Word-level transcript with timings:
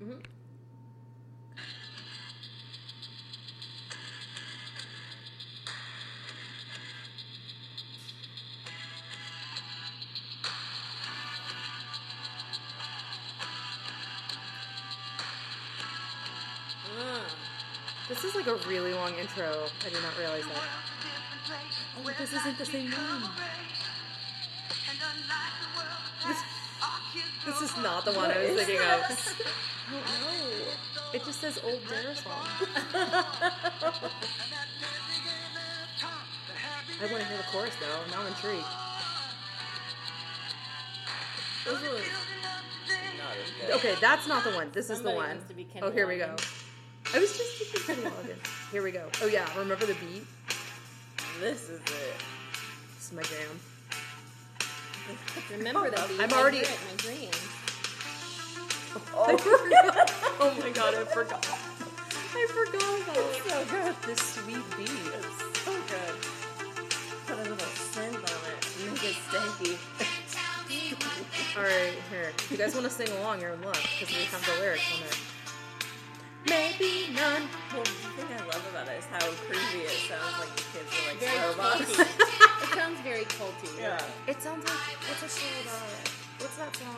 Mm-hmm. 0.00 0.18
This 18.08 18.24
is 18.24 18.34
like 18.34 18.46
a 18.46 18.54
really 18.66 18.94
long 18.94 19.14
intro. 19.20 19.66
I 19.84 19.90
did 19.90 20.02
not 20.02 20.18
realize 20.18 20.44
that. 20.44 20.62
Oh, 21.98 22.10
this 22.18 22.32
isn't 22.32 22.58
the 22.58 22.64
same 22.64 22.90
one. 22.90 23.30
This, 26.26 26.38
this 27.44 27.70
is 27.70 27.76
not 27.76 28.04
the 28.04 28.12
one 28.12 28.30
I 28.30 28.38
was 28.38 28.64
thinking 28.64 28.80
of. 28.80 29.67
Just 31.40 31.56
says 31.56 31.64
old 31.64 31.80
Dare 31.88 32.14
song. 32.14 32.46
I 37.00 37.06
want 37.12 37.22
to 37.22 37.28
hear 37.28 37.36
the 37.36 37.42
chorus 37.52 37.74
though. 37.80 38.10
Now 38.10 38.20
I'm 38.22 38.26
intrigued. 38.28 38.64
This 41.64 41.80
was 41.80 41.82
not 43.18 43.34
as. 43.68 43.76
Okay, 43.76 43.94
that's 44.00 44.26
not 44.26 44.42
the 44.44 44.50
one. 44.50 44.70
This 44.72 44.84
is 44.84 44.88
the 44.90 44.96
Somebody 44.96 45.16
one. 45.16 45.28
wants 45.28 45.48
to 45.48 45.54
be 45.54 45.64
Kenny 45.64 45.86
Oh, 45.86 45.90
here 45.90 46.06
we 46.08 46.16
go. 46.16 46.34
I 47.14 47.18
was 47.20 47.36
just 47.36 47.56
thinking 47.72 48.02
Kenny 48.02 48.10
Loggins. 48.16 48.70
Here 48.72 48.82
we 48.82 48.90
go. 48.90 49.08
Oh 49.22 49.26
yeah, 49.26 49.46
remember 49.58 49.86
the 49.86 49.94
beat? 49.94 50.24
This 51.40 51.68
is 51.68 51.80
it. 51.80 52.14
This 52.96 53.06
is 53.06 53.12
my 53.12 53.22
jam. 53.22 53.60
Remember 55.56 55.90
that 55.90 56.08
beat? 56.16 56.20
I'm 56.20 56.32
already- 56.32 56.58
hear 56.58 56.66
my 56.90 56.96
dreams. 56.96 57.48
I 59.16 59.36
forgot. 59.36 60.14
Oh 60.40 60.54
my 60.60 60.70
god, 60.70 60.94
I 60.94 61.04
forgot. 61.04 61.46
I 62.34 62.46
forgot 62.50 63.00
about 63.02 63.34
So 63.46 63.64
good. 63.74 63.94
this 64.06 64.18
sweet 64.20 64.64
beat. 64.76 64.90
It's 64.90 65.60
so 65.64 65.72
good. 65.72 66.14
Put 67.26 67.38
a 67.38 67.42
little 67.42 67.58
scent 67.74 68.14
on 68.16 68.22
it. 68.22 68.68
Make 68.86 69.04
it 69.04 69.16
stanky. 69.28 69.78
All 71.56 71.62
right, 71.62 71.94
here. 72.10 72.32
If 72.38 72.50
you 72.50 72.56
guys 72.56 72.74
want 72.74 72.86
to 72.86 72.90
sing 72.92 73.08
along, 73.18 73.40
you're 73.40 73.50
in 73.52 73.62
luck 73.62 73.80
because 73.98 74.14
we 74.14 74.24
have 74.24 74.44
the 74.46 74.60
lyrics 74.62 74.86
on 74.94 75.00
there. 75.02 75.18
Maybe 76.48 77.12
none. 77.12 77.42
Well, 77.74 77.82
the 77.82 78.22
thing 78.22 78.26
I 78.30 78.44
love 78.46 78.64
about 78.70 78.88
it 78.88 78.98
is 79.00 79.06
how 79.06 79.18
creepy 79.50 79.84
it 79.84 79.90
sounds 80.06 80.38
like 80.38 80.54
the 80.54 80.62
kids 80.72 80.90
are 80.94 81.08
like 81.10 81.18
Very 81.18 81.48
robots. 81.50 81.92
culty. 81.96 82.62
it 82.62 82.74
sounds 82.78 83.00
very 83.00 83.24
culty. 83.24 83.80
yeah. 83.80 84.00
It 84.28 84.40
sounds 84.40 84.64
like 84.64 84.96
what's 85.08 85.22
a 85.24 85.28
show 85.28 85.60
about? 85.62 85.82
What's 86.38 86.56
that 86.56 86.76
song? 86.76 86.96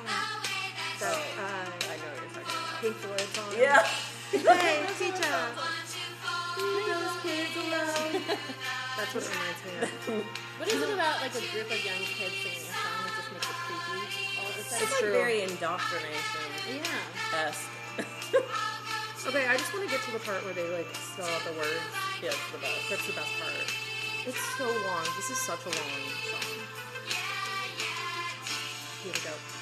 That 1.01 1.17
I 1.17 1.41
uh, 1.41 1.65
know 1.65 1.73
what 1.89 2.21
you're 2.21 2.31
talking 2.31 2.43
about. 2.45 2.60
Pink 2.81 2.97
Floyd 2.97 3.21
song. 3.35 3.55
Yeah. 3.59 3.87
Hey, 4.31 4.87
teacher. 4.97 5.27
Leave 6.55 6.87
those 6.87 7.19
kids 7.19 7.51
alone. 7.59 8.23
That's 8.97 9.11
what 9.11 9.25
it 9.27 9.31
reminds 9.35 9.61
me 9.67 9.73
of. 9.83 10.25
What 10.61 10.69
is 10.71 10.81
it 10.83 10.95
about 10.95 11.19
like 11.21 11.35
a 11.35 11.43
group 11.51 11.67
of 11.67 11.81
young 11.85 11.99
kids 11.99 12.39
singing 12.39 12.63
a 12.63 12.71
song 12.71 13.11
that 13.11 13.13
just 13.19 13.33
makes 13.35 13.51
it 13.51 13.59
creepy 13.67 14.39
all 14.39 14.47
of 14.47 14.55
a 14.55 14.63
sudden? 14.63 14.87
It's 14.87 14.93
It's 14.93 15.03
like 15.03 15.11
very 15.11 15.43
indoctrination 15.43 16.47
yeah. 16.71 17.43
esque. 17.43 17.69
Okay, 19.27 19.47
I 19.47 19.57
just 19.57 19.75
want 19.75 19.85
to 19.85 19.91
get 19.91 20.03
to 20.07 20.13
the 20.13 20.21
part 20.21 20.43
where 20.47 20.55
they 20.55 20.67
like 20.75 20.89
spell 20.95 21.27
out 21.29 21.43
the 21.45 21.53
words. 21.59 21.85
yeah, 22.23 22.31
it's 22.31 22.51
the 22.53 22.59
best. 22.59 22.89
That's 22.89 23.07
the 23.07 23.13
best 23.13 23.33
part. 23.37 23.53
It's 24.27 24.41
so 24.57 24.65
long. 24.65 25.05
This 25.19 25.29
is 25.29 25.37
such 25.37 25.61
a 25.67 25.69
long 25.69 26.03
song. 26.31 26.57
Here 29.05 29.13
we 29.13 29.21
go. 29.21 29.60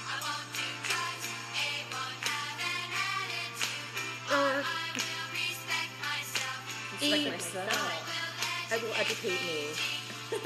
Uh, 4.31 4.63
Respect 6.93 7.03
Eat 7.03 7.31
myself. 7.31 8.69
I 8.71 8.77
will 8.77 8.93
educate 8.99 9.41
me. 9.47 9.73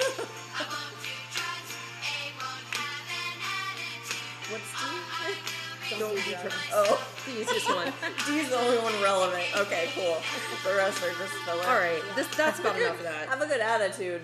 What's 4.51 4.71
D? 5.91 5.99
Don't 5.99 6.15
be 6.15 6.21
drugs. 6.31 6.55
Oh, 6.73 7.09
The 7.27 7.41
easiest 7.41 7.69
one. 7.69 7.93
D's 8.27 8.49
the 8.51 8.57
only 8.59 8.79
one 8.79 9.03
relevant. 9.03 9.45
Okay, 9.57 9.89
cool. 9.95 10.19
The 10.65 10.77
rest 10.77 11.03
are 11.03 11.11
just 11.11 11.35
filler. 11.45 11.65
All 11.65 11.79
right, 11.79 12.03
this 12.15 12.27
that's 12.37 12.61
about 12.61 12.77
enough 12.81 12.99
of 12.99 13.03
that. 13.05 13.29
Have 13.29 13.43
a 13.43 13.47
good 13.47 13.61
attitude. 13.61 14.23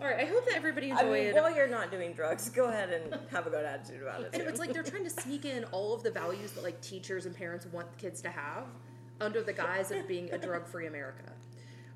All 0.00 0.06
right, 0.06 0.20
I 0.20 0.24
hope 0.24 0.44
that 0.46 0.56
everybody 0.56 0.90
I 0.90 1.00
enjoyed. 1.00 1.26
mean, 1.26 1.34
while 1.34 1.54
you're 1.54 1.68
not 1.68 1.90
doing 1.90 2.12
drugs, 2.14 2.48
go 2.50 2.64
ahead 2.66 2.90
and 2.90 3.16
have 3.30 3.46
a 3.46 3.50
good 3.50 3.64
attitude 3.64 4.02
about 4.02 4.22
it. 4.22 4.30
and 4.34 4.42
Too. 4.42 4.48
it's 4.48 4.58
like 4.58 4.72
they're 4.72 4.82
trying 4.82 5.04
to 5.04 5.10
sneak 5.10 5.44
in 5.44 5.64
all 5.66 5.94
of 5.94 6.02
the 6.02 6.10
values 6.10 6.52
that 6.52 6.64
like 6.64 6.80
teachers 6.80 7.26
and 7.26 7.34
parents 7.34 7.64
want 7.66 7.86
kids 7.96 8.20
to 8.22 8.28
have 8.30 8.64
under 9.20 9.42
the 9.42 9.52
guise 9.52 9.90
of 9.92 10.08
being 10.08 10.30
a 10.32 10.38
drug-free 10.38 10.86
America. 10.88 11.32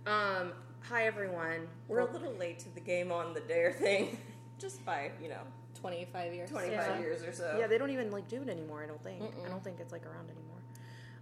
Um, 0.07 0.53
hi 0.81 1.07
everyone. 1.07 1.67
we're 1.89 1.99
a 1.99 2.11
little 2.13 2.33
late 2.35 2.61
to 2.61 2.73
the 2.75 2.81
game 2.81 3.11
on 3.11 3.35
the 3.35 3.41
dare 3.41 3.73
thing, 3.73 4.17
just 4.59 4.85
by 4.87 5.11
you 5.21 5.29
know 5.29 5.41
25 5.81 6.33
years. 6.35 6.51
25 6.51 6.73
Yeah. 6.73 6.99
years 7.01 7.23
or 7.25 7.33
so. 7.33 7.57
Yeah, 7.59 7.67
they 7.67 7.79
don't 7.79 7.91
even 7.91 8.11
like 8.13 8.29
do 8.29 8.41
it 8.43 8.49
anymore. 8.49 8.83
I 8.83 8.87
don't 8.87 9.03
think. 9.03 9.23
I 9.45 9.49
don't 9.49 9.63
think 9.63 9.81
it's 9.81 9.93
like 9.93 10.07
around 10.07 10.31
anymore. 10.31 10.48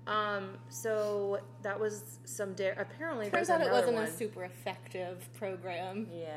Um, 0.06 0.50
so 0.68 1.40
that 1.62 1.78
was 1.78 2.18
some 2.24 2.52
dare. 2.54 2.74
Apparently, 2.78 3.28
Turns 3.30 3.50
out 3.50 3.60
it 3.60 3.70
wasn't 3.70 3.94
one. 3.94 4.04
a 4.04 4.10
super 4.10 4.44
effective 4.44 5.28
program. 5.34 6.06
Yeah. 6.12 6.28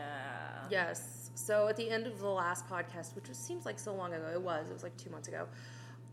Yes. 0.69 1.29
So 1.35 1.67
at 1.67 1.75
the 1.77 1.89
end 1.89 2.07
of 2.07 2.19
the 2.19 2.27
last 2.27 2.67
podcast, 2.67 3.15
which 3.15 3.27
was, 3.29 3.37
seems 3.37 3.65
like 3.65 3.77
so 3.79 3.93
long 3.93 4.13
ago, 4.13 4.27
it 4.33 4.41
was. 4.41 4.69
It 4.69 4.73
was 4.73 4.83
like 4.83 4.97
two 4.97 5.09
months 5.09 5.27
ago. 5.27 5.47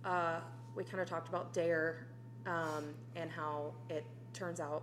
Uh, 0.04 0.40
we 0.74 0.84
kind 0.84 1.00
of 1.00 1.08
talked 1.08 1.28
about 1.28 1.52
Dare 1.52 2.06
um, 2.46 2.84
and 3.16 3.30
how 3.30 3.72
it 3.88 4.04
turns 4.34 4.60
out 4.60 4.82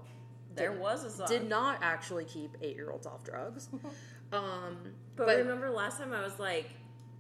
There 0.56 0.72
did- 0.72 0.82
was 0.82 1.04
a 1.06 1.10
song. 1.12 1.28
did 1.28 1.48
not 1.48 1.78
actually 1.82 2.26
keep 2.26 2.58
eight-year-olds 2.62 3.06
off 3.06 3.24
drugs. 3.24 3.70
um, 4.34 4.78
but, 5.16 5.28
but 5.28 5.38
remember 5.38 5.70
last 5.70 6.00
time 6.00 6.12
I 6.12 6.24
was 6.24 6.40
like, 6.40 6.72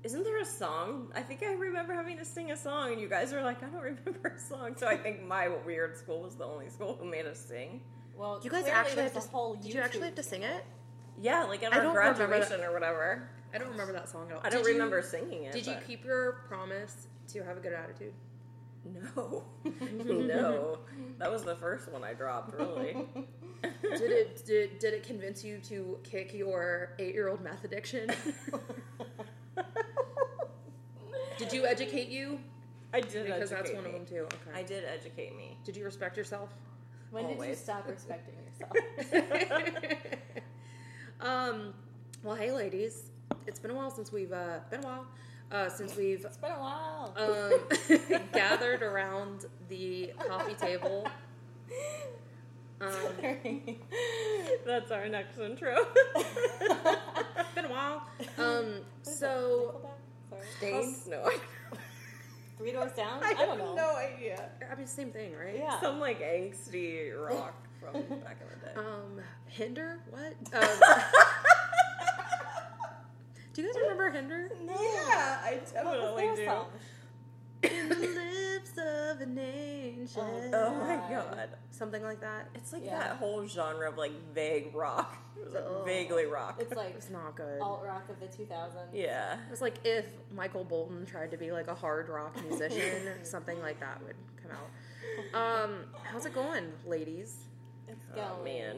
isn't 0.03 0.24
there 0.24 0.40
a 0.41 0.46
song? 0.46 1.12
I 1.16 1.22
think 1.22 1.44
I 1.44 1.53
remember 1.53 1.94
having 1.94 2.18
to 2.18 2.25
sing 2.25 2.52
a 2.52 2.58
song, 2.58 2.91
and 2.91 3.02
you 3.02 3.08
guys 3.09 3.31
were 3.34 3.41
like, 3.41 3.64
I 3.64 3.68
don't 3.68 3.81
remember 3.81 4.36
a 4.36 4.40
song. 4.40 4.75
So 4.78 4.88
I 4.88 4.97
think 4.97 5.24
my 5.25 5.47
weird 5.66 5.97
school 5.97 6.22
was 6.22 6.36
the 6.36 6.46
only 6.46 6.69
school 6.69 6.97
who 7.00 7.06
made 7.09 7.25
us 7.25 7.40
sing. 7.40 7.81
Well, 8.18 8.40
you 8.44 8.50
guys 8.52 8.68
actually 8.68 9.03
have 9.03 9.16
a 9.18 9.22
to. 9.22 9.28
whole 9.28 9.56
Did 9.56 9.74
you 9.74 9.81
actually 9.81 10.06
have 10.06 10.16
to 10.16 10.24
sing 10.24 10.44
it? 10.44 10.63
Yeah, 11.22 11.44
like 11.44 11.63
at 11.63 11.74
I 11.74 11.86
our 11.86 11.94
graduation 11.94 12.62
or 12.62 12.74
whatever. 12.74 13.30
I 13.53 13.58
don't 13.59 13.69
remember 13.69 13.94
that 13.94 14.09
song 14.09 14.28
at 14.30 14.36
all. 14.36 14.42
I 14.44 14.50
don't 14.50 14.62
Did 14.63 14.68
you- 14.69 14.74
remember 14.74 15.02
singing 15.02 15.44
it. 15.44 15.53
Did 15.53 15.68
you 15.68 15.75
keep 15.88 16.03
your 16.06 16.44
promise 16.47 17.08
to 17.30 17.44
have 17.44 17.58
a 17.58 17.59
good 17.59 17.74
attitude? 17.74 18.13
No, 19.16 19.44
no. 20.06 20.80
That 21.18 21.31
was 21.31 21.44
the 21.44 21.56
first 21.56 21.90
one 21.92 22.03
I 22.03 22.13
dropped. 22.13 22.53
Really. 22.53 22.97
Did 23.81 24.02
it 24.12 24.46
did, 24.46 24.80
did 24.80 24.94
it 24.94 25.03
convince 25.03 25.42
you 25.42 25.59
to 25.69 25.97
kick 26.03 26.34
your 26.34 26.90
eight 27.00 27.13
year 27.13 27.30
old 27.30 27.42
meth 27.42 27.63
addiction? 27.63 28.09
did 31.38 31.54
you 31.54 31.66
educate 31.66 32.10
you? 32.10 32.40
I 32.94 33.02
did 33.02 33.26
Because 33.26 33.50
that's 33.50 33.70
educate 33.70 33.76
one 33.78 33.86
of 33.86 33.92
them 33.94 34.06
too. 34.06 34.24
Okay. 34.26 34.60
I 34.60 34.64
did 34.64 34.84
educate 34.86 35.36
me. 35.36 35.58
did 35.64 35.76
you 35.76 35.84
respect 35.84 36.16
yourself? 36.18 36.50
When 37.12 37.28
did 37.28 37.44
you 37.44 37.56
stop 37.56 37.88
respecting 37.90 38.36
yourself? 38.46 39.34
um. 41.22 41.74
Well, 42.24 42.36
hey, 42.36 42.52
ladies. 42.52 43.04
It's 43.48 43.60
been 43.60 43.72
a 43.72 43.76
while 43.76 43.92
since 43.92 44.12
we've 44.12 44.32
uh, 44.32 44.60
been 44.70 44.82
a 44.84 44.88
while 44.88 45.06
uh, 45.54 45.70
since 45.70 45.96
we've 45.96 46.26
it's 46.26 46.38
been 46.38 46.52
a 46.52 46.60
while. 46.60 47.14
um, 47.16 48.20
gathered 48.34 48.82
around 48.82 49.46
the 49.70 50.12
coffee 50.28 50.56
table. 50.56 51.08
Um, 52.82 52.90
That's 54.66 54.92
our 54.92 55.08
next 55.08 55.38
intro. 55.40 55.76
been 57.56 57.66
a 57.66 57.70
while. 57.70 58.08
Um, 58.38 58.80
so 59.04 59.90
Sorry. 60.60 60.84
Staind? 60.84 60.96
No, 61.10 61.24
I, 61.26 61.38
Three 62.58 62.72
doors 62.72 62.92
down? 62.94 63.20
I 63.24 63.30
I, 63.32 63.34
don't 63.46 63.58
know. 63.58 63.76
no 63.76 63.96
idea. 63.96 64.50
I 64.72 64.76
mean, 64.76 64.88
same 64.88 65.10
thing, 65.12 65.34
right? 65.36 65.56
Yeah. 65.58 65.80
Some 65.82 66.00
like 66.00 66.22
angsty 66.22 67.12
rock 67.18 67.56
from 67.80 67.94
back 67.94 68.38
in 68.42 68.48
the 68.50 68.66
day. 68.66 68.74
Um, 68.78 69.22
Hinder? 69.48 70.00
What? 70.10 70.34
Um, 70.54 71.02
do 73.54 73.62
you 73.62 73.68
guys 73.72 73.81
remember 73.84 74.10
Hinder? 74.10 74.50
yeah, 74.66 75.38
I 75.44 75.60
definitely 75.72 76.28
was 76.28 76.40
do. 76.40 76.46
song? 76.46 76.66
In 77.63 77.89
the 77.89 77.95
lips 77.95 78.71
of 78.77 79.21
an 79.21 79.38
angel. 79.38 80.50
Oh 80.54 80.75
my 80.75 80.95
God. 80.95 81.10
god. 81.10 81.50
Something 81.71 82.04
like 82.04 82.21
that. 82.21 82.50
It's 82.56 82.74
like 82.74 82.83
Yeah. 82.86 83.00
that 83.00 83.15
whole 83.18 83.45
genre 83.48 83.89
of 83.89 83.98
like 83.98 84.12
vague 84.33 84.74
rock. 84.75 85.18
It 85.36 85.45
was 85.45 85.54
like 85.56 85.63
Ugh. 85.68 85.86
vaguely 85.86 86.25
rock. 86.25 86.57
It's 86.62 86.74
like 86.74 86.94
It's 86.95 87.10
not 87.10 87.36
good. 87.36 87.60
alt 87.60 87.83
rock 87.83 88.07
of 88.07 88.18
the 88.21 88.27
2000s. 88.27 88.75
yeah. 88.94 89.33
It 89.33 89.51
was 89.51 89.62
like 89.62 89.75
if 89.83 90.06
Michael 90.31 90.63
Bolton 90.63 91.06
tried 91.06 91.31
to 91.31 91.38
be 91.38 91.51
like 91.51 91.68
a 91.68 91.74
hard 91.75 92.07
rock 92.07 92.33
musician, 92.48 93.07
something 93.24 93.60
like 93.62 93.77
that 93.81 94.01
would 94.06 94.16
come 94.42 94.51
out. 94.51 95.63
Um, 95.66 95.80
how's 96.04 96.25
it 96.25 96.33
going, 96.33 96.71
ladies? 96.86 97.45
It's 97.89 98.06
going. 98.06 98.27
Oh 98.39 98.44
man. 98.44 98.75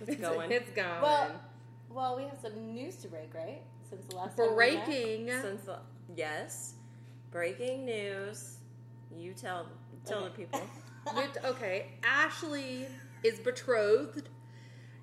It's 0.00 0.16
going. 0.20 0.52
It's 0.52 0.70
going. 0.70 1.02
Well, 1.02 1.32
well, 1.90 2.16
we 2.16 2.22
have 2.24 2.38
some 2.40 2.74
news 2.74 2.96
to 2.96 3.08
break, 3.08 3.34
right? 3.34 3.62
Since 3.90 4.06
the 4.06 4.16
last 4.16 4.36
time 4.36 4.54
we 4.56 4.66
met. 4.66 4.84
Breaking. 4.86 5.30
Since 5.42 5.62
the, 5.64 5.78
yes, 6.14 6.74
breaking 7.30 7.84
news. 7.84 8.58
You 9.16 9.32
tell 9.32 9.66
Tell 10.06 10.24
the 10.24 10.30
people. 10.30 10.60
With- 11.14 11.44
okay, 11.44 11.88
Ashley 12.02 12.86
is 13.22 13.38
betrothed. 13.38 14.28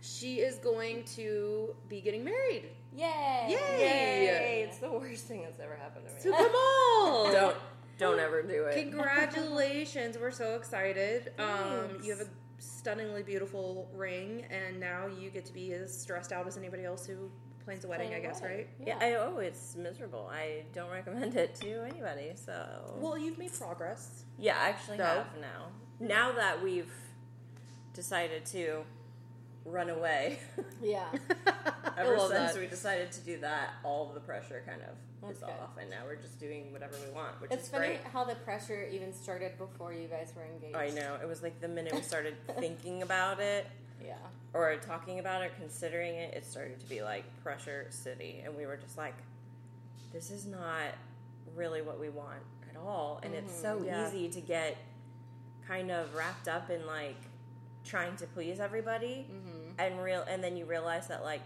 She 0.02 0.40
is 0.40 0.58
going 0.58 1.04
to 1.16 1.76
be 1.90 2.00
getting 2.02 2.24
married. 2.24 2.70
Yay! 2.96 3.48
Yay! 3.50 3.56
Yay! 3.80 4.66
It's 4.68 4.78
the 4.78 4.92
worst 4.92 5.26
thing 5.26 5.42
that's 5.42 5.60
ever 5.60 5.76
happened 5.76 6.06
to 6.08 6.14
me. 6.14 6.20
So 6.22 6.32
come 6.32 6.52
on. 6.56 7.32
don't 7.34 7.58
don't 7.98 8.20
ever 8.20 8.42
do 8.44 8.66
it. 8.66 8.90
Congratulations. 8.90 10.18
We're 10.18 10.32
so 10.32 10.56
excited. 10.56 11.32
Um, 11.40 12.00
you 12.04 12.12
have 12.12 12.22
a 12.22 12.30
stunningly 12.60 13.24
beautiful 13.24 13.90
ring, 13.94 14.46
and 14.50 14.80
now 14.80 15.08
you 15.08 15.30
get 15.30 15.46
to 15.46 15.54
be 15.54 15.74
as 15.74 15.96
stressed 15.96 16.32
out 16.32 16.48
as 16.48 16.58
anybody 16.58 16.86
else 16.86 17.06
who 17.06 17.32
plans 17.66 17.84
a 17.84 17.88
wedding, 17.88 18.14
I 18.14 18.20
guess, 18.20 18.42
wedding. 18.42 18.58
right? 18.58 18.68
Yeah, 18.86 18.98
I, 19.02 19.16
oh, 19.16 19.38
it's 19.40 19.76
miserable. 19.76 20.30
I 20.32 20.64
don't 20.74 20.90
recommend 21.00 21.36
it 21.36 21.56
to 21.56 21.84
anybody. 21.86 22.32
So 22.36 22.96
Well, 23.00 23.18
you've 23.18 23.38
made 23.38 23.54
progress. 23.54 24.24
yeah, 24.38 24.58
I 24.60 24.70
actually 24.70 24.98
No. 25.00 25.06
have 25.06 25.28
now. 25.42 25.68
Now 26.00 26.32
that 26.34 26.62
we've 26.64 26.92
decided 27.94 28.46
to 28.48 28.84
run 29.66 29.90
away, 29.90 30.38
Yeah. 30.82 31.06
ever 31.98 32.20
since 32.20 32.32
that. 32.54 32.58
we 32.60 32.68
decided 32.68 33.12
to 33.14 33.22
do 33.22 33.40
that, 33.40 33.72
all 33.84 34.08
of 34.10 34.14
the 34.14 34.20
pressure 34.20 34.62
kind 34.68 34.82
of 34.82 34.96
That's 35.22 35.38
is 35.38 35.40
good. 35.40 35.50
off, 35.50 35.78
and 35.80 35.90
now 35.90 36.02
we're 36.06 36.18
just 36.18 36.40
doing 36.40 36.72
whatever 36.72 36.94
we 37.04 37.12
want, 37.14 37.42
which 37.42 37.52
It's 37.52 37.64
is 37.64 37.70
funny 37.70 37.88
great. 37.88 38.02
how 38.14 38.24
the 38.26 38.36
pressure 38.36 38.88
even 38.92 39.12
started 39.14 39.58
before 39.58 39.92
you 39.94 40.08
guys 40.08 40.34
were 40.36 40.46
engaged. 40.46 40.76
I 40.76 40.90
know. 40.90 41.18
It 41.22 41.28
was 41.28 41.42
like 41.42 41.60
the 41.62 41.68
minute 41.68 41.94
we 41.96 42.02
started 42.02 42.36
thinking 42.60 43.02
about 43.02 43.40
it 43.40 43.66
Yeah. 44.06 44.16
or 44.54 44.76
talking 44.78 45.20
about 45.20 45.42
it, 45.44 45.54
considering 45.60 46.16
it, 46.16 46.34
it 46.34 46.46
started 46.46 46.80
to 46.80 46.86
be 46.88 47.02
like 47.02 47.24
pressure 47.44 47.88
city, 47.90 48.42
and 48.46 48.56
we 48.56 48.66
were 48.66 48.78
just 48.78 48.98
like, 48.98 49.16
this 50.14 50.32
is 50.32 50.46
not 50.46 50.96
really 51.56 51.82
what 51.82 52.00
we 52.00 52.10
want 52.10 52.42
at 52.70 52.78
all, 52.78 53.20
and 53.24 53.34
it's 53.34 53.54
so 53.54 53.78
mm-hmm. 53.78 53.86
Yeah. 53.86 54.08
easy 54.08 54.30
to 54.30 54.42
get 54.42 54.78
kind 55.68 55.92
of 55.92 56.14
wrapped 56.16 56.48
up 56.48 56.70
in 56.70 56.86
like 56.86 57.18
trying 57.84 58.16
to 58.18 58.28
please 58.28 58.60
everybody, 58.60 59.28
mm-hmm. 59.32 59.80
and 59.80 60.02
real, 60.02 60.24
and 60.28 60.44
then 60.44 60.56
you 60.58 60.66
realize 60.66 61.08
that 61.08 61.24
like 61.24 61.42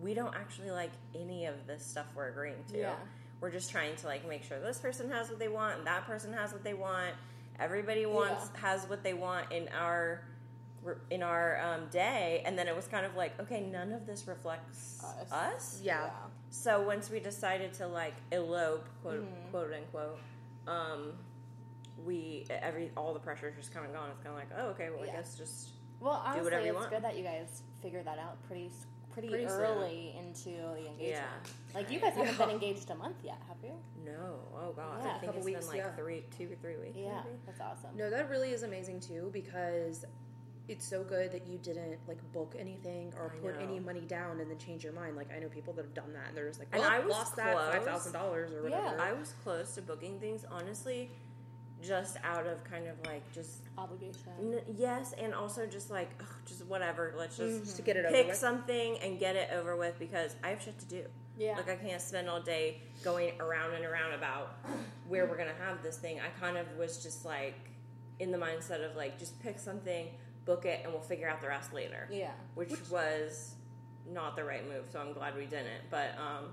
we 0.00 0.14
don't 0.14 0.34
actually 0.34 0.70
like 0.70 0.92
any 1.14 1.46
of 1.46 1.66
this 1.66 1.84
stuff 1.84 2.06
we're 2.14 2.28
agreeing 2.28 2.62
to. 2.72 2.78
Yeah. 2.78 2.94
We're 3.40 3.50
just 3.50 3.70
trying 3.70 3.96
to 3.96 4.06
like 4.06 4.26
make 4.28 4.44
sure 4.44 4.58
this 4.60 4.78
person 4.78 5.10
has 5.10 5.28
what 5.28 5.38
they 5.38 5.48
want, 5.48 5.78
and 5.78 5.86
that 5.86 6.06
person 6.06 6.32
has 6.32 6.52
what 6.52 6.64
they 6.64 6.74
want. 6.74 7.14
Everybody 7.58 8.04
wants 8.06 8.50
has 8.60 8.84
what 8.84 9.02
they 9.02 9.14
want 9.14 9.50
in 9.52 9.68
our 9.68 10.22
in 11.10 11.22
our 11.22 11.60
um, 11.60 11.88
day, 11.90 12.42
and 12.44 12.58
then 12.58 12.68
it 12.68 12.74
was 12.76 12.86
kind 12.86 13.04
of 13.06 13.14
like, 13.16 13.38
okay, 13.40 13.60
none 13.60 13.92
of 13.92 14.06
this 14.06 14.26
reflects 14.26 15.02
Us. 15.04 15.32
us. 15.32 15.80
Yeah. 15.82 16.10
So 16.50 16.82
once 16.82 17.10
we 17.10 17.20
decided 17.20 17.72
to 17.74 17.86
like 17.86 18.14
elope, 18.32 18.86
quote 19.02 19.24
quote 19.50 19.72
unquote, 19.74 20.18
um, 20.66 21.12
we 22.04 22.46
every 22.50 22.90
all 22.96 23.12
the 23.14 23.20
pressure 23.20 23.48
is 23.48 23.56
just 23.56 23.72
kind 23.74 23.86
of 23.86 23.92
gone. 23.92 24.08
It's 24.10 24.22
kind 24.22 24.30
of 24.30 24.36
like, 24.36 24.50
oh, 24.58 24.68
okay, 24.70 24.88
well, 24.90 25.04
Yeah. 25.06 25.12
I 25.12 25.16
guess 25.16 25.36
just 25.36 25.70
Well, 26.00 26.22
honestly, 26.24 26.44
whatever 26.44 26.64
you 26.64 26.70
it's 26.72 26.78
want. 26.80 26.90
good 26.90 27.02
that 27.04 27.16
you 27.16 27.24
guys 27.24 27.62
figured 27.82 28.04
that 28.06 28.18
out 28.18 28.42
pretty 28.46 28.66
s- 28.66 28.86
pretty, 29.12 29.28
Pretty 29.28 29.48
soon. 29.48 29.60
early 29.60 30.14
into 30.18 30.50
the 30.50 30.86
engagement. 30.88 31.00
Yeah. 31.00 31.24
Like 31.74 31.90
you 31.90 31.98
guys 32.00 32.12
haven't 32.14 32.34
Yeah. 32.38 32.46
been 32.46 32.54
engaged 32.54 32.90
a 32.90 32.94
month 32.94 33.16
yet, 33.24 33.38
have 33.48 33.56
you? 33.62 33.72
no. 34.04 34.38
Oh 34.54 34.72
god, 34.72 35.00
Yeah. 35.02 35.08
I 35.08 35.12
think 35.14 35.24
Couple 35.24 35.36
it's 35.38 35.44
weeks, 35.46 35.58
been 35.60 35.68
like 35.68 35.76
yeah. 35.78 35.96
three, 35.96 36.24
two 36.36 36.52
or 36.52 36.56
three 36.56 36.76
weeks. 36.76 36.96
Yeah, 36.98 37.22
maybe? 37.24 37.36
that's 37.46 37.60
awesome. 37.60 37.96
No, 37.96 38.10
that 38.10 38.28
really 38.28 38.50
is 38.50 38.62
amazing 38.62 39.00
too 39.00 39.30
because 39.32 40.04
it's 40.68 40.84
so 40.86 41.04
good 41.04 41.30
that 41.32 41.46
you 41.46 41.58
didn't 41.58 41.96
like 42.08 42.18
book 42.32 42.54
anything 42.58 43.12
or 43.16 43.32
I 43.32 43.38
put 43.40 43.54
know. 43.60 43.64
any 43.66 43.78
money 43.78 44.00
down 44.00 44.40
and 44.40 44.50
then 44.50 44.58
change 44.58 44.82
your 44.82 44.92
mind. 44.92 45.16
Like 45.16 45.28
I 45.34 45.38
know 45.38 45.48
people 45.48 45.72
that 45.74 45.84
have 45.84 45.94
done 45.94 46.12
that 46.14 46.28
and 46.28 46.36
they're 46.36 46.48
just 46.48 46.58
like, 46.58 46.68
And 46.72 46.80
well, 46.82 46.90
I 46.90 46.98
was 46.98 47.10
lost 47.12 47.36
that 47.36 47.56
five 47.56 47.84
thousand 47.84 48.12
dollars 48.12 48.50
or 48.52 48.68
Yeah. 48.68 48.78
whatever. 48.84 49.00
I 49.00 49.12
was 49.12 49.32
close 49.44 49.74
to 49.76 49.82
booking 49.82 50.18
things, 50.18 50.44
honestly, 50.50 51.10
just 51.82 52.16
out 52.24 52.46
of 52.46 52.64
kind 52.64 52.86
of 52.88 52.96
like 53.06 53.22
just 53.32 53.62
Obligation. 53.78 54.22
n- 54.40 54.60
yes, 54.76 55.12
and 55.22 55.34
also 55.34 55.66
just 55.66 55.90
like 55.90 56.08
ugh, 56.20 56.26
just 56.46 56.64
whatever. 56.66 57.14
Let's 57.16 57.36
just 57.36 57.64
Just 57.64 57.76
to 57.76 57.82
get 57.82 57.96
it 57.96 58.04
over 58.06 58.14
pick 58.14 58.26
with. 58.28 58.36
something 58.36 58.98
and 58.98 59.18
get 59.20 59.36
it 59.36 59.50
over 59.52 59.76
with 59.76 59.98
because 59.98 60.34
I 60.42 60.48
have 60.48 60.62
shit 60.62 60.78
to 60.80 60.86
do. 60.86 61.04
Yeah. 61.38 61.54
Like 61.56 61.68
I 61.68 61.76
can't 61.76 62.00
spend 62.00 62.28
all 62.28 62.40
day 62.40 62.80
going 63.04 63.38
around 63.40 63.74
and 63.74 63.84
around 63.84 64.14
about 64.14 64.56
where 65.06 65.26
we're 65.26 65.36
gonna 65.36 65.52
have 65.64 65.82
this 65.82 65.98
thing. 65.98 66.18
I 66.18 66.28
kind 66.40 66.56
of 66.56 66.66
was 66.78 67.02
just 67.02 67.24
like 67.24 67.54
in 68.18 68.32
the 68.32 68.38
mindset 68.38 68.82
of 68.88 68.96
like 68.96 69.18
just 69.18 69.38
pick 69.40 69.58
something, 69.58 70.08
book 70.46 70.64
it, 70.64 70.80
and 70.84 70.92
we'll 70.92 71.02
figure 71.02 71.28
out 71.28 71.42
the 71.42 71.48
rest 71.48 71.74
later. 71.74 72.08
Yeah. 72.10 72.30
Which, 72.54 72.72
was 72.90 73.56
not 74.10 74.36
the 74.36 74.44
right 74.44 74.66
move, 74.68 74.84
so 74.90 75.00
I'm 75.00 75.12
glad 75.12 75.36
we 75.36 75.44
didn't. 75.46 75.90
But 75.90 76.16
um, 76.16 76.52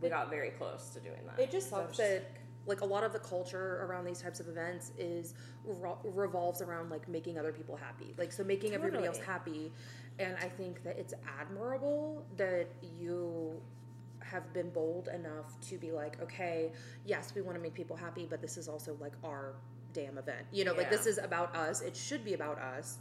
we 0.00 0.08
got 0.08 0.30
very 0.30 0.50
close 0.50 0.90
to 0.94 1.00
doing 1.00 1.20
that. 1.26 1.40
It 1.40 1.50
just 1.50 1.70
So 1.70 1.76
sucks 1.76 1.98
that 1.98 2.24
like 2.66 2.80
a 2.80 2.84
lot 2.84 3.04
of 3.04 3.12
the 3.12 3.18
culture 3.20 3.84
around 3.84 4.04
these 4.04 4.20
types 4.20 4.40
of 4.40 4.48
events 4.48 4.90
is 4.98 5.34
re- 5.64 5.92
revolves 6.02 6.60
around 6.60 6.90
like 6.90 7.08
making 7.08 7.38
other 7.38 7.52
people 7.52 7.76
happy. 7.76 8.14
Like 8.18 8.32
so 8.32 8.42
making 8.42 8.72
everybody 8.74 9.06
else 9.06 9.18
happy. 9.18 9.72
And 10.18 10.34
I 10.42 10.48
think 10.48 10.82
that 10.82 10.98
it's 10.98 11.14
admirable 11.40 12.24
that 12.36 12.66
you 12.98 13.60
have 14.20 14.52
been 14.52 14.70
bold 14.70 15.08
enough 15.08 15.60
to 15.68 15.78
be 15.78 15.92
like, 15.92 16.20
okay, 16.20 16.72
yes, 17.04 17.32
we 17.36 17.42
want 17.42 17.56
to 17.56 17.62
make 17.62 17.74
people 17.74 17.94
happy, 17.94 18.26
but 18.28 18.40
this 18.40 18.56
is 18.56 18.66
also 18.66 18.96
like 19.00 19.12
our 19.22 19.54
damn 19.96 20.18
event. 20.18 20.46
You 20.52 20.64
know, 20.64 20.74
like 20.74 20.90
this 20.90 21.06
is 21.06 21.18
about 21.18 21.56
us. 21.56 21.80
It 21.80 21.96
should 21.96 22.24
be 22.24 22.34
about 22.34 22.58
us. 22.58 22.98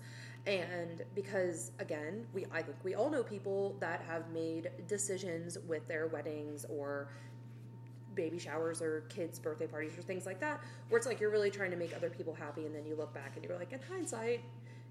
And 0.48 1.04
because 1.16 1.72
again, 1.80 2.26
we 2.34 2.46
I 2.52 2.62
think 2.62 2.78
we 2.84 2.96
all 2.96 3.10
know 3.10 3.24
people 3.24 3.76
that 3.80 4.02
have 4.08 4.30
made 4.32 4.70
decisions 4.88 5.58
with 5.68 5.88
their 5.88 6.08
weddings 6.08 6.66
or 6.70 7.10
baby 8.16 8.40
showers 8.40 8.82
or 8.82 9.02
kids' 9.10 9.40
birthday 9.40 9.68
parties 9.68 9.98
or 9.98 10.02
things 10.04 10.26
like 10.26 10.40
that, 10.40 10.62
where 10.90 10.98
it's 10.98 11.08
like 11.08 11.20
you're 11.20 11.32
really 11.32 11.52
trying 11.52 11.72
to 11.72 11.78
make 11.78 11.94
other 11.96 12.10
people 12.10 12.34
happy, 12.34 12.66
and 12.66 12.74
then 12.74 12.86
you 12.86 12.96
look 12.96 13.14
back 13.14 13.32
and 13.36 13.44
you're 13.44 13.58
like, 13.58 13.74
in 13.74 13.80
hindsight, 13.90 14.42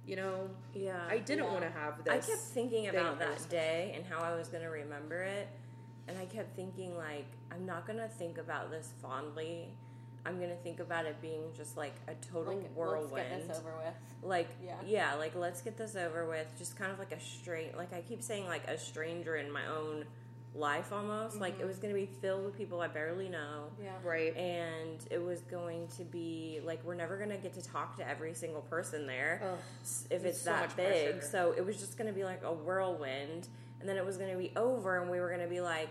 you 0.06 0.16
know, 0.16 0.50
yeah. 0.74 1.06
I 1.08 1.18
didn't 1.18 1.44
Yeah. 1.44 1.52
want 1.52 1.64
to 1.64 1.70
have 1.70 2.04
this. 2.04 2.12
I 2.12 2.30
kept 2.30 2.42
thinking 2.42 2.88
about 2.88 3.18
that 3.20 3.48
day 3.48 3.92
and 3.96 4.04
how 4.04 4.22
I 4.22 4.34
was 4.36 4.48
going 4.48 4.62
to 4.62 4.68
remember 4.68 5.22
it. 5.22 5.48
And 6.06 6.18
I 6.18 6.26
kept 6.26 6.54
thinking, 6.54 6.98
like, 6.98 7.24
I'm 7.50 7.64
not 7.64 7.86
going 7.86 7.98
to 7.98 8.08
think 8.08 8.36
about 8.36 8.70
this 8.70 8.92
fondly. 9.00 9.70
I'm 10.26 10.38
going 10.38 10.50
to 10.50 10.56
think 10.56 10.80
about 10.80 11.04
it 11.06 11.20
being 11.20 11.42
just 11.56 11.76
like 11.76 11.94
a 12.08 12.14
total 12.32 12.56
Like, 12.56 12.74
whirlwind. 12.74 13.12
let's 13.12 13.28
get 13.28 13.48
this 13.48 13.58
over 13.58 13.72
with. 13.76 13.94
Like, 14.22 14.48
Yeah. 14.64 14.74
yeah. 14.86 15.14
like, 15.14 15.34
let's 15.34 15.60
get 15.62 15.76
this 15.76 15.96
over 15.96 16.26
with. 16.26 16.46
Just 16.56 16.76
kind 16.78 16.90
of 16.90 16.98
like 16.98 17.12
a 17.12 17.20
straight, 17.20 17.76
like, 17.76 17.92
I 17.92 18.00
keep 18.00 18.22
saying, 18.22 18.46
like, 18.46 18.66
a 18.68 18.78
stranger 18.78 19.36
in 19.36 19.50
my 19.52 19.66
own 19.66 20.04
life 20.54 20.92
almost. 20.92 21.40
Like, 21.40 21.54
it 21.54 21.58
mm-hmm. 21.58 21.66
was 21.68 21.78
going 21.78 21.92
to 21.92 22.00
be 22.00 22.06
filled 22.06 22.44
with 22.44 22.56
people 22.56 22.80
I 22.80 22.88
barely 22.88 23.28
know. 23.28 23.64
Yeah. 23.82 23.90
right. 24.02 24.34
And 24.36 24.98
it 25.10 25.22
was 25.22 25.40
going 25.42 25.88
to 25.98 26.04
be 26.04 26.60
like, 26.64 26.82
we're 26.84 26.94
never 26.94 27.16
going 27.18 27.30
to 27.30 27.36
get 27.36 27.54
to 27.54 27.62
talk 27.62 27.96
to 27.98 28.08
every 28.08 28.34
single 28.34 28.62
person 28.62 29.06
there 29.06 29.42
Ugh. 29.44 29.58
if 30.10 30.24
It's 30.24 30.36
it's 30.36 30.38
so 30.42 30.50
that 30.50 30.74
big. 30.76 30.86
pressure. 31.12 31.28
So 31.30 31.54
it 31.56 31.66
was 31.66 31.78
just 31.78 31.98
going 31.98 32.08
to 32.08 32.14
be 32.14 32.24
like 32.24 32.42
a 32.44 32.52
whirlwind, 32.52 33.48
and 33.80 33.88
then 33.88 33.96
it 33.96 34.06
was 34.06 34.16
going 34.16 34.30
to 34.30 34.38
be 34.38 34.52
over, 34.56 35.02
and 35.02 35.10
we 35.10 35.20
were 35.20 35.28
going 35.28 35.42
to 35.42 35.48
be 35.48 35.60
like, 35.60 35.90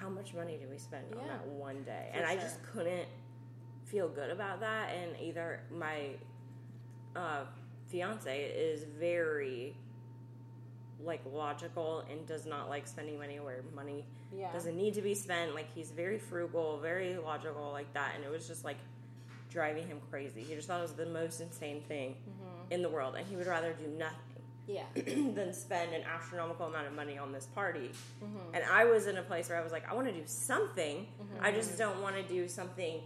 how 0.00 0.08
much 0.08 0.32
money 0.34 0.56
do 0.60 0.66
we 0.68 0.78
spend 0.78 1.04
on 1.14 1.20
Yeah. 1.20 1.28
that 1.36 1.46
one 1.46 1.82
day? 1.84 2.08
For 2.12 2.18
and 2.18 2.26
I 2.26 2.36
just 2.36 2.62
couldn't 2.62 3.06
feel 3.84 4.08
good 4.08 4.30
about 4.30 4.60
that. 4.60 4.90
And 4.94 5.16
either 5.20 5.60
my 5.70 6.10
uh, 7.14 7.44
fiance 7.88 8.44
is 8.44 8.84
very 8.84 9.76
like 11.02 11.20
logical 11.32 12.04
and 12.10 12.26
does 12.26 12.44
not 12.46 12.68
like 12.68 12.86
spending 12.86 13.18
money 13.18 13.40
where 13.40 13.62
money 13.74 14.04
Yeah. 14.36 14.52
doesn't 14.52 14.76
need 14.76 14.94
to 14.94 15.02
be 15.02 15.14
spent. 15.14 15.54
Like 15.54 15.72
he's 15.74 15.90
very 15.90 16.18
frugal, 16.18 16.78
very 16.78 17.16
logical 17.16 17.70
like 17.72 17.92
that, 17.94 18.12
and 18.14 18.24
it 18.24 18.30
was 18.30 18.46
just 18.46 18.64
like 18.64 18.76
driving 19.50 19.86
him 19.88 19.98
crazy. 20.10 20.42
He 20.42 20.54
just 20.54 20.68
thought 20.68 20.78
it 20.78 20.82
was 20.82 20.92
the 20.92 21.06
most 21.06 21.40
insane 21.40 21.82
thing 21.88 22.10
Mm-hmm. 22.28 22.72
in 22.72 22.82
the 22.82 22.88
world, 22.88 23.16
and 23.16 23.26
he 23.26 23.34
would 23.36 23.46
rather 23.46 23.72
do 23.72 23.86
nothing 23.88 24.18
Yeah. 24.70 24.84
than 25.34 25.52
spend 25.52 25.92
an 25.94 26.02
astronomical 26.02 26.66
amount 26.66 26.86
of 26.86 26.94
money 26.94 27.18
on 27.18 27.32
this 27.32 27.46
party. 27.46 27.90
Mm-hmm. 28.22 28.54
And 28.54 28.64
I 28.70 28.84
was 28.84 29.06
in 29.06 29.16
a 29.16 29.22
place 29.22 29.48
where 29.48 29.58
I 29.58 29.62
was 29.62 29.72
like, 29.72 29.90
I 29.90 29.94
want 29.94 30.06
to 30.06 30.12
do 30.12 30.22
something. 30.26 31.06
Mm-hmm. 31.20 31.44
I 31.44 31.50
just 31.52 31.76
don't 31.76 32.00
want 32.00 32.16
to 32.16 32.22
do 32.22 32.46
something 32.48 33.00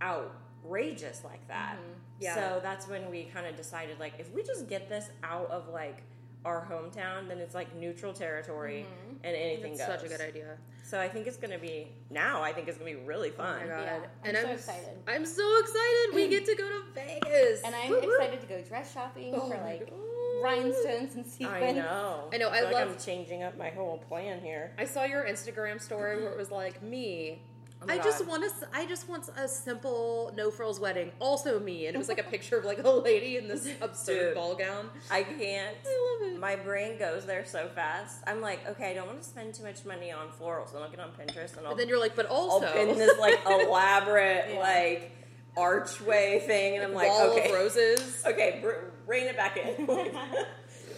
outrageous 0.00 1.24
like 1.24 1.46
that. 1.48 1.76
Mm-hmm. 1.76 1.92
Yeah. 2.20 2.34
So 2.34 2.60
that's 2.62 2.88
when 2.88 3.10
we 3.10 3.24
kind 3.24 3.46
of 3.46 3.56
decided, 3.56 3.98
like, 4.00 4.14
if 4.18 4.32
we 4.32 4.42
just 4.42 4.68
get 4.68 4.88
this 4.88 5.08
out 5.22 5.50
of 5.50 5.68
like 5.68 6.02
our 6.44 6.66
hometown, 6.70 7.28
then 7.28 7.38
it's 7.38 7.54
like 7.54 7.74
neutral 7.76 8.12
territory, 8.12 8.86
mm-hmm. 8.88 9.16
and 9.24 9.36
anything 9.36 9.76
That's 9.76 9.90
goes. 9.90 10.00
such 10.00 10.10
a 10.10 10.16
good 10.16 10.26
idea. 10.26 10.56
So 10.84 10.98
I 10.98 11.08
think 11.08 11.26
it's 11.26 11.36
gonna 11.36 11.58
be 11.58 11.88
now. 12.10 12.42
I 12.42 12.52
think 12.52 12.66
it's 12.68 12.78
gonna 12.78 12.90
be 12.90 12.96
really 12.96 13.30
Oh 13.30 13.42
fun. 13.42 13.60
my 13.60 13.66
god! 13.66 13.84
Yeah, 13.84 13.94
I'm 13.96 14.02
and 14.24 14.36
so 14.36 14.44
I'm 14.44 14.54
excited. 14.54 14.98
I'm 15.06 15.26
so 15.26 15.58
excited. 15.60 16.14
We 16.14 16.28
get 16.28 16.46
to 16.46 16.54
go 16.56 16.68
to 16.68 16.82
Vegas, 16.94 17.62
And 17.64 17.74
I'm 17.74 17.90
Woo 17.90 18.00
woo. 18.00 18.10
excited 18.10 18.40
to 18.40 18.46
go 18.46 18.62
dress 18.62 18.94
shopping 18.94 19.34
Oh 19.34 19.48
for 19.50 19.56
my 19.56 19.62
like 19.64 19.90
God. 19.90 19.98
Rhinestones 20.42 21.14
and 21.14 21.26
sequins. 21.26 21.62
I 21.62 21.72
know. 21.72 22.28
I 22.32 22.36
know, 22.38 22.50
I 22.50 22.56
feel 22.58 22.64
like 22.66 22.74
love- 22.74 22.88
I'm 22.90 22.98
changing 22.98 23.42
up 23.42 23.56
my 23.58 23.70
whole 23.70 23.98
plan 24.08 24.40
here. 24.40 24.72
I 24.78 24.84
saw 24.84 25.04
your 25.04 25.24
Instagram 25.24 25.80
story 25.80 26.22
where 26.22 26.32
it 26.32 26.38
was 26.38 26.50
like 26.50 26.82
me. 26.82 27.42
Oh 27.80 27.86
my 27.86 27.94
I 27.94 27.98
just 27.98 28.26
want 28.26 28.42
to. 28.42 28.68
I 28.72 28.86
just 28.86 29.08
want 29.08 29.28
a 29.36 29.46
simple 29.46 30.32
no 30.36 30.50
frills 30.50 30.80
wedding. 30.80 31.12
Also 31.20 31.60
me, 31.60 31.86
and 31.86 31.94
it 31.94 31.98
was 31.98 32.08
like 32.08 32.18
a 32.18 32.24
picture 32.34 32.58
of 32.58 32.64
like 32.64 32.82
a 32.82 32.90
lady 32.90 33.36
in 33.36 33.46
this 33.46 33.68
absurd 33.80 34.30
Dude. 34.30 34.34
ball 34.34 34.56
gown. 34.56 34.90
I 35.12 35.22
can't. 35.22 35.76
I 35.86 36.18
love 36.24 36.32
it. 36.32 36.40
My 36.40 36.56
brain 36.56 36.98
goes 36.98 37.24
there 37.24 37.44
so 37.44 37.68
fast. 37.68 38.20
I'm 38.26 38.40
like, 38.40 38.68
okay, 38.68 38.90
I 38.90 38.94
don't 38.94 39.06
want 39.06 39.22
to 39.22 39.28
spend 39.28 39.54
too 39.54 39.62
much 39.62 39.84
money 39.84 40.10
on 40.10 40.26
florals. 40.30 40.72
So 40.72 40.82
I'll 40.82 40.90
get 40.90 40.98
on 40.98 41.10
Pinterest 41.10 41.56
and 41.56 41.66
I'll, 41.66 41.70
And 41.70 41.78
then 41.80 41.88
you're 41.88 42.00
like, 42.00 42.16
but 42.16 42.26
I'll 42.26 42.50
also, 42.50 42.72
pin 42.72 42.98
this 42.98 43.16
like 43.20 43.38
elaborate, 43.48 44.54
Yeah. 44.54 44.58
like 44.58 45.12
archway 45.58 46.40
thing, 46.46 46.76
and 46.76 46.84
I'm 46.84 46.94
like, 46.94 47.08
Wall 47.08 47.30
okay, 47.32 47.48
of 47.48 47.54
roses. 47.54 48.22
okay, 48.26 48.60
br- 48.62 48.90
rein 49.06 49.26
it 49.26 49.36
back 49.36 49.56
in. 49.56 49.88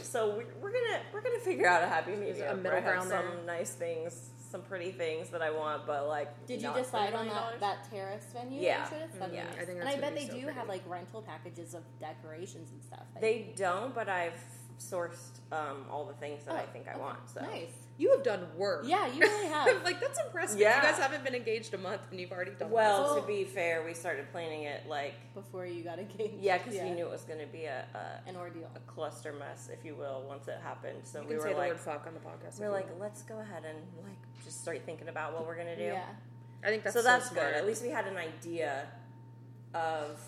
So 0.03 0.37
we, 0.39 0.45
we're 0.61 0.73
gonna 0.73 1.01
we're 1.13 1.21
gonna 1.21 1.39
figure 1.39 1.69
out 1.69 1.85
a 1.85 1.87
happy 1.87 2.17
medium. 2.17 2.37
a 2.39 2.41
where 2.41 2.51
I 2.51 2.81
middle 2.81 2.81
have 2.81 3.09
ground 3.09 3.09
some 3.11 3.47
nice 3.47 3.71
things, 3.75 4.31
some 4.51 4.63
pretty 4.63 4.91
things 4.91 5.29
that 5.31 5.41
I 5.41 5.53
want, 5.53 5.87
but 5.87 6.09
like, 6.09 6.47
Did 6.49 6.61
you 6.63 6.67
not 6.69 6.79
decide 6.79 7.15
on 7.15 7.29
$30. 7.29 7.31
that, 7.31 7.61
that 7.61 7.91
terrace 7.93 8.25
venue? 8.35 8.61
Yeah. 8.61 8.83
you 8.85 8.91
showed? 8.99 9.13
That'd 9.21 9.31
be 9.31 9.37
Yeah. 9.37 9.45
nice. 9.45 9.55
I 9.61 9.65
think 9.67 9.79
and 9.81 9.89
I 9.89 9.91
gonna 9.93 10.01
bet 10.03 10.15
be 10.15 10.21
they 10.23 10.27
so 10.27 10.33
do 10.35 10.43
pretty. 10.43 10.59
have 10.59 10.69
like 10.69 10.83
rental 10.89 11.23
packages 11.23 11.75
of 11.75 11.83
decorations 12.01 12.73
and 12.73 12.83
stuff. 12.83 13.05
that 13.15 13.21
They 13.21 13.53
don't, 13.55 13.95
but 13.95 14.09
I've 14.09 14.33
sourced 14.81 15.39
um, 15.53 15.85
all 15.89 16.05
the 16.07 16.15
things 16.15 16.43
that 16.45 16.57
I 16.57 16.63
Oh, 16.63 16.73
think 16.73 16.89
I 16.89 16.93
okay. 16.93 17.01
want. 17.01 17.19
So 17.33 17.43
nice. 17.43 17.71
You 18.01 18.11
have 18.13 18.23
done 18.25 18.47
work. 18.57 18.85
Yeah, 18.87 19.07
you 19.13 19.21
really 19.21 19.49
have. 19.53 19.85
like 19.85 20.01
that's 20.01 20.19
impressive. 20.19 20.59
Yeah. 20.59 20.77
You 20.77 20.83
guys 20.91 20.99
haven't 20.99 21.23
been 21.23 21.35
engaged 21.35 21.75
a 21.75 21.79
month 21.79 22.01
and 22.11 22.19
you've 22.19 22.33
already 22.33 22.53
done. 22.53 22.71
Well, 22.71 23.03
Well- 23.03 23.21
to 23.21 23.27
be 23.27 23.45
fair, 23.45 23.85
we 23.85 23.93
started 23.93 24.33
planning 24.33 24.63
it 24.63 24.89
like 24.89 25.13
Before 25.35 25.67
you 25.67 25.85
got 25.85 25.99
engaged. 25.99 26.41
yeah, 26.41 26.57
because 26.57 26.81
we 26.81 26.91
knew 26.93 27.05
it 27.05 27.11
was 27.11 27.25
going 27.25 27.41
to 27.41 27.47
be 27.47 27.65
a, 27.65 27.85
a 27.95 28.29
an 28.29 28.37
ordeal. 28.37 28.71
a 28.75 28.81
cluster 28.91 29.35
mess, 29.35 29.69
if 29.71 29.85
you 29.85 29.95
will, 29.95 30.25
once 30.27 30.49
it 30.49 30.59
happened. 30.63 31.01
So 31.05 31.19
this. 31.19 31.29
we 31.29 31.35
you 31.35 31.41
can 31.41 31.43
were 31.43 31.43
say 31.51 31.53
the 31.53 31.59
like, 31.59 31.71
word 31.73 31.81
"fuck" 31.81 32.07
on 32.07 32.15
the 32.15 32.21
podcast. 32.21 32.55
if 32.55 32.61
we're 32.61 32.71
like, 32.71 32.87
want. 32.89 33.01
let's 33.01 33.23
go 33.23 33.39
ahead 33.39 33.65
and 33.69 33.79
like 34.03 34.17
just 34.47 34.63
start 34.63 34.81
thinking 34.87 35.09
about 35.09 35.35
what 35.35 35.47
we're 35.47 35.57
gonna 35.59 35.77
do. 35.77 35.83
Yeah. 35.83 36.05
I 36.65 36.69
think 36.69 36.85
that's 36.85 36.97
so 36.97 37.03
that's 37.03 37.29
smart. 37.31 37.49
good. 37.49 37.55
At 37.57 37.67
least 37.67 37.83
we 37.83 37.91
had 37.91 38.07
an 38.07 38.17
idea 38.17 38.87
of. 39.75 40.19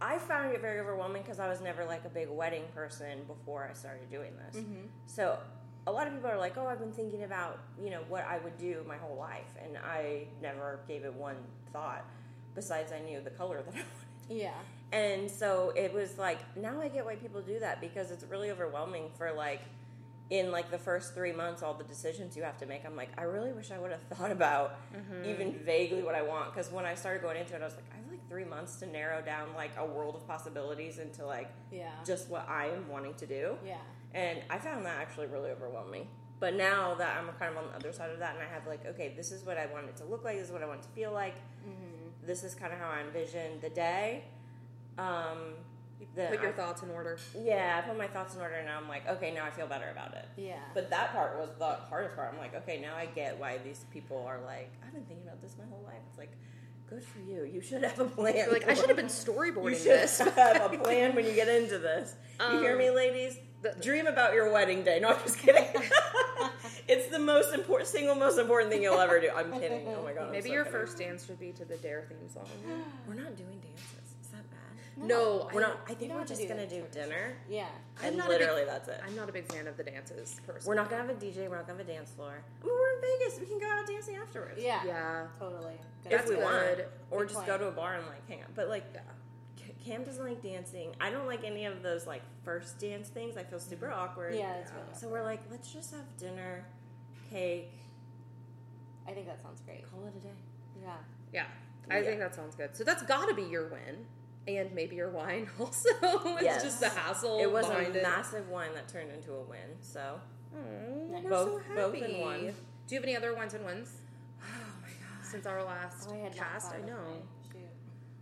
I 0.00 0.18
found 0.18 0.52
it 0.52 0.60
very 0.60 0.80
overwhelming 0.80 1.22
because 1.22 1.38
I 1.38 1.48
was 1.48 1.60
never 1.60 1.84
like 1.84 2.04
a 2.04 2.08
big 2.08 2.28
wedding 2.28 2.64
person 2.74 3.20
before 3.28 3.68
I 3.70 3.74
started 3.74 4.10
doing 4.10 4.32
this. 4.36 4.60
Mm-hmm. 4.62 4.86
So 5.06 5.38
a 5.86 5.92
lot 5.92 6.06
of 6.06 6.14
people 6.14 6.30
are 6.30 6.38
like, 6.38 6.56
"Oh, 6.56 6.66
I've 6.66 6.80
been 6.80 6.92
thinking 6.92 7.24
about 7.24 7.58
you 7.82 7.90
know 7.90 8.00
what 8.08 8.24
I 8.26 8.38
would 8.38 8.56
do 8.58 8.84
my 8.86 8.96
whole 8.96 9.16
life," 9.16 9.54
and 9.62 9.76
I 9.78 10.26
never 10.42 10.80
gave 10.88 11.04
it 11.04 11.14
one 11.14 11.36
thought. 11.72 12.04
Besides, 12.54 12.92
I 12.92 13.00
knew 13.00 13.20
the 13.20 13.30
color 13.30 13.62
that 13.62 13.74
I 13.74 13.78
wanted. 13.78 14.42
Yeah. 14.42 14.54
And 14.92 15.30
so 15.30 15.72
it 15.76 15.92
was 15.92 16.18
like 16.18 16.38
now 16.56 16.80
I 16.80 16.88
get 16.88 17.04
why 17.04 17.16
people 17.16 17.40
do 17.42 17.58
that 17.60 17.80
because 17.80 18.10
it's 18.10 18.24
really 18.24 18.50
overwhelming 18.50 19.10
for 19.18 19.32
like 19.32 19.60
in 20.30 20.50
like 20.50 20.70
the 20.70 20.78
first 20.78 21.12
three 21.14 21.32
months 21.32 21.62
all 21.62 21.74
the 21.74 21.84
decisions 21.84 22.36
you 22.36 22.42
have 22.44 22.56
to 22.58 22.66
make. 22.66 22.86
I'm 22.86 22.96
like 22.96 23.10
I 23.18 23.24
really 23.24 23.52
wish 23.52 23.70
I 23.70 23.78
would 23.78 23.90
have 23.90 24.02
thought 24.04 24.30
about 24.30 24.78
mm-hmm. 24.94 25.28
even 25.28 25.52
vaguely 25.64 26.02
what 26.02 26.14
I 26.14 26.22
want 26.22 26.54
because 26.54 26.70
when 26.70 26.84
I 26.86 26.94
started 26.94 27.22
going 27.22 27.36
into 27.36 27.54
it, 27.54 27.60
I 27.60 27.64
was 27.64 27.74
like 27.74 27.84
I 27.92 27.96
have 27.96 28.08
like 28.10 28.26
three 28.28 28.44
months 28.44 28.76
to 28.76 28.86
narrow 28.86 29.20
down 29.20 29.48
like 29.54 29.72
a 29.76 29.84
world 29.84 30.14
of 30.14 30.26
possibilities 30.26 30.98
into 30.98 31.26
like 31.26 31.50
Yeah. 31.70 31.90
just 32.06 32.28
what 32.30 32.48
I 32.48 32.66
am 32.66 32.88
wanting 32.88 33.14
to 33.14 33.26
do. 33.26 33.56
yeah. 33.66 33.76
And 34.14 34.38
I 34.48 34.58
found 34.58 34.86
that 34.86 34.98
actually 35.00 35.26
really 35.26 35.50
overwhelming. 35.50 36.06
But 36.40 36.54
now 36.54 36.94
that 36.94 37.16
I'm 37.16 37.26
kind 37.38 37.52
of 37.52 37.58
on 37.58 37.70
the 37.70 37.76
other 37.76 37.92
side 37.92 38.10
of 38.10 38.18
that, 38.20 38.34
and 38.34 38.42
I 38.42 38.46
have 38.52 38.66
like, 38.66 38.86
okay, 38.86 39.12
this 39.16 39.32
is 39.32 39.44
what 39.44 39.58
I 39.58 39.66
want 39.66 39.86
it 39.88 39.96
to 39.98 40.04
look 40.04 40.24
like. 40.24 40.36
This 40.38 40.46
is 40.46 40.52
what 40.52 40.62
I 40.62 40.66
want 40.66 40.80
it 40.80 40.84
to 40.84 40.88
feel 40.90 41.12
like. 41.12 41.36
Mm-hmm. 41.36 42.26
This 42.26 42.44
is 42.44 42.54
kind 42.54 42.72
of 42.72 42.78
how 42.78 42.88
I 42.90 43.00
envision 43.00 43.60
the 43.60 43.68
day. 43.70 44.24
Um, 44.98 45.54
the, 46.14 46.26
Put 46.30 46.42
your 46.42 46.52
thoughts 46.52 46.82
in 46.82 46.90
order. 46.90 47.18
Yeah, 47.40 47.80
I 47.82 47.88
put 47.88 47.96
my 47.96 48.06
thoughts 48.06 48.34
in 48.34 48.40
order, 48.40 48.54
and 48.56 48.68
I'm 48.68 48.88
like, 48.88 49.08
okay, 49.08 49.32
now 49.32 49.44
I 49.46 49.50
feel 49.50 49.66
better 49.66 49.88
about 49.90 50.14
it. 50.14 50.26
Yeah. 50.36 50.56
But 50.74 50.90
that 50.90 51.12
part 51.12 51.38
was 51.38 51.48
the 51.58 51.64
hardest 51.88 52.14
part. 52.14 52.30
I'm 52.32 52.38
like, 52.38 52.54
okay, 52.54 52.80
now 52.80 52.94
I 52.94 53.06
get 53.06 53.38
why 53.38 53.58
these 53.58 53.84
people 53.92 54.24
are 54.26 54.40
like, 54.44 54.70
I've 54.86 54.92
been 54.92 55.04
thinking 55.04 55.26
about 55.26 55.40
this 55.40 55.56
my 55.58 55.64
whole 55.70 55.82
life. 55.84 56.00
It's 56.10 56.18
like, 56.18 56.32
good 56.90 57.02
for 57.02 57.20
you. 57.20 57.44
You 57.50 57.60
should 57.62 57.82
have 57.82 57.98
a 58.00 58.04
plan. 58.04 58.36
You're 58.36 58.52
like 58.52 58.68
I 58.68 58.74
should 58.74 58.88
have 58.88 58.96
been 58.96 59.06
You 59.06 59.10
storyboarding 59.12 59.76
should 59.76 59.86
this. 59.86 60.18
have 60.18 60.72
a 60.72 60.76
plan 60.82 61.14
when 61.14 61.24
you 61.24 61.32
get 61.32 61.48
into 61.48 61.78
this. 61.78 62.14
you 62.38 62.58
hear 62.60 62.72
Um, 62.72 62.78
me, 62.78 62.90
ladies? 62.90 63.38
The- 63.64 63.80
Dream 63.82 64.06
about 64.06 64.34
your 64.34 64.52
wedding 64.52 64.84
day. 64.84 65.00
No, 65.00 65.08
I'm 65.08 65.20
just 65.22 65.38
kidding. 65.38 65.64
it's 66.88 67.08
the 67.08 67.18
most 67.18 67.52
important, 67.54 67.88
single 67.88 68.14
most 68.14 68.38
important 68.38 68.70
thing 68.70 68.82
you'll 68.82 69.00
ever 69.00 69.20
do. 69.20 69.30
I'm 69.34 69.52
kidding. 69.60 69.86
Oh 69.88 70.02
my 70.02 70.12
god. 70.12 70.30
Maybe 70.30 70.48
so 70.48 70.54
your 70.54 70.64
kidding. 70.64 70.80
first 70.80 70.98
dance 70.98 71.26
should 71.26 71.40
be 71.40 71.52
to 71.52 71.64
the 71.64 71.76
Dare 71.78 72.04
theme 72.08 72.28
song. 72.32 72.46
We're 73.08 73.14
not 73.14 73.36
doing 73.36 73.58
dances. 73.60 74.14
Is 74.22 74.28
that 74.32 74.44
bad? 74.50 75.06
No, 75.08 75.48
We're 75.52 75.64
I- 75.64 75.68
not. 75.68 75.80
I 75.88 75.94
think 75.94 76.12
we're 76.14 76.24
just 76.24 76.40
do 76.40 76.46
gonna 76.48 76.66
do 76.66 76.80
tradition. 76.82 77.08
dinner, 77.10 77.32
Yeah. 77.48 77.66
I'm 78.00 78.08
and 78.08 78.16
not 78.16 78.26
a 78.26 78.30
big- 78.30 78.40
literally 78.40 78.64
that's 78.64 78.88
it. 78.88 79.00
I'm 79.06 79.16
not 79.16 79.28
a 79.28 79.32
big 79.32 79.50
fan 79.52 79.66
of 79.66 79.76
the 79.76 79.82
dances 79.84 80.40
personally. 80.46 80.68
We're 80.68 80.80
not 80.80 80.88
gonna 80.90 81.02
have 81.02 81.10
a 81.10 81.14
DJ. 81.18 81.48
We're 81.48 81.56
not 81.56 81.66
gonna 81.66 81.78
have 81.78 81.88
a 81.88 81.92
dance 81.92 82.10
floor. 82.12 82.30
I 82.62 82.64
mean, 82.66 82.74
we're 82.74 82.94
in 82.94 83.18
Vegas. 83.18 83.40
We 83.40 83.46
can 83.46 83.58
go 83.58 83.66
out 83.66 83.86
dancing 83.86 84.16
afterwards. 84.16 84.60
Yeah. 84.62 84.80
Yeah. 84.86 85.26
Totally. 85.40 85.74
Good 86.04 86.12
if 86.12 86.18
That's 86.18 86.28
we 86.28 86.36
idea. 86.36 86.44
want, 86.44 86.80
or 87.10 87.18
Good 87.20 87.28
just 87.28 87.34
point. 87.36 87.46
go 87.48 87.58
to 87.58 87.66
a 87.68 87.70
bar 87.72 87.94
and 87.94 88.06
like 88.06 88.28
hang 88.28 88.42
out. 88.42 88.54
But 88.54 88.68
like, 88.68 88.84
Yeah. 88.94 89.00
Ca- 89.84 89.90
Cam 89.90 90.04
doesn't 90.04 90.24
like 90.24 90.42
dancing. 90.42 90.94
I 91.00 91.10
don't 91.10 91.26
like 91.26 91.44
any 91.44 91.64
of 91.66 91.82
those 91.82 92.06
like 92.06 92.22
first 92.44 92.78
dance 92.78 93.08
things. 93.08 93.36
I 93.36 93.42
feel 93.44 93.58
super 93.60 93.86
mm-hmm. 93.86 94.00
awkward. 94.00 94.34
Yeah, 94.34 94.52
that's 94.58 94.72
really. 94.72 94.84
So 94.94 95.08
we're 95.08 95.22
like, 95.22 95.40
let's 95.50 95.72
just 95.72 95.90
have 95.92 96.04
dinner, 96.18 96.64
cake, 97.30 97.72
I 99.06 99.12
think 99.12 99.26
that 99.26 99.42
sounds 99.42 99.60
great. 99.60 99.84
call 99.90 100.06
it 100.06 100.14
a 100.16 100.20
day. 100.20 100.32
Yeah. 100.82 100.94
Yeah. 101.32 101.44
I 101.90 101.98
Yeah. 101.98 102.04
think 102.04 102.20
that 102.20 102.34
sounds 102.34 102.54
good. 102.54 102.74
So 102.76 102.84
that's 102.84 103.02
got 103.02 103.28
to 103.28 103.34
be 103.34 103.42
your 103.42 103.68
win, 103.68 104.06
and 104.48 104.72
maybe 104.72 104.96
your 104.96 105.10
wine 105.10 105.48
also. 105.60 105.88
it's 106.00 106.42
Yes. 106.42 106.62
just 106.62 106.80
the 106.80 106.88
hassle. 106.88 107.40
it 107.40 107.50
was 107.50 107.66
a 107.68 107.80
it. 107.80 108.02
massive 108.02 108.48
wine 108.48 108.72
that 108.74 108.88
turned 108.88 109.10
into 109.10 109.32
a 109.34 109.42
win. 109.42 109.76
So, 109.80 110.20
mm, 110.56 111.26
Aw, 111.26 111.28
Both- 111.28 111.62
so 111.68 111.74
both 111.74 111.94
happy. 111.94 112.14
in 112.14 112.20
one. 112.20 112.40
Do 112.86 112.94
you 112.94 113.00
have 113.00 113.04
any 113.04 113.16
other 113.16 113.34
wines 113.34 113.54
and 113.54 113.64
wins 113.64 113.90
oh 114.42 114.44
my 114.82 114.88
god, 114.88 115.26
since 115.26 115.46
our 115.46 115.62
last 115.64 116.08
Oh, 116.10 116.14
I 116.14 116.18
had 116.18 116.34
cast? 116.36 116.72
I 116.72 116.78
of 116.78 116.86
know. 116.86 117.22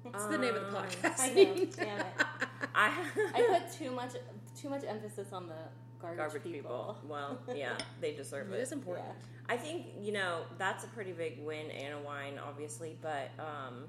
Mine. 0.05 0.13
Shoot. 0.13 0.15
It's 0.15 0.27
the 0.27 0.39
name 0.39 0.55
of 0.55 0.63
the 0.73 0.79
Um, 0.79 0.85
podcast. 0.85 1.21
I 1.21 1.29
know. 1.29 1.55
Damn 1.55 2.01
it. 2.01 2.07
I 2.75 3.05
I 3.35 3.59
put 3.61 3.73
too 3.73 3.91
much 3.91 4.13
too 4.61 4.69
much 4.69 4.83
emphasis 4.87 5.33
on 5.33 5.49
the 5.49 5.55
garbage, 6.01 6.19
garbage 6.19 6.43
people. 6.43 6.53
people. 6.53 6.97
Well, 7.09 7.39
yeah, 7.55 7.77
they 8.01 8.13
deserve 8.15 8.51
it 8.53 8.57
it. 8.57 8.61
is 8.63 8.73
important. 8.73 9.07
Yeah. 9.09 9.55
I 9.55 9.57
think 9.57 9.87
you 10.01 10.13
know 10.13 10.43
that's 10.59 10.85
a 10.85 10.89
pretty 10.89 11.13
big 11.13 11.39
win 11.45 11.71
and 11.71 11.95
a 11.95 11.99
wine, 11.99 12.39
obviously. 12.45 12.97
But 13.03 13.31
um, 13.39 13.85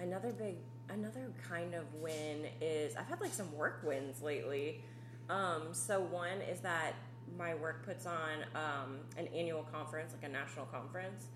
another 0.00 0.32
big, 0.32 0.56
another 0.90 1.30
kind 1.48 1.74
of 1.74 1.84
win 2.00 2.46
is 2.60 2.96
I've 2.96 3.06
had 3.06 3.20
like 3.20 3.32
some 3.32 3.52
work 3.56 3.80
wins 3.84 4.22
lately. 4.22 4.82
Um, 5.30 5.68
so 5.72 6.00
one 6.00 6.42
is 6.50 6.60
that 6.60 6.92
my 7.38 7.54
work 7.54 7.84
puts 7.86 8.04
on 8.04 8.44
um, 8.54 8.96
an 9.16 9.26
annual 9.34 9.62
conference, 9.72 10.12
like 10.12 10.28
a 10.28 10.32
national 10.32 10.66
conference. 10.66 11.26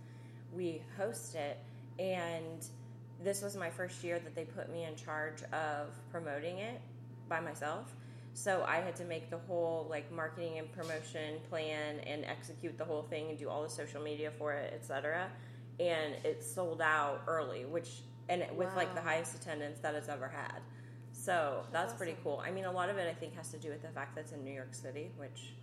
We 0.52 0.83
host 0.99 1.35
it, 1.35 1.59
and 1.99 2.64
this 3.22 3.42
was 3.42 3.56
my 3.56 3.70
first 3.70 4.02
year 4.04 4.18
that 4.18 4.34
they 4.34 4.44
put 4.44 4.70
me 4.72 4.84
in 4.84 4.94
charge 4.94 5.42
of 5.52 5.88
promoting 6.10 6.58
it 6.58 6.80
by 7.28 7.40
myself. 7.40 7.94
So 8.34 8.64
I 8.66 8.76
had 8.76 8.94
to 8.96 9.04
make 9.04 9.30
the 9.30 9.38
whole 9.38 9.87
like 9.90 10.10
marketing 10.12 10.58
and 10.58 10.70
promotion 10.70 11.40
plan 11.50 11.98
and 12.06 12.25
execute 12.25 12.78
the 12.78 12.84
whole 12.84 13.02
thing 13.02 13.30
and 13.30 13.38
do 13.38 13.48
all 13.48 13.62
the 13.62 13.68
social 13.68 14.00
media 14.00 14.30
for 14.30 14.52
it, 14.52 14.72
etc. 14.72 15.28
And 15.80 16.14
it 16.25 16.44
sold 16.44 16.80
out 16.80 17.22
early, 17.26 17.64
which 17.64 18.02
and 18.28 18.42
it- 18.42 18.54
with 18.54 18.75
like 18.76 18.94
the 18.94 19.00
highest 19.00 19.34
attendance 19.34 19.80
that 19.80 19.94
it's 19.94 20.08
ever 20.08 20.28
had. 20.28 20.60
So 21.12 21.64
that's 21.72 21.92
pretty 21.94 22.16
cool. 22.22 22.40
I 22.44 22.50
mean, 22.52 22.66
a 22.66 22.70
lot 22.70 22.90
of 22.90 22.98
it 22.98 23.08
I 23.08 23.14
think 23.14 23.34
has 23.34 23.50
to 23.50 23.58
do 23.58 23.70
with 23.70 23.82
the 23.82 23.88
fact 23.88 24.14
that 24.14 24.22
it's 24.22 24.32
in 24.32 24.44
New 24.44 24.52
York 24.52 24.75
City, 24.75 25.10
which 25.16 25.54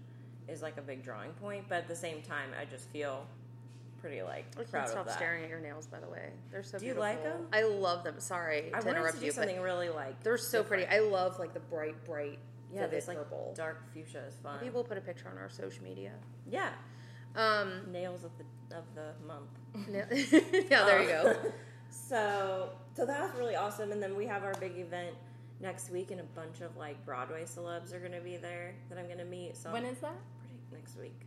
is 0.49 0.61
like 0.61 0.77
a 0.77 0.81
big 0.81 1.03
drawing 1.03 1.31
point. 1.33 1.65
But 1.69 1.77
at 1.77 1.87
the 1.87 1.95
same 1.95 2.21
time, 2.21 2.49
I 2.59 2.65
just 2.65 2.89
feel 2.89 3.25
pretty 4.05 4.21
like 4.21 4.45
I 4.59 4.63
can't 4.63 4.87
stop 4.87 5.09
staring 5.09 5.43
at 5.43 5.49
your 5.49 5.59
nails. 5.59 5.87
By 5.87 5.99
the 5.99 6.07
way, 6.07 6.29
they're 6.51 6.61
so. 6.63 6.77
Do 6.77 6.85
you 6.85 6.93
beautiful. 6.93 7.01
like 7.23 7.25
'em? 7.25 7.47
I 7.51 7.63
love 7.63 8.03
them. 8.03 8.15
Sorry 8.19 8.71
I 8.73 8.79
to 8.81 8.85
wanted 8.85 8.99
interrupt 8.99 9.13
to 9.15 9.19
do 9.21 9.25
you, 9.25 9.31
but 9.31 9.35
something 9.35 9.61
really 9.61 9.89
like 9.89 10.21
they're 10.23 10.37
so 10.37 10.61
different. 10.61 10.87
pretty. 10.87 11.03
I 11.03 11.07
love 11.09 11.39
like 11.39 11.53
the 11.55 11.59
bright, 11.61 12.03
bright, 12.05 12.37
yeah, 12.71 12.85
this 12.87 13.07
like 13.07 13.17
purple. 13.17 13.53
dark 13.57 13.81
fuchsia 13.93 14.23
is 14.27 14.35
fun. 14.35 14.57
Maybe 14.61 14.71
we'll 14.73 14.83
put 14.83 14.97
a 14.97 15.01
picture 15.01 15.27
on 15.29 15.37
our 15.39 15.49
social 15.49 15.83
media. 15.83 16.11
Yeah, 16.49 16.69
Um, 17.35 17.81
nails 17.91 18.23
of 18.23 18.31
the 18.37 18.75
of 18.77 18.83
the 18.93 19.13
month. 19.25 19.49
yeah, 20.69 20.85
there 20.85 21.01
you 21.01 21.07
go. 21.09 21.29
Um, 21.31 21.51
so 21.89 22.69
so 22.95 23.05
that 23.05 23.21
was 23.21 23.31
really 23.39 23.55
awesome, 23.55 23.91
and 23.91 24.01
then 24.03 24.15
we 24.15 24.25
have 24.27 24.43
our 24.43 24.53
big 24.59 24.77
event 24.77 25.15
next 25.61 25.89
week, 25.89 26.11
and 26.11 26.19
a 26.19 26.23
bunch 26.35 26.61
of 26.61 26.75
like 26.77 27.03
Broadway 27.05 27.43
celebs 27.45 27.93
are 27.93 27.99
going 27.99 28.11
to 28.11 28.21
be 28.21 28.37
there 28.37 28.75
that 28.89 28.97
I'm 28.99 29.05
going 29.05 29.17
to 29.17 29.25
meet. 29.25 29.57
So 29.57 29.71
when 29.71 29.85
is 29.85 29.97
that? 29.99 30.13
pretty 30.39 30.59
next 30.71 30.97
week? 30.99 31.19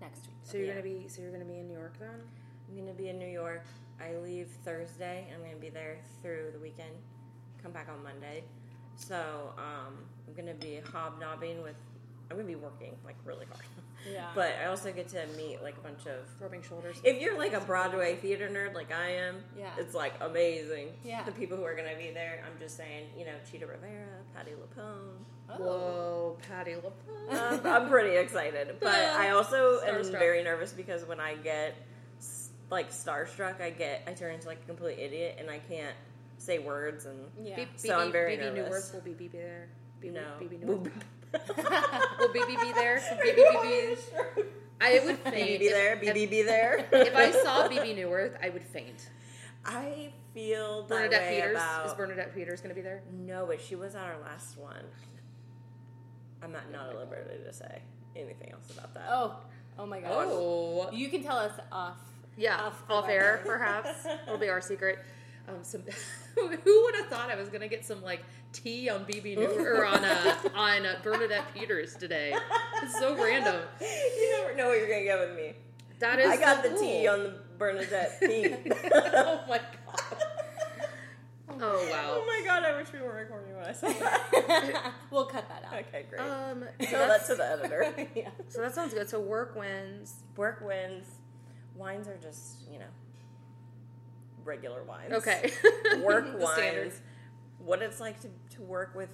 Next 0.00 0.26
week. 0.26 0.36
So 0.42 0.58
you're 0.58 0.66
Yeah. 0.66 0.72
gonna 0.80 0.82
be 0.82 1.08
so 1.08 1.22
you're 1.22 1.32
gonna 1.32 1.44
be 1.44 1.58
in 1.58 1.68
New 1.68 1.74
York 1.78 1.98
then? 1.98 2.20
I'm 2.68 2.74
going 2.74 2.88
to 2.88 2.94
be 3.00 3.08
in 3.10 3.18
New 3.20 3.28
York. 3.28 3.62
I 4.00 4.16
leave 4.16 4.48
Thursday. 4.64 5.28
I'm 5.32 5.38
going 5.40 5.54
to 5.54 5.60
be 5.60 5.68
there 5.68 5.98
through 6.20 6.50
the 6.52 6.58
weekend. 6.58 6.90
Come 7.62 7.70
back 7.70 7.88
on 7.88 8.02
Monday. 8.02 8.42
So 8.96 9.52
um, 9.56 9.94
I'm 10.26 10.34
going 10.34 10.48
to 10.48 10.54
be 10.66 10.80
hobnobbing 10.92 11.62
with. 11.62 11.76
I'm 12.28 12.36
going 12.36 12.48
to 12.48 12.52
be 12.52 12.60
working 12.60 12.96
like 13.04 13.14
really 13.24 13.46
hard. 13.46 13.62
Yeah. 14.12 14.30
But 14.36 14.54
I 14.62 14.66
also 14.66 14.92
get 14.92 15.08
to 15.10 15.26
meet 15.36 15.62
like 15.64 15.76
a 15.78 15.80
bunch 15.80 16.06
of 16.06 16.28
Rubbing 16.40 16.62
shoulders. 16.62 16.96
if 17.02 17.20
you're 17.20 17.36
like 17.38 17.54
a 17.54 17.60
Broadway 17.60 18.14
theater 18.16 18.48
nerd 18.48 18.72
like 18.74 18.92
I 18.92 19.10
am, 19.10 19.42
Yeah. 19.58 19.70
it's 19.78 19.94
like 19.94 20.14
amazing. 20.20 20.88
Yeah. 21.04 21.22
The 21.24 21.32
people 21.32 21.56
who 21.56 21.64
are 21.64 21.74
going 21.74 21.90
to 21.90 21.96
be 21.96 22.10
there, 22.12 22.44
I'm 22.46 22.56
just 22.60 22.76
saying, 22.76 23.10
you 23.16 23.24
know, 23.26 23.32
Chita 23.50 23.66
Rivera, 23.66 24.06
Patti 24.34 24.52
LuPone. 24.52 25.24
Oh. 25.48 25.54
Whoa, 25.58 26.38
Patti 26.48 26.72
LuPone. 26.74 27.52
Um, 27.52 27.60
I'm 27.64 27.88
pretty 27.88 28.16
excited, 28.16 28.76
but 28.80 28.94
I 28.94 29.30
also 29.30 29.80
am 29.86 30.02
very 30.10 30.42
nervous 30.42 30.72
because 30.72 31.04
when 31.04 31.20
I 31.20 31.34
get 31.34 31.76
like 32.70 32.90
starstruck, 32.90 33.60
I 33.60 33.70
get 33.70 34.02
I 34.06 34.12
turn 34.12 34.34
into 34.34 34.48
like 34.48 34.58
a 34.62 34.66
complete 34.66 34.98
idiot 34.98 35.36
and 35.38 35.50
I 35.50 35.58
can't 35.58 35.94
say 36.38 36.58
words 36.58 37.06
and 37.06 37.18
Yeah. 37.42 37.56
Beep, 37.56 37.68
So 37.76 37.98
I'm 37.98 38.12
very 38.12 38.36
BB 38.36 38.54
nervous. 38.54 38.90
Neuwirth 38.90 38.94
will 38.94 39.00
Bebe 39.00 39.14
be 39.14 39.28
there. 39.28 39.68
Bebe, 40.00 40.14
no. 40.14 40.22
Bebe 40.38 40.56
Neuwirth. 40.58 42.18
will 42.18 42.32
Bebe 42.32 42.56
be 42.60 42.72
there? 42.72 43.02
Bebe 43.22 43.42
Bebe. 43.62 43.96
I 44.80 45.00
would 45.04 45.18
faint. 45.18 45.34
Bebe 45.34 45.58
be 45.58 45.68
there, 45.68 45.96
Bebe 45.96 46.26
be 46.26 46.42
there. 46.42 46.86
If, 46.92 47.08
if 47.08 47.16
I 47.16 47.30
saw 47.30 47.68
Bebe 47.68 47.94
Neuwirth, 48.00 48.36
I 48.42 48.50
would 48.50 48.64
faint. 48.64 49.08
I 49.64 50.10
feel 50.32 50.82
that 50.82 50.88
Bernadette 50.88 51.22
way 51.22 51.36
Peters 51.40 51.56
about 51.56 51.86
is 51.86 51.94
Bernadette 51.94 52.34
Peters 52.34 52.60
going 52.60 52.68
to 52.68 52.74
be 52.74 52.82
there? 52.82 53.02
No, 53.10 53.46
but 53.46 53.60
she 53.60 53.74
was 53.74 53.94
at 53.96 54.04
our 54.04 54.20
last 54.20 54.56
one. 54.58 54.84
I'm 56.42 56.52
not 56.52 56.70
not 56.72 56.88
at 56.90 56.96
liberty 56.98 57.42
to 57.44 57.52
say 57.52 57.82
anything 58.14 58.52
else 58.52 58.70
about 58.70 58.94
that. 58.94 59.06
Oh, 59.10 59.36
oh 59.78 59.86
my 59.86 60.00
gosh. 60.00 60.10
Oh, 60.12 60.90
You 60.92 61.08
can 61.08 61.22
tell 61.22 61.38
us 61.38 61.52
off. 61.72 61.98
yeah, 62.36 62.56
Off 62.62 62.82
off, 62.88 63.08
air 63.08 63.40
perhaps. 63.44 64.06
It'll 64.26 64.38
be 64.38 64.48
our 64.48 64.60
secret. 64.60 64.98
Um, 65.48 65.56
some 65.62 65.82
who 66.34 66.82
would 66.84 66.94
have 66.96 67.06
thought 67.06 67.30
I 67.30 67.36
was 67.36 67.48
going 67.48 67.60
to 67.60 67.68
get 67.68 67.84
some 67.84 68.02
like 68.02 68.24
tea 68.52 68.88
on 68.90 69.04
Bebe 69.04 69.36
New 69.36 69.46
or 69.64 69.86
on 69.86 70.04
uh, 70.04 70.36
on 70.54 70.84
uh, 70.86 70.96
Bernadette 71.02 71.52
Peters 71.54 71.94
today? 71.94 72.34
It's 72.82 72.98
so 72.98 73.14
random. 73.16 73.62
you 73.80 74.36
never 74.40 74.56
know 74.56 74.68
what 74.68 74.78
you're 74.78 74.88
gonna 74.88 75.04
get 75.04 75.18
with 75.20 75.36
me. 75.36 75.52
That 76.00 76.18
is 76.18 76.28
I 76.30 76.36
got 76.36 76.62
so 76.64 76.70
the 76.70 76.78
tea 76.78 77.06
on 77.06 77.22
the 77.22 77.34
Bernadette 77.58 78.18
Pete. 78.20 78.54
oh 78.92 79.40
my 79.48 79.58
god. 79.86 80.22
Oh 81.58 81.88
wow. 81.90 82.16
Oh 82.18 82.24
my 82.26 82.42
god, 82.44 82.64
I 82.64 82.76
wish 82.76 82.92
we 82.92 83.00
were 83.00 83.14
recording 83.14 83.45
when 83.66 83.74
I 83.74 83.76
said 83.76 84.00
that. 84.00 84.92
we'll 85.10 85.26
cut 85.26 85.48
that 85.48 85.64
out. 85.66 85.74
okay, 85.86 86.06
great. 86.08 86.20
Um, 86.20 86.64
so, 86.80 86.86
Tell 86.86 86.98
that 87.00 87.08
that's- 87.08 87.26
to 87.28 87.34
the 87.34 87.44
editor. 87.50 88.08
yeah. 88.14 88.28
so 88.48 88.60
that 88.60 88.74
sounds 88.74 88.94
good. 88.94 89.08
So 89.08 89.20
work 89.20 89.56
wins. 89.56 90.14
Work 90.36 90.60
wins. 90.64 91.06
Wines 91.74 92.08
are 92.08 92.16
just, 92.16 92.62
you 92.72 92.78
know, 92.78 92.86
regular 94.44 94.82
wines. 94.84 95.12
Okay. 95.12 95.50
Work 96.02 96.32
The 96.32 96.38
wines. 96.38 96.56
standards. 96.56 97.00
What 97.58 97.82
it's 97.82 98.00
like 98.00 98.20
to, 98.20 98.28
to 98.56 98.62
work 98.62 98.94
with 98.94 99.08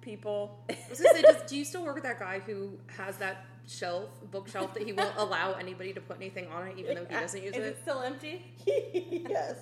people. 0.00 0.58
I 0.70 0.76
was 0.88 1.00
gonna 1.00 1.14
say, 1.16 1.22
does, 1.22 1.42
do 1.48 1.56
you 1.56 1.64
still 1.64 1.84
work 1.84 1.96
with 1.96 2.04
that 2.04 2.18
guy 2.18 2.38
who 2.38 2.78
has 2.96 3.16
that 3.18 3.44
shelf, 3.66 4.08
bookshelf 4.30 4.72
that 4.74 4.84
he 4.84 4.92
won't 4.92 5.14
allow 5.18 5.52
anybody 5.54 5.92
to 5.92 6.00
put 6.00 6.16
anything 6.16 6.46
on 6.48 6.68
it, 6.68 6.78
even 6.78 6.94
though 6.94 7.04
he 7.04 7.14
doesn't 7.14 7.42
use 7.42 7.54
Is 7.54 7.62
it? 7.64 7.66
it 7.66 7.78
still 7.82 8.00
empty? 8.00 8.54
yes. 8.66 9.56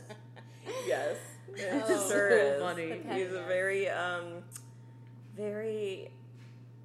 Yes. 0.86 1.16
It 1.54 1.68
Oh. 1.72 2.08
sure 2.08 2.30
So 2.30 2.36
is. 2.36 2.60
funny. 2.62 3.00
He's 3.12 3.32
a 3.32 3.42
very, 3.44 3.88
um, 3.88 4.42
very, 5.36 6.10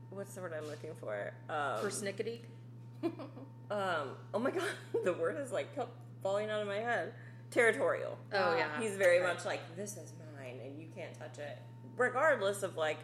what's 0.10 0.34
the 0.34 0.41
word 0.41 0.53
I'm 0.58 0.68
looking 0.68 0.91
for? 1.00 1.34
Um, 1.50 1.80
Persnickety. 1.84 2.39
um, 3.03 4.10
oh 4.34 4.39
my 4.39 4.51
god, 4.51 4.63
the 5.03 5.13
word 5.13 5.38
is 5.39 5.51
like 5.51 5.74
kept 5.75 5.91
falling 6.22 6.50
out 6.50 6.62
of 6.62 6.68
my 6.68 6.77
head. 6.77 7.13
Territorial. 7.50 8.18
Oh 8.34 8.38
Ah, 8.38 8.56
yeah. 8.58 8.82
He's 8.82 8.96
very 8.96 9.20
much 9.22 9.44
like, 9.46 9.60
this 9.75 9.98
is 9.98 10.13
mine 10.38 10.56
and 10.63 10.80
you 10.80 10.88
can't 10.96 11.13
touch 11.18 11.38
it. 11.39 11.58
Regardless 11.98 12.63
of 12.63 12.77
like, 12.77 12.98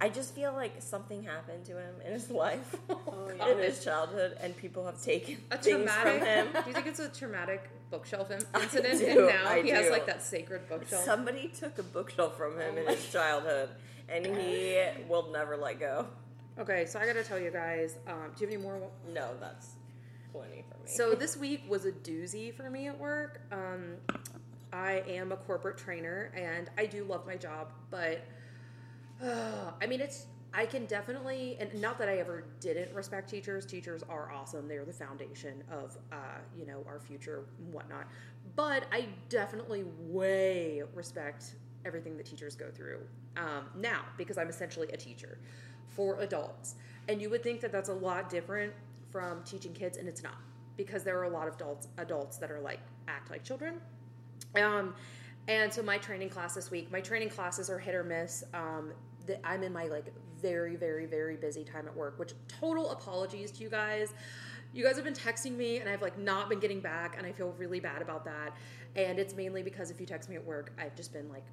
I 0.00 0.08
just 0.08 0.34
feel 0.34 0.52
like 0.52 0.74
something 0.80 1.22
happened 1.22 1.64
to 1.66 1.72
him 1.78 1.94
in 2.04 2.12
his 2.12 2.30
life, 2.44 2.76
Oh, 2.90 3.28
in 3.50 3.58
his 3.58 3.82
childhood, 3.84 4.36
and 4.40 4.56
people 4.56 4.84
have 4.86 5.00
taken 5.02 5.38
a 5.50 5.56
things 5.58 5.76
traumatic. 5.76 6.18
from 6.18 6.26
him. 6.26 6.46
Do 6.52 6.68
you 6.68 6.74
think 6.74 6.86
it's 6.86 7.00
a 7.00 7.08
traumatic 7.08 7.68
bookshelf 7.92 8.30
in- 8.30 8.44
incident? 8.60 8.98
do, 8.98 9.06
and 9.06 9.28
now 9.28 9.48
I 9.48 9.62
he 9.62 9.68
has 9.68 9.90
like 9.90 10.06
that 10.06 10.22
sacred 10.22 10.68
bookshelf. 10.68 11.04
Somebody 11.04 11.48
took 11.48 11.78
a 11.78 11.82
bookshelf 11.84 12.36
from 12.36 12.58
him 12.58 12.74
Oh 12.76 12.80
in 12.80 12.86
his 12.88 13.08
childhood, 13.10 13.68
and 14.08 14.26
he 14.26 14.82
will 15.08 15.30
never 15.30 15.56
let 15.56 15.78
go. 15.78 16.06
Okay, 16.58 16.86
so 16.86 16.98
I 16.98 17.06
gotta 17.06 17.22
tell 17.22 17.38
you 17.38 17.50
guys. 17.50 17.96
Um, 18.08 18.32
do 18.36 18.44
you 18.44 18.50
have 18.50 18.54
any 18.54 18.56
more? 18.56 18.90
No, 19.14 19.30
that's 19.40 19.74
plenty 20.32 20.64
for 20.68 20.78
me. 20.82 20.86
So 20.86 21.14
this 21.14 21.36
week 21.36 21.62
was 21.68 21.84
a 21.84 21.92
doozy 21.92 22.52
for 22.52 22.68
me 22.68 22.88
at 22.88 22.98
work. 22.98 23.40
Um, 23.52 23.96
I 24.72 25.02
am 25.06 25.32
a 25.32 25.36
corporate 25.36 25.76
trainer 25.76 26.32
and 26.34 26.70
I 26.78 26.86
do 26.86 27.04
love 27.04 27.26
my 27.26 27.36
job, 27.36 27.68
but 27.90 28.24
uh, 29.22 29.70
I 29.82 29.86
mean, 29.86 30.00
it's 30.00 30.26
I 30.54 30.66
can 30.66 30.84
definitely 30.86 31.56
and 31.60 31.72
not 31.80 31.98
that 31.98 32.08
I 32.08 32.18
ever 32.18 32.44
didn't 32.60 32.94
respect 32.94 33.30
teachers. 33.30 33.64
Teachers 33.64 34.02
are 34.08 34.30
awesome; 34.30 34.68
they 34.68 34.76
are 34.76 34.84
the 34.84 34.92
foundation 34.92 35.62
of 35.70 35.96
uh, 36.12 36.16
you 36.56 36.66
know 36.66 36.84
our 36.86 37.00
future 37.00 37.44
and 37.58 37.72
whatnot. 37.72 38.06
But 38.54 38.84
I 38.92 39.06
definitely 39.28 39.84
way 39.98 40.82
respect 40.94 41.54
everything 41.84 42.16
that 42.16 42.26
teachers 42.26 42.54
go 42.54 42.70
through 42.70 43.00
um, 43.36 43.64
now 43.76 44.02
because 44.16 44.38
I'm 44.38 44.48
essentially 44.48 44.88
a 44.92 44.96
teacher 44.96 45.38
for 45.88 46.20
adults, 46.20 46.74
and 47.08 47.20
you 47.20 47.30
would 47.30 47.42
think 47.42 47.60
that 47.60 47.72
that's 47.72 47.88
a 47.88 47.94
lot 47.94 48.28
different 48.28 48.72
from 49.10 49.42
teaching 49.44 49.72
kids, 49.72 49.96
and 49.96 50.06
it's 50.08 50.22
not 50.22 50.36
because 50.76 51.02
there 51.02 51.18
are 51.18 51.24
a 51.24 51.30
lot 51.30 51.48
of 51.48 51.54
adults 51.54 51.88
adults 51.98 52.36
that 52.36 52.50
are 52.50 52.60
like 52.60 52.80
act 53.08 53.30
like 53.30 53.42
children. 53.42 53.74
Um, 54.54 54.94
and 55.48 55.72
so 55.72 55.82
my 55.82 55.98
training 55.98 56.28
class 56.28 56.54
this 56.54 56.70
week, 56.70 56.92
my 56.92 57.00
training 57.00 57.30
classes 57.30 57.68
are 57.70 57.78
hit 57.78 57.94
or 57.94 58.04
miss. 58.04 58.44
Um, 58.54 58.92
I'm 59.44 59.62
in 59.62 59.72
my 59.72 59.84
like 59.84 60.12
very, 60.42 60.76
very, 60.76 61.06
very 61.06 61.36
busy 61.36 61.64
time 61.64 61.86
at 61.86 61.96
work, 61.96 62.18
which 62.18 62.34
total 62.48 62.90
apologies 62.90 63.50
to 63.52 63.62
you 63.62 63.70
guys. 63.70 64.12
You 64.74 64.84
guys 64.84 64.96
have 64.96 65.04
been 65.04 65.14
texting 65.14 65.56
me 65.56 65.78
and 65.78 65.88
I've 65.88 66.02
like 66.02 66.18
not 66.18 66.48
been 66.48 66.58
getting 66.58 66.80
back 66.80 67.16
and 67.16 67.26
I 67.26 67.32
feel 67.32 67.54
really 67.58 67.80
bad 67.80 68.02
about 68.02 68.24
that. 68.24 68.56
And 68.96 69.18
it's 69.18 69.34
mainly 69.34 69.62
because 69.62 69.90
if 69.90 70.00
you 70.00 70.06
text 70.06 70.28
me 70.28 70.36
at 70.36 70.44
work, 70.44 70.72
I've 70.78 70.96
just 70.96 71.12
been 71.12 71.28
like 71.28 71.44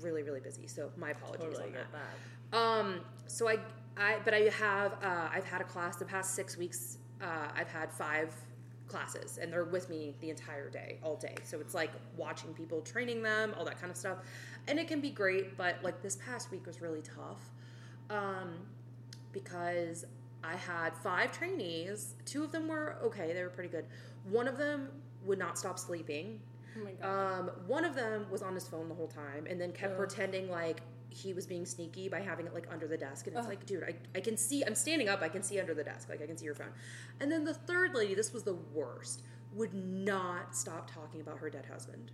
really, 0.00 0.22
really 0.22 0.40
busy. 0.40 0.66
So 0.66 0.90
my 0.96 1.10
apologies 1.10 1.56
totally 1.56 1.68
on 1.68 1.72
that. 1.72 2.56
Um, 2.56 3.00
so 3.26 3.48
I, 3.48 3.58
I, 3.96 4.18
but 4.24 4.34
I 4.34 4.50
have, 4.58 4.92
uh, 5.02 5.28
I've 5.32 5.44
had 5.44 5.60
a 5.60 5.64
class 5.64 5.96
the 5.96 6.04
past 6.04 6.34
six 6.34 6.56
weeks. 6.56 6.98
Uh, 7.22 7.48
I've 7.56 7.68
had 7.68 7.92
five 7.92 8.34
classes, 8.86 9.38
and 9.40 9.52
they're 9.52 9.64
with 9.64 9.88
me 9.88 10.14
the 10.20 10.30
entire 10.30 10.68
day, 10.68 10.98
all 11.02 11.16
day. 11.16 11.34
So 11.44 11.58
it's 11.60 11.74
like 11.74 11.90
watching 12.16 12.52
people, 12.54 12.80
training 12.82 13.22
them, 13.22 13.54
all 13.58 13.64
that 13.64 13.80
kind 13.80 13.90
of 13.90 13.96
stuff, 13.96 14.18
and 14.68 14.78
it 14.78 14.88
can 14.88 15.00
be 15.00 15.10
great. 15.10 15.56
But 15.56 15.76
like 15.82 16.02
this 16.02 16.16
past 16.16 16.50
week 16.50 16.66
was 16.66 16.80
really 16.80 17.02
tough, 17.02 17.50
um, 18.10 18.54
because 19.32 20.04
I 20.42 20.56
had 20.56 20.94
five 20.96 21.32
trainees. 21.32 22.14
Two 22.24 22.44
of 22.44 22.52
them 22.52 22.68
were 22.68 22.96
okay; 23.02 23.32
they 23.32 23.42
were 23.42 23.50
pretty 23.50 23.70
good. 23.70 23.86
One 24.28 24.48
of 24.48 24.56
them 24.56 24.88
would 25.24 25.38
not 25.38 25.58
stop 25.58 25.78
sleeping. 25.78 26.40
Oh 26.76 26.84
my 26.84 26.92
god. 26.92 27.38
Um, 27.40 27.50
one 27.66 27.84
of 27.84 27.94
them 27.94 28.26
was 28.30 28.42
on 28.42 28.54
his 28.54 28.66
phone 28.66 28.88
the 28.88 28.94
whole 28.94 29.08
time 29.08 29.46
and 29.48 29.60
then 29.60 29.72
kept 29.72 29.92
Ugh. 29.92 29.98
pretending 29.98 30.50
like 30.50 30.80
he 31.08 31.32
was 31.32 31.46
being 31.46 31.64
sneaky 31.64 32.08
by 32.08 32.20
having 32.20 32.46
it 32.46 32.54
like 32.54 32.66
under 32.72 32.88
the 32.88 32.96
desk. 32.96 33.26
And 33.26 33.36
it's 33.36 33.44
Ugh. 33.44 33.50
like, 33.50 33.66
dude, 33.66 33.84
I, 33.84 33.94
I 34.16 34.20
can 34.20 34.36
see, 34.36 34.64
I'm 34.64 34.74
standing 34.74 35.08
up, 35.08 35.22
I 35.22 35.28
can 35.28 35.42
see 35.42 35.60
under 35.60 35.74
the 35.74 35.84
desk, 35.84 36.08
like 36.08 36.20
I 36.20 36.26
can 36.26 36.36
see 36.36 36.44
your 36.44 36.54
phone. 36.54 36.72
And 37.20 37.30
then 37.30 37.44
the 37.44 37.54
third 37.54 37.94
lady, 37.94 38.14
this 38.14 38.32
was 38.32 38.42
the 38.42 38.56
worst, 38.72 39.22
would 39.54 39.72
not 39.74 40.56
stop 40.56 40.90
talking 40.90 41.20
about 41.20 41.38
her 41.38 41.48
dead 41.48 41.66
husband. 41.66 42.10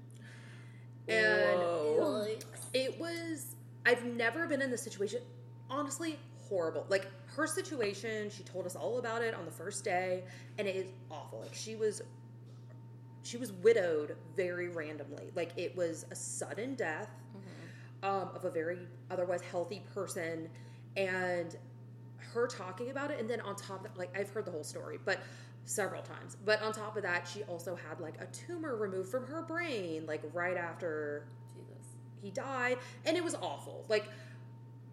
And 1.08 1.58
Whoa. 1.58 2.26
it 2.74 3.00
was, 3.00 3.56
I've 3.86 4.04
never 4.04 4.46
been 4.46 4.60
in 4.60 4.70
this 4.70 4.82
situation. 4.82 5.22
Honestly, 5.70 6.18
horrible. 6.48 6.84
Like 6.88 7.06
her 7.36 7.46
situation, 7.46 8.30
she 8.30 8.42
told 8.42 8.66
us 8.66 8.76
all 8.76 8.98
about 8.98 9.22
it 9.22 9.34
on 9.34 9.44
the 9.44 9.50
first 9.50 9.84
day, 9.84 10.24
and 10.58 10.66
it 10.66 10.76
is 10.76 10.86
awful. 11.10 11.40
Like 11.40 11.54
she 11.54 11.76
was 11.76 12.02
she 13.22 13.36
was 13.36 13.52
widowed 13.52 14.16
very 14.36 14.68
randomly. 14.68 15.30
Like 15.34 15.52
it 15.56 15.76
was 15.76 16.06
a 16.10 16.14
sudden 16.14 16.74
death 16.74 17.10
um, 18.02 18.30
of 18.34 18.44
a 18.44 18.50
very 18.50 18.78
otherwise 19.10 19.42
healthy 19.42 19.82
person, 19.94 20.48
and 20.96 21.56
her 22.34 22.46
talking 22.46 22.90
about 22.90 23.10
it. 23.10 23.20
And 23.20 23.28
then 23.28 23.40
on 23.42 23.56
top 23.56 23.78
of 23.78 23.82
that, 23.84 23.98
like 23.98 24.16
I've 24.18 24.30
heard 24.30 24.44
the 24.44 24.50
whole 24.50 24.64
story, 24.64 24.98
but 25.04 25.20
several 25.64 26.02
times. 26.02 26.36
But 26.44 26.62
on 26.62 26.72
top 26.72 26.96
of 26.96 27.02
that, 27.02 27.28
she 27.28 27.42
also 27.44 27.76
had 27.76 28.00
like 28.00 28.20
a 28.20 28.26
tumor 28.26 28.76
removed 28.76 29.08
from 29.10 29.26
her 29.26 29.42
brain, 29.42 30.04
like 30.06 30.22
right 30.32 30.56
after 30.56 31.26
Jesus. 31.54 31.96
he 32.22 32.30
died, 32.30 32.78
and 33.06 33.16
it 33.16 33.22
was 33.24 33.34
awful. 33.36 33.84
Like, 33.88 34.06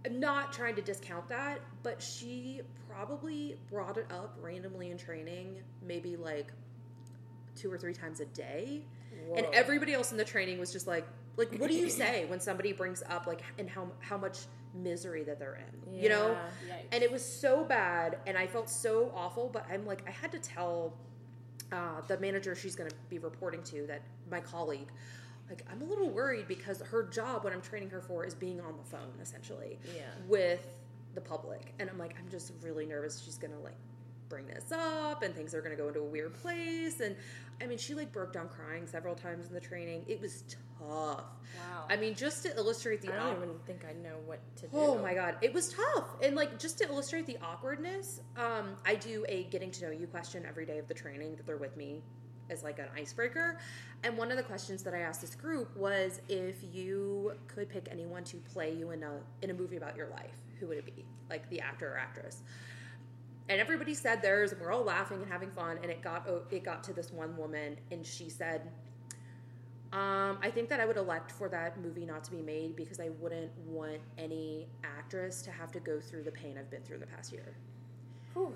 I'm 0.07 0.19
not 0.19 0.53
trying 0.53 0.75
to 0.75 0.81
discount 0.81 1.27
that, 1.29 1.59
but 1.83 2.01
she 2.01 2.61
probably 2.89 3.57
brought 3.69 3.97
it 3.97 4.07
up 4.09 4.37
randomly 4.41 4.91
in 4.91 4.97
training, 4.97 5.57
maybe 5.85 6.15
like 6.15 6.51
two 7.55 7.71
or 7.71 7.77
three 7.77 7.93
times 7.93 8.19
a 8.21 8.25
day. 8.25 8.83
And 9.35 9.45
everybody 9.53 9.93
else 9.93 10.11
in 10.11 10.17
the 10.17 10.23
training 10.23 10.59
was 10.59 10.71
just 10.71 10.87
like, 10.87 11.05
like, 11.35 11.51
what 11.57 11.69
do 11.69 11.75
you 11.75 11.89
say 12.03 12.25
when 12.25 12.39
somebody 12.39 12.71
brings 12.71 13.03
up 13.09 13.27
like 13.27 13.41
and 13.59 13.69
how 13.69 13.87
how 13.99 14.17
much 14.17 14.39
misery 14.73 15.23
that 15.23 15.39
they're 15.39 15.55
in, 15.55 15.93
you 15.93 16.09
know? 16.09 16.37
Yikes. 16.69 16.85
And 16.91 17.03
it 17.03 17.11
was 17.11 17.23
so 17.23 17.63
bad, 17.63 18.19
and 18.27 18.37
I 18.37 18.47
felt 18.47 18.69
so 18.69 19.11
awful. 19.15 19.49
But 19.51 19.65
I'm 19.71 19.85
like, 19.85 20.03
I 20.07 20.11
had 20.11 20.31
to 20.31 20.39
tell 20.39 20.93
uh, 21.71 22.01
the 22.07 22.17
manager 22.19 22.55
she's 22.55 22.75
going 22.75 22.89
to 22.89 22.95
be 23.09 23.19
reporting 23.19 23.61
to 23.63 23.85
that 23.87 24.01
my 24.31 24.39
colleague, 24.39 24.87
like, 25.49 25.63
I'm 25.71 25.81
a 25.81 25.85
little 25.85 26.09
worried 26.09 26.47
because 26.47 26.81
her 26.81 27.03
job, 27.03 27.43
what 27.43 27.53
I'm 27.53 27.61
training 27.61 27.89
her 27.91 28.01
for, 28.01 28.25
is 28.25 28.33
being 28.35 28.59
on 28.61 28.75
the 28.77 28.83
phone 28.83 29.13
essentially 29.21 29.79
Yeah. 29.95 30.03
with 30.27 30.67
the 31.15 31.21
public, 31.21 31.73
and 31.79 31.89
I'm 31.89 31.97
like, 31.97 32.15
I'm 32.19 32.29
just 32.29 32.51
really 32.61 32.85
nervous 32.85 33.21
she's 33.21 33.37
to 33.37 33.49
like 33.63 33.75
bring 34.29 34.45
this 34.47 34.73
up 34.73 35.23
and 35.23 35.33
things 35.33 35.55
are 35.55 35.61
going 35.61 35.73
to 35.73 35.81
go 35.81 35.87
into 35.87 36.01
a 36.01 36.03
weird 36.05 36.33
place 36.33 36.99
and 36.99 37.15
i 37.61 37.65
mean 37.65 37.77
she 37.77 37.93
like 37.93 38.11
broke 38.11 38.33
down 38.33 38.49
crying 38.49 38.85
several 38.85 39.15
times 39.15 39.47
in 39.47 39.53
the 39.53 39.59
training 39.61 40.03
it 40.05 40.19
was 40.19 40.43
tough 40.77 41.21
Wow. 41.21 41.85
i 41.89 41.95
mean 41.95 42.13
just 42.13 42.43
to 42.43 42.53
illustrate 42.57 43.01
the 43.01 43.09
I 43.13 43.17
op- 43.19 43.35
don't 43.35 43.43
even 43.45 43.55
think 43.65 43.85
I 43.89 43.93
know 44.05 44.17
what 44.25 44.39
to 44.57 44.63
do. 44.63 44.69
Oh 44.73 44.97
my 44.97 45.13
god, 45.13 45.37
it 45.41 45.53
was 45.53 45.69
tough. 45.73 46.09
And 46.21 46.35
like 46.35 46.59
just 46.59 46.77
to 46.79 46.87
illustrate 46.89 47.25
the 47.25 47.37
awkwardness, 47.41 48.19
um, 48.35 48.75
I 48.85 48.95
do 48.95 49.25
a 49.29 49.43
getting 49.45 49.71
to 49.71 49.85
know 49.85 49.91
you 49.91 50.07
question 50.07 50.43
every 50.45 50.65
day 50.65 50.77
of 50.77 50.89
the 50.89 50.93
training 50.93 51.37
that 51.37 51.45
they're 51.45 51.55
with 51.55 51.77
me 51.77 52.01
as 52.49 52.63
like 52.63 52.79
an 52.79 52.87
icebreaker. 52.95 53.57
And 54.03 54.17
one 54.17 54.31
of 54.31 54.37
the 54.37 54.43
questions 54.43 54.83
that 54.83 54.93
I 54.93 54.99
asked 54.99 55.21
this 55.21 55.35
group 55.35 55.75
was 55.75 56.21
if 56.29 56.55
you 56.71 57.33
could 57.47 57.69
pick 57.69 57.87
anyone 57.91 58.23
to 58.25 58.37
play 58.37 58.73
you 58.73 58.91
in 58.91 59.03
a 59.03 59.19
in 59.41 59.49
a 59.49 59.53
movie 59.53 59.77
about 59.77 59.95
your 59.95 60.07
life, 60.07 60.35
who 60.59 60.67
would 60.67 60.77
it 60.77 60.85
be? 60.85 61.05
Like 61.29 61.49
the 61.49 61.61
actor 61.61 61.93
or 61.93 61.97
actress. 61.97 62.43
And 63.49 63.61
everybody 63.61 63.93
said 63.93 64.21
theirs, 64.21 64.51
and 64.51 64.59
we're 64.59 64.73
all 64.73 64.83
laughing 64.83 65.21
and 65.21 65.31
having 65.31 65.49
fun. 65.51 65.77
And 65.81 65.89
it 65.89 66.01
got 66.01 66.27
oh, 66.27 66.43
it 66.51 66.63
got 66.63 66.83
to 66.85 66.93
this 66.93 67.11
one 67.11 67.35
woman, 67.37 67.77
and 67.91 68.05
she 68.05 68.29
said, 68.29 68.69
Um, 69.93 70.37
I 70.41 70.51
think 70.53 70.69
that 70.69 70.79
I 70.79 70.85
would 70.85 70.97
elect 70.97 71.31
for 71.31 71.47
that 71.49 71.81
movie 71.81 72.05
not 72.05 72.23
to 72.25 72.31
be 72.31 72.41
made 72.41 72.75
because 72.75 72.99
I 72.99 73.09
wouldn't 73.21 73.51
want 73.65 73.99
any 74.17 74.67
actress 74.83 75.41
to 75.43 75.51
have 75.51 75.71
to 75.73 75.79
go 75.79 75.99
through 75.99 76.23
the 76.23 76.31
pain 76.31 76.57
I've 76.57 76.69
been 76.69 76.81
through 76.83 76.95
in 76.95 77.01
the 77.01 77.07
past 77.07 77.31
year. 77.31 77.55
Whew. 78.33 78.53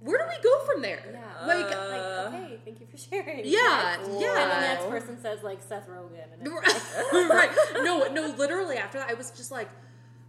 Where 0.00 0.18
do 0.18 0.24
we 0.28 0.42
go 0.42 0.64
from 0.64 0.82
there? 0.82 1.02
Yeah. 1.12 1.46
Like, 1.46 1.66
Uh, 1.74 1.88
like, 2.30 2.34
okay, 2.34 2.60
thank 2.64 2.80
you 2.80 2.86
for 2.86 2.96
sharing. 2.96 3.42
yeah, 3.44 3.96
Next. 4.00 4.20
yeah. 4.20 4.42
And 4.42 4.50
the 4.52 4.60
next 4.68 4.88
person 4.88 5.20
says 5.20 5.42
like 5.42 5.60
Seth 5.62 5.88
Rogen. 5.88 6.32
And 6.32 6.46
it's 6.46 7.12
like, 7.12 7.12
right. 7.30 7.50
No, 7.82 8.06
no, 8.12 8.28
literally 8.36 8.76
after 8.76 8.98
that, 8.98 9.10
I 9.10 9.14
was 9.14 9.30
just 9.32 9.50
like, 9.50 9.68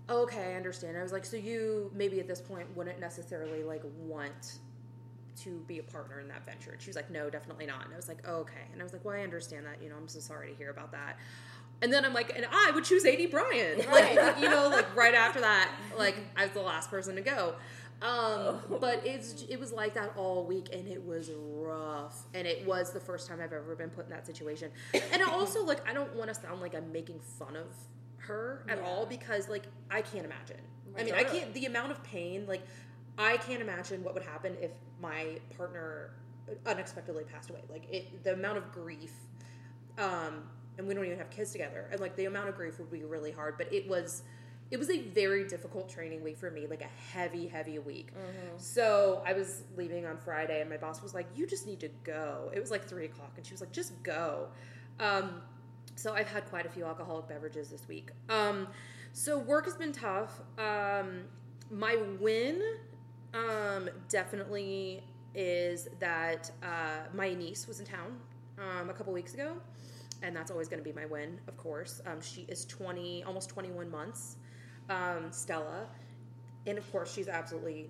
okay, 0.09 0.53
I 0.53 0.55
understand. 0.55 0.97
I 0.97 1.03
was 1.03 1.11
like, 1.11 1.23
so 1.25 1.37
you 1.37 1.91
maybe 1.93 2.19
at 2.19 2.27
this 2.27 2.41
point 2.41 2.65
wouldn't 2.75 2.99
necessarily 2.99 3.63
like 3.63 3.83
want 3.99 4.57
to 5.43 5.59
be 5.67 5.77
a 5.79 5.83
partner 5.83 6.19
in 6.19 6.27
that 6.29 6.45
venture. 6.45 6.71
And 6.71 6.81
she 6.81 6.89
was 6.89 6.95
like, 6.95 7.09
no, 7.11 7.29
definitely 7.29 7.65
not. 7.67 7.85
And 7.85 7.93
I 7.93 7.95
was 7.95 8.07
like, 8.07 8.23
oh, 8.27 8.37
okay. 8.37 8.65
And 8.73 8.81
I 8.81 8.83
was 8.83 8.91
like, 8.91 9.05
well, 9.05 9.15
I 9.15 9.21
understand 9.21 9.65
that. 9.67 9.81
You 9.83 9.89
know, 9.89 9.95
I'm 9.95 10.07
so 10.07 10.19
sorry 10.19 10.49
to 10.49 10.55
hear 10.55 10.69
about 10.71 10.91
that. 10.93 11.17
And 11.81 11.93
then 11.93 12.03
I'm 12.03 12.13
like, 12.13 12.33
and 12.35 12.45
I 12.51 12.71
would 12.73 12.83
choose 12.83 13.05
Aidy 13.05 13.29
Bryant. 13.31 13.77
Like, 13.89 14.17
Right. 14.17 14.37
you 14.39 14.49
know, 14.49 14.67
like 14.67 14.93
right 14.97 15.13
after 15.13 15.39
that, 15.41 15.69
like 15.97 16.15
I 16.35 16.43
was 16.45 16.53
the 16.53 16.61
last 16.61 16.89
person 16.89 17.15
to 17.15 17.21
go. 17.21 17.55
Um, 18.01 18.59
but 18.79 19.05
it's 19.05 19.43
it 19.49 19.59
was 19.59 19.71
like 19.73 19.93
that 19.95 20.13
all 20.15 20.45
week, 20.45 20.69
and 20.73 20.87
it 20.87 21.05
was 21.05 21.31
rough. 21.35 22.21
And 22.33 22.47
it 22.47 22.65
was 22.65 22.91
the 22.91 22.99
first 22.99 23.27
time 23.27 23.39
I've 23.41 23.51
ever 23.53 23.75
been 23.75 23.89
put 23.89 24.05
in 24.05 24.11
that 24.11 24.25
situation. 24.25 24.71
And 24.93 25.21
I 25.21 25.31
also 25.31 25.63
like 25.71 25.87
I 25.87 25.93
don't 25.93 26.13
want 26.15 26.33
to 26.33 26.39
sound 26.39 26.61
like 26.61 26.75
I'm 26.75 26.91
making 26.91 27.19
fun 27.19 27.55
of 27.55 27.67
her 28.19 28.63
at 28.69 28.77
Yeah. 28.77 28.85
all 28.85 29.05
because 29.05 29.49
like 29.49 29.63
I 29.91 30.01
can't 30.01 30.25
imagine. 30.25 30.61
I 30.97 31.03
mean, 31.03 31.13
I 31.13 31.23
can't. 31.23 31.53
The 31.53 31.65
amount 31.65 31.91
of 31.91 32.01
pain, 32.03 32.45
like 32.47 32.61
I 33.17 33.37
can't 33.37 33.61
imagine 33.61 34.03
what 34.03 34.13
would 34.13 34.23
happen 34.23 34.55
if 34.61 34.71
my 35.01 35.37
partner 35.57 36.11
unexpectedly 36.65 37.25
passed 37.25 37.49
away. 37.49 37.61
Like 37.69 37.83
it, 37.91 38.23
the 38.23 38.33
amount 38.33 38.57
of 38.57 38.71
grief. 38.71 39.13
Um, 39.97 40.43
and 40.77 40.87
we 40.87 40.93
don't 40.93 41.03
even 41.05 41.17
have 41.17 41.29
kids 41.29 41.51
together, 41.51 41.89
and 41.91 41.99
like 41.99 42.15
the 42.15 42.23
amount 42.25 42.47
of 42.47 42.55
grief 42.55 42.79
would 42.79 42.89
be 42.89 43.03
really 43.03 43.31
hard. 43.31 43.57
But 43.57 43.73
it 43.73 43.85
was, 43.89 44.23
it 44.71 44.77
was 44.77 44.89
a 44.89 44.99
very 44.99 45.47
difficult 45.47 45.89
training 45.89 46.23
week 46.23 46.37
for 46.37 46.51
me, 46.51 46.67
like 46.67 46.81
a 46.81 47.13
heavy, 47.13 47.47
heavy 47.47 47.79
week. 47.79 48.09
So 48.57 49.23
I 49.25 49.33
was 49.33 49.63
leaving 49.75 50.05
on 50.05 50.17
Friday, 50.17 50.61
and 50.61 50.69
my 50.69 50.77
boss 50.77 51.01
was 51.01 51.13
like, 51.13 51.27
"You 51.35 51.47
just 51.47 51.65
need 51.65 51.79
to 51.79 51.89
go." 52.03 52.51
It 52.53 52.59
was 52.59 52.71
like 52.71 52.85
three 52.85 53.05
o'clock, 53.05 53.33
and 53.37 53.45
she 53.45 53.53
was 53.53 53.61
like, 53.61 53.71
"Just 53.71 54.01
go." 54.03 54.49
Um, 54.99 55.41
so 55.95 56.13
I've 56.13 56.29
had 56.29 56.45
quite 56.45 56.65
a 56.65 56.69
few 56.69 56.85
alcoholic 56.85 57.27
beverages 57.27 57.69
this 57.69 57.87
week. 57.87 58.11
Um, 58.29 58.67
so 59.11 59.37
work 59.39 59.65
has 59.65 59.75
been 59.75 59.91
tough. 59.91 60.39
Um, 60.57 61.23
my 61.71 61.97
win, 62.19 62.61
um, 63.33 63.89
definitely 64.07 65.03
is 65.35 65.87
that 65.99 66.51
uh, 66.63 67.07
my 67.13 67.33
niece 67.33 67.67
was 67.67 67.79
in 67.79 67.85
town 67.85 68.19
um, 68.57 68.89
a 68.89 68.93
couple 68.93 69.13
weeks 69.13 69.33
ago, 69.33 69.53
and 70.21 70.35
that's 70.35 70.51
always 70.51 70.67
going 70.67 70.81
to 70.83 70.87
be 70.87 70.95
my 70.95 71.05
win. 71.05 71.39
Of 71.47 71.57
course, 71.57 72.01
um, 72.05 72.21
she 72.21 72.41
is 72.43 72.65
twenty, 72.65 73.23
almost 73.23 73.49
twenty-one 73.49 73.89
months. 73.89 74.37
Um, 74.89 75.31
Stella, 75.31 75.87
and 76.65 76.77
of 76.77 76.91
course, 76.91 77.13
she's 77.13 77.27
absolutely 77.27 77.89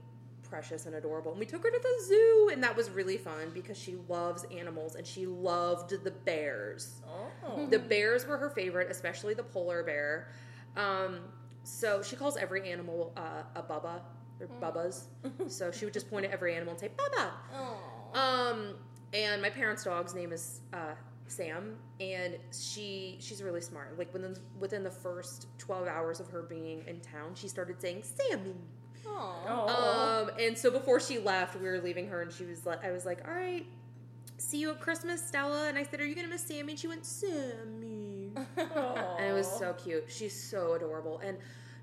precious 0.49 0.85
and 0.85 0.95
adorable. 0.95 1.31
And 1.31 1.39
we 1.39 1.45
took 1.45 1.63
her 1.63 1.69
to 1.69 1.79
the 1.81 2.05
zoo, 2.05 2.49
and 2.51 2.63
that 2.63 2.75
was 2.75 2.89
really 2.89 3.17
fun 3.17 3.51
because 3.53 3.77
she 3.77 3.97
loves 4.07 4.45
animals 4.55 4.95
and 4.95 5.05
she 5.05 5.25
loved 5.25 6.03
the 6.03 6.11
bears. 6.11 7.01
Oh. 7.45 7.67
The 7.67 7.79
bears 7.79 8.25
were 8.25 8.37
her 8.37 8.49
favorite, 8.49 8.89
especially 8.89 9.33
the 9.33 9.43
polar 9.43 9.83
bear. 9.83 10.29
Um, 10.75 11.19
so 11.63 12.01
she 12.01 12.15
calls 12.15 12.35
every 12.37 12.69
animal 12.69 13.13
uh, 13.15 13.43
a 13.55 13.61
bubba. 13.61 14.01
They're 14.39 14.47
bubbas. 14.61 15.03
so 15.47 15.71
she 15.71 15.85
would 15.85 15.93
just 15.93 16.09
point 16.09 16.25
at 16.25 16.31
every 16.31 16.55
animal 16.55 16.71
and 16.71 16.79
say 16.79 16.89
bubba. 16.89 18.17
Um, 18.17 18.75
and 19.13 19.41
my 19.41 19.49
parents' 19.49 19.83
dog's 19.83 20.15
name 20.15 20.31
is 20.31 20.61
uh, 20.73 20.93
Sam, 21.29 21.77
and 21.99 22.37
she 22.51 23.17
she's 23.19 23.41
really 23.41 23.61
smart. 23.61 23.97
Like 23.97 24.13
within 24.13 24.35
within 24.59 24.83
the 24.83 24.91
first 24.91 25.47
twelve 25.57 25.87
hours 25.87 26.19
of 26.19 26.27
her 26.29 26.41
being 26.41 26.83
in 26.87 26.99
town, 26.99 27.31
she 27.35 27.47
started 27.47 27.79
saying 27.81 28.03
Sammy. 28.03 28.55
Aw. 29.07 29.35
Oh. 29.47 30.27
Um, 30.27 30.31
and 30.39 30.57
so 30.57 30.69
before 30.69 30.99
she 30.99 31.19
left, 31.19 31.59
we 31.59 31.67
were 31.67 31.79
leaving 31.79 32.07
her, 32.07 32.21
and 32.21 32.31
she 32.31 32.45
was 32.45 32.65
like, 32.65 32.83
I 32.83 32.91
was 32.91 33.05
like, 33.05 33.27
all 33.27 33.33
right, 33.33 33.65
see 34.37 34.57
you 34.57 34.71
at 34.71 34.79
Christmas, 34.79 35.25
Stella. 35.25 35.67
And 35.67 35.77
I 35.77 35.83
said, 35.83 35.99
are 36.01 36.05
you 36.05 36.15
gonna 36.15 36.27
miss 36.27 36.45
Sammy? 36.45 36.73
And 36.73 36.79
she 36.79 36.87
went, 36.87 37.05
Sammy. 37.05 38.31
And 38.57 39.25
it 39.25 39.33
was 39.33 39.49
so 39.49 39.73
cute. 39.73 40.05
She's 40.07 40.33
so 40.33 40.73
adorable. 40.73 41.19
And 41.23 41.37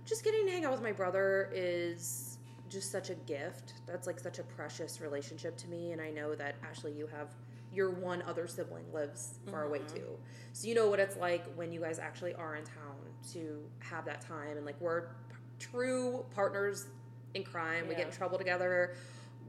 just 0.05 0.25
getting 0.25 0.47
to 0.47 0.53
hang 0.53 0.65
out 0.65 0.73
with 0.73 0.83
my 0.83 0.93
brother 0.93 1.51
is 1.53 2.39
just 2.69 2.91
such 2.93 3.11
a 3.11 3.15
gift. 3.15 3.75
That's 3.87 4.07
like 4.07 4.19
such 4.19 4.39
a 4.39 4.43
precious 4.43 5.01
relationship 5.01 5.57
to 5.59 5.69
me. 5.69 5.93
And 5.93 6.01
I 6.01 6.11
know 6.11 6.35
that 6.35 6.57
Ashley, 6.69 6.93
you 6.93 7.09
have 7.09 7.35
your 7.77 7.91
one 7.91 8.23
other 8.23 8.47
sibling 8.47 8.85
lives 8.93 9.39
far 9.51 9.65
away 9.65 9.81
too. 9.87 10.19
So 10.53 10.67
you 10.67 10.75
know 10.75 10.89
what 10.89 10.99
it's 10.99 11.17
like 11.17 11.45
when 11.55 11.71
you 11.73 11.81
guys 11.81 11.99
actually 11.99 12.35
are 12.35 12.57
in 12.57 12.65
town 12.65 12.97
to 13.35 13.63
have 13.81 14.07
that 14.07 14.23
time. 14.23 14.57
And 14.57 14.65
like 14.65 14.81
we're 14.81 15.03
p- 15.03 15.37
true 15.59 16.25
partners 16.35 16.87
in 17.35 17.45
crime. 17.45 17.87
We 17.87 17.95
get 17.95 18.07
in 18.07 18.13
trouble 18.13 18.39
together. 18.39 18.95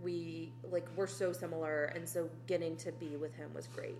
We 0.03 0.51
like 0.69 0.85
we're 0.97 1.07
so 1.07 1.31
similar. 1.31 1.85
And 1.85 2.07
so 2.07 2.29
getting 2.45 2.75
to 2.77 2.91
be 2.91 3.15
with 3.15 3.33
him 3.33 3.53
was 3.53 3.67
great. 3.67 3.97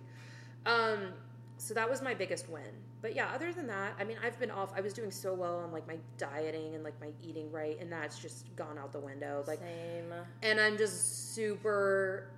Um, 0.66 1.14
so 1.56 1.74
that 1.74 1.88
was 1.88 2.02
my 2.02 2.14
biggest 2.14 2.48
win. 2.48 2.62
But 3.00 3.14
yeah, 3.14 3.30
other 3.34 3.52
than 3.52 3.66
that, 3.68 3.94
I 3.98 4.04
mean, 4.04 4.16
I've 4.22 4.38
been 4.38 4.50
off. 4.50 4.72
I 4.76 4.80
was 4.80 4.92
doing 4.92 5.10
so 5.10 5.34
well 5.34 5.58
on 5.58 5.72
like 5.72 5.86
my 5.86 5.96
dieting 6.18 6.74
and 6.74 6.84
like 6.84 7.00
my 7.00 7.08
eating 7.22 7.50
right, 7.50 7.78
and 7.80 7.90
that's 7.90 8.18
just 8.18 8.54
gone 8.56 8.76
out 8.78 8.92
the 8.92 9.00
window. 9.00 9.44
Like, 9.46 9.60
Same. 9.60 10.12
and 10.42 10.60
I'm 10.60 10.76
just 10.76 11.34
super 11.34 12.28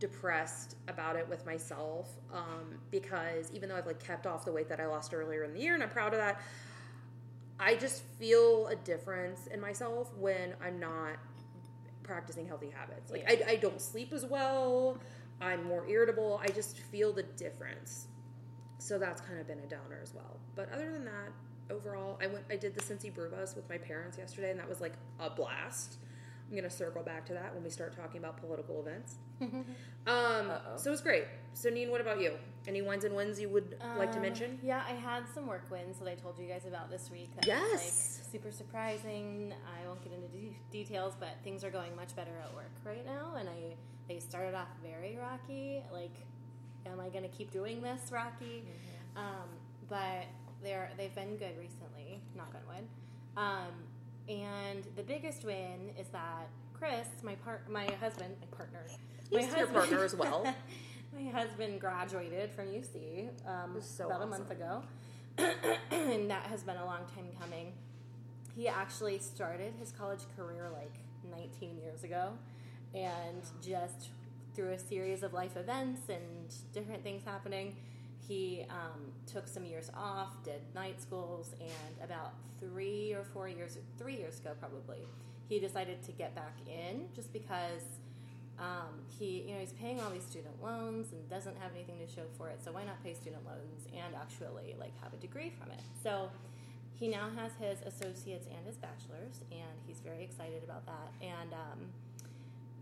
depressed 0.00 0.76
about 0.88 1.14
it 1.14 1.28
with 1.28 1.46
myself 1.46 2.08
um, 2.32 2.78
because 2.90 3.52
even 3.52 3.68
though 3.68 3.76
I've 3.76 3.86
like 3.86 4.04
kept 4.04 4.26
off 4.26 4.44
the 4.44 4.50
weight 4.50 4.68
that 4.70 4.80
I 4.80 4.86
lost 4.86 5.14
earlier 5.14 5.44
in 5.44 5.52
the 5.54 5.60
year, 5.60 5.74
and 5.74 5.82
I'm 5.82 5.90
proud 5.90 6.12
of 6.12 6.18
that, 6.18 6.40
I 7.60 7.76
just 7.76 8.02
feel 8.18 8.66
a 8.68 8.74
difference 8.74 9.46
in 9.46 9.60
myself 9.60 10.10
when 10.16 10.54
I'm 10.64 10.80
not 10.80 11.16
practicing 12.02 12.46
healthy 12.46 12.70
habits. 12.70 13.10
Like 13.10 13.24
I, 13.28 13.52
I 13.52 13.56
don't 13.56 13.80
sleep 13.80 14.12
as 14.12 14.24
well. 14.24 14.98
I'm 15.40 15.62
more 15.64 15.86
irritable. 15.86 16.40
I 16.42 16.48
just 16.48 16.78
feel 16.78 17.12
the 17.12 17.22
difference. 17.22 18.08
So 18.78 18.98
that's 18.98 19.20
kind 19.20 19.38
of 19.38 19.46
been 19.46 19.60
a 19.60 19.66
downer 19.66 20.00
as 20.02 20.14
well. 20.14 20.38
But 20.56 20.72
other 20.72 20.90
than 20.90 21.04
that, 21.04 21.32
overall, 21.70 22.18
I 22.20 22.26
went. 22.26 22.44
I 22.50 22.56
did 22.56 22.74
the 22.74 22.80
Cincy 22.80 23.14
Brew 23.14 23.30
Bus 23.30 23.54
with 23.54 23.68
my 23.68 23.78
parents 23.78 24.18
yesterday, 24.18 24.50
and 24.50 24.58
that 24.58 24.68
was 24.68 24.80
like 24.80 24.94
a 25.18 25.28
blast. 25.30 25.96
I'm 26.50 26.56
gonna 26.56 26.68
circle 26.70 27.02
back 27.02 27.24
to 27.26 27.32
that 27.34 27.54
when 27.54 27.62
we 27.62 27.70
start 27.70 27.94
talking 27.96 28.18
about 28.18 28.36
political 28.38 28.80
events. 28.80 29.16
um, 30.06 30.50
so 30.76 30.88
it 30.88 30.90
was 30.90 31.00
great. 31.00 31.24
So, 31.54 31.68
Neen, 31.70 31.90
what 31.90 32.00
about 32.00 32.20
you? 32.20 32.32
Any 32.66 32.82
wins 32.82 33.04
and 33.04 33.14
wins 33.14 33.40
you 33.40 33.48
would 33.48 33.76
like 33.96 34.10
to 34.12 34.16
Um, 34.16 34.22
mention? 34.22 34.58
Yeah, 34.62 34.82
I 34.86 34.92
had 34.92 35.24
some 35.34 35.46
work 35.46 35.70
wins 35.70 35.98
that 35.98 36.08
I 36.08 36.14
told 36.14 36.38
you 36.38 36.46
guys 36.46 36.66
about 36.66 36.90
this 36.90 37.10
week. 37.10 37.34
That 37.36 37.46
Yes. 37.46 37.70
Was, 37.72 38.18
like, 38.22 38.32
super 38.32 38.50
surprising. 38.52 39.52
I 39.64 39.86
won't 39.86 40.02
get 40.02 40.12
into 40.12 40.28
de- 40.28 40.56
details, 40.70 41.14
but 41.18 41.30
things 41.44 41.64
are 41.64 41.70
going 41.70 41.94
much 41.96 42.14
better 42.16 42.32
at 42.42 42.52
work 42.54 42.70
right 42.84 43.04
now. 43.06 43.34
And 43.38 43.48
I 43.48 43.76
they 44.08 44.18
started 44.18 44.54
off 44.54 44.68
very 44.82 45.16
rocky. 45.16 45.82
Like, 45.92 46.14
am 46.86 46.98
I 47.00 47.08
going 47.10 47.22
to 47.22 47.28
keep 47.36 47.52
doing 47.52 47.80
this 47.80 48.10
rocky? 48.10 48.64
Um, 49.16 49.48
but 49.88 50.26
they're 50.62 50.90
they've 50.96 51.14
been 51.14 51.36
good 51.36 51.56
recently. 51.58 52.20
Knock 52.36 52.52
on 52.54 52.74
wood. 52.74 52.86
Um, 53.36 53.72
and 54.30 54.86
the 54.96 55.02
biggest 55.02 55.44
win 55.44 55.90
is 55.98 56.08
that 56.08 56.48
Chris, 56.72 57.08
my 57.22 57.34
part, 57.36 57.68
my 57.68 57.86
husband, 58.00 58.36
my 58.40 58.56
partner, 58.56 58.84
my 59.32 59.40
He's 59.42 59.54
your 59.56 59.66
partner 59.66 60.04
as 60.04 60.14
well. 60.22 60.44
my 61.14 61.30
husband 61.30 61.80
graduated 61.80 62.52
from 62.52 62.66
UC 62.66 63.28
um, 63.46 63.76
so 63.80 64.06
about 64.06 64.22
a 64.22 64.26
month 64.26 64.50
ago, 64.50 64.82
and 65.38 66.30
that 66.30 66.46
has 66.46 66.62
been 66.62 66.76
a 66.76 66.84
long 66.84 67.00
time 67.14 67.26
coming. 67.40 67.72
He 68.54 68.68
actually 68.68 69.18
started 69.18 69.74
his 69.78 69.90
college 69.92 70.20
career 70.36 70.70
like 70.72 70.94
19 71.30 71.78
years 71.78 72.04
ago, 72.04 72.32
and 72.94 73.42
just 73.60 74.10
through 74.54 74.70
a 74.70 74.78
series 74.78 75.22
of 75.22 75.32
life 75.32 75.56
events 75.56 76.02
and 76.08 76.54
different 76.72 77.02
things 77.02 77.22
happening, 77.24 77.76
he 78.30 78.64
um, 78.70 79.00
took 79.26 79.48
some 79.48 79.64
years 79.64 79.90
off, 79.92 80.40
did 80.44 80.60
night 80.72 81.02
schools, 81.02 81.52
and 81.60 82.04
about 82.04 82.34
three 82.60 83.12
or 83.12 83.24
four 83.24 83.48
years, 83.48 83.76
three 83.98 84.16
years 84.16 84.38
ago 84.38 84.52
probably, 84.60 85.00
he 85.48 85.58
decided 85.58 86.00
to 86.04 86.12
get 86.12 86.32
back 86.36 86.56
in 86.68 87.08
just 87.12 87.32
because 87.32 87.82
um, 88.60 89.02
he, 89.18 89.42
you 89.48 89.54
know, 89.54 89.58
he's 89.58 89.72
paying 89.72 90.00
all 90.00 90.10
these 90.10 90.22
student 90.24 90.62
loans 90.62 91.10
and 91.10 91.28
doesn't 91.28 91.56
have 91.58 91.72
anything 91.74 91.96
to 91.98 92.06
show 92.06 92.22
for 92.38 92.48
it. 92.48 92.62
So 92.64 92.70
why 92.70 92.84
not 92.84 93.02
pay 93.02 93.14
student 93.14 93.44
loans 93.44 93.88
and 93.92 94.14
actually 94.14 94.76
like 94.78 94.92
have 95.02 95.12
a 95.12 95.16
degree 95.16 95.50
from 95.58 95.72
it? 95.72 95.80
So 96.00 96.30
he 96.94 97.08
now 97.08 97.30
has 97.34 97.50
his 97.58 97.80
associates 97.82 98.46
and 98.46 98.64
his 98.64 98.76
bachelor's, 98.76 99.42
and 99.50 99.74
he's 99.88 99.98
very 99.98 100.22
excited 100.22 100.62
about 100.62 100.86
that. 100.86 101.10
And 101.20 101.52
um, 101.52 101.80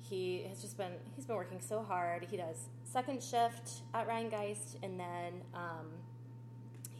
he 0.08 0.44
has 0.48 0.60
just 0.60 0.76
been 0.76 0.92
he's 1.14 1.26
been 1.26 1.36
working 1.36 1.60
so 1.60 1.82
hard. 1.82 2.26
He 2.30 2.36
does 2.36 2.68
second 2.84 3.22
shift 3.22 3.82
at 3.94 4.08
Rheingeist, 4.08 4.76
and 4.82 4.98
then 4.98 5.42
um, 5.54 5.86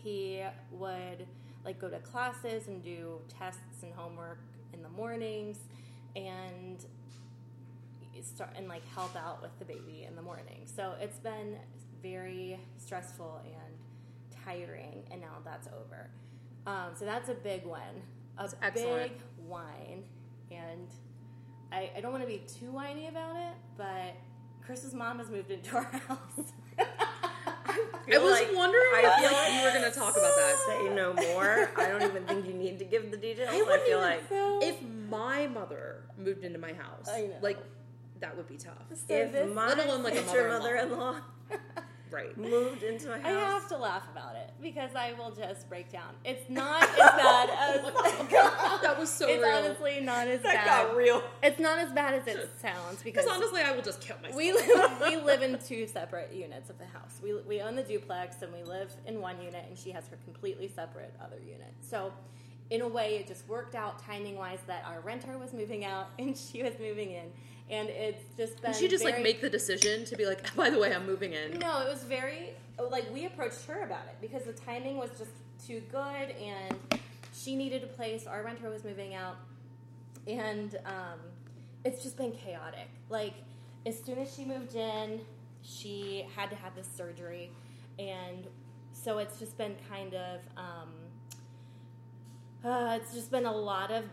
he 0.03 0.43
would 0.73 1.27
like 1.65 1.81
go 1.81 1.89
to 1.89 1.99
classes 1.99 2.69
and 2.69 2.83
do 2.83 3.19
tests 3.29 3.83
and 3.83 3.93
homework 3.95 4.41
in 4.73 4.83
the 4.83 4.89
mornings, 4.91 5.59
and 6.17 6.85
start 8.23 8.51
and 8.57 8.69
like 8.69 8.87
help 8.95 9.15
out 9.17 9.41
with 9.43 9.57
the 9.59 9.65
baby 9.65 10.05
in 10.09 10.17
the 10.17 10.23
morning. 10.23 10.63
So 10.65 10.95
it's 11.01 11.19
been 11.19 11.57
very 12.03 12.59
stressful 12.77 13.43
and 13.45 14.43
tiring, 14.45 15.03
and 15.11 15.21
now 15.21 15.39
that's 15.45 15.69
over. 15.69 16.11
Um, 16.67 16.91
so 16.95 17.05
that's 17.05 17.29
a 17.29 17.35
big 17.35 17.65
one, 17.65 18.03
a 18.37 18.49
That's 18.61 18.81
big 18.83 19.13
whine, 19.47 20.05
and 20.51 20.89
I, 21.73 21.91
I 21.97 22.01
don't 22.01 22.13
want 22.13 22.23
to 22.25 22.29
be 22.29 22.39
too 22.47 22.71
whiny 22.73 23.09
about 23.09 23.37
it, 23.37 23.55
but 23.77 24.17
Chris's 24.65 24.95
mom 24.95 25.19
has 25.19 25.31
moved 25.31 25.51
into 25.51 25.77
our 25.77 25.83
house. 26.09 26.53
I 26.79 28.19
was 28.19 28.31
like- 28.33 28.49
wondering 28.55 28.85
I 28.95 29.17
feel 29.21 29.31
if 29.33 29.55
you 29.55 29.65
were 29.65 29.79
going 29.79 29.93
to 29.93 29.99
talk 29.99 30.17
about 30.17 30.35
that. 30.37 30.57
Say 30.67 30.95
no 30.95 31.13
more. 31.13 31.71
I 31.77 31.89
don't 31.89 32.03
even 32.03 32.25
think 32.25 32.47
you 32.47 32.55
need 32.55 32.79
to 32.79 32.85
give 32.85 33.11
the 33.11 33.17
details. 33.17 33.51
I, 33.53 33.59
wouldn't 33.63 33.83
feel 33.83 33.99
like 33.99 34.23
so, 34.29 34.61
If 34.63 34.77
my 35.11 35.47
mother 35.47 36.03
moved 36.17 36.45
into 36.45 36.59
my 36.59 36.73
house, 36.73 37.09
I 37.11 37.23
know. 37.23 37.35
like 37.43 37.59
that 38.21 38.37
would 38.37 38.49
be 38.49 38.57
tough. 38.57 38.75
so 38.95 39.15
if 39.15 39.33
this- 39.33 39.55
my 39.55 39.69
Let 39.69 39.85
alone, 39.87 40.03
like, 40.03 40.15
a 40.19 40.23
mother-in-law. 40.23 40.59
mother-in-law 40.59 41.17
Right. 42.11 42.37
moved 42.37 42.83
into 42.83 43.09
my 43.09 43.19
house. 43.19 43.27
I 43.27 43.31
have 43.31 43.69
to 43.69 43.77
laugh 43.77 44.03
about 44.13 44.35
it 44.37 44.51
because 44.63 44.91
I 44.95 45.13
will 45.13 45.31
just 45.31 45.69
break 45.69 45.91
down. 45.93 46.15
It's 46.25 46.49
not 46.49 46.83
as 46.83 46.97
bad 46.97 47.51
as 47.59 47.81
oh 47.85 48.79
that 48.83 48.99
was 48.99 49.11
so 49.11 49.29
it's 49.29 49.43
real. 49.43 49.51
honestly 49.57 50.01
not 50.01 50.27
as 50.29 50.43
that 50.43 50.55
bad. 50.65 50.67
got 50.89 50.97
real. 50.97 51.23
It's 51.43 51.59
not 51.61 51.79
as 51.79 51.93
bad 51.93 52.15
as 52.15 52.27
it 52.27 52.51
sounds 52.61 53.03
because 53.03 53.25
Because 53.25 53.37
honestly, 53.37 53.61
I 53.63 53.73
will 53.73 53.83
just 53.83 54.01
kill 54.01 54.17
myself. 54.19 54.37
we 54.37 54.53
live, 54.53 54.93
we 55.03 55.17
live 55.17 55.43
in 55.43 55.59
two 55.59 55.87
separate 55.87 56.33
units 56.33 56.71
of 56.71 56.79
the 56.79 56.87
house. 56.87 57.21
We, 57.23 57.35
we 57.47 57.61
own 57.61 57.77
the 57.77 57.83
duplex 57.83 58.43
and 58.43 58.53
we 58.53 58.63
live 58.63 58.93
in 59.07 59.21
one 59.21 59.37
unit, 59.43 59.65
and 59.69 59.77
she 59.79 59.91
has 59.93 60.07
her 60.09 60.17
completely 60.25 60.69
separate 60.69 61.15
other 61.23 61.39
unit. 61.41 61.73
So, 61.81 62.13
in 62.71 62.83
a 62.83 62.89
way, 62.89 63.17
it 63.17 63.27
just 63.27 63.49
worked 63.49 63.75
out 63.75 63.99
timing 63.99 64.37
wise 64.37 64.59
that 64.67 64.85
our 64.87 65.01
renter 65.01 65.39
was 65.39 65.53
moving 65.55 65.85
out 65.87 66.11
and 66.19 66.37
she 66.37 66.63
was 66.63 66.75
moving 66.79 67.13
in, 67.13 67.25
and 67.71 67.89
it's 67.89 68.25
just 68.37 68.61
been. 68.63 68.73
Did 68.73 68.81
she 68.81 68.89
just 68.89 69.05
like 69.05 69.23
make 69.23 69.41
the 69.41 69.51
decision 69.51 70.05
to 70.07 70.17
be 70.17 70.27
like, 70.27 70.55
by 70.57 70.71
the 70.71 70.79
way, 70.79 70.95
I'm 70.95 71.07
moving 71.07 71.33
in? 71.33 71.59
No, 71.59 71.81
it 71.83 71.89
was 71.89 72.05
very 72.05 72.51
like 72.91 73.13
we 73.13 73.27
approached 73.27 73.65
her 73.67 73.83
about 73.83 74.07
it 74.07 74.17
because 74.21 74.45
the 74.45 74.53
timing 74.53 74.97
was 74.97 75.11
just 75.19 75.31
too 75.67 75.83
good, 75.91 76.35
and 76.41 77.01
she 77.35 77.57
needed 77.57 77.83
a 77.83 77.89
place. 77.89 78.27
Our 78.27 78.43
renter 78.43 78.71
was 78.71 78.85
moving 78.85 79.15
out, 79.15 79.37
and 80.27 80.77
um, 80.87 81.19
it's 81.85 82.03
just 82.03 82.17
been 82.17 82.33
chaotic. 82.33 82.89
Like 83.09 83.35
as 83.87 84.01
soon 84.03 84.19
as 84.19 84.35
she 84.35 84.45
moved 84.45 84.75
in, 84.75 85.21
she 85.63 86.27
had 86.37 86.51
to 86.51 86.57
have 86.57 86.75
this 86.75 86.89
surgery, 86.97 87.51
and 87.99 88.47
so 88.93 89.19
it's 89.19 89.39
just 89.39 89.59
been 89.59 89.77
kind 89.91 90.15
of. 90.15 90.41
Um, 90.57 90.89
uh, 92.65 92.99
it's 93.01 93.15
just 93.15 93.31
been 93.31 93.47
a 93.47 93.53
lot 93.53 93.93
of 93.93 94.05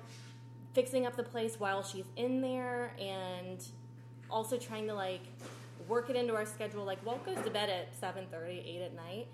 fixing 0.75 1.07
up 1.07 1.15
the 1.15 1.23
place 1.23 1.59
while 1.59 1.81
she's 1.81 2.05
in 2.17 2.41
there 2.41 2.91
and 2.99 3.65
also 4.29 4.57
trying 4.57 4.85
to 4.85 4.93
like 4.93 5.21
work 5.88 6.09
it 6.11 6.15
into 6.15 6.35
our 6.35 6.45
schedule 6.45 6.83
like 6.85 7.03
walt 7.05 7.25
goes 7.25 7.38
to 7.43 7.49
bed 7.49 7.69
at 7.69 7.99
7.30 7.99 8.65
8 8.77 8.81
at 8.81 8.95
night 8.95 9.27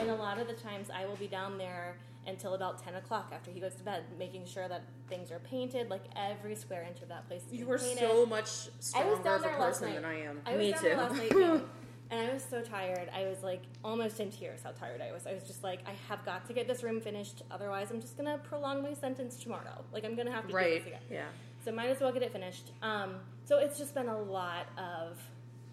and 0.00 0.08
a 0.08 0.14
lot 0.14 0.38
of 0.38 0.46
the 0.46 0.54
times 0.54 0.88
i 0.94 1.04
will 1.04 1.16
be 1.16 1.26
down 1.26 1.58
there 1.58 1.96
until 2.26 2.54
about 2.54 2.82
10 2.82 2.94
o'clock 2.94 3.30
after 3.34 3.50
he 3.50 3.60
goes 3.60 3.74
to 3.74 3.82
bed 3.82 4.02
making 4.18 4.46
sure 4.46 4.66
that 4.68 4.82
things 5.08 5.30
are 5.30 5.40
painted 5.40 5.90
like 5.90 6.02
every 6.16 6.54
square 6.54 6.82
inch 6.88 7.02
of 7.02 7.08
that 7.08 7.26
place 7.28 7.42
is 7.50 7.58
You 7.58 7.66
were 7.66 7.78
painted. 7.78 7.98
so 7.98 8.24
much 8.24 8.44
I 8.46 8.80
stronger 8.80 9.10
was 9.10 9.18
down 9.20 9.34
of 9.36 9.40
a 9.40 9.44
there 9.48 9.58
last 9.58 9.80
person 9.80 9.86
night. 9.88 9.94
than 9.96 10.04
I 10.06 10.20
am. 10.22 10.40
I 10.46 10.56
was 10.56 10.58
Me 10.58 10.72
down 10.72 11.16
there 11.16 11.28
too. 11.28 11.68
last 12.14 12.22
night 12.22 12.22
too, 12.22 12.22
and 12.22 12.30
I 12.30 12.34
was 12.34 12.44
so 12.44 12.60
tired. 12.62 13.10
I 13.14 13.24
was 13.28 13.42
like 13.42 13.62
almost 13.84 14.20
in 14.20 14.30
tears 14.30 14.60
how 14.64 14.70
tired 14.70 15.00
I 15.00 15.12
was. 15.12 15.26
I 15.26 15.34
was 15.34 15.42
just 15.44 15.62
like, 15.62 15.80
I 15.86 15.92
have 16.08 16.24
got 16.24 16.46
to 16.48 16.52
get 16.52 16.66
this 16.66 16.82
room 16.82 17.00
finished, 17.00 17.42
otherwise 17.50 17.90
I'm 17.90 18.00
just 18.00 18.16
gonna 18.16 18.38
prolong 18.38 18.82
my 18.82 18.94
sentence 18.94 19.36
tomorrow. 19.36 19.84
Like 19.92 20.04
I'm 20.04 20.14
gonna 20.16 20.32
have 20.32 20.42
to 20.42 20.48
do 20.48 20.54
Right. 20.56 20.78
this 20.78 20.86
again. 20.86 21.02
Yeah. 21.10 21.24
So 21.64 21.72
might 21.72 21.88
as 21.88 22.00
well 22.00 22.12
get 22.12 22.22
it 22.22 22.32
finished. 22.32 22.72
Um, 22.82 23.14
so 23.44 23.58
it's 23.58 23.78
just 23.78 23.94
been 23.94 24.08
a 24.08 24.18
lot 24.20 24.66
of, 24.76 25.18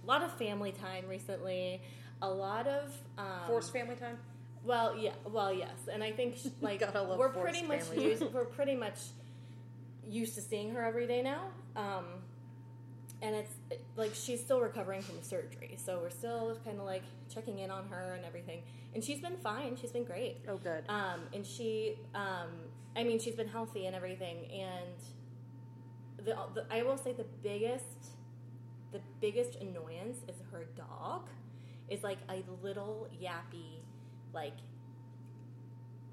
a 0.03 0.07
lot 0.07 0.23
of 0.23 0.31
family 0.37 0.71
time 0.71 1.05
recently. 1.09 1.81
A 2.21 2.29
lot 2.29 2.67
of 2.67 2.93
um, 3.17 3.25
Forced 3.47 3.73
family 3.73 3.95
time? 3.95 4.17
well, 4.63 4.95
yeah, 4.95 5.11
well, 5.31 5.51
yes, 5.51 5.89
and 5.91 6.03
I 6.03 6.11
think 6.11 6.35
like 6.61 6.81
we're 7.17 7.29
pretty 7.29 7.63
much 7.63 7.81
used, 7.97 8.23
we're 8.33 8.45
pretty 8.45 8.75
much 8.75 8.97
used 10.07 10.35
to 10.35 10.41
seeing 10.41 10.71
her 10.75 10.83
every 10.83 11.07
day 11.07 11.21
now, 11.23 11.49
um, 11.75 12.05
and 13.21 13.35
it's 13.35 13.53
like 13.95 14.13
she's 14.13 14.39
still 14.39 14.59
recovering 14.61 15.01
from 15.01 15.21
surgery, 15.21 15.77
so 15.83 15.99
we're 15.99 16.09
still 16.09 16.57
kind 16.65 16.79
of 16.79 16.85
like 16.85 17.03
checking 17.33 17.59
in 17.59 17.69
on 17.69 17.87
her 17.89 18.13
and 18.15 18.25
everything, 18.25 18.63
and 18.93 19.03
she's 19.03 19.19
been 19.19 19.37
fine. 19.37 19.77
She's 19.79 19.91
been 19.91 20.03
great, 20.05 20.37
Oh, 20.47 20.57
good. 20.57 20.83
um, 20.89 21.21
and 21.33 21.45
she, 21.45 21.97
um, 22.15 22.49
I 22.95 23.03
mean, 23.03 23.19
she's 23.19 23.35
been 23.35 23.47
healthy 23.47 23.85
and 23.85 23.95
everything, 23.95 24.37
and 24.51 26.25
the, 26.25 26.35
the 26.53 26.65
I 26.71 26.83
will 26.83 26.97
say 26.97 27.13
the 27.13 27.25
biggest, 27.43 28.15
the 28.91 29.01
biggest 29.19 29.55
annoyance 29.55 30.19
is 30.27 30.35
her 30.51 30.65
dog, 30.75 31.29
is 31.89 32.03
like 32.03 32.19
a 32.29 32.43
little 32.63 33.07
yappy, 33.21 33.81
like, 34.33 34.57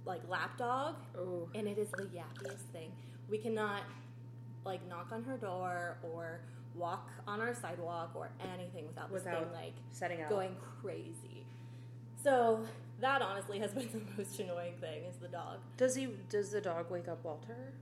like 0.05 0.21
lap 0.29 0.57
dog, 0.59 0.97
oh. 1.19 1.49
and 1.55 1.67
it 1.67 1.79
is 1.79 1.89
the 1.93 2.05
yappiest 2.05 2.71
thing. 2.73 2.93
We 3.29 3.39
cannot 3.39 3.83
like 4.65 4.87
knock 4.89 5.09
on 5.13 5.23
her 5.25 5.37
door 5.37 5.99
or 6.03 6.41
walk 6.79 7.11
on 7.27 7.41
our 7.41 7.55
sidewalk 7.55 8.11
or 8.15 8.31
anything 8.55 8.87
without 8.87 9.13
this 9.13 9.25
Without 9.25 9.45
thing 9.45 9.53
like 9.53 9.73
Setting 9.93 10.23
out. 10.23 10.29
going 10.31 10.55
crazy. 10.83 11.45
So 12.23 12.61
that 13.01 13.23
honestly 13.23 13.59
has 13.59 13.73
been 13.73 13.89
the 14.17 14.23
most 14.23 14.39
annoying 14.41 14.75
thing 14.81 15.05
is 15.05 15.17
the 15.17 15.29
dog. 15.29 15.59
Does 15.77 15.95
he? 15.95 16.09
Does 16.31 16.51
the 16.51 16.61
dog 16.61 16.91
wake 16.91 17.09
up 17.09 17.25
Walter? 17.25 17.73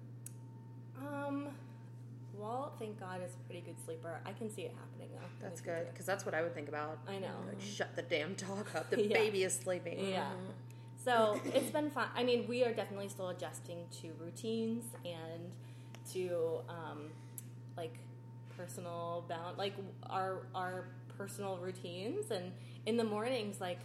Um, 0.98 1.48
Walt, 2.38 2.72
thank 2.78 2.98
God, 3.00 3.20
is 3.24 3.32
a 3.34 3.38
pretty 3.50 3.62
good 3.62 3.76
sleeper. 3.84 4.20
I 4.26 4.32
can 4.32 4.50
see 4.52 4.62
it 4.62 4.74
happening 4.78 5.08
though. 5.14 5.26
That's 5.42 5.60
good 5.60 5.86
because 5.90 6.06
that's 6.06 6.24
what 6.26 6.34
I 6.34 6.42
would 6.42 6.54
think 6.54 6.68
about. 6.68 6.98
I 7.08 7.18
know. 7.18 7.28
Like, 7.46 7.60
shut 7.60 7.94
the 7.96 8.02
damn 8.02 8.34
dog 8.34 8.66
up. 8.74 8.90
The 8.90 9.02
Yeah. 9.08 9.16
baby 9.18 9.42
is 9.44 9.54
sleeping. 9.54 9.98
Yeah. 10.10 10.28
So 11.04 11.40
it's 11.54 11.70
been 11.70 11.90
fun. 11.90 12.08
I 12.16 12.24
mean, 12.24 12.46
we 12.48 12.64
are 12.64 12.72
definitely 12.74 13.08
still 13.08 13.28
adjusting 13.28 13.78
to 14.02 14.10
routines 14.20 14.84
and 15.04 15.50
to 16.12 16.60
um, 16.68 17.10
like 17.76 17.94
personal 18.56 19.24
bound, 19.28 19.58
like 19.58 19.74
our 20.08 20.46
our 20.54 20.84
personal 21.16 21.58
routines. 21.58 22.30
And 22.30 22.52
in 22.86 22.96
the 22.96 23.04
mornings, 23.04 23.60
like 23.60 23.80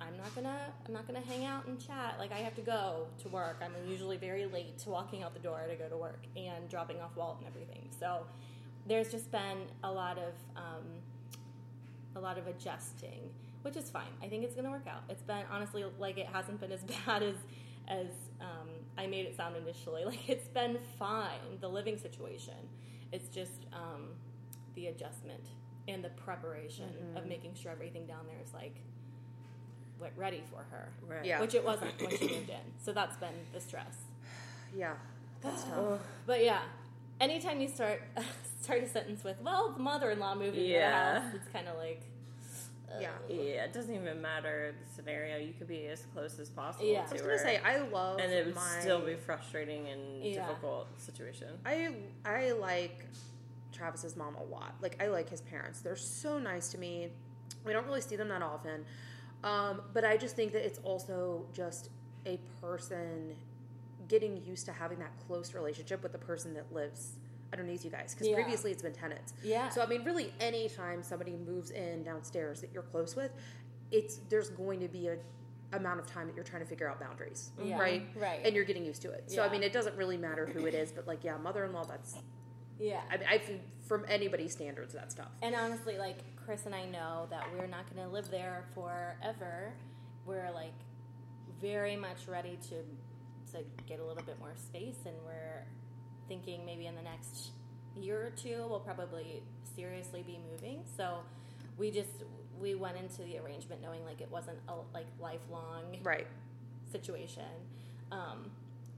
I'm 0.00 0.16
not 0.16 0.34
gonna 0.34 0.72
I'm 0.86 0.92
not 0.92 1.06
gonna 1.06 1.20
hang 1.20 1.44
out 1.44 1.66
and 1.66 1.78
chat. 1.78 2.16
Like 2.18 2.32
I 2.32 2.38
have 2.38 2.54
to 2.56 2.62
go 2.62 3.06
to 3.22 3.28
work. 3.28 3.60
I'm 3.62 3.72
usually 3.88 4.16
very 4.16 4.46
late 4.46 4.78
to 4.78 4.90
walking 4.90 5.22
out 5.22 5.34
the 5.34 5.40
door 5.40 5.62
to 5.68 5.76
go 5.76 5.88
to 5.88 5.96
work 5.96 6.24
and 6.36 6.68
dropping 6.68 7.00
off 7.00 7.16
Walt 7.16 7.38
and 7.38 7.46
everything. 7.46 7.88
So 7.98 8.26
there's 8.86 9.10
just 9.10 9.30
been 9.30 9.66
a 9.84 9.90
lot 9.90 10.18
of 10.18 10.32
um, 10.56 10.84
a 12.16 12.20
lot 12.20 12.38
of 12.38 12.46
adjusting, 12.46 13.30
which 13.62 13.76
is 13.76 13.90
fine. 13.90 14.12
I 14.22 14.28
think 14.28 14.44
it's 14.44 14.54
to 14.54 14.62
work 14.62 14.86
out. 14.88 15.02
It's 15.08 15.22
been 15.22 15.44
honestly 15.50 15.84
like 15.98 16.18
it 16.18 16.26
hasn't 16.26 16.60
been 16.60 16.72
as 16.72 16.82
bad 17.06 17.22
as 17.22 17.36
as 17.88 18.06
um, 18.40 18.68
I 18.96 19.06
made 19.06 19.26
it 19.26 19.36
sound 19.36 19.56
initially. 19.56 20.04
Like 20.10 20.28
it's 20.28 20.48
been 20.48 20.78
fine. 20.98 21.58
The 21.60 21.68
living 21.68 21.98
situation. 21.98 22.54
It's 23.12 23.28
just 23.28 23.66
um, 23.72 24.08
the 24.74 24.86
adjustment 24.88 25.44
and 25.88 26.04
the 26.04 26.10
preparation 26.10 26.88
of 27.16 27.26
making 27.26 27.54
sure 27.54 27.72
everything 27.72 28.06
down 28.06 28.26
there 28.26 28.36
is 28.44 28.52
like 28.54 28.76
like, 30.00 30.12
ready 30.16 30.42
for 30.50 30.64
her, 30.70 30.88
Right. 31.06 31.26
Yeah. 31.26 31.40
which 31.42 31.54
it 31.54 31.62
wasn't 31.62 31.92
when 32.00 32.16
she 32.16 32.26
moved 32.26 32.48
in. 32.48 32.56
So 32.82 32.92
that's 32.94 33.16
been 33.16 33.34
the 33.52 33.60
stress. 33.60 33.96
Yeah. 34.74 34.94
That's 35.42 35.64
tough. 35.70 35.98
But 36.26 36.44
yeah, 36.44 36.60
anytime 37.20 37.60
you 37.60 37.68
start 37.68 38.00
start 38.62 38.82
a 38.82 38.88
sentence 38.88 39.24
with 39.24 39.36
"Well, 39.42 39.72
the 39.76 39.82
mother-in-law 39.82 40.36
moved 40.36 40.56
into 40.56 40.68
Yeah. 40.70 41.14
the 41.14 41.20
house," 41.20 41.34
it's 41.34 41.48
kind 41.52 41.66
of 41.68 41.76
like, 41.76 42.02
Yeah. 42.98 43.10
Yeah, 43.28 43.64
it 43.64 43.72
doesn't 43.72 43.94
even 43.94 44.20
matter 44.20 44.74
the 44.82 44.92
scenario. 44.94 45.36
You 45.38 45.52
could 45.52 45.68
be 45.68 45.86
as 45.86 46.06
close 46.12 46.38
as 46.38 46.48
possible 46.50 46.86
Yeah. 46.86 47.04
to 47.04 47.10
I 47.10 47.12
was 47.12 47.22
gonna 47.22 47.38
say 47.38 47.58
I 47.58 47.78
love 47.78 48.18
and 48.20 48.32
it 48.32 48.46
would 48.46 48.54
my, 48.54 48.78
still 48.80 49.00
be 49.00 49.14
frustrating 49.14 49.88
and 49.88 50.24
Yeah. 50.24 50.46
difficult 50.46 50.88
situation. 51.00 51.58
I 51.64 51.94
I 52.24 52.52
like 52.52 53.06
Travis's 53.72 54.16
mom 54.16 54.34
a 54.36 54.42
lot. 54.44 54.74
Like 54.80 55.00
I 55.02 55.06
like 55.08 55.28
his 55.28 55.40
parents. 55.42 55.80
They're 55.80 55.96
so 55.96 56.38
nice 56.38 56.70
to 56.70 56.78
me. 56.78 57.10
We 57.64 57.72
don't 57.72 57.86
really 57.86 58.00
see 58.00 58.16
them 58.16 58.28
that 58.28 58.42
often. 58.42 58.84
Um, 59.44 59.82
but 59.94 60.04
I 60.04 60.16
just 60.16 60.36
think 60.36 60.52
that 60.52 60.64
it's 60.64 60.78
also 60.82 61.46
just 61.52 61.90
a 62.26 62.38
person 62.60 63.36
getting 64.08 64.42
used 64.44 64.66
to 64.66 64.72
having 64.72 64.98
that 64.98 65.12
close 65.26 65.54
relationship 65.54 66.02
with 66.02 66.12
the 66.12 66.18
person 66.18 66.52
that 66.54 66.72
lives 66.72 67.12
underneath 67.52 67.84
you 67.84 67.90
guys. 67.90 68.14
Because 68.14 68.28
Yeah. 68.28 68.34
previously 68.34 68.70
it's 68.72 68.82
been 68.82 68.92
tenants. 68.92 69.34
Yeah. 69.42 69.68
So 69.68 69.82
I 69.82 69.86
mean, 69.86 70.04
really, 70.04 70.32
anytime 70.40 71.02
somebody 71.02 71.32
moves 71.36 71.70
in 71.70 72.02
downstairs 72.02 72.60
that 72.60 72.72
you're 72.72 72.82
close 72.82 73.16
with, 73.16 73.32
it's 73.90 74.18
there's 74.28 74.50
going 74.50 74.80
to 74.80 74.88
be 74.88 75.08
a 75.08 75.18
amount 75.72 76.00
of 76.00 76.06
time 76.06 76.26
that 76.26 76.34
you're 76.34 76.44
trying 76.44 76.62
to 76.62 76.68
figure 76.68 76.88
out 76.90 76.98
boundaries, 76.98 77.52
Yeah. 77.62 77.78
right? 77.78 78.04
Right. 78.16 78.40
And 78.44 78.56
you're 78.56 78.64
getting 78.64 78.84
used 78.84 79.02
to 79.02 79.10
it. 79.12 79.30
So 79.30 79.42
I 79.44 79.48
mean, 79.48 79.62
it 79.62 79.72
doesn't 79.72 79.96
really 79.96 80.16
matter 80.16 80.46
who 80.46 80.66
it 80.66 80.74
is, 80.74 80.90
but 80.90 81.06
like, 81.06 81.22
yeah, 81.22 81.36
mother-in-law, 81.36 81.84
that's 81.84 82.16
yeah. 82.78 83.02
I 83.10 83.16
mean, 83.18 83.26
I 83.28 83.40
from 83.86 84.04
anybody's 84.08 84.52
standards, 84.52 84.94
that's 84.94 85.14
tough. 85.14 85.30
And 85.42 85.54
honestly, 85.54 85.96
like 85.98 86.18
Chris 86.36 86.66
and 86.66 86.74
I 86.74 86.86
know 86.86 87.26
that 87.30 87.44
we're 87.52 87.66
not 87.66 87.88
going 87.92 88.04
to 88.06 88.12
live 88.12 88.30
there 88.30 88.64
forever. 88.74 89.72
We're 90.26 90.50
like 90.52 90.72
very 91.60 91.96
much 91.96 92.26
ready 92.26 92.58
to 92.68 92.82
to 93.52 93.64
get 93.86 93.98
a 94.00 94.04
little 94.04 94.22
bit 94.22 94.38
more 94.38 94.52
space, 94.56 94.98
and 95.06 95.14
we're 95.24 95.64
thinking 96.30 96.64
maybe 96.64 96.86
in 96.86 96.94
the 96.94 97.02
next 97.02 97.50
year 98.00 98.24
or 98.26 98.30
two 98.30 98.64
we'll 98.70 98.78
probably 98.78 99.42
seriously 99.76 100.22
be 100.22 100.38
moving. 100.52 100.78
So 100.96 101.18
we 101.76 101.90
just 101.90 102.22
we 102.60 102.74
went 102.76 102.96
into 102.96 103.22
the 103.22 103.36
arrangement 103.38 103.82
knowing 103.82 104.04
like 104.04 104.20
it 104.20 104.30
wasn't 104.30 104.58
a 104.68 104.74
like 104.94 105.06
lifelong 105.20 105.82
Right. 106.04 106.28
situation. 106.92 107.42
Um, 108.12 108.50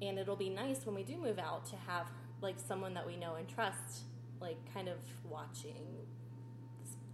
and 0.02 0.18
it'll 0.18 0.36
be 0.36 0.50
nice 0.50 0.84
when 0.84 0.94
we 0.94 1.02
do 1.04 1.16
move 1.16 1.38
out 1.38 1.64
to 1.66 1.76
have 1.86 2.06
like 2.42 2.56
someone 2.58 2.92
that 2.94 3.06
we 3.06 3.16
know 3.16 3.34
and 3.36 3.48
trust, 3.48 4.02
like 4.40 4.58
kind 4.74 4.88
of 4.88 4.98
watching 5.28 5.86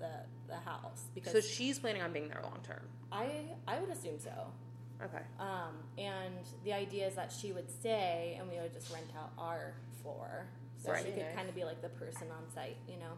the 0.00 0.10
the 0.48 0.56
house 0.56 1.04
because 1.14 1.32
So 1.32 1.40
she's 1.40 1.78
planning 1.78 2.02
on 2.02 2.12
being 2.12 2.28
there 2.28 2.40
long 2.42 2.58
term. 2.66 2.82
I 3.12 3.28
I 3.68 3.78
would 3.78 3.90
assume 3.90 4.18
so. 4.18 4.32
Okay. 5.04 5.22
Um, 5.38 5.74
and 5.96 6.34
the 6.64 6.72
idea 6.72 7.06
is 7.06 7.14
that 7.14 7.30
she 7.30 7.52
would 7.52 7.70
stay 7.70 8.36
and 8.38 8.48
we 8.50 8.56
would 8.58 8.72
just 8.72 8.92
rent 8.92 9.06
out 9.16 9.30
our 9.38 9.74
floor. 10.14 10.46
So 10.78 10.92
Right. 10.92 11.04
she 11.04 11.12
could 11.12 11.34
kind 11.34 11.48
of 11.48 11.54
be 11.54 11.64
like 11.64 11.82
the 11.82 11.88
person 11.88 12.28
on 12.30 12.48
site, 12.54 12.76
you 12.88 12.96
know? 12.98 13.12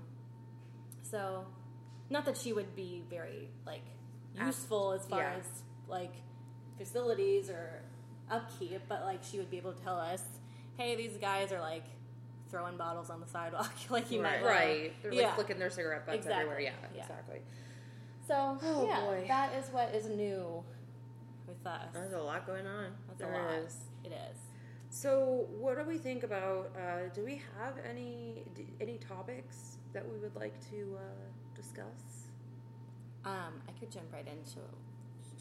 So, 1.02 1.46
not 2.08 2.24
that 2.24 2.36
she 2.36 2.52
would 2.52 2.74
be 2.74 3.02
very, 3.08 3.48
like, 3.66 3.82
useful 4.34 4.92
as 4.92 5.04
far 5.06 5.20
yeah. 5.20 5.34
as, 5.38 5.62
like, 5.88 6.12
facilities 6.78 7.50
or 7.50 7.82
upkeep, 8.30 8.80
but, 8.88 9.02
like, 9.04 9.22
she 9.22 9.38
would 9.38 9.50
be 9.50 9.56
able 9.58 9.72
to 9.72 9.82
tell 9.82 9.98
us, 9.98 10.22
hey, 10.76 10.96
these 10.96 11.16
guys 11.16 11.52
are, 11.52 11.60
like, 11.60 11.84
throwing 12.50 12.76
bottles 12.76 13.10
on 13.10 13.20
the 13.20 13.26
sidewalk. 13.26 13.72
like, 13.90 14.10
you 14.10 14.20
might 14.20 14.42
Right. 14.42 14.44
wanna- 14.44 14.54
Right. 14.54 15.02
They're 15.02 15.12
like 15.12 15.34
flicking 15.34 15.58
their 15.58 15.70
cigarette 15.70 16.06
butts 16.06 16.16
Exactly. 16.18 16.40
everywhere. 16.42 16.60
Yeah, 16.60 16.88
Yeah. 16.94 17.02
exactly. 17.02 17.42
So, 18.26 18.58
Oh, 18.62 18.86
yeah, 18.86 19.00
boy. 19.00 19.24
that 19.28 19.54
is 19.54 19.70
what 19.70 19.94
is 19.94 20.06
new 20.08 20.62
with 21.46 21.66
us. 21.66 21.92
There's 21.92 22.12
a 22.12 22.20
lot 22.20 22.46
going 22.46 22.66
on. 22.66 22.96
That's 23.08 23.20
There 23.20 23.32
a 23.32 23.42
lot. 23.44 23.52
is. 23.54 23.76
It 24.04 24.12
is. 24.12 24.38
So, 25.00 25.46
what 25.58 25.78
do 25.78 25.84
we 25.84 25.98
think 25.98 26.24
about? 26.24 26.72
Uh, 26.76 27.08
do 27.14 27.24
we 27.24 27.40
have 27.58 27.74
any 27.88 28.42
d- 28.56 28.66
any 28.80 28.98
topics 28.98 29.78
that 29.92 30.04
we 30.10 30.18
would 30.18 30.34
like 30.34 30.54
to 30.70 30.96
uh, 30.98 31.00
discuss? 31.54 32.26
Um, 33.24 33.62
I 33.68 33.72
could 33.78 33.90
jump 33.90 34.06
right 34.12 34.26
into 34.26 34.56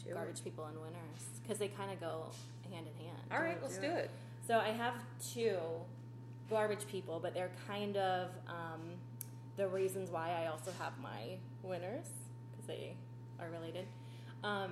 Do 0.04 0.10
it. 0.10 0.14
garbage 0.14 0.44
people 0.44 0.64
and 0.66 0.76
winners 0.78 1.40
because 1.42 1.58
they 1.58 1.68
kind 1.68 1.90
of 1.90 1.98
go 2.00 2.26
hand 2.72 2.86
in 2.86 3.04
hand. 3.04 3.18
All 3.32 3.40
right, 3.40 3.56
Do 3.58 3.62
let's 3.66 3.78
it. 3.78 3.82
do 3.82 3.88
it. 3.90 4.10
So 4.46 4.58
I 4.58 4.68
have 4.70 4.94
two 5.32 5.56
garbage 6.48 6.86
people, 6.86 7.18
but 7.20 7.34
they're 7.34 7.50
kind 7.66 7.96
of 7.96 8.28
um, 8.46 8.80
the 9.56 9.66
reasons 9.66 10.10
why 10.10 10.30
I 10.44 10.46
also 10.46 10.70
have 10.78 10.92
my 11.02 11.36
winners 11.64 12.06
because 12.52 12.66
they 12.66 12.94
are 13.40 13.48
related. 13.50 13.86
Um, 14.44 14.70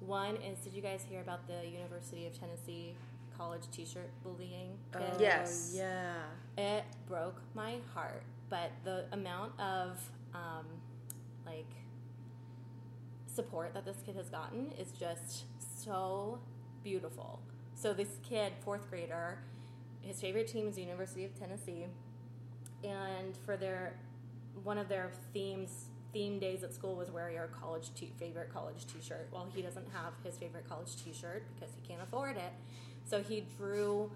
one 0.00 0.36
is, 0.36 0.58
did 0.60 0.74
you 0.74 0.82
guys 0.82 1.04
hear 1.08 1.20
about 1.20 1.46
the 1.48 1.66
University 1.68 2.26
of 2.26 2.38
Tennessee 2.38 2.94
college 3.38 3.62
T-shirt 3.72 4.10
bullying? 4.22 4.76
kid? 4.92 5.02
Oh, 5.02 5.16
Yes. 5.20 5.72
Yeah. 5.74 6.14
It 6.56 6.84
broke 7.06 7.40
my 7.54 7.76
heart, 7.94 8.22
but 8.50 8.72
the 8.84 9.04
amount 9.12 9.58
of 9.60 9.98
um, 10.34 10.66
like 11.46 11.70
support 13.26 13.72
that 13.74 13.84
this 13.84 13.96
kid 14.04 14.16
has 14.16 14.28
gotten 14.28 14.72
is 14.78 14.90
just 14.92 15.44
so 15.84 16.40
beautiful. 16.82 17.40
So 17.74 17.92
this 17.92 18.18
kid, 18.28 18.52
fourth 18.64 18.90
grader, 18.90 19.38
his 20.00 20.20
favorite 20.20 20.48
team 20.48 20.66
is 20.68 20.74
the 20.74 20.82
University 20.82 21.24
of 21.24 21.38
Tennessee, 21.38 21.86
and 22.82 23.36
for 23.44 23.56
their 23.56 23.94
one 24.64 24.78
of 24.78 24.88
their 24.88 25.12
themes 25.32 25.86
theme 26.12 26.38
days 26.38 26.64
at 26.64 26.72
school 26.74 26.96
was 26.96 27.10
wear 27.10 27.30
your 27.30 27.48
college 27.48 27.90
t- 27.94 28.10
favorite 28.18 28.52
college 28.52 28.86
t-shirt. 28.92 29.28
Well, 29.30 29.46
he 29.54 29.60
doesn't 29.62 29.86
have 29.92 30.14
his 30.24 30.36
favorite 30.38 30.66
college 30.68 30.96
t-shirt 31.04 31.44
because 31.54 31.74
he 31.80 31.86
can't 31.86 32.02
afford 32.02 32.36
it. 32.36 32.52
So 33.08 33.22
he 33.22 33.44
drew 33.56 34.10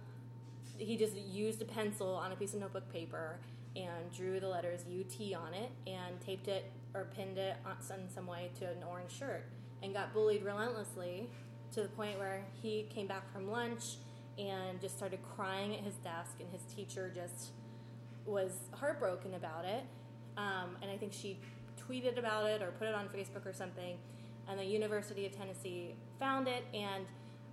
he 0.79 0.97
just 0.97 1.17
used 1.17 1.63
a 1.63 1.65
pencil 1.65 2.15
on 2.15 2.33
a 2.33 2.37
piece 2.37 2.55
of 2.55 2.61
notebook 2.61 2.91
paper 2.93 3.39
and 3.77 4.13
drew 4.15 4.41
the 4.41 4.49
letters 4.49 4.81
UT 4.83 5.35
on 5.35 5.55
it 5.55 5.71
and 5.87 6.21
taped 6.21 6.49
it 6.49 6.71
or 6.95 7.07
pinned 7.17 7.39
it 7.39 7.57
on 7.65 7.77
in 7.99 8.11
some 8.11 8.27
way 8.27 8.51
to 8.59 8.65
an 8.67 8.83
orange 8.89 9.13
shirt 9.13 9.45
and 9.83 9.95
got 9.95 10.13
bullied 10.13 10.43
relentlessly 10.43 11.29
to 11.73 11.83
the 11.83 11.89
point 11.89 12.19
where 12.19 12.45
he 12.61 12.87
came 12.95 13.07
back 13.07 13.33
from 13.33 13.51
lunch 13.51 13.97
and 14.39 14.81
just 14.81 14.97
started 14.97 15.21
crying 15.37 15.75
at 15.75 15.81
his 15.81 15.95
desk 15.97 16.33
and 16.41 16.49
his 16.51 16.63
teacher 16.75 17.11
just 17.15 17.53
was 18.27 18.53
heartbroken 18.73 19.35
about 19.35 19.65
it. 19.65 19.85
Um, 20.37 20.77
and 20.81 20.91
I 20.91 20.97
think 20.97 21.13
she 21.13 21.39
tweeted 21.89 22.19
about 22.19 22.47
it 22.47 22.63
or 22.63 22.73
put 22.73 22.89
it 22.89 22.95
on 22.95 23.09
Facebook 23.09 23.47
or 23.47 23.53
something. 23.53 23.97
And 24.49 24.59
the 24.59 24.65
University 24.65 25.27
of 25.27 25.33
Tennessee 25.33 25.95
found 26.19 26.49
it 26.49 26.65
and 26.75 27.07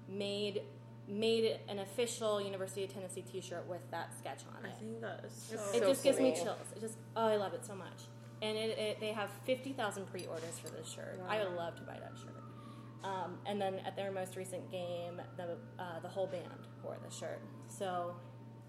made 0.08 0.62
made 1.10 1.60
an 1.68 1.80
official 1.80 2.40
University 2.42 2.84
of 2.84 2.94
Tennessee 2.94 3.22
T-shirt 3.24 3.68
with 3.68 3.82
that 3.92 4.14
sketch 4.18 4.42
on 4.58 4.66
it. 4.66 4.74
I 4.76 4.80
think 4.80 5.02
that 5.02 5.24
is 5.26 5.34
so. 5.34 5.56
It's 5.56 5.76
It 5.76 5.80
so 5.82 5.90
just 5.90 6.04
gives 6.04 6.20
me 6.20 6.34
chills. 6.36 6.58
It 6.76 6.82
just 6.82 6.98
oh, 7.16 7.28
I 7.28 7.36
love 7.36 7.54
it 7.54 7.66
so 7.66 7.76
much. 7.76 8.04
And 8.42 8.58
it, 8.58 8.78
it 8.78 9.00
they 9.00 9.12
have 9.12 9.30
fifty 9.46 9.74
thousand 9.74 10.08
pre-orders 10.08 10.58
for 10.60 10.70
this 10.70 10.90
shirt. 10.90 11.20
I 11.28 11.44
would 11.44 11.54
love 11.56 11.76
to 11.78 11.82
buy 11.84 11.94
that 12.00 12.14
shirt. 12.18 12.36
Um, 13.04 13.38
and 13.46 13.62
then 13.62 13.76
at 13.86 13.96
their 13.96 14.12
most 14.12 14.36
recent 14.36 14.70
game, 14.72 15.22
the 15.38 15.58
uh, 15.82 16.00
the 16.02 16.08
whole 16.10 16.28
band 16.28 16.44
wore 16.84 16.98
the 17.08 17.14
shirt. 17.14 17.42
So 17.68 18.16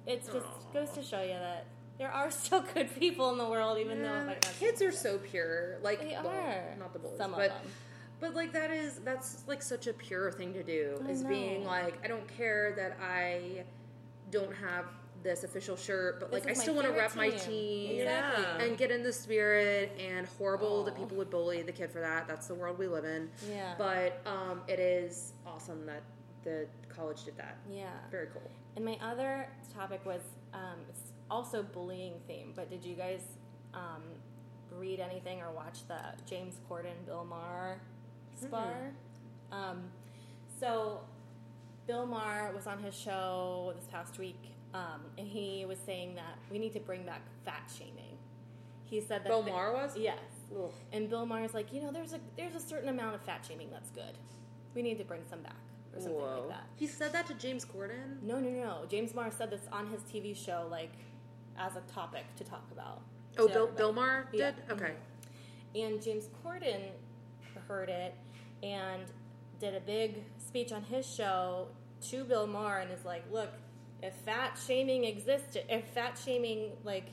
it 0.07 0.25
just 0.25 0.47
goes 0.73 0.91
to 0.91 1.03
show 1.03 1.21
you 1.23 1.35
that 1.35 1.67
there 1.99 2.11
are 2.11 2.31
still 2.43 2.63
good 2.75 2.95
people 2.99 3.31
in 3.33 3.39
the 3.39 3.49
world, 3.49 3.79
even 3.79 4.03
though 4.03 4.09
it 4.15 4.19
Yeah, 4.21 4.25
might 4.25 4.45
not 4.47 4.55
kids 4.59 4.83
are 4.83 4.93
so 4.93 5.19
pure. 5.19 5.79
Like 5.83 6.01
They 6.01 6.17
well, 6.23 6.29
are. 6.29 6.75
not 6.79 6.93
the 6.93 6.99
bullies, 7.01 7.19
Some 7.19 7.33
of 7.33 7.39
but 7.39 7.49
them. 7.49 7.73
But 8.21 8.35
like 8.35 8.53
that 8.53 8.71
is 8.71 9.01
that's 9.05 9.45
like 9.47 9.63
such 9.63 9.87
a 9.87 9.93
pure 9.93 10.31
thing 10.31 10.53
to 10.55 10.63
do. 10.63 11.03
I 11.07 11.11
is 11.11 11.25
being 11.25 11.65
like 11.65 11.99
I 12.05 12.09
don't 12.09 12.27
care 12.37 12.75
that 12.77 12.99
I 13.03 13.65
don't 14.31 14.55
have 14.55 14.87
this 15.23 15.45
official 15.45 15.77
shirt, 15.77 16.21
but 16.21 16.33
like 16.33 16.49
I 16.49 16.53
still 16.55 16.75
want 16.75 16.87
to 16.87 16.93
favorite 16.93 17.09
rep 17.09 17.17
my 17.17 17.31
team. 17.31 17.39
team. 17.41 18.01
Exactly. 18.01 18.67
And 18.67 18.79
get 18.79 18.91
in 18.91 19.03
the 19.03 19.13
spirit 19.13 19.93
and 20.01 20.27
horrible 20.39 20.85
that 20.85 20.97
people 20.97 21.17
would 21.19 21.31
bully 21.31 21.63
the 21.63 21.73
kid 21.73 21.91
for 21.91 22.01
that. 22.01 22.27
That's 22.27 22.47
the 22.47 22.55
world 22.55 22.79
we 22.79 22.87
live 22.87 23.05
in. 23.05 23.29
Yeah. 23.51 23.75
But 23.77 24.21
um, 24.27 24.63
it 24.67 24.79
is 24.79 25.35
awesome 25.47 25.85
that 25.87 26.03
the 26.43 26.67
college 26.89 27.25
did 27.25 27.37
that. 27.37 27.59
yeah. 27.71 27.91
Very 28.11 28.29
cool. 28.33 28.51
And 28.77 28.85
my 28.85 28.99
other 29.03 29.49
topic 29.75 30.01
was 30.07 30.23
um, 30.55 30.79
it's 30.89 31.13
also 31.31 31.63
bullying 31.63 32.15
theme. 32.27 32.53
But 32.57 32.71
did 32.71 32.85
you 32.85 32.95
guys 32.95 33.21
um, 33.75 34.03
read 34.71 35.01
anything 35.01 35.41
or 35.41 35.51
watch 35.53 35.87
the 35.87 36.01
James 36.27 36.61
Corden 36.69 37.05
Bill 37.05 37.27
Maher 37.29 37.81
spar? 38.41 38.93
Um, 39.53 39.83
so 40.59 41.01
Bill 41.87 42.07
Maher 42.07 42.53
was 42.55 42.67
on 42.67 42.79
his 42.83 42.95
show 42.95 43.73
this 43.77 43.87
past 43.91 44.19
week, 44.19 44.41
um, 44.75 45.01
and 45.19 45.27
he 45.27 45.65
was 45.67 45.79
saying 45.85 46.15
that 46.17 46.39
we 46.51 46.59
need 46.59 46.73
to 46.75 46.81
bring 46.81 47.05
back 47.05 47.23
fat 47.45 47.71
shaming. 47.77 48.17
He 48.85 49.01
said 49.01 49.23
that 49.25 49.29
Bill 49.29 49.43
the- 49.43 49.51
Maher 49.51 49.73
was? 49.73 49.97
yes, 49.97 50.19
Ugh. 50.57 50.73
and 50.93 51.09
Bill 51.09 51.27
Maher's 51.27 51.55
like, 51.55 51.73
you 51.73 51.81
know, 51.81 51.93
there's 51.93 52.13
a 52.13 52.21
there's 52.37 52.55
a 52.55 52.61
certain 52.61 52.89
amount 52.89 53.15
of 53.15 53.23
fat 53.23 53.45
shaming 53.47 53.71
that's 53.71 53.91
good. 53.91 54.19
We 54.75 54.83
need 54.83 54.99
to 54.99 55.05
bring 55.05 55.23
some 55.29 55.41
back 55.43 55.57
or 55.95 56.01
something 56.01 56.19
Whoa. 56.21 56.41
like 56.41 56.49
that. 56.59 56.65
He 56.77 56.87
said 56.87 57.13
that 57.13 57.27
to 57.29 57.35
James 57.35 57.65
Corden. 57.65 58.21
No, 58.23 58.39
no, 58.39 58.51
no. 58.51 58.79
James 58.89 59.15
Maher 59.15 59.31
said 59.31 59.51
this 59.51 59.63
on 59.73 59.89
his 59.89 60.03
TV 60.03 60.35
show, 60.35 60.67
like 60.71 60.93
as 61.59 61.77
a 61.77 61.81
topic 61.93 62.25
to 62.37 62.45
talk 62.45 62.65
about. 62.73 63.01
Oh, 63.39 63.47
Bill, 63.47 63.57
everybody. 63.69 63.77
Bill 63.77 63.93
Maher 63.93 64.29
did? 64.33 64.39
Yeah. 64.41 64.51
Mm-hmm. 64.51 64.73
Okay. 64.73 64.93
And 65.77 66.03
James 66.03 66.29
Corden 66.45 66.81
heard 67.69 67.89
it 67.89 68.15
and 68.63 69.05
did 69.59 69.75
a 69.75 69.81
big 69.81 70.25
speech 70.39 70.73
on 70.73 70.83
his 70.83 71.07
show 71.07 71.69
to 72.09 72.25
Bill 72.25 72.47
Maher 72.47 72.79
and 72.79 72.91
is 72.91 73.05
like, 73.05 73.25
look, 73.31 73.51
if 74.03 74.15
fat 74.15 74.59
shaming 74.67 75.05
existed, 75.05 75.65
if 75.69 75.85
fat 75.89 76.19
shaming 76.23 76.73
like 76.85 77.05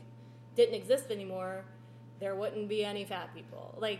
didn't 0.55 0.75
exist 0.75 1.11
anymore, 1.11 1.65
there 2.19 2.35
wouldn't 2.35 2.69
be 2.69 2.83
any 2.83 3.05
fat 3.05 3.33
people. 3.35 3.75
Like, 3.77 3.99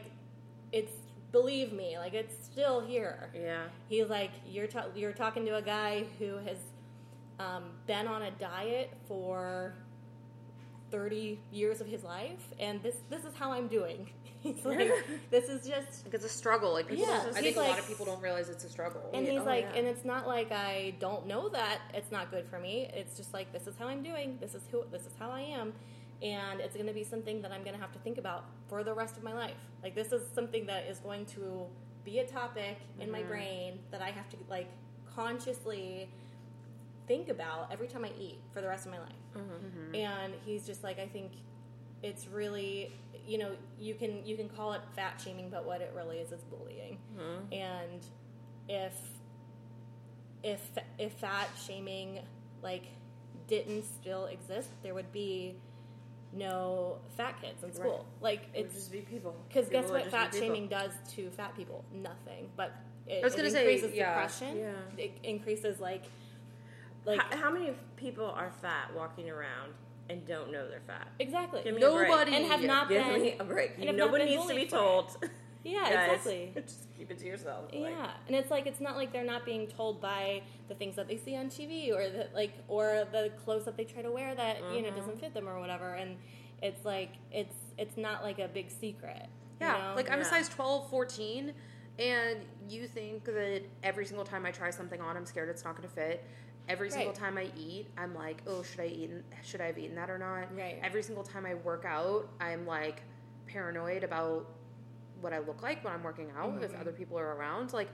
it's 0.71 0.93
believe 1.31 1.73
me, 1.73 1.97
like 1.97 2.13
it's 2.13 2.33
still 2.45 2.79
here. 2.79 3.29
Yeah. 3.35 3.65
He's 3.89 4.07
like, 4.07 4.31
you're 4.47 4.67
ta- 4.67 4.87
you're 4.95 5.13
talking 5.13 5.45
to 5.45 5.57
a 5.57 5.61
guy 5.61 6.05
who 6.19 6.37
has 6.37 6.57
um, 7.39 7.63
been 7.85 8.07
on 8.07 8.23
a 8.23 8.31
diet 8.31 8.93
for 9.07 9.75
thirty 10.89 11.39
years 11.51 11.81
of 11.81 11.87
his 11.87 12.03
life, 12.03 12.53
and 12.59 12.81
this 12.81 12.95
this 13.09 13.25
is 13.25 13.33
how 13.35 13.51
I'm 13.51 13.67
doing. 13.67 14.09
He's 14.55 14.65
like, 14.65 15.05
this 15.31 15.49
is 15.49 15.67
just, 15.67 16.05
Like 16.05 16.13
it's 16.13 16.25
a 16.25 16.29
struggle. 16.29 16.73
Like 16.73 16.87
people, 16.87 17.05
Yeah, 17.05 17.23
don't- 17.23 17.35
I 17.35 17.41
he's 17.41 17.55
think 17.55 17.57
a 17.57 17.69
lot 17.69 17.79
of 17.79 17.87
people 17.87 18.05
don't 18.05 18.21
realize 18.21 18.49
it's 18.49 18.63
a 18.63 18.69
struggle. 18.69 19.09
and 19.13 19.27
he's 19.27 19.41
oh, 19.41 19.45
like, 19.45 19.67
yeah. 19.71 19.79
and 19.79 19.87
it's 19.87 20.05
not 20.05 20.27
like 20.27 20.51
I 20.51 20.93
don't 20.99 21.27
know 21.27 21.49
that 21.49 21.79
it's 21.93 22.11
not 22.11 22.31
good 22.31 22.47
for 22.47 22.59
me. 22.59 22.89
It's 22.93 23.17
just 23.17 23.33
like 23.33 23.51
this 23.51 23.67
is 23.67 23.75
how 23.77 23.87
I'm 23.87 24.03
doing. 24.03 24.37
This 24.39 24.55
is 24.55 24.63
who. 24.71 24.83
This 24.91 25.05
is 25.05 25.13
how 25.19 25.31
I 25.31 25.41
am. 25.41 25.73
And 26.21 26.61
it's 26.61 26.75
going 26.75 26.87
to 26.87 26.93
be 26.93 27.03
something 27.03 27.43
that 27.43 27.51
I'm 27.51 27.61
going 27.61 27.75
to 27.75 27.81
have 27.81 27.91
to 27.91 27.99
think 27.99 28.17
about 28.17 28.45
for 28.67 28.83
the 28.83 28.93
rest 28.93 29.17
of 29.17 29.23
my 29.23 29.33
life. 29.33 29.57
Like 29.83 29.93
this 29.93 30.11
is 30.11 30.23
something 30.33 30.65
that 30.65 30.85
is 30.85 30.99
going 30.99 31.25
to 31.27 31.67
be 32.03 32.19
a 32.19 32.25
topic 32.25 32.77
in 32.99 33.11
my 33.11 33.19
mm-hmm. 33.19 33.27
brain 33.27 33.79
that 33.91 34.01
I 34.01 34.09
have 34.09 34.27
to 34.29 34.37
like 34.49 34.69
consciously 35.15 36.09
think 37.07 37.29
about 37.29 37.71
every 37.71 37.87
time 37.87 38.03
I 38.03 38.11
eat 38.19 38.39
for 38.53 38.61
the 38.61 38.67
rest 38.67 38.85
of 38.85 38.91
my 38.91 38.99
life. 38.99 39.11
Mm-hmm. 39.35 39.51
Mm-hmm. 39.51 39.95
And 39.95 40.33
he's 40.45 40.65
just 40.65 40.83
like, 40.83 40.99
I 40.99 41.07
think 41.07 41.31
it's 42.03 42.27
really, 42.27 42.91
you 43.25 43.37
know, 43.37 43.51
you 43.79 43.95
can 43.95 44.25
you 44.25 44.35
can 44.35 44.49
call 44.49 44.73
it 44.73 44.81
fat 44.95 45.21
shaming, 45.23 45.49
but 45.49 45.65
what 45.65 45.81
it 45.81 45.91
really 45.95 46.17
is 46.17 46.31
is 46.31 46.41
bullying. 46.43 46.97
Mm-hmm. 47.17 47.53
And 47.53 48.05
if 48.69 48.95
if 50.43 50.61
if 50.97 51.13
fat 51.13 51.49
shaming 51.65 52.19
like 52.61 52.83
didn't 53.47 53.83
still 53.83 54.25
exist, 54.25 54.69
there 54.83 54.93
would 54.93 55.11
be 55.11 55.55
no 56.33 56.97
fat 57.15 57.41
kids 57.41 57.63
in 57.63 57.73
school. 57.73 58.05
Like 58.21 58.41
It 58.53 58.57
would 58.57 58.65
it's 58.67 58.75
just 58.75 58.91
be 58.91 58.99
people. 58.99 59.35
because 59.47 59.69
guess 59.69 59.89
what 59.89 60.09
fat 60.11 60.33
shaming 60.33 60.67
does 60.67 60.91
to 61.15 61.29
fat 61.31 61.55
people? 61.55 61.83
Nothing. 61.93 62.49
But 62.55 62.73
it, 63.07 63.21
I 63.21 63.25
was 63.25 63.35
gonna 63.35 63.49
say, 63.49 63.61
increases 63.61 63.95
yeah. 63.95 64.13
depression. 64.13 64.57
Yeah. 64.57 65.03
It 65.03 65.17
increases 65.23 65.79
like 65.79 66.03
like 67.05 67.21
how, 67.21 67.37
how 67.37 67.51
many 67.51 67.73
people 67.95 68.25
are 68.25 68.51
fat 68.61 68.91
walking 68.95 69.29
around 69.29 69.73
and 70.09 70.25
don't 70.25 70.51
know 70.51 70.67
they're 70.69 70.81
fat? 70.87 71.07
exactly. 71.19 71.61
Give 71.63 71.75
me. 71.75 71.81
Nobody 71.81 72.35
and 72.35 72.45
have 72.45 72.61
not 72.61 72.89
Give 72.89 73.03
been 73.03 73.21
me 73.21 73.35
a 73.39 73.43
break. 73.43 73.75
and 73.77 73.85
have 73.85 73.95
not 73.95 74.05
Nobody 74.05 74.25
been 74.25 74.33
needs 74.35 74.47
to 74.47 74.55
be 74.55 74.65
bullied 74.65 74.69
for 74.69 74.77
told. 74.77 75.17
Yeah, 75.63 75.83
Guys, 75.89 76.09
exactly. 76.09 76.51
Just 76.55 76.87
keep 76.97 77.11
it 77.11 77.17
to 77.19 77.25
yourself. 77.25 77.65
Yeah, 77.73 77.79
Like, 77.81 77.93
and 78.27 78.35
it's 78.37 78.49
like 78.49 78.67
it's 78.67 78.79
not 78.79 78.95
like 78.95 79.11
they're 79.11 79.25
not 79.25 79.43
being 79.45 79.67
told 79.67 79.99
by 79.99 80.43
the 80.69 80.75
things 80.75 80.95
that 80.95 81.09
they 81.09 81.17
see 81.17 81.35
on 81.35 81.47
TV 81.47 81.93
or 81.93 82.09
the 82.09 82.29
like 82.33 82.53
or 82.69 83.05
the 83.11 83.31
clothes 83.43 83.65
that 83.65 83.75
they 83.75 83.83
try 83.83 84.01
to 84.01 84.11
wear 84.11 84.33
that 84.35 84.59
you 84.73 84.81
know 84.81 84.91
doesn't 84.91 85.11
mm-hmm. 85.11 85.19
fit 85.19 85.33
them 85.33 85.49
or 85.49 85.59
whatever. 85.59 85.95
And 85.95 86.15
it's 86.61 86.85
like 86.85 87.09
it's 87.31 87.55
it's 87.77 87.97
not 87.97 88.23
like 88.23 88.39
a 88.39 88.47
big 88.47 88.69
secret. 88.71 89.25
you 89.59 89.67
Yeah, 89.67 89.73
know? 89.73 89.93
like 89.95 90.09
I'm 90.09 90.19
a 90.19 90.23
Yeah. 90.23 90.29
size 90.29 90.47
12, 90.49 90.89
14, 90.89 91.53
and 91.99 92.37
you 92.69 92.87
think 92.87 93.25
that 93.25 93.63
every 93.83 94.05
single 94.05 94.25
time 94.25 94.45
I 94.45 94.51
try 94.51 94.69
something 94.69 95.01
on, 95.01 95.17
I'm 95.17 95.25
scared 95.25 95.49
it's 95.49 95.65
not 95.65 95.75
going 95.75 95.87
to 95.89 95.93
fit. 95.93 96.23
Every 96.67 96.89
single 96.89 97.09
Right. 97.11 97.15
time 97.19 97.37
I 97.37 97.49
eat, 97.57 97.87
I'm 97.97 98.13
like, 98.13 98.41
oh, 98.45 98.61
should 98.63 98.81
I 98.81 98.87
eat? 98.87 99.11
Should 99.43 99.61
I 99.61 99.67
have 99.67 99.77
eaten 99.77 99.95
that 99.95 100.09
or 100.09 100.17
not? 100.17 100.53
Right. 100.55 100.79
Every 100.83 101.01
single 101.01 101.23
time 101.23 101.45
I 101.45 101.53
work 101.55 101.85
out, 101.85 102.27
I'm 102.41 102.65
like 102.65 103.03
paranoid 103.47 104.03
about 104.03 104.45
what 105.21 105.31
I 105.33 105.39
look 105.39 105.61
like 105.61 105.83
when 105.83 105.93
I'm 105.93 106.03
working 106.03 106.31
out. 106.37 106.61
If 106.61 106.73
Mhm. 106.73 106.81
other 106.81 106.91
people 106.91 107.17
are 107.17 107.35
around, 107.35 107.71
like, 107.73 107.87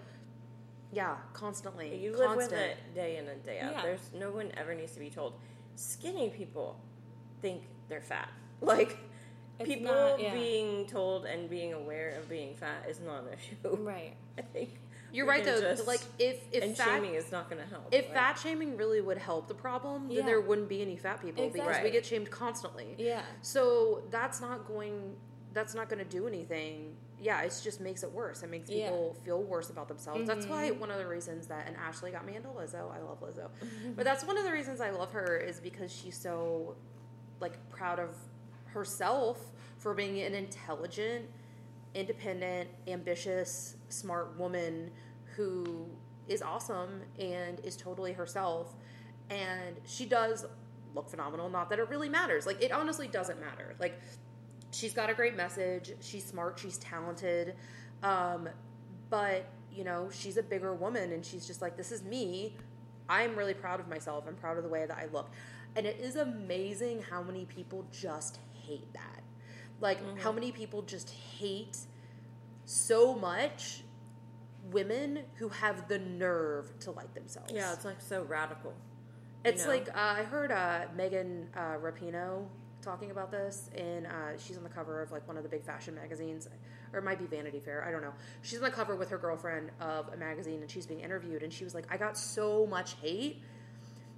yeah, 0.91 1.17
constantly. 1.33 1.95
you 1.95 2.11
live 2.15 2.27
constant. 2.29 2.51
with 2.51 2.61
it 2.61 2.93
day 2.95 3.17
in 3.17 3.27
and 3.27 3.43
day 3.43 3.59
out. 3.59 3.73
Yeah. 3.73 3.81
There's 3.83 4.11
no 4.13 4.31
one 4.31 4.51
ever 4.57 4.73
needs 4.75 4.93
to 4.93 4.99
be 4.99 5.09
told. 5.09 5.39
Skinny 5.75 6.29
people 6.31 6.79
think 7.41 7.63
they're 7.89 8.01
fat. 8.01 8.29
Like 8.61 8.97
It's 9.59 9.67
people 9.69 9.93
not- 9.93 10.19
yeah. 10.19 10.33
being 10.33 10.85
told 10.87 11.25
and 11.25 11.47
being 11.49 11.73
aware 11.73 12.11
of 12.15 12.27
being 12.29 12.55
fat 12.55 12.87
is 12.89 12.99
not 12.99 13.23
an 13.23 13.33
issue. 13.33 13.75
right. 13.83 14.15
I 14.37 14.41
think 14.41 14.79
You're 15.13 15.25
right 15.27 15.43
though. 15.45 15.61
just- 15.61 15.87
like 15.87 16.01
if 16.19 16.43
if 16.51 16.63
and 16.63 16.75
fat 16.75 16.85
shaming 16.85 17.13
is 17.13 17.31
not 17.31 17.49
going 17.49 17.61
to 17.63 17.69
help. 17.69 17.87
if 17.93 18.05
Like, 18.05 18.13
fat 18.13 18.33
shaming 18.39 18.75
really 18.75 18.99
would 18.99 19.17
help 19.19 19.47
the 19.47 19.53
problem, 19.53 20.07
then 20.09 20.17
Yeah. 20.17 20.25
there 20.25 20.41
wouldn't 20.41 20.67
be 20.67 20.81
any 20.81 20.97
fat 20.97 21.21
people 21.21 21.47
because 21.49 21.81
we 21.83 21.91
get 21.91 22.05
shamed 22.05 22.29
constantly. 22.31 22.95
Yeah. 22.97 23.21
So 23.41 24.03
that's 24.09 24.41
not 24.41 24.67
going. 24.67 25.15
That's 25.53 25.75
not 25.75 25.87
going 25.87 25.99
to 26.03 26.09
do 26.09 26.27
anything. 26.27 26.97
Yeah, 27.21 27.41
it 27.43 27.57
just 27.63 27.79
makes 27.79 28.01
it 28.03 28.11
worse. 28.11 28.41
It 28.43 28.49
makes 28.49 28.69
Yeah. 28.69 28.89
people 28.89 29.13
feel 29.23 29.41
worse 29.43 29.69
about 29.69 29.87
themselves. 29.87 30.27
That's 30.27 30.47
why 30.47 30.71
Mhm. 30.71 30.79
one 30.79 30.89
of 30.91 30.97
the 30.97 31.05
reasons 31.07 31.47
that 31.47 31.67
and 31.67 31.77
Ashley 31.77 32.09
got 32.11 32.25
me 32.25 32.35
into 32.35 32.49
Lizzo. 32.49 32.91
I 32.91 32.99
love 32.99 33.21
Lizzo, 33.21 33.49
but 33.95 34.03
that's 34.03 34.25
one 34.25 34.37
of 34.37 34.43
the 34.43 34.51
reasons 34.51 34.81
I 34.81 34.89
love 34.89 35.11
her 35.11 35.37
is 35.37 35.59
because 35.61 35.91
she's 35.91 36.17
so 36.17 36.75
like 37.39 37.69
proud 37.69 37.99
of 37.99 38.15
herself 38.73 39.51
for 39.77 39.93
being 39.93 40.19
an 40.21 40.33
intelligent, 40.33 41.29
independent, 41.95 42.69
ambitious, 42.87 43.75
smart 43.89 44.37
woman 44.37 44.91
who 45.35 45.87
is 46.27 46.41
awesome 46.41 47.01
and 47.19 47.59
is 47.61 47.75
totally 47.75 48.13
herself. 48.13 48.75
And 49.29 49.77
she 49.85 50.05
does 50.05 50.45
look 50.95 51.09
phenomenal. 51.09 51.49
Not 51.49 51.69
that 51.69 51.79
it 51.79 51.89
really 51.89 52.09
matters. 52.09 52.45
Like, 52.45 52.61
it 52.61 52.71
honestly 52.71 53.07
doesn't 53.07 53.39
matter. 53.39 53.75
Like, 53.79 53.99
she's 54.71 54.93
got 54.93 55.09
a 55.09 55.13
great 55.13 55.35
message. 55.35 55.93
She's 56.01 56.25
smart. 56.25 56.59
She's 56.59 56.77
talented. 56.77 57.55
Um, 58.01 58.49
but, 59.09 59.47
you 59.71 59.83
know, 59.83 60.09
she's 60.11 60.37
a 60.37 60.43
bigger 60.43 60.73
woman 60.73 61.11
and 61.13 61.25
she's 61.25 61.45
just 61.45 61.61
like, 61.61 61.77
this 61.77 61.91
is 61.91 62.03
me. 62.03 62.57
I'm 63.09 63.35
really 63.35 63.53
proud 63.53 63.79
of 63.79 63.87
myself. 63.87 64.25
I'm 64.27 64.35
proud 64.35 64.57
of 64.57 64.63
the 64.63 64.69
way 64.69 64.85
that 64.85 64.97
I 64.97 65.07
look. 65.11 65.29
And 65.75 65.85
it 65.85 65.99
is 65.99 66.15
amazing 66.15 67.01
how 67.09 67.23
many 67.23 67.45
people 67.45 67.85
just 67.91 68.39
hate 68.53 68.91
that. 68.93 69.22
Like, 69.83 69.99
how 70.19 70.31
many 70.31 70.51
people 70.51 70.81
just 70.81 71.11
hate 71.37 71.77
so 72.65 73.13
much 73.13 73.83
women 74.71 75.19
who 75.35 75.49
have 75.49 75.87
the 75.87 75.99
nerve 75.99 76.71
to 76.79 76.91
like 76.91 77.13
themselves. 77.13 77.51
yeah, 77.53 77.73
it's 77.73 77.85
like 77.85 78.01
so 78.01 78.23
radical. 78.23 78.73
It's 79.43 79.65
know? 79.65 79.71
like 79.71 79.89
uh, 79.89 79.91
I 79.95 80.23
heard 80.23 80.51
uh, 80.51 80.85
Megan 80.95 81.49
uh, 81.55 81.75
Rapinoe 81.81 82.45
talking 82.81 83.11
about 83.11 83.31
this, 83.31 83.69
and 83.75 84.07
uh, 84.07 84.37
she's 84.37 84.57
on 84.57 84.63
the 84.63 84.69
cover 84.69 85.01
of 85.01 85.11
like 85.11 85.27
one 85.27 85.37
of 85.37 85.43
the 85.43 85.49
big 85.49 85.63
fashion 85.63 85.95
magazines, 85.95 86.47
or 86.93 86.99
it 86.99 87.03
might 87.03 87.19
be 87.19 87.25
Vanity 87.25 87.59
Fair. 87.59 87.83
I 87.85 87.91
don't 87.91 88.01
know. 88.01 88.13
She's 88.41 88.59
on 88.59 88.63
the 88.63 88.71
cover 88.71 88.95
with 88.95 89.09
her 89.09 89.17
girlfriend 89.17 89.71
of 89.81 90.09
a 90.13 90.17
magazine, 90.17 90.61
and 90.61 90.71
she's 90.71 90.85
being 90.85 91.01
interviewed, 91.01 91.43
and 91.43 91.51
she 91.51 91.63
was 91.63 91.73
like, 91.73 91.85
"I 91.91 91.97
got 91.97 92.17
so 92.17 92.65
much 92.65 92.95
hate 93.01 93.41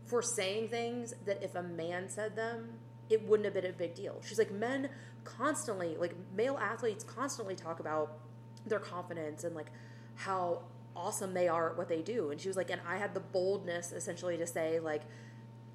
for 0.05 0.21
saying 0.21 0.69
things 0.69 1.13
that 1.25 1.41
if 1.43 1.55
a 1.55 1.63
man 1.63 2.07
said 2.09 2.35
them, 2.35 2.69
it 3.09 3.27
wouldn't 3.27 3.45
have 3.45 3.53
been 3.55 3.71
a 3.71 3.75
big 3.75 3.95
deal." 3.95 4.21
She's 4.23 4.37
like, 4.37 4.51
"Men 4.51 4.89
constantly, 5.25 5.97
like 5.97 6.15
male 6.33 6.57
athletes, 6.57 7.03
constantly 7.03 7.55
talk 7.55 7.81
about 7.81 8.19
their 8.65 8.79
confidence 8.79 9.43
and 9.43 9.53
like 9.53 9.71
how 10.15 10.63
awesome 10.95 11.33
they 11.33 11.49
are 11.49 11.71
at 11.71 11.77
what 11.77 11.89
they 11.89 12.01
do." 12.01 12.31
And 12.31 12.39
she 12.39 12.47
was 12.47 12.55
like, 12.55 12.69
"And 12.71 12.81
I 12.87 12.95
had 12.97 13.13
the 13.13 13.19
boldness 13.19 13.91
essentially 13.91 14.37
to 14.37 14.47
say 14.47 14.79
like." 14.79 15.01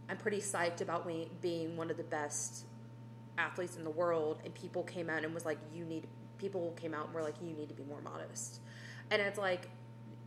I'm 0.09 0.17
pretty 0.17 0.41
psyched 0.41 0.81
about 0.81 1.07
me 1.07 1.31
being 1.41 1.77
one 1.77 1.89
of 1.89 1.97
the 1.97 2.03
best 2.03 2.65
athletes 3.39 3.77
in 3.77 3.85
the 3.85 3.91
world, 3.91 4.41
and 4.45 4.53
people 4.53 4.83
came 4.83 5.09
out 5.09 5.25
and 5.25 5.33
was 5.33 5.45
like, 5.45 5.59
"You 5.73 5.85
need." 5.85 6.09
People 6.37 6.73
came 6.73 6.95
out 6.95 7.07
and 7.07 7.15
were 7.15 7.23
like, 7.23 7.37
"You 7.41 7.53
need 7.53 7.69
to 7.69 7.77
be 7.77 7.85
more 7.85 8.01
modest," 8.01 8.61
and 9.11 9.23
it's 9.23 9.39
like 9.39 9.69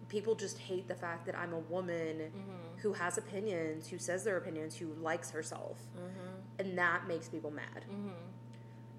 people 0.07 0.35
just 0.35 0.57
hate 0.59 0.87
the 0.87 0.95
fact 0.95 1.25
that 1.25 1.37
I'm 1.37 1.53
a 1.53 1.59
woman 1.59 2.17
mm-hmm. 2.19 2.77
who 2.77 2.93
has 2.93 3.17
opinions, 3.17 3.87
who 3.87 3.97
says 3.97 4.23
their 4.23 4.37
opinions, 4.37 4.77
who 4.77 4.93
likes 5.01 5.31
herself, 5.31 5.81
mm-hmm. 5.97 6.59
and 6.59 6.77
that 6.77 7.07
makes 7.07 7.27
people 7.27 7.51
mad. 7.51 7.85
Mm-hmm. 7.91 8.09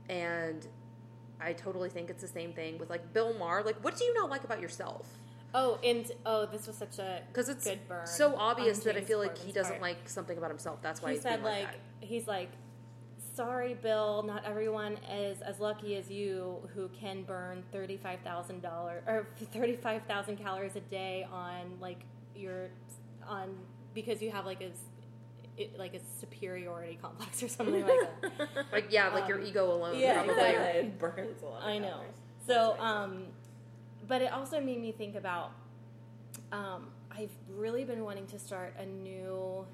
And 0.09 0.67
I 1.41 1.53
totally 1.53 1.89
think 1.91 2.11
it's 2.11 2.23
the 2.23 2.29
same 2.29 2.53
thing 2.53 2.79
with 2.79 2.91
like 2.91 3.13
Bill 3.13 3.35
Maher. 3.35 3.63
Like, 3.63 3.83
what 3.83 3.97
do 3.97 4.05
you 4.05 4.15
not 4.15 4.31
like 4.31 4.45
about 4.45 4.61
yourself? 4.61 5.07
Oh, 5.55 5.79
and 5.85 6.11
oh, 6.27 6.47
this 6.47 6.67
was 6.67 6.77
such 6.77 6.99
a 6.99 7.23
Because 7.29 7.49
it's 7.49 7.65
good 7.65 7.87
burn. 7.89 8.07
so 8.07 8.35
obvious 8.37 8.81
that 8.81 8.97
I 8.97 9.03
feel 9.03 9.19
like 9.19 9.39
he 9.39 9.53
doesn't 9.53 9.75
part. 9.75 9.83
like 9.83 10.09
something 10.09 10.37
about 10.37 10.51
himself. 10.51 10.83
That's 10.83 11.01
why 11.01 11.11
he 11.11 11.15
he's 11.15 11.23
said 11.23 11.43
like, 11.43 11.67
like 11.67 11.75
he's 12.01 12.27
like 12.27 12.51
sorry 13.35 13.75
bill 13.75 14.23
not 14.25 14.45
everyone 14.45 14.97
is 15.11 15.41
as 15.41 15.59
lucky 15.59 15.97
as 15.97 16.09
you 16.09 16.57
who 16.73 16.89
can 16.89 17.25
burn 17.25 17.65
$35000 17.73 18.65
or 19.09 19.27
35000 19.53 20.37
calories 20.37 20.77
a 20.77 20.81
day 20.81 21.27
on 21.33 21.77
like 21.81 21.99
your 22.37 22.69
on 23.27 23.57
because 23.93 24.23
you 24.23 24.31
have 24.31 24.47
like 24.47 24.61
a 24.61 24.71
it, 25.57 25.79
like 25.79 25.95
a 25.95 26.01
superiority 26.21 26.99
complex 27.01 27.43
or 27.43 27.49
something 27.49 27.87
like 27.87 28.01
that 28.23 28.67
like 28.73 28.87
yeah, 28.91 29.09
like 29.09 29.29
your 29.29 29.39
Um, 29.41 29.47
ego 29.47 29.73
alone. 29.73 29.99
yeah, 29.99 30.15
probably. 30.23 30.33
exactly. 30.35 30.81
it 30.81 30.99
burns 30.99 31.43
a 31.43 31.47
lot. 31.47 31.63
Of 31.63 31.69
I 31.69 31.79
know. 31.79 31.89
calories. 31.89 32.11
So, 32.47 32.77
um, 32.81 33.25
but 34.09 34.21
it 34.23 34.33
also 34.33 34.61
made 34.61 34.81
me 34.81 34.93
think 34.93 35.15
about. 35.17 35.53
Um, 36.53 36.89
I've 37.17 37.31
really 37.57 37.85
been 37.85 38.03
wanting 38.05 38.27
to 38.29 38.39
start 38.39 38.75
a 38.79 38.85
new, 38.87 39.65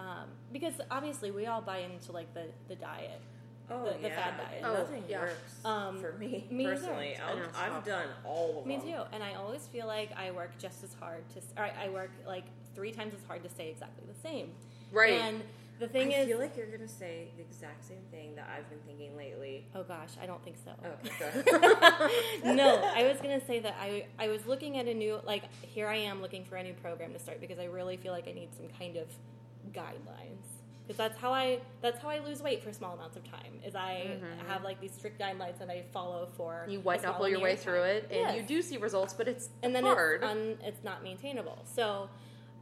um, 0.00 0.26
because 0.52 0.74
obviously 0.90 1.30
we 1.30 1.46
all 1.46 1.60
buy 1.62 1.78
into 1.78 2.12
like 2.12 2.32
the 2.34 2.46
the 2.68 2.74
diet. 2.74 3.20
oh 3.70 3.84
the- 3.84 3.98
the 4.02 4.10
fad 4.10 4.34
diet. 4.38 4.62
Oh, 4.64 4.72
nothing 4.74 5.04
yeah. 5.08 5.20
works 5.20 5.54
Um, 5.64 6.00
for 6.00 6.12
me, 6.18 6.46
me 6.50 6.64
either. 6.64 6.74
personally. 6.74 7.16
I 7.16 7.18
know, 7.34 7.38
I've, 7.40 7.44
it's 7.48 7.58
I've 7.58 7.72
tough. 7.72 7.84
done 7.86 8.08
all 8.24 8.60
of 8.60 8.66
Me 8.66 8.76
them. 8.78 8.86
too. 8.86 9.00
And 9.12 9.22
I 9.22 9.34
always 9.34 9.66
feel 9.68 9.86
like 9.86 10.10
I 10.16 10.30
work 10.32 10.58
just 10.58 10.82
as 10.82 10.94
hard 10.94 11.22
to. 11.30 11.40
Or 11.62 11.68
I 11.80 11.88
work 11.90 12.10
like 12.26 12.44
three 12.74 12.90
times 12.92 13.14
as 13.14 13.20
hard 13.26 13.42
to 13.44 13.48
stay 13.48 13.70
exactly 13.70 14.04
the 14.12 14.28
same. 14.28 14.50
Right. 14.92 15.12
And 15.12 15.42
the 15.78 15.88
thing 15.88 16.12
I 16.12 16.18
is, 16.18 16.26
I 16.26 16.30
feel 16.30 16.38
like 16.38 16.56
you're 16.56 16.66
gonna 16.66 16.88
say 16.88 17.28
the 17.36 17.42
exact 17.42 17.84
same 17.84 18.02
thing 18.10 18.34
that 18.34 18.48
I've 18.54 18.68
been 18.68 18.80
thinking 18.86 19.16
lately. 19.16 19.64
oh 19.74 19.84
gosh, 19.84 20.10
I 20.20 20.26
don't 20.26 20.42
think 20.42 20.56
so. 20.64 20.72
Oh, 20.84 20.88
okay, 21.04 22.10
go 22.42 22.44
no, 22.54 22.82
I 22.94 23.06
was 23.06 23.20
gonna 23.20 23.44
say 23.44 23.60
that 23.60 23.76
I 23.80 24.06
I 24.18 24.28
was 24.28 24.46
looking 24.46 24.78
at 24.78 24.86
a 24.86 24.94
new 24.94 25.20
like 25.24 25.44
here 25.62 25.86
I 25.86 25.96
am 25.96 26.20
looking 26.20 26.44
for 26.44 26.56
a 26.56 26.62
new 26.62 26.74
program 26.74 27.12
to 27.12 27.18
start 27.18 27.40
because 27.40 27.58
I 27.58 27.66
really 27.66 27.96
feel 27.96 28.12
like 28.12 28.26
I 28.26 28.32
need 28.32 28.48
some 28.56 28.66
kind 28.78 28.96
of 28.96 29.06
guidelines 29.72 30.58
because 30.88 30.96
that's 30.96 31.18
how 31.18 31.32
I 31.32 31.60
that's 31.82 32.00
how 32.00 32.08
I 32.08 32.20
lose 32.20 32.42
weight 32.42 32.64
for 32.64 32.72
small 32.72 32.94
amounts 32.94 33.16
of 33.16 33.24
time 33.30 33.60
is 33.64 33.74
I 33.74 34.06
mm-hmm. 34.06 34.48
have 34.48 34.64
like 34.64 34.80
these 34.80 34.92
strict 34.92 35.20
guidelines 35.20 35.58
that 35.58 35.68
I 35.68 35.84
follow 35.92 36.28
for 36.36 36.66
you 36.68 36.80
white 36.80 37.02
small 37.02 37.12
knuckle 37.12 37.28
your 37.28 37.40
way 37.40 37.50
amount 37.50 37.60
through 37.60 37.80
time. 37.80 37.90
it, 37.90 38.02
and 38.10 38.20
Yes. 38.20 38.36
you 38.36 38.42
do 38.42 38.62
see 38.62 38.78
results, 38.78 39.12
but 39.12 39.28
it's 39.28 39.50
and 39.62 39.74
then 39.74 39.84
hard. 39.84 40.22
it's 40.22 40.30
un, 40.30 40.58
it's 40.64 40.82
not 40.82 41.04
maintainable. 41.04 41.62
So 41.66 42.08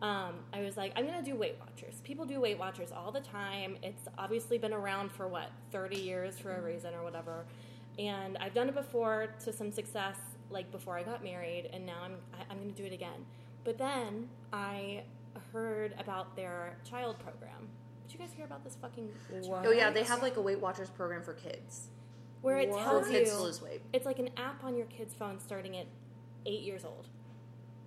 um, 0.03 0.35
I 0.53 0.61
was 0.61 0.77
like, 0.77 0.93
I'm 0.95 1.07
gonna 1.07 1.23
do 1.23 1.35
Weight 1.37 1.57
Watchers. 1.59 2.01
People 2.05 2.27
do 2.27 2.41
Weight 2.41 2.59
Watchers 2.59 2.93
all 2.93 3.11
the 3.11 3.21
time. 3.21 3.77
It's 3.83 4.03
obviously 4.19 4.59
been 4.59 4.75
around 4.75 5.11
for 5.11 5.27
what 5.27 5.51
30 5.73 5.97
years 5.97 6.39
for 6.39 6.55
a 6.55 6.61
reason 6.61 6.93
or 6.95 7.03
whatever. 7.03 7.47
And 7.99 8.37
I've 8.39 8.53
done 8.53 8.69
it 8.69 8.75
before 8.75 9.29
to 9.45 9.53
some 9.53 9.73
success, 9.73 10.17
like 10.51 10.71
before 10.71 10.99
I 10.99 11.03
got 11.03 11.25
married, 11.25 11.71
and 11.73 11.87
now 11.87 12.03
I'm 12.05 12.17
I, 12.35 12.53
I'm 12.53 12.59
gonna 12.59 12.73
do 12.73 12.85
it 12.85 12.93
again. 12.93 13.25
But 13.65 13.79
then 13.79 14.29
I 14.53 15.03
heard 15.53 15.95
about 15.99 16.37
their 16.37 16.77
child 16.89 17.19
program. 17.19 17.69
Did 18.07 18.15
you 18.15 18.19
guys 18.21 18.35
hear 18.37 18.45
about 18.45 18.65
this 18.65 18.77
fucking? 18.81 19.09
oh 19.51 19.73
yeah, 19.73 19.91
they 19.91 20.03
have 20.03 20.23
like 20.23 20.37
a 20.37 20.43
Weight 20.43 20.61
Watchers 20.61 20.91
program 20.91 21.23
for 21.23 21.33
kids. 21.33 21.89
Where 22.43 22.59
it 22.59 22.69
What? 22.69 22.85
Tells 22.85 23.09
kids 23.09 23.31
you 23.31 23.37
to 23.37 23.43
lose 23.43 23.63
weight. 23.63 23.81
it's 23.95 24.05
like 24.05 24.19
an 24.19 24.29
app 24.37 24.63
on 24.63 24.77
your 24.77 24.87
kid's 24.87 25.15
phone 25.15 25.41
starting 25.41 25.75
at 25.77 25.87
eight 26.45 26.61
years 26.63 26.85
old 26.85 27.09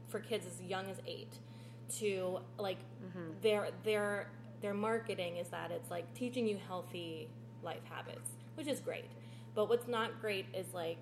for 0.08 0.20
kids 0.20 0.46
as 0.48 0.60
young 0.62 0.90
as 0.90 0.98
eight 1.06 1.38
to 1.98 2.40
like 2.58 2.78
mm-hmm. 3.04 3.32
their 3.42 3.70
their 3.84 4.28
their 4.62 4.74
marketing 4.74 5.38
is 5.38 5.50
that 5.50 5.72
it's 5.72 5.90
like 5.90 6.14
teaching 6.14 6.48
you 6.48 6.58
healthy 6.68 7.30
life 7.64 7.82
habits 7.90 8.32
which 8.60 8.68
is 8.68 8.82
great. 8.82 9.06
But 9.56 9.70
what's 9.70 9.88
not 9.88 10.20
great 10.20 10.46
is 10.54 10.74
like, 10.74 10.98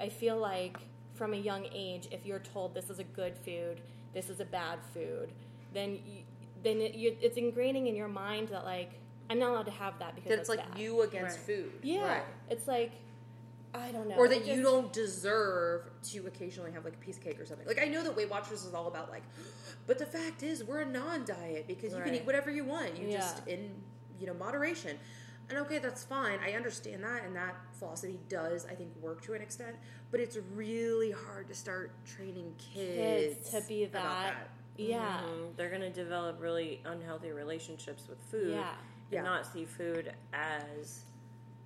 I 0.00 0.08
feel 0.08 0.38
like 0.38 0.78
from 1.14 1.34
a 1.34 1.36
young 1.36 1.66
age, 1.74 2.08
if 2.10 2.24
you're 2.24 2.38
told 2.38 2.74
this 2.74 2.88
is 2.88 2.98
a 2.98 3.04
good 3.04 3.36
food, 3.36 3.82
this 4.14 4.30
is 4.30 4.40
a 4.40 4.46
bad 4.46 4.78
food, 4.94 5.28
then 5.74 5.98
you, 6.06 6.22
then 6.64 6.80
it, 6.80 6.94
you, 6.94 7.14
it's 7.20 7.36
ingraining 7.36 7.86
in 7.86 7.94
your 7.94 8.08
mind 8.08 8.48
that 8.48 8.64
like 8.64 8.92
I'm 9.28 9.38
not 9.38 9.50
allowed 9.50 9.66
to 9.66 9.72
have 9.72 9.98
that 9.98 10.14
because 10.14 10.30
That 10.30 10.38
it's 10.38 10.48
like 10.48 10.66
bad. 10.70 10.78
you 10.80 11.02
against 11.02 11.36
Right. 11.36 11.46
food. 11.46 11.72
Yeah, 11.82 12.06
Right. 12.06 12.22
it's 12.48 12.66
like 12.66 12.92
I 13.76 13.92
don't 13.92 14.08
know, 14.08 14.16
or 14.16 14.26
it 14.26 14.30
that 14.30 14.46
you 14.46 14.62
don't 14.62 14.92
deserve 14.92 15.90
to 16.10 16.26
occasionally 16.26 16.72
have 16.72 16.84
like 16.84 16.94
a 16.94 16.98
piece 16.98 17.16
of 17.16 17.24
cake 17.24 17.40
or 17.40 17.46
something. 17.46 17.66
Like 17.66 17.80
I 17.80 17.86
know 17.86 18.02
that 18.04 18.16
Weight 18.16 18.30
Watchers 18.30 18.64
is 18.64 18.74
all 18.74 18.88
about 18.88 19.10
like, 19.10 19.22
but 19.86 19.98
the 19.98 20.06
fact 20.06 20.42
is 20.42 20.64
we're 20.64 20.80
a 20.80 20.84
non-diet 20.86 21.66
because 21.66 21.92
you 21.94 22.00
can 22.02 22.14
eat 22.14 22.26
whatever 22.26 22.50
you 22.50 22.64
want. 22.64 22.98
You 22.98 23.10
just 23.12 23.46
in 23.46 23.70
you 24.18 24.26
know 24.26 24.34
moderation. 24.34 24.98
And 25.48 25.58
okay, 25.60 25.78
that's 25.78 26.02
fine. 26.02 26.40
I 26.44 26.54
understand 26.54 27.04
that, 27.04 27.22
and 27.24 27.36
that 27.36 27.54
philosophy 27.78 28.18
does, 28.28 28.66
I 28.66 28.74
think, 28.74 28.90
work 29.00 29.22
to 29.26 29.34
an 29.34 29.42
extent. 29.42 29.76
But 30.10 30.18
it's 30.18 30.36
really 30.56 31.12
hard 31.12 31.46
to 31.46 31.54
start 31.54 31.92
training 32.04 32.52
kids, 32.58 33.36
kids 33.36 33.50
to 33.50 33.60
be 33.68 33.84
about 33.84 34.02
that. 34.24 34.48
Yeah. 34.76 35.20
Mhm. 35.24 35.54
They're 35.56 35.68
going 35.68 35.82
to 35.82 35.90
develop 35.90 36.40
really 36.40 36.80
unhealthy 36.84 37.30
relationships 37.30 38.08
with 38.08 38.20
food 38.22 38.54
Yeah. 38.54 38.70
and 38.70 39.12
Yeah. 39.12 39.22
not 39.22 39.46
see 39.46 39.64
food 39.64 40.12
as 40.32 41.04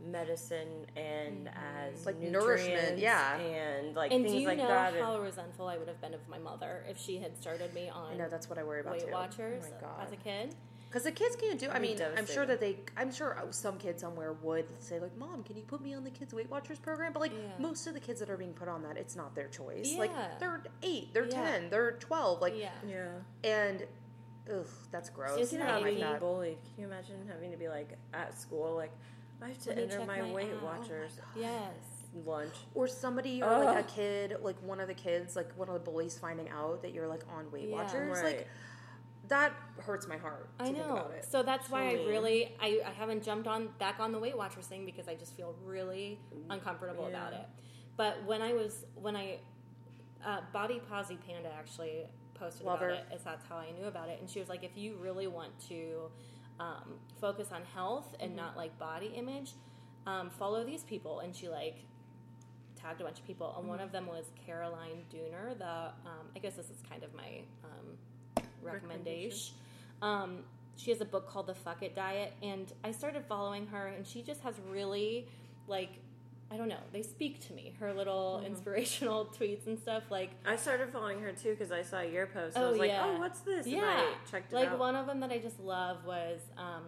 medicine 0.05 0.87
and 0.97 1.47
mm-hmm. 1.47 1.91
as 1.97 2.07
Like 2.07 2.19
nutrients 2.19 2.45
nourishment, 2.45 2.99
yeah. 2.99 3.37
and 3.39 3.95
like 3.95 4.13
And 4.13 4.23
things 4.25 4.35
do 4.35 4.41
you 4.41 4.49
like 4.49 4.59
know 4.59 4.69
that. 4.69 4.95
how 4.95 5.15
and- 5.15 5.23
resentful 5.25 5.67
I 5.69 5.77
would 5.79 5.89
have 5.89 6.01
been 6.01 6.15
of 6.15 6.27
my 6.29 6.39
mother 6.39 6.85
if 6.89 6.99
she 6.99 7.19
had 7.19 7.37
started 7.37 7.73
me 7.75 7.89
on 7.91 8.13
I 8.13 8.17
know 8.17 8.29
that's 8.29 8.49
what 8.49 8.59
I 8.59 8.63
worry 8.65 8.81
about 8.81 8.95
Weight 8.95 9.07
too. 9.07 9.13
Watchers 9.13 9.65
Oh 9.67 9.75
my 9.75 9.81
god. 9.81 10.07
as 10.07 10.13
a 10.13 10.17
kid? 10.17 10.55
Because 10.89 11.05
the 11.05 11.13
kids 11.13 11.37
can't 11.37 11.57
do. 11.61 11.69
I 11.71 11.79
mean, 11.79 11.99
I'm 12.17 12.27
sure 12.27 12.45
that 12.47 12.59
they. 12.59 12.79
I'm 12.97 13.13
sure 13.13 13.41
some 13.51 13.79
kid 13.79 14.01
somewhere 14.01 14.33
would 14.43 14.67
say 14.81 14.99
like, 14.99 15.17
"Mom, 15.17 15.45
can 15.45 15.57
you 15.57 15.63
put 15.63 15.81
me 15.81 15.95
on 15.95 16.03
the 16.03 16.11
kids 16.11 16.35
Weight 16.35 16.51
Watchers 16.51 16.81
program?" 16.81 17.13
But 17.13 17.21
like 17.21 17.31
Yeah. 17.33 17.39
most 17.61 17.87
of 17.87 17.95
the 17.95 18.01
kids 18.01 18.19
that 18.19 18.29
are 18.29 18.37
being 18.37 18.55
put 18.55 18.67
on 18.67 18.83
that, 18.83 18.97
it's 18.97 19.15
not 19.15 19.37
their 19.37 19.47
choice. 19.47 19.95
Like 19.97 20.11
they're 20.41 20.65
eight, 20.83 21.15
they're 21.15 21.27
Yeah. 21.27 21.31
ten, 21.45 21.71
they're 21.71 21.93
twelve. 21.93 22.41
Like 22.41 22.55
yeah. 22.59 22.71
yeah. 22.85 23.07
and, 23.45 23.87
ugh, 24.53 24.67
that's 24.91 25.11
gross. 25.11 25.39
Isn't 25.39 25.47
Thinking 25.47 25.59
that 25.61 25.69
about 25.71 25.83
like 25.83 25.91
being 25.95 26.01
that. 26.01 26.19
bullied. 26.19 26.59
Can 26.75 26.81
you 26.83 26.87
imagine 26.89 27.15
having 27.29 27.53
to 27.53 27.57
be 27.57 27.69
like 27.69 27.97
at 28.13 28.37
school, 28.37 28.75
like 28.75 28.91
I 29.43 29.49
have 29.49 29.59
to 29.63 29.79
enter 29.79 30.01
my, 30.05 30.21
my 30.23 30.33
Weight 30.33 30.51
app. 30.51 30.59
Oh 30.63 30.67
my 30.67 30.79
Watchers 30.79 31.13
Yes. 31.37 31.73
lunch. 32.25 32.55
Or 32.75 32.87
somebody, 32.89 33.43
or 33.43 33.65
like 33.65 33.79
a 33.79 33.89
kid, 33.89 34.37
like 34.43 34.61
one 34.63 34.81
of 34.81 34.89
the 34.89 34.95
kids, 34.95 35.37
like 35.37 35.57
one 35.57 35.69
of 35.69 35.75
the 35.75 35.81
bullies 35.81 36.19
finding 36.19 36.49
out 36.49 36.83
that 36.83 36.93
you're 36.93 37.07
like 37.07 37.23
on 37.35 37.51
Weight 37.51 37.69
Yeah. 37.69 37.77
Watchers, 37.77 38.17
Right. 38.19 38.25
like 38.39 38.49
that 39.29 39.53
hurts 39.79 40.09
my 40.09 40.17
heart. 40.17 40.49
To 40.59 40.65
I 40.65 40.67
think 40.67 40.79
know. 40.79 40.93
about 40.93 41.13
it. 41.13 41.25
So 41.25 41.43
that's 41.43 41.71
why 41.71 41.91
So 41.91 41.95
I 41.95 41.99
mean. 41.99 42.09
really 42.09 42.55
I, 42.61 42.81
I 42.87 42.91
haven't 42.91 43.23
jumped 43.23 43.47
on 43.47 43.69
back 43.79 44.01
on 44.01 44.13
the 44.13 44.19
Weight 44.19 44.37
Watchers 44.37 44.67
thing 44.67 44.85
because 44.85 45.09
I 45.09 45.15
just 45.15 45.37
feel 45.37 45.55
really 45.65 46.19
uncomfortable 46.49 47.05
Yeah. 47.11 47.17
about 47.17 47.33
it. 47.35 47.47
But 47.97 48.25
when 48.25 48.43
I 48.43 48.53
was 48.55 48.85
when 48.95 49.15
I 49.17 49.39
uh, 50.25 50.41
Body 50.53 50.81
Posi 50.91 51.17
Panda 51.27 51.51
actually 51.57 52.05
posted 52.35 52.67
Love 52.67 52.81
about 52.83 52.91
her. 52.91 52.95
it, 53.11 53.15
is 53.15 53.23
that's 53.23 53.45
how 53.47 53.57
I 53.57 53.71
knew 53.71 53.87
about 53.87 54.09
it, 54.09 54.19
and 54.21 54.29
she 54.29 54.39
was 54.39 54.49
like, 54.51 54.65
if 54.65 54.77
you 54.77 54.97
really 55.01 55.27
want 55.27 55.51
to 55.69 56.11
um, 56.61 56.95
focus 57.21 57.49
on 57.53 57.63
health 57.75 58.13
Mm-hmm. 58.13 58.25
and 58.25 58.37
not 58.37 58.57
like 58.57 58.79
body 58.79 59.13
image, 59.17 59.53
um, 60.07 60.31
follow 60.31 60.65
these 60.65 60.85
people, 60.85 61.21
and 61.21 61.35
she 61.35 61.49
like 61.49 61.77
tagged 62.81 63.01
a 63.01 63.05
bunch 63.05 63.19
of 63.19 63.27
people, 63.27 63.49
and 63.49 63.61
Mm-hmm. 63.63 63.69
one 63.69 63.81
of 63.81 63.91
them 63.93 64.07
was 64.07 64.27
Caroline 64.47 65.03
Dooner. 65.13 65.59
The 65.59 65.93
um, 66.09 66.27
I 66.37 66.39
guess 66.39 66.55
this 66.55 66.71
is 66.71 66.79
kind 66.89 67.03
of 67.03 67.13
my 67.15 67.43
um, 67.65 68.45
recommendation. 68.63 69.55
Um, 70.03 70.45
she 70.77 70.91
has 70.91 71.01
a 71.01 71.05
book 71.05 71.29
called 71.29 71.47
The 71.47 71.55
Fuck 71.55 71.83
It 71.83 71.95
Diet, 71.95 72.33
and 72.43 72.73
I 72.85 72.93
started 72.93 73.25
following 73.29 73.67
her, 73.67 73.89
and 73.89 74.07
she 74.07 74.23
just 74.23 74.41
has 74.43 74.55
really 74.71 75.27
like 75.69 75.91
I 76.53 76.57
don't 76.57 76.69
know, 76.69 76.81
they 76.93 77.03
speak 77.03 77.47
to 77.47 77.53
me. 77.53 77.75
Her 77.79 77.93
little 77.93 78.37
Mm-hmm. 78.39 78.47
inspirational 78.47 79.27
tweets 79.39 79.67
and 79.67 79.79
stuff, 79.79 80.05
like 80.11 80.31
I 80.45 80.57
started 80.57 80.91
following 80.91 81.21
her 81.21 81.33
too 81.33 81.51
because 81.51 81.71
I 81.71 81.83
saw 81.83 82.01
your 82.01 82.27
post. 82.27 82.57
and 82.57 82.65
I 82.65 82.69
Oh, 82.69 82.71
was 82.71 82.79
like, 82.81 82.91
yeah. 82.91 83.05
oh, 83.07 83.19
what's 83.21 83.41
this? 83.41 83.67
And 83.67 83.75
yeah, 83.77 83.83
I 83.85 84.15
checked 84.31 84.53
it 84.53 84.57
like 84.57 84.69
out. 84.71 84.79
one 84.79 84.97
of 84.97 85.07
them 85.07 85.21
that 85.21 85.31
I 85.31 85.39
just 85.39 85.61
love 85.61 86.05
was. 86.05 86.41
Um, 86.59 86.83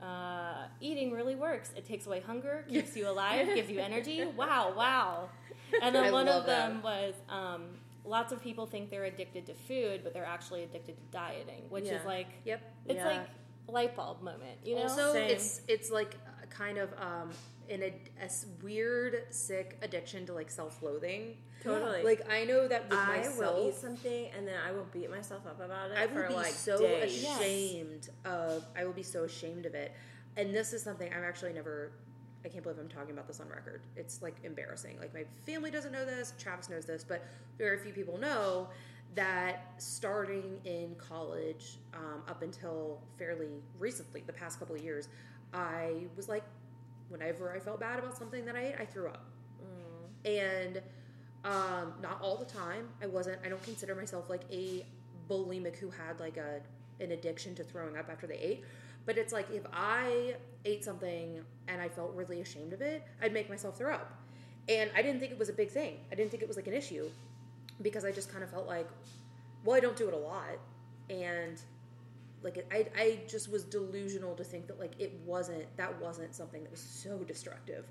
uh, 0.00 0.66
eating 0.80 1.10
really 1.12 1.34
works. 1.34 1.72
It 1.76 1.84
takes 1.84 2.06
away 2.06 2.20
hunger, 2.20 2.64
keeps 2.68 2.96
you 2.96 3.08
alive, 3.08 3.46
gives 3.54 3.68
you 3.70 3.80
energy. 3.80 4.24
Wow, 4.36 4.72
wow. 4.76 5.28
And 5.82 5.92
then 5.94 6.04
I 6.04 6.10
one 6.12 6.28
of 6.28 6.46
them 6.46 6.82
was 6.82 7.14
um, 7.28 7.64
lots 8.04 8.32
of 8.32 8.40
people 8.40 8.66
think 8.66 8.90
they're 8.90 9.04
addicted 9.04 9.46
to 9.46 9.54
food, 9.54 10.02
but 10.04 10.14
they're 10.14 10.24
actually 10.24 10.62
addicted 10.62 10.96
to 10.96 11.02
dieting, 11.12 11.64
which 11.68 11.86
Yeah. 11.86 11.94
is 11.98 12.06
like 12.06 12.28
Yep. 12.44 12.60
it's 12.86 12.94
Yeah. 12.96 13.06
like 13.06 13.26
light 13.66 13.96
bulb 13.96 14.22
moment, 14.22 14.58
you 14.64 14.76
know? 14.76 14.82
Also, 14.82 15.12
Same. 15.14 15.30
it's 15.30 15.62
it's 15.66 15.90
like 15.90 16.14
a 16.44 16.46
kind 16.46 16.78
of 16.78 16.90
um, 17.00 17.30
an 17.70 17.82
a 17.82 18.28
weird, 18.62 19.26
sick 19.30 19.78
addiction 19.82 20.26
to 20.26 20.32
like 20.32 20.50
self-loathing. 20.50 21.36
Totally. 21.62 22.02
Like 22.02 22.30
I 22.30 22.44
know 22.44 22.68
that 22.68 22.88
with 22.88 22.98
I 22.98 23.18
myself, 23.18 23.38
will 23.38 23.68
eat 23.68 23.74
something 23.74 24.28
and 24.36 24.46
then 24.46 24.54
I 24.66 24.72
will 24.72 24.86
beat 24.92 25.10
myself 25.10 25.46
up 25.46 25.60
about 25.60 25.90
it 25.90 25.98
I 25.98 26.06
for 26.06 26.22
will 26.22 26.28
be 26.28 26.34
like 26.34 26.52
so 26.52 26.78
days. 26.78 27.22
Yes. 27.22 27.40
ashamed 27.40 28.08
of. 28.24 28.64
I 28.76 28.84
will 28.84 28.92
be 28.92 29.02
so 29.02 29.24
ashamed 29.24 29.66
of 29.66 29.74
it. 29.74 29.92
And 30.36 30.54
this 30.54 30.72
is 30.72 30.82
something 30.82 31.12
I'm 31.12 31.24
actually 31.24 31.52
never. 31.52 31.92
I 32.44 32.48
can't 32.48 32.62
believe 32.62 32.78
I'm 32.78 32.88
talking 32.88 33.10
about 33.10 33.26
this 33.26 33.40
on 33.40 33.48
record. 33.48 33.82
It's 33.96 34.22
like 34.22 34.36
embarrassing. 34.44 34.98
Like 35.00 35.12
my 35.12 35.24
family 35.44 35.70
doesn't 35.72 35.90
know 35.90 36.04
this. 36.04 36.32
Travis 36.38 36.70
knows 36.70 36.84
this, 36.84 37.02
but 37.02 37.24
very 37.58 37.78
few 37.78 37.92
people 37.92 38.16
know 38.18 38.68
that 39.16 39.72
starting 39.78 40.60
in 40.64 40.94
college 40.96 41.78
um, 41.94 42.22
up 42.28 42.42
until 42.42 43.00
fairly 43.18 43.48
recently, 43.80 44.22
the 44.26 44.32
past 44.32 44.60
couple 44.60 44.76
of 44.76 44.82
years, 44.82 45.08
I 45.52 46.04
was 46.16 46.28
like, 46.28 46.44
whenever 47.08 47.54
I 47.54 47.58
felt 47.58 47.80
bad 47.80 47.98
about 47.98 48.16
something 48.16 48.44
that 48.44 48.56
I 48.56 48.66
ate, 48.66 48.74
I 48.78 48.84
threw 48.84 49.08
up 49.08 49.24
and 50.24 50.80
um, 51.44 51.94
not 52.02 52.20
all 52.20 52.36
the 52.36 52.44
time. 52.44 52.88
I 53.02 53.06
wasn't. 53.06 53.38
I 53.44 53.48
don't 53.48 53.62
consider 53.62 53.94
myself 53.94 54.28
like 54.28 54.42
a 54.50 54.84
bulimic 55.28 55.76
who 55.76 55.90
had 55.90 56.18
like 56.20 56.36
a 56.36 56.60
an 57.02 57.12
addiction 57.12 57.54
to 57.54 57.64
throwing 57.64 57.96
up 57.96 58.08
after 58.10 58.26
they 58.26 58.38
ate. 58.38 58.64
But 59.06 59.16
it's 59.16 59.32
like 59.32 59.50
if 59.50 59.62
I 59.72 60.34
ate 60.64 60.84
something 60.84 61.40
and 61.68 61.80
I 61.80 61.88
felt 61.88 62.14
really 62.14 62.40
ashamed 62.40 62.72
of 62.72 62.82
it, 62.82 63.02
I'd 63.22 63.32
make 63.32 63.48
myself 63.48 63.78
throw 63.78 63.94
up. 63.94 64.12
And 64.68 64.90
I 64.94 65.00
didn't 65.00 65.20
think 65.20 65.32
it 65.32 65.38
was 65.38 65.48
a 65.48 65.52
big 65.52 65.70
thing. 65.70 65.98
I 66.12 66.14
didn't 66.14 66.30
think 66.30 66.42
it 66.42 66.48
was 66.48 66.56
like 66.56 66.66
an 66.66 66.74
issue 66.74 67.08
because 67.80 68.04
I 68.04 68.12
just 68.12 68.30
kind 68.30 68.44
of 68.44 68.50
felt 68.50 68.66
like, 68.66 68.88
well, 69.64 69.76
I 69.76 69.80
don't 69.80 69.96
do 69.96 70.08
it 70.08 70.14
a 70.14 70.18
lot, 70.18 70.58
and 71.08 71.60
like 72.42 72.66
I, 72.72 72.86
I 72.96 73.20
just 73.28 73.50
was 73.50 73.64
delusional 73.64 74.34
to 74.36 74.44
think 74.44 74.66
that 74.68 74.78
like 74.78 74.92
it 74.98 75.18
wasn't 75.24 75.64
that 75.76 76.00
wasn't 76.00 76.34
something 76.34 76.62
that 76.62 76.70
was 76.70 76.80
so 76.80 77.18
destructive. 77.24 77.86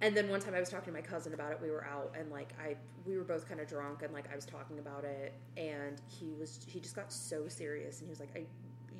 And 0.00 0.16
then 0.16 0.28
one 0.28 0.40
time 0.40 0.54
I 0.54 0.60
was 0.60 0.68
talking 0.70 0.86
to 0.86 0.92
my 0.92 1.00
cousin 1.06 1.34
about 1.34 1.52
it. 1.52 1.58
We 1.62 1.70
were 1.70 1.84
out 1.84 2.14
and 2.18 2.30
like 2.30 2.52
I 2.60 2.76
we 3.06 3.16
were 3.16 3.24
both 3.24 3.48
kind 3.48 3.60
of 3.60 3.68
drunk 3.68 4.02
and 4.02 4.12
like 4.12 4.30
I 4.32 4.36
was 4.36 4.44
talking 4.46 4.78
about 4.78 5.04
it 5.04 5.34
and 5.56 6.00
he 6.08 6.32
was 6.38 6.60
he 6.66 6.80
just 6.80 6.96
got 6.96 7.12
so 7.12 7.48
serious 7.48 8.00
and 8.00 8.08
he 8.08 8.10
was 8.10 8.20
like 8.20 8.30
I 8.36 8.44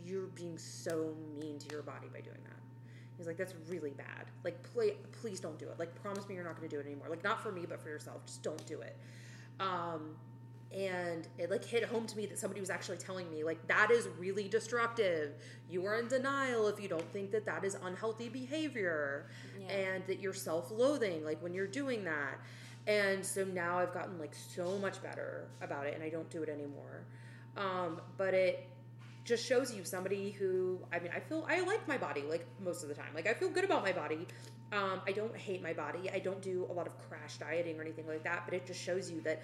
you're 0.04 0.26
being 0.26 0.58
so 0.58 1.14
mean 1.40 1.58
to 1.58 1.68
your 1.70 1.82
body 1.82 2.08
by 2.12 2.20
doing 2.20 2.38
that. 2.44 2.60
He's 3.16 3.26
like 3.26 3.36
that's 3.36 3.54
really 3.68 3.90
bad. 3.92 4.26
Like 4.44 4.62
please 4.62 4.94
please 5.20 5.40
don't 5.40 5.58
do 5.58 5.68
it. 5.68 5.78
Like 5.78 5.94
promise 6.02 6.28
me 6.28 6.34
you're 6.34 6.44
not 6.44 6.56
going 6.56 6.68
to 6.68 6.76
do 6.76 6.80
it 6.80 6.86
anymore. 6.86 7.08
Like 7.08 7.24
not 7.24 7.42
for 7.42 7.52
me 7.52 7.64
but 7.68 7.80
for 7.80 7.88
yourself. 7.88 8.24
Just 8.26 8.42
don't 8.42 8.64
do 8.66 8.80
it. 8.80 8.96
Um 9.60 10.16
and 10.74 11.28
it 11.38 11.50
like 11.50 11.64
hit 11.64 11.84
home 11.84 12.06
to 12.06 12.16
me 12.16 12.26
that 12.26 12.38
somebody 12.38 12.60
was 12.60 12.68
actually 12.70 12.96
telling 12.96 13.30
me 13.30 13.44
like 13.44 13.64
that 13.68 13.90
is 13.92 14.08
really 14.18 14.48
destructive. 14.48 15.34
You 15.70 15.86
are 15.86 15.98
in 15.98 16.08
denial 16.08 16.66
if 16.68 16.80
you 16.80 16.88
don't 16.88 17.08
think 17.12 17.30
that 17.30 17.46
that 17.46 17.64
is 17.64 17.76
unhealthy 17.82 18.28
behavior 18.28 19.26
Yeah. 19.58 19.68
and 19.68 20.06
that 20.08 20.20
you're 20.20 20.34
self-loathing 20.34 21.24
like 21.24 21.40
when 21.42 21.54
you're 21.54 21.68
doing 21.68 22.04
that. 22.04 22.40
And 22.86 23.24
so 23.24 23.44
now 23.44 23.78
i've 23.78 23.94
gotten 23.94 24.18
like 24.18 24.34
so 24.34 24.76
much 24.78 25.00
better 25.02 25.46
about 25.62 25.86
it 25.86 25.94
and 25.94 26.02
i 26.02 26.08
don't 26.08 26.28
do 26.30 26.42
it 26.42 26.48
anymore. 26.48 27.04
Um, 27.56 28.00
but 28.16 28.34
it 28.34 28.68
just 29.24 29.46
shows 29.46 29.72
you 29.72 29.84
somebody 29.84 30.32
who 30.32 30.78
i 30.92 30.98
mean 30.98 31.10
i 31.16 31.20
feel 31.20 31.46
i 31.48 31.60
like 31.60 31.86
my 31.88 31.96
body 31.96 32.24
like 32.28 32.46
most 32.62 32.82
of 32.82 32.88
the 32.88 32.94
time. 32.96 33.14
Like 33.14 33.28
i 33.28 33.32
feel 33.34 33.48
good 33.48 33.64
about 33.64 33.84
my 33.84 33.92
body. 33.92 34.26
Um, 34.72 35.00
i 35.06 35.12
don't 35.12 35.36
hate 35.36 35.62
my 35.62 35.72
body. 35.72 36.10
I 36.12 36.18
don't 36.18 36.42
do 36.42 36.66
a 36.68 36.72
lot 36.72 36.88
of 36.88 36.94
crash 37.08 37.36
dieting 37.38 37.78
or 37.78 37.82
anything 37.82 38.08
like 38.08 38.24
that 38.24 38.42
but 38.44 38.54
it 38.54 38.66
just 38.66 38.82
shows 38.82 39.08
you 39.10 39.20
that 39.20 39.40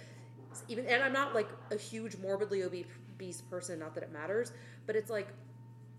even 0.69 0.87
and 0.87 1.03
i'm 1.03 1.13
not 1.13 1.35
like 1.35 1.49
a 1.71 1.77
huge 1.77 2.17
morbidly 2.19 2.63
obese 2.63 3.41
person 3.51 3.79
not 3.79 3.95
that 3.95 4.03
it 4.03 4.13
matters 4.13 4.53
but 4.87 4.97
it's 4.97 5.11
like 5.11 5.29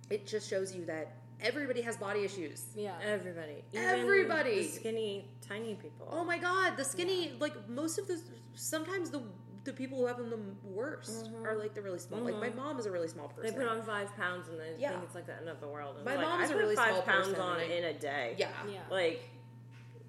it 0.09 0.27
just 0.27 0.49
shows 0.49 0.75
you 0.75 0.85
that 0.85 1.15
everybody 1.41 1.81
has 1.81 1.97
body 1.97 2.23
issues 2.23 2.65
yeah. 2.75 2.93
Everybody. 3.03 3.63
Everybody. 3.73 4.63
the 4.63 4.67
skinny, 4.67 5.25
tiny 5.41 5.75
people. 5.75 6.07
Oh 6.11 6.23
my 6.23 6.37
god, 6.37 6.77
the 6.77 6.83
skinny 6.83 7.33
like 7.39 7.53
most 7.69 7.97
of 7.97 8.07
the 8.07 8.19
sometimes 8.53 9.09
the 9.09 9.23
the 9.63 9.73
people 9.73 9.97
who 9.97 10.07
have 10.07 10.17
them 10.17 10.29
the 10.29 10.69
worst 10.69 11.25
mm-hmm. 11.25 11.45
are 11.45 11.55
like 11.55 11.73
the 11.75 11.81
really 11.81 11.99
small. 11.99 12.19
Like 12.19 12.35
my 12.37 12.49
mm-hmm. 12.49 12.57
mom 12.57 12.79
is 12.79 12.85
a 12.85 12.91
really 12.91 13.07
small 13.07 13.27
person. 13.27 13.53
They 13.53 13.63
put 13.63 13.71
on 13.71 13.81
five 13.83 14.15
pounds 14.15 14.47
and 14.49 14.59
they 14.59 14.73
Yeah. 14.77 14.91
think 14.91 15.03
it's 15.03 15.15
like 15.15 15.27
the 15.27 15.35
end 15.35 15.49
of 15.49 15.61
the 15.61 15.67
world. 15.67 15.97
And 15.97 16.05
My 16.05 16.15
like, 16.15 16.25
mom's 16.25 16.49
I 16.49 16.53
a 16.53 16.55
put 16.55 16.61
really 16.61 16.75
five 16.75 16.93
small 16.93 17.01
pounds 17.03 17.27
person, 17.29 17.41
on 17.41 17.59
and 17.59 17.71
I- 17.71 17.75
in 17.75 17.83
a 17.83 17.93
day. 17.93 18.35
yeah. 18.37 18.49
Yeah. 18.67 18.79
Like, 18.89 19.29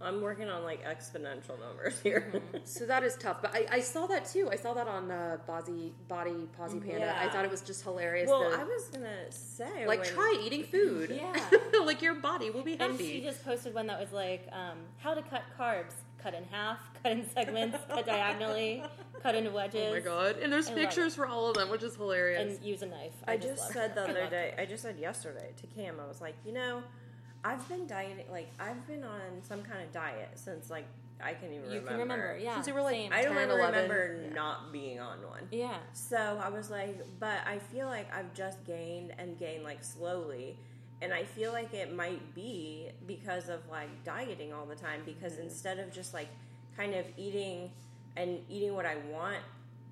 I'm 0.02 0.20
working 0.20 0.48
on 0.48 0.64
like 0.64 0.84
exponential 0.84 1.58
numbers 1.60 2.00
here. 2.02 2.32
So 2.64 2.86
that 2.86 3.02
is 3.02 3.16
tough, 3.16 3.40
but 3.42 3.54
I, 3.54 3.66
I 3.70 3.80
saw 3.80 4.06
that 4.06 4.26
too. 4.26 4.48
I 4.50 4.56
saw 4.56 4.74
that 4.74 4.88
on 4.88 5.10
uh, 5.10 5.38
Bozzy 5.48 5.92
Body 6.08 6.48
Posi 6.58 6.84
Panda. 6.84 7.14
I 7.18 7.28
thought 7.28 7.44
it 7.44 7.50
was 7.50 7.60
just 7.62 7.82
hilarious. 7.82 8.28
well, 8.28 8.50
that- 8.50 8.60
I 8.60 8.64
was 8.64 8.84
gonna 8.92 9.30
say 9.30 9.86
like 9.86 10.00
when- 10.00 10.08
try 10.08 10.42
eating 10.44 10.64
food. 10.64 11.10
Yeah. 11.10 11.34
like 11.84 12.02
your 12.02 12.14
body 12.14 12.50
will 12.50 12.62
be 12.62 12.78
And 12.78 12.98
she 12.98 13.20
just 13.20 13.44
posted 13.44 13.74
one 13.74 13.86
that 13.88 14.00
was 14.00 14.12
like, 14.12 14.48
um, 14.52 14.78
how 14.98 15.14
to 15.14 15.22
cut 15.22 15.42
carbs. 15.58 15.92
Cut 16.22 16.34
in 16.34 16.44
half, 16.52 16.78
cut 17.02 17.10
in 17.10 17.28
segments, 17.30 17.76
cut 17.88 18.06
diagonally, 18.06 18.84
cut 19.24 19.34
into 19.34 19.50
wedges. 19.50 19.88
Oh 19.88 19.92
my 19.94 19.98
god! 19.98 20.36
And 20.40 20.52
there's 20.52 20.68
I 20.70 20.74
pictures 20.74 21.16
for 21.16 21.26
all 21.26 21.48
of 21.50 21.56
them, 21.56 21.68
which 21.68 21.82
is 21.82 21.96
hilarious. 21.96 22.58
And 22.58 22.64
use 22.64 22.82
a 22.82 22.86
knife. 22.86 23.10
I 23.26 23.36
just 23.36 23.58
love 23.58 23.72
said 23.72 23.90
it. 23.90 23.94
the 23.96 24.02
other 24.02 24.26
day. 24.30 24.54
I 24.56 24.64
just 24.64 24.84
said 24.84 25.00
yesterday 25.00 25.50
to 25.60 25.66
Cam. 25.66 25.96
I 26.00 26.06
was 26.06 26.20
like, 26.20 26.36
you 26.46 26.52
know, 26.52 26.84
I've 27.44 27.68
been 27.68 27.86
dieting. 27.86 28.24
Like 28.30 28.50
I've 28.60 28.86
been 28.86 29.04
on 29.04 29.20
some 29.42 29.62
kind 29.62 29.82
of 29.82 29.92
diet 29.92 30.30
since 30.34 30.70
like 30.70 30.86
I 31.22 31.34
can 31.34 31.52
even 31.52 31.70
You 31.70 31.78
remember. 31.78 31.88
can 31.88 31.98
remember, 32.00 32.38
yeah. 32.40 32.54
Since 32.54 32.68
you 32.68 32.74
were, 32.74 32.82
like, 32.82 32.94
same. 32.94 33.12
I 33.12 33.22
don't 33.22 33.34
10, 33.34 33.42
ever 33.42 33.58
11, 33.58 33.82
remember 33.82 34.20
yeah. 34.24 34.34
not 34.34 34.72
being 34.72 35.00
on 35.00 35.18
one. 35.18 35.46
yeah. 35.50 35.76
So 35.92 36.40
I 36.42 36.48
was 36.48 36.70
like, 36.70 36.98
but 37.20 37.38
I 37.46 37.58
feel 37.58 37.86
like 37.86 38.12
I've 38.14 38.32
just 38.34 38.64
gained 38.64 39.12
and 39.18 39.38
gained 39.38 39.64
like 39.64 39.84
slowly. 39.84 40.56
And 41.00 41.12
I 41.12 41.24
feel 41.24 41.52
like 41.52 41.74
it 41.74 41.94
might 41.94 42.34
be 42.34 42.88
because 43.06 43.48
of 43.48 43.60
like 43.70 44.04
dieting 44.04 44.52
all 44.52 44.66
the 44.66 44.76
time. 44.76 45.02
Because 45.04 45.34
mm-hmm. 45.34 45.42
instead 45.42 45.78
of 45.78 45.92
just 45.92 46.12
like 46.14 46.28
kind 46.76 46.94
of 46.94 47.06
eating 47.16 47.70
and 48.16 48.40
eating 48.48 48.74
what 48.74 48.86
I 48.86 48.96
want 49.10 49.38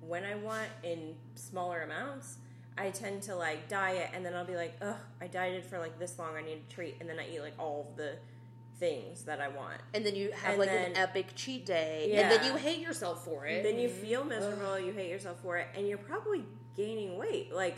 when 0.01 0.25
I 0.25 0.35
want 0.35 0.67
in 0.83 1.15
smaller 1.35 1.81
amounts, 1.81 2.37
I 2.81 2.89
tend 2.89 3.21
to 3.23 3.35
like 3.35 3.69
diet 3.69 4.09
and 4.13 4.25
then 4.25 4.33
I'll 4.35 4.45
be 4.45 4.55
like, 4.55 4.75
ugh, 4.81 4.95
I 5.21 5.27
dieted 5.27 5.63
for 5.65 5.77
like 5.77 5.99
this 5.99 6.17
long, 6.17 6.35
I 6.35 6.41
need 6.41 6.63
a 6.67 6.73
treat. 6.73 6.97
And 6.99 7.07
then 7.07 7.19
I 7.19 7.27
eat 7.31 7.41
like 7.41 7.53
all 7.59 7.87
of 7.89 7.97
the 7.97 8.15
things 8.79 9.23
that 9.25 9.39
I 9.39 9.47
want. 9.47 9.79
And 9.93 10.03
then 10.03 10.15
you 10.15 10.31
have 10.31 10.51
And 10.51 10.59
like 10.59 10.69
then- 10.69 10.91
an 10.91 10.97
epic 10.97 11.27
cheat 11.35 11.65
day, 11.65 12.11
and 12.15 12.31
then 12.31 12.43
you 12.43 12.57
hate 12.57 12.79
yourself 12.79 13.23
for 13.23 13.45
it. 13.45 13.63
then 13.63 13.77
you 13.79 13.87
feel 13.87 14.23
miserable, 14.23 14.79
you 14.79 14.91
hate 14.91 15.09
yourself 15.09 15.39
for 15.41 15.57
it, 15.57 15.67
and 15.75 15.87
you're 15.87 15.99
probably 15.99 16.43
gaining 16.75 17.17
weight. 17.17 17.53
Like, 17.53 17.77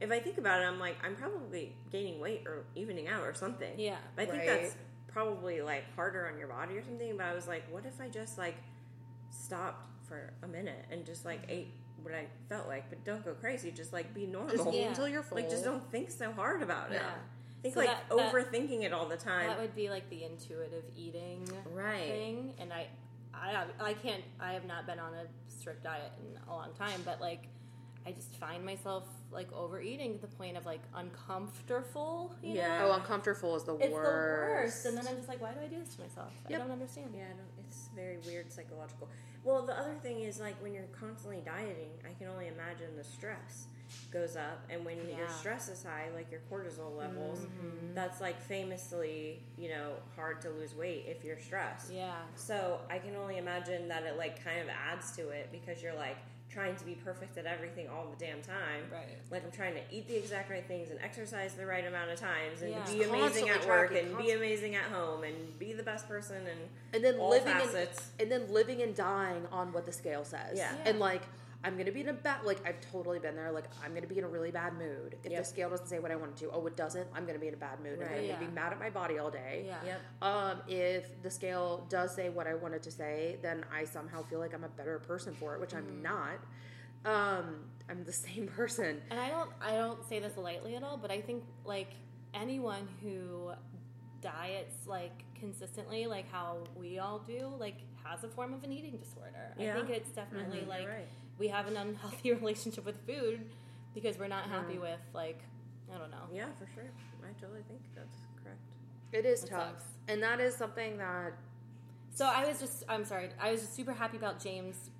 if 0.00 0.10
I 0.10 0.18
think 0.18 0.38
about 0.38 0.60
it, 0.60 0.64
I'm 0.64 0.80
like, 0.80 0.96
I'm 1.04 1.14
probably 1.14 1.76
gaining 1.92 2.20
weight 2.20 2.42
or 2.46 2.64
evening 2.74 3.06
out 3.06 3.22
or 3.22 3.34
something. 3.34 3.78
Yeah. 3.78 3.98
I 4.18 4.24
think 4.24 4.38
Right. 4.38 4.62
that's 4.62 4.76
probably 5.06 5.60
like 5.62 5.84
harder 5.94 6.28
on 6.28 6.38
your 6.38 6.48
body 6.48 6.76
or 6.76 6.82
something. 6.82 7.16
But 7.16 7.26
I 7.26 7.34
was 7.34 7.46
like, 7.46 7.64
what 7.70 7.84
if 7.84 8.00
I 8.00 8.08
just 8.08 8.38
like 8.38 8.56
stopped 9.30 9.86
for 10.08 10.32
a 10.42 10.48
minute 10.48 10.84
and 10.90 11.04
just 11.06 11.24
like 11.24 11.42
mm-hmm. 11.42 11.50
ate 11.50 11.72
what 12.02 12.14
I 12.14 12.26
felt 12.48 12.66
like, 12.68 12.88
but 12.88 13.04
don't 13.04 13.24
go 13.24 13.32
crazy. 13.34 13.70
Just 13.70 13.92
like 13.92 14.12
be 14.14 14.26
normal. 14.26 14.54
just 14.56 14.72
Yeah. 14.72 14.88
until 14.88 15.08
you're 15.08 15.22
full. 15.22 15.36
Like, 15.38 15.50
just 15.50 15.64
don't 15.64 15.88
think 15.90 16.10
so 16.10 16.32
hard 16.32 16.62
about 16.62 16.90
it. 16.92 16.94
Yeah. 17.02 17.10
Think 17.62 17.74
So 17.74 17.80
like 17.80 17.90
that- 17.90 18.08
that- 18.16 18.32
overthinking 18.32 18.82
it 18.84 18.92
all 18.92 19.06
the 19.06 19.16
time. 19.16 19.48
That 19.48 19.60
would 19.60 19.74
be 19.76 19.90
like 19.90 20.08
the 20.10 20.24
intuitive 20.24 20.84
eating 20.96 21.46
Right. 21.72 22.08
thing, 22.08 22.54
and 22.58 22.72
I, 22.72 22.88
I, 23.34 23.66
I 23.80 23.94
can't. 23.94 24.24
I 24.40 24.52
have 24.54 24.64
not 24.64 24.86
been 24.86 24.98
on 24.98 25.12
a 25.14 25.26
strict 25.48 25.84
diet 25.84 26.12
in 26.18 26.38
a 26.48 26.50
long 26.50 26.72
time, 26.78 27.02
but 27.04 27.20
like, 27.20 27.48
I 28.06 28.12
just 28.12 28.34
find 28.36 28.64
myself 28.64 29.04
like 29.30 29.52
overeating 29.52 30.14
to 30.14 30.20
the 30.22 30.26
point 30.26 30.56
of 30.56 30.64
like 30.66 30.80
uncomfortable. 30.94 32.34
You 32.42 32.54
Yeah. 32.54 32.78
know? 32.80 32.88
oh, 32.88 32.92
uncomfortable 32.94 33.54
is 33.56 33.64
the 33.64 33.74
it's 33.76 33.92
worst. 33.92 34.06
the 34.10 34.52
worst. 34.54 34.86
And 34.86 34.96
then 34.98 35.06
I'm 35.08 35.16
just 35.16 35.28
like, 35.28 35.40
why 35.40 35.52
do 35.52 35.60
I 35.60 35.66
do 35.66 35.78
this 35.78 35.94
to 35.96 36.00
myself? 36.02 36.32
Yep. 36.48 36.58
I 36.60 36.62
don't 36.62 36.72
understand. 36.72 37.12
Yeah, 37.14 37.24
I 37.24 37.28
don't, 37.36 37.66
it's 37.66 37.88
very 37.94 38.18
weird 38.26 38.50
psychological. 38.52 39.08
Well, 39.44 39.62
the 39.64 39.78
other 39.78 39.94
thing 40.02 40.20
is 40.20 40.40
like 40.40 40.60
when 40.62 40.74
you're 40.74 40.84
constantly 40.98 41.40
dieting, 41.44 41.90
I 42.04 42.12
can 42.18 42.28
only 42.28 42.48
imagine 42.48 42.96
the 42.96 43.04
stress 43.04 43.66
goes 44.12 44.36
up, 44.36 44.64
and 44.70 44.84
when 44.84 44.96
your 45.16 45.28
stress 45.28 45.68
is 45.68 45.82
high, 45.82 46.08
like 46.14 46.30
your 46.30 46.40
cortisol 46.50 46.96
levels, 46.96 47.40
mm-hmm. 47.40 47.94
that's 47.94 48.20
like 48.20 48.40
famously, 48.40 49.42
you 49.56 49.68
know, 49.68 49.94
hard 50.14 50.40
to 50.42 50.50
lose 50.50 50.74
weight 50.74 51.04
if 51.06 51.24
you're 51.24 51.38
stressed. 51.38 51.92
Yeah. 51.92 52.14
So 52.34 52.80
I 52.88 52.98
can 52.98 53.16
only 53.16 53.38
imagine 53.38 53.88
that 53.88 54.04
it 54.04 54.16
like 54.16 54.44
kind 54.44 54.60
of 54.60 54.68
adds 54.68 55.12
to 55.16 55.30
it 55.30 55.48
because 55.50 55.82
you're 55.82 55.94
like 55.94 56.16
trying 56.50 56.74
to 56.76 56.84
be 56.84 56.94
perfect 56.94 57.38
at 57.38 57.46
everything 57.46 57.88
all 57.88 58.06
the 58.10 58.24
damn 58.24 58.42
time. 58.42 58.82
Right. 58.92 59.16
Like 59.30 59.44
I'm 59.44 59.52
trying 59.52 59.74
to 59.74 59.80
eat 59.90 60.08
the 60.08 60.16
exact 60.16 60.50
right 60.50 60.66
things 60.66 60.90
and 60.90 60.98
exercise 61.00 61.54
the 61.54 61.64
right 61.64 61.86
amount 61.86 62.10
of 62.10 62.18
times 62.18 62.62
and 62.62 62.70
Yeah. 62.72 62.84
be 62.84 63.02
amazing 63.04 63.20
Constantly 63.20 63.50
at 63.50 63.68
work 63.68 63.94
and 63.94 64.18
be 64.18 64.32
amazing 64.32 64.74
at 64.74 64.84
home 64.84 65.22
and 65.22 65.58
be 65.58 65.72
the 65.72 65.82
best 65.84 66.08
person 66.08 66.36
and 66.38 66.60
and 66.92 67.04
then 67.04 67.20
all 67.20 67.30
living 67.30 67.52
facets. 67.52 68.10
and, 68.18 68.32
and 68.32 68.42
then 68.48 68.52
living 68.52 68.82
and 68.82 68.94
dying 68.96 69.46
on 69.52 69.72
what 69.72 69.86
the 69.86 69.92
scale 69.92 70.24
says. 70.24 70.56
Yeah. 70.58 70.72
Yeah. 70.74 70.90
And 70.90 70.98
like 70.98 71.22
I'm 71.62 71.76
gonna 71.76 71.92
be 71.92 72.00
in 72.00 72.08
a 72.08 72.12
bad 72.14 72.42
like 72.44 72.66
I've 72.66 72.80
totally 72.80 73.18
been 73.18 73.36
there. 73.36 73.52
Like 73.52 73.66
I'm 73.84 73.92
gonna 73.94 74.06
be 74.06 74.16
in 74.18 74.24
a 74.24 74.28
really 74.28 74.50
bad 74.50 74.74
mood 74.78 75.16
if 75.22 75.30
Yep. 75.30 75.40
the 75.42 75.44
scale 75.48 75.68
doesn't 75.70 75.88
say 75.88 75.98
what 75.98 76.10
I 76.10 76.16
want 76.16 76.32
it 76.32 76.36
to. 76.38 76.50
Oh, 76.52 76.66
it 76.66 76.74
doesn't. 76.76 77.06
I'm 77.14 77.26
gonna 77.26 77.38
be 77.38 77.48
in 77.48 77.54
a 77.54 77.58
bad 77.58 77.80
mood. 77.80 78.00
I'm 78.00 78.08
gonna 78.08 78.22
Yeah. 78.22 78.38
be 78.38 78.46
mad 78.46 78.72
at 78.72 78.78
my 78.78 78.88
body 78.88 79.18
all 79.18 79.30
day. 79.30 79.64
Yeah. 79.66 79.84
Yep. 79.84 80.00
Um, 80.22 80.62
if 80.68 81.22
the 81.22 81.30
scale 81.30 81.86
does 81.90 82.14
say 82.14 82.30
what 82.30 82.46
I 82.46 82.54
wanted 82.54 82.82
to 82.84 82.90
say, 82.90 83.38
then 83.42 83.64
I 83.72 83.84
somehow 83.84 84.22
feel 84.22 84.38
like 84.38 84.54
I'm 84.54 84.64
a 84.64 84.68
better 84.70 84.98
person 85.00 85.34
for 85.34 85.54
it, 85.54 85.60
which 85.60 85.70
Mm-hmm. 85.74 85.88
I'm 85.88 86.02
not. 86.02 86.38
Um, 87.04 87.64
I'm 87.90 88.04
the 88.04 88.12
same 88.26 88.46
person. 88.48 89.02
And 89.10 89.20
I 89.20 89.28
don't 89.28 89.50
I 89.60 89.72
don't 89.72 90.02
say 90.08 90.18
this 90.18 90.36
lightly 90.38 90.76
at 90.76 90.82
all, 90.82 90.96
but 90.96 91.10
I 91.10 91.20
think 91.20 91.44
like 91.66 91.92
anyone 92.32 92.88
who 93.02 93.50
diets 94.22 94.86
like 94.86 95.24
consistently, 95.38 96.06
like 96.06 96.30
how 96.30 96.58
we 96.76 96.98
all 96.98 97.18
do, 97.18 97.52
like 97.58 97.76
has 98.04 98.24
a 98.24 98.28
form 98.28 98.54
of 98.54 98.64
an 98.64 98.72
eating 98.72 98.96
disorder. 98.96 99.54
I 99.58 99.72
think 99.74 99.90
it's 99.90 100.10
definitely 100.10 100.60
Mhm, 100.60 100.68
like 100.68 100.88
right. 100.88 101.08
We 101.40 101.48
have 101.48 101.66
an 101.66 101.76
unhealthy 101.76 102.32
relationship 102.40 102.84
with 102.84 102.96
food 103.06 103.40
because 103.94 104.16
we're 104.18 104.28
not 104.28 104.44
happy 104.44 104.74
Mm. 104.74 104.82
with 104.82 105.00
like 105.12 105.40
I 105.92 105.98
don't 105.98 106.12
know. 106.12 106.26
Yeah, 106.32 106.44
for 106.58 106.66
sure. 106.72 106.84
I 107.24 107.32
totally 107.40 107.62
think 107.66 107.80
that's 107.96 108.16
correct. 108.44 108.60
It 109.12 109.26
is 109.26 109.42
It 109.42 109.50
tough, 109.50 109.72
sucks. 109.72 109.84
and 110.06 110.22
that 110.22 110.38
is 110.38 110.54
something 110.54 110.98
that 110.98 111.32
So 112.14 112.26
I 112.26 112.44
was 112.46 112.60
just 112.60 112.84
I'm 112.88 113.04
sorry, 113.04 113.30
I 113.40 113.50
was 113.50 113.60
just 113.62 113.74
super 113.74 113.92
happy 113.92 114.16
about 114.16 114.38
James. 114.40 114.90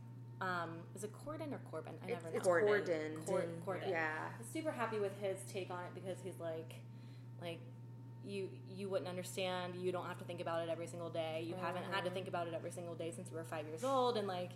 Um, 0.40 0.70
is 0.96 1.04
it 1.04 1.12
Corden 1.12 1.52
or 1.52 1.60
Corbin? 1.70 1.92
I 2.02 2.06
never 2.06 2.22
know. 2.22 2.30
it's 2.34 2.48
Corden. 2.48 3.18
Corden. 3.26 3.50
Corden. 3.66 3.90
Yeah. 3.90 4.08
I'm 4.38 4.44
super 4.52 4.70
happy 4.72 4.98
with 4.98 5.12
his 5.20 5.36
take 5.52 5.70
on 5.70 5.80
it 5.84 5.94
because 5.94 6.16
he's 6.24 6.40
like, 6.40 6.72
like 7.42 7.58
you 8.26 8.48
you 8.74 8.88
wouldn't 8.88 9.08
understand. 9.08 9.74
You 9.76 9.92
don't 9.92 10.06
have 10.06 10.18
to 10.18 10.24
think 10.24 10.40
about 10.40 10.62
it 10.62 10.70
every 10.70 10.86
single 10.86 11.10
day. 11.10 11.44
You 11.46 11.54
haven't 11.60 11.84
had 11.92 12.04
to 12.04 12.10
think 12.10 12.26
about 12.26 12.46
it 12.48 12.54
every 12.54 12.70
single 12.70 12.94
day 12.94 13.10
since 13.14 13.30
you 13.30 13.36
were 13.36 13.44
five 13.44 13.66
years 13.66 13.84
old, 13.84 14.16
and 14.16 14.26
like 14.26 14.50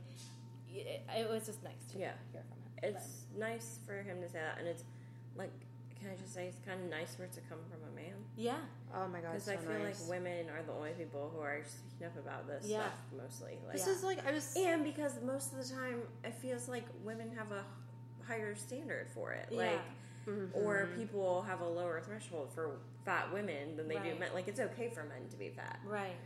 it, 0.75 1.03
it 1.17 1.31
was 1.31 1.47
just 1.47 1.63
nice 1.63 1.85
to 1.93 1.99
Yeah. 1.99 2.13
hear 2.33 2.43
from 2.49 2.59
him. 2.59 2.95
It's 2.97 3.25
nice 3.37 3.79
for 3.87 4.03
him 4.03 4.21
to 4.21 4.29
say 4.29 4.41
that, 4.41 4.59
and 4.59 4.69
it's 4.69 4.85
like, 5.37 5.51
can 6.01 6.11
I 6.11 6.17
just 6.17 6.35
say 6.35 6.47
it's 6.47 6.59
kind 6.67 6.83
of 6.83 6.91
nice 6.91 7.15
for 7.15 7.25
it 7.25 7.33
to 7.33 7.41
come 7.49 7.59
from 7.71 7.81
a 7.91 7.95
man 7.97 8.13
yeah, 8.37 8.57
Oh 8.93 9.09
my 9.09 9.21
god, 9.21 9.31
because 9.33 9.45
so 9.45 9.53
I 9.53 9.57
feel 9.57 9.79
nice. 9.79 10.01
like 10.03 10.11
women 10.11 10.51
are 10.51 10.63
the 10.63 10.73
only 10.73 10.91
people 10.91 11.31
who 11.35 11.41
are 11.41 11.61
speaking 11.65 12.07
up 12.09 12.19
about 12.19 12.47
this 12.47 12.67
Yeah. 12.67 12.81
stuff 12.81 12.99
mostly. 13.17 13.59
Like, 13.65 13.77
This 13.77 13.87
Yeah. 13.87 13.93
is 13.95 14.05
like 14.05 14.27
I 14.27 14.33
was. 14.33 14.55
and 14.57 14.85
because 14.85 15.21
most 15.23 15.53
of 15.55 15.67
the 15.67 15.75
time 15.75 16.03
it 16.25 16.35
feels 16.35 16.69
like 16.69 16.85
women 17.05 17.31
have 17.37 17.53
a 17.53 17.65
higher 18.27 18.55
standard 18.55 19.09
for 19.15 19.33
it, 19.33 19.49
Yeah. 19.51 19.57
like. 19.59 19.81
Mm-hmm. 20.27 20.57
Or 20.65 20.89
people 20.97 21.43
have 21.43 21.61
a 21.61 21.69
lower 21.69 22.01
threshold 22.01 22.51
for 22.55 22.79
fat 23.05 23.31
women 23.31 23.77
than 23.77 23.89
they 23.89 23.97
do 23.99 24.15
men. 24.19 24.31
Like 24.33 24.49
it's 24.49 24.59
okay 24.59 24.89
for 24.89 25.05
men 25.05 25.29
to 25.31 25.37
be 25.37 25.51
fat 25.51 25.79
right, 25.85 26.17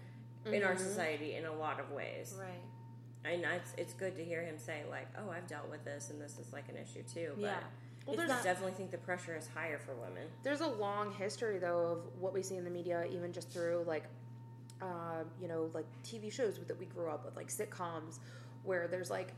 in 0.46 0.62
our 0.62 0.74
Mhm. 0.76 0.78
society 0.78 1.34
in 1.34 1.46
a 1.46 1.52
lot 1.52 1.80
of 1.80 1.90
ways. 1.90 2.36
right, 2.38 2.62
and 3.34 3.44
it's 3.44 3.74
it's 3.76 3.94
good 3.94 4.16
to 4.16 4.24
hear 4.24 4.42
him 4.42 4.58
say 4.58 4.82
like, 4.90 5.06
"Oh, 5.18 5.30
I've 5.30 5.46
dealt 5.46 5.70
with 5.70 5.84
this, 5.84 6.10
and 6.10 6.20
this 6.20 6.38
is 6.38 6.52
like 6.52 6.68
an 6.68 6.76
issue 6.76 7.02
too." 7.02 7.32
But 7.36 7.42
yeah. 7.42 7.58
Well, 8.06 8.14
I 8.14 8.16
there's 8.16 8.28
not- 8.30 8.44
definitely 8.44 8.72
think 8.72 8.90
the 8.90 8.98
pressure 8.98 9.36
is 9.36 9.48
higher 9.48 9.78
for 9.78 9.94
women. 9.94 10.28
There's 10.42 10.60
a 10.62 10.66
long 10.66 11.12
history 11.12 11.58
though 11.58 11.86
of 11.92 12.20
what 12.20 12.32
we 12.32 12.42
see 12.42 12.56
in 12.56 12.64
the 12.64 12.70
media, 12.70 13.04
even 13.10 13.32
just 13.32 13.50
through 13.50 13.84
like, 13.86 14.04
uh, 14.80 15.24
you 15.40 15.48
know, 15.48 15.70
like 15.74 15.86
TV 16.02 16.32
shows 16.32 16.58
that 16.66 16.78
we 16.78 16.86
grew 16.86 17.10
up 17.10 17.24
with, 17.24 17.36
like 17.36 17.48
sitcoms, 17.48 18.18
where 18.64 18.88
there's 18.88 19.10
like 19.10 19.34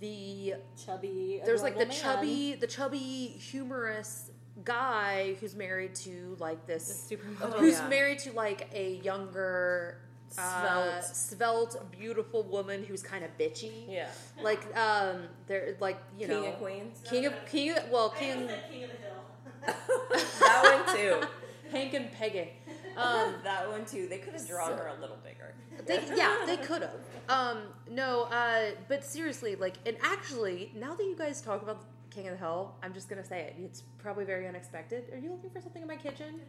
the 0.00 0.54
Chubby. 0.84 1.40
there's 1.44 1.62
like 1.62 1.78
the 1.78 1.86
man. 1.86 1.94
chubby 1.94 2.54
the 2.54 2.66
chubby 2.66 2.98
humorous 3.38 4.30
guy 4.64 5.36
who's 5.40 5.54
married 5.54 5.94
to 5.94 6.36
like 6.38 6.66
the 6.66 6.74
this 6.74 7.10
supermodel. 7.10 7.52
Oh, 7.54 7.58
who's 7.58 7.78
yeah. 7.78 7.88
married 7.88 8.18
to 8.20 8.32
like 8.32 8.68
a 8.72 8.96
younger 8.96 9.98
uh, 10.38 11.00
Svelte. 11.00 11.04
svelte 11.14 11.90
beautiful 11.90 12.42
woman 12.44 12.84
who's 12.84 13.02
kind 13.02 13.24
of 13.24 13.30
bitchy 13.38 13.88
Yeah, 13.88 14.08
like 14.42 14.62
um 14.76 15.22
they're 15.46 15.76
like 15.80 15.98
you 16.18 16.26
King 16.26 16.36
know 16.36 16.42
king 16.42 16.52
of 16.52 16.58
Queens. 16.58 17.00
king 17.04 17.26
of 17.26 17.32
king 17.50 17.70
of, 17.76 17.90
well 17.90 18.10
king 18.10 18.48
King 18.70 18.84
of 18.84 18.90
the 18.90 18.96
Hill. 18.96 19.20
that 20.40 20.84
one 20.86 20.96
too. 20.96 21.26
hank 21.70 21.94
and 21.94 22.10
peggy 22.12 22.50
um 22.96 23.34
that 23.44 23.68
one 23.68 23.84
too. 23.84 24.06
They 24.08 24.18
could 24.18 24.34
have 24.34 24.46
drawn 24.46 24.70
So- 24.70 24.76
her 24.76 24.88
a 24.88 25.00
little 25.00 25.18
bigger. 25.24 25.54
They, 25.86 26.00
yeah, 26.16 26.36
they 26.46 26.56
could 26.56 26.82
have. 26.82 26.92
Um, 27.28 27.58
no, 27.90 28.22
uh, 28.30 28.70
but 28.88 29.04
seriously, 29.04 29.56
like, 29.56 29.74
and 29.84 29.96
actually, 30.02 30.70
now 30.76 30.94
that 30.94 31.02
you 31.02 31.16
guys 31.16 31.40
talk 31.42 31.62
about 31.62 31.84
King 32.10 32.28
of 32.28 32.34
the 32.34 32.38
Hill, 32.38 32.74
I'm 32.80 32.94
just 32.94 33.08
gonna 33.08 33.24
say 33.24 33.40
it. 33.40 33.56
It's 33.58 33.82
probably 33.98 34.24
very 34.24 34.46
unexpected. 34.46 35.12
Are 35.12 35.18
you 35.18 35.30
looking 35.32 35.50
for 35.50 35.60
something 35.60 35.82
in 35.82 35.88
my 35.88 35.96
kitchen? 35.96 36.40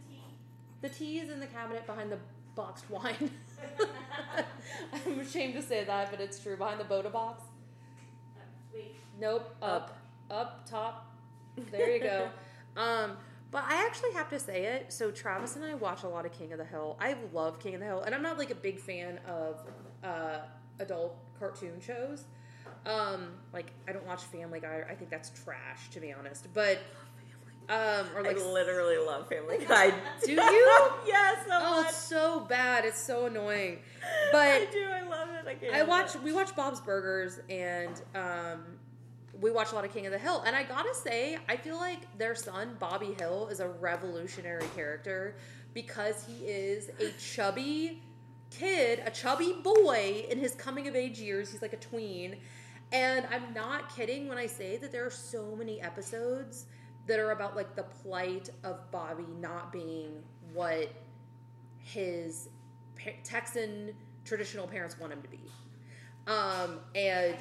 The 0.82 0.90
tea 0.90 1.18
is 1.20 1.32
in 1.32 1.40
the 1.40 1.48
cabinet 1.48 1.88
behind 1.88 2.12
the 2.12 2.20
boxed 2.56 2.90
wine. 2.90 3.32
I'm 5.06 5.20
ashamed 5.20 5.54
to 5.56 5.62
say 5.62 5.84
that, 5.84 6.12
but 6.12 6.20
it's 6.20 6.40
true. 6.40 6.58
Behind 6.58 6.80
the 6.80 6.86
Bota 6.86 7.10
box. 7.10 7.44
Wait. 8.74 8.96
Nope. 9.20 9.56
Up. 9.62 9.98
Up. 10.32 10.68
Top. 10.70 11.14
There 11.72 11.92
you 11.92 12.02
go. 12.02 12.30
um, 12.78 13.18
But 13.52 13.64
I 13.68 13.86
actually 13.86 14.12
have 14.14 14.30
to 14.30 14.40
say 14.40 14.66
it. 14.66 14.92
So 14.92 15.12
Travis 15.12 15.56
and 15.56 15.64
I 15.64 15.76
watch 15.76 16.04
a 16.04 16.08
lot 16.08 16.26
of 16.26 16.32
King 16.32 16.52
of 16.52 16.58
the 16.58 16.66
Hill. 16.66 16.98
I 17.00 17.16
love 17.34 17.60
King 17.60 17.76
of 17.76 17.80
the 17.80 17.86
Hill, 17.86 18.02
and 18.02 18.14
I'm 18.16 18.22
not 18.24 18.38
like 18.38 18.52
a 18.52 18.56
big 18.56 18.80
fan 18.80 19.20
of 19.28 19.62
uh, 20.04 20.40
adult 20.80 21.16
cartoon 21.40 21.80
shows. 21.80 22.26
Um, 22.86 23.30
like 23.54 23.72
I 23.88 23.94
don't 23.94 24.06
watch 24.06 24.24
Family 24.24 24.60
Guy. 24.60 24.84
I 24.90 24.94
think 24.94 25.10
that's 25.10 25.30
trash, 25.44 25.90
to 25.92 26.00
be 26.00 26.12
honest. 26.14 26.48
But 26.54 26.80
um, 27.70 28.08
or 28.16 28.24
like 28.24 28.38
I 28.38 28.46
literally 28.46 28.98
love 28.98 29.28
Family 29.28 29.58
Guy. 29.68 29.92
Do 30.24 30.32
you? 30.32 30.38
yes, 31.08 31.46
so 31.48 31.52
oh, 31.54 31.82
much. 31.82 31.90
it's 31.90 31.98
so 31.98 32.40
bad. 32.42 32.86
It's 32.86 33.02
so 33.02 33.26
annoying. 33.26 33.80
But 34.32 34.48
I 34.48 34.66
do. 34.66 34.86
I 34.88 35.02
love 35.02 35.30
it. 35.30 35.48
I 35.48 35.56
can't. 35.56 35.74
I 35.74 35.82
watch 35.82 36.14
it. 36.14 36.22
we 36.22 36.32
watch 36.32 36.56
Bob's 36.56 36.80
Burgers 36.80 37.40
and 37.50 38.00
um, 38.14 38.64
we 39.42 39.50
watch 39.50 39.72
a 39.72 39.76
lot 39.76 39.84
of 39.84 39.92
King 39.92 40.06
of 40.06 40.12
the 40.12 40.20
Hill. 40.20 40.44
And 40.46 40.56
I 40.56 40.64
gotta 40.64 40.94
say, 40.94 41.40
I 41.50 41.58
feel 41.58 41.78
like 41.78 42.18
their 42.20 42.36
son 42.36 42.76
Bobby 42.80 43.16
Hill 43.18 43.48
is 43.48 43.62
a 43.62 43.68
revolutionary 43.68 44.66
character 44.76 45.38
because 45.74 46.24
he 46.24 46.46
is 46.46 46.90
a 47.00 47.12
chubby 47.20 48.04
kid, 48.52 49.02
a 49.06 49.12
chubby 49.12 49.54
boy 49.64 50.26
in 50.30 50.38
his 50.38 50.54
coming 50.54 50.88
of 50.88 50.96
age 50.96 51.20
years. 51.20 51.52
He's 51.52 51.62
like 51.62 51.74
a 51.74 51.78
tween. 51.78 52.38
And 52.92 53.26
I'm 53.32 53.54
not 53.54 53.94
kidding 53.96 54.28
when 54.28 54.38
I 54.38 54.46
say 54.46 54.78
that 54.78 54.92
there 54.92 55.06
are 55.06 55.12
so 55.12 55.56
many 55.56 55.82
episodes 55.82 56.68
that 57.08 57.20
are 57.20 57.32
about 57.32 57.56
like 57.56 57.76
the 57.76 57.84
plight 57.84 58.50
of 58.64 58.90
Bobby 58.92 59.26
not 59.40 59.72
being 59.72 60.24
what 60.54 60.90
his 61.78 62.50
pa- 62.96 63.12
Texan 63.24 63.94
traditional 64.24 64.68
parents 64.68 65.00
want 65.00 65.14
him 65.14 65.22
to 65.22 65.30
be. 65.30 65.40
Um, 66.28 66.80
and 66.96 67.36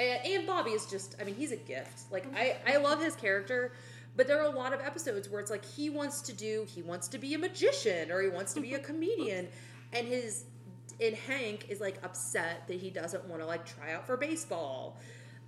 and, 0.00 0.24
and 0.24 0.46
Bobby 0.46 0.70
is 0.70 0.86
just, 0.86 1.16
I 1.20 1.24
mean, 1.24 1.34
he's 1.34 1.52
a 1.52 1.56
gift. 1.56 2.10
Like, 2.10 2.24
I, 2.34 2.56
I 2.66 2.78
love 2.78 3.02
his 3.02 3.14
character, 3.14 3.72
but 4.16 4.26
there 4.26 4.40
are 4.40 4.46
a 4.46 4.56
lot 4.56 4.72
of 4.72 4.80
episodes 4.80 5.28
where 5.28 5.40
it's 5.40 5.50
like 5.50 5.64
he 5.64 5.90
wants 5.90 6.22
to 6.22 6.32
do, 6.32 6.66
he 6.66 6.80
wants 6.80 7.06
to 7.08 7.18
be 7.18 7.34
a 7.34 7.38
magician 7.38 8.10
or 8.10 8.22
he 8.22 8.28
wants 8.28 8.54
to 8.54 8.60
be 8.60 8.74
a 8.74 8.78
comedian. 8.90 9.48
And 9.92 10.08
his, 10.08 10.44
and 11.00 11.14
Hank 11.14 11.66
is 11.68 11.80
like 11.80 11.98
upset 12.02 12.66
that 12.68 12.78
he 12.78 12.88
doesn't 12.90 13.26
want 13.26 13.42
to 13.42 13.46
like 13.46 13.66
try 13.66 13.92
out 13.92 14.06
for 14.06 14.16
baseball. 14.16 14.96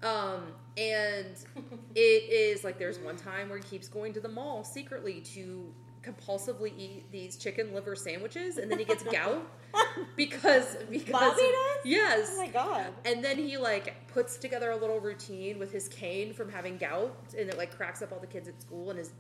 Um, 0.03 0.43
and 0.77 1.37
it 1.95 1.99
is 2.01 2.65
like 2.65 2.79
there's 2.79 2.99
one 2.99 3.17
time 3.17 3.49
where 3.49 3.59
he 3.59 3.65
keeps 3.65 3.89
going 3.89 4.13
to 4.15 4.21
the 4.21 4.29
mall 4.29 4.65
secretly 4.65 5.21
to 5.35 5.73
compulsively 6.03 6.73
eat 6.77 7.05
these 7.13 7.37
chicken 7.37 7.73
liver 7.73 7.95
sandwiches 7.95 8.57
and 8.59 8.69
then 8.69 8.77
he 8.77 8.85
gets 8.85 9.05
gout 9.05 9.47
because 10.17 10.77
because 10.91 11.13
Bobby 11.13 11.43
does? 11.43 11.85
yes 11.85 12.31
Oh 12.35 12.39
my 12.39 12.49
god. 12.49 12.87
and 13.05 13.23
then 13.25 13.39
he 13.39 13.57
like 13.57 14.09
puts 14.09 14.37
together 14.37 14.73
a 14.73 14.77
little 14.77 14.99
routine 14.99 15.61
with 15.61 15.71
his 15.71 15.87
cane 15.89 16.33
from 16.35 16.51
having 16.51 16.77
gout, 16.77 17.15
and 17.39 17.49
it 17.49 17.57
like 17.57 17.77
cracks 17.77 18.03
up 18.03 18.11
all 18.13 18.19
the 18.19 18.27
kids 18.27 18.49
at 18.49 18.61
school. 18.61 18.91
And 18.91 18.99
his 18.99 19.13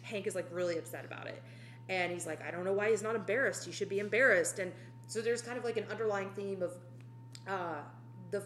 Hank 0.00 0.26
is 0.26 0.34
like 0.34 0.48
really 0.50 0.78
upset 0.78 1.04
about 1.04 1.26
it, 1.26 1.40
and 1.90 2.10
he's 2.10 2.26
like, 2.26 2.40
I 2.46 2.50
don't 2.50 2.64
know 2.64 2.72
why 2.72 2.88
he's 2.90 3.02
not 3.02 3.14
embarrassed. 3.14 3.64
He 3.66 3.70
should 3.70 3.88
be 3.90 3.98
embarrassed. 4.00 4.58
And 4.58 4.72
so 5.06 5.20
there's 5.20 5.42
kind 5.42 5.58
of 5.58 5.64
like 5.64 5.76
an 5.76 5.84
underlying 5.90 6.30
theme 6.30 6.62
of 6.62 6.72
uh, 7.46 7.82
the 8.30 8.42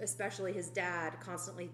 especially 0.00 0.52
his 0.52 0.68
dad 0.68 1.14
constantly 1.20 1.70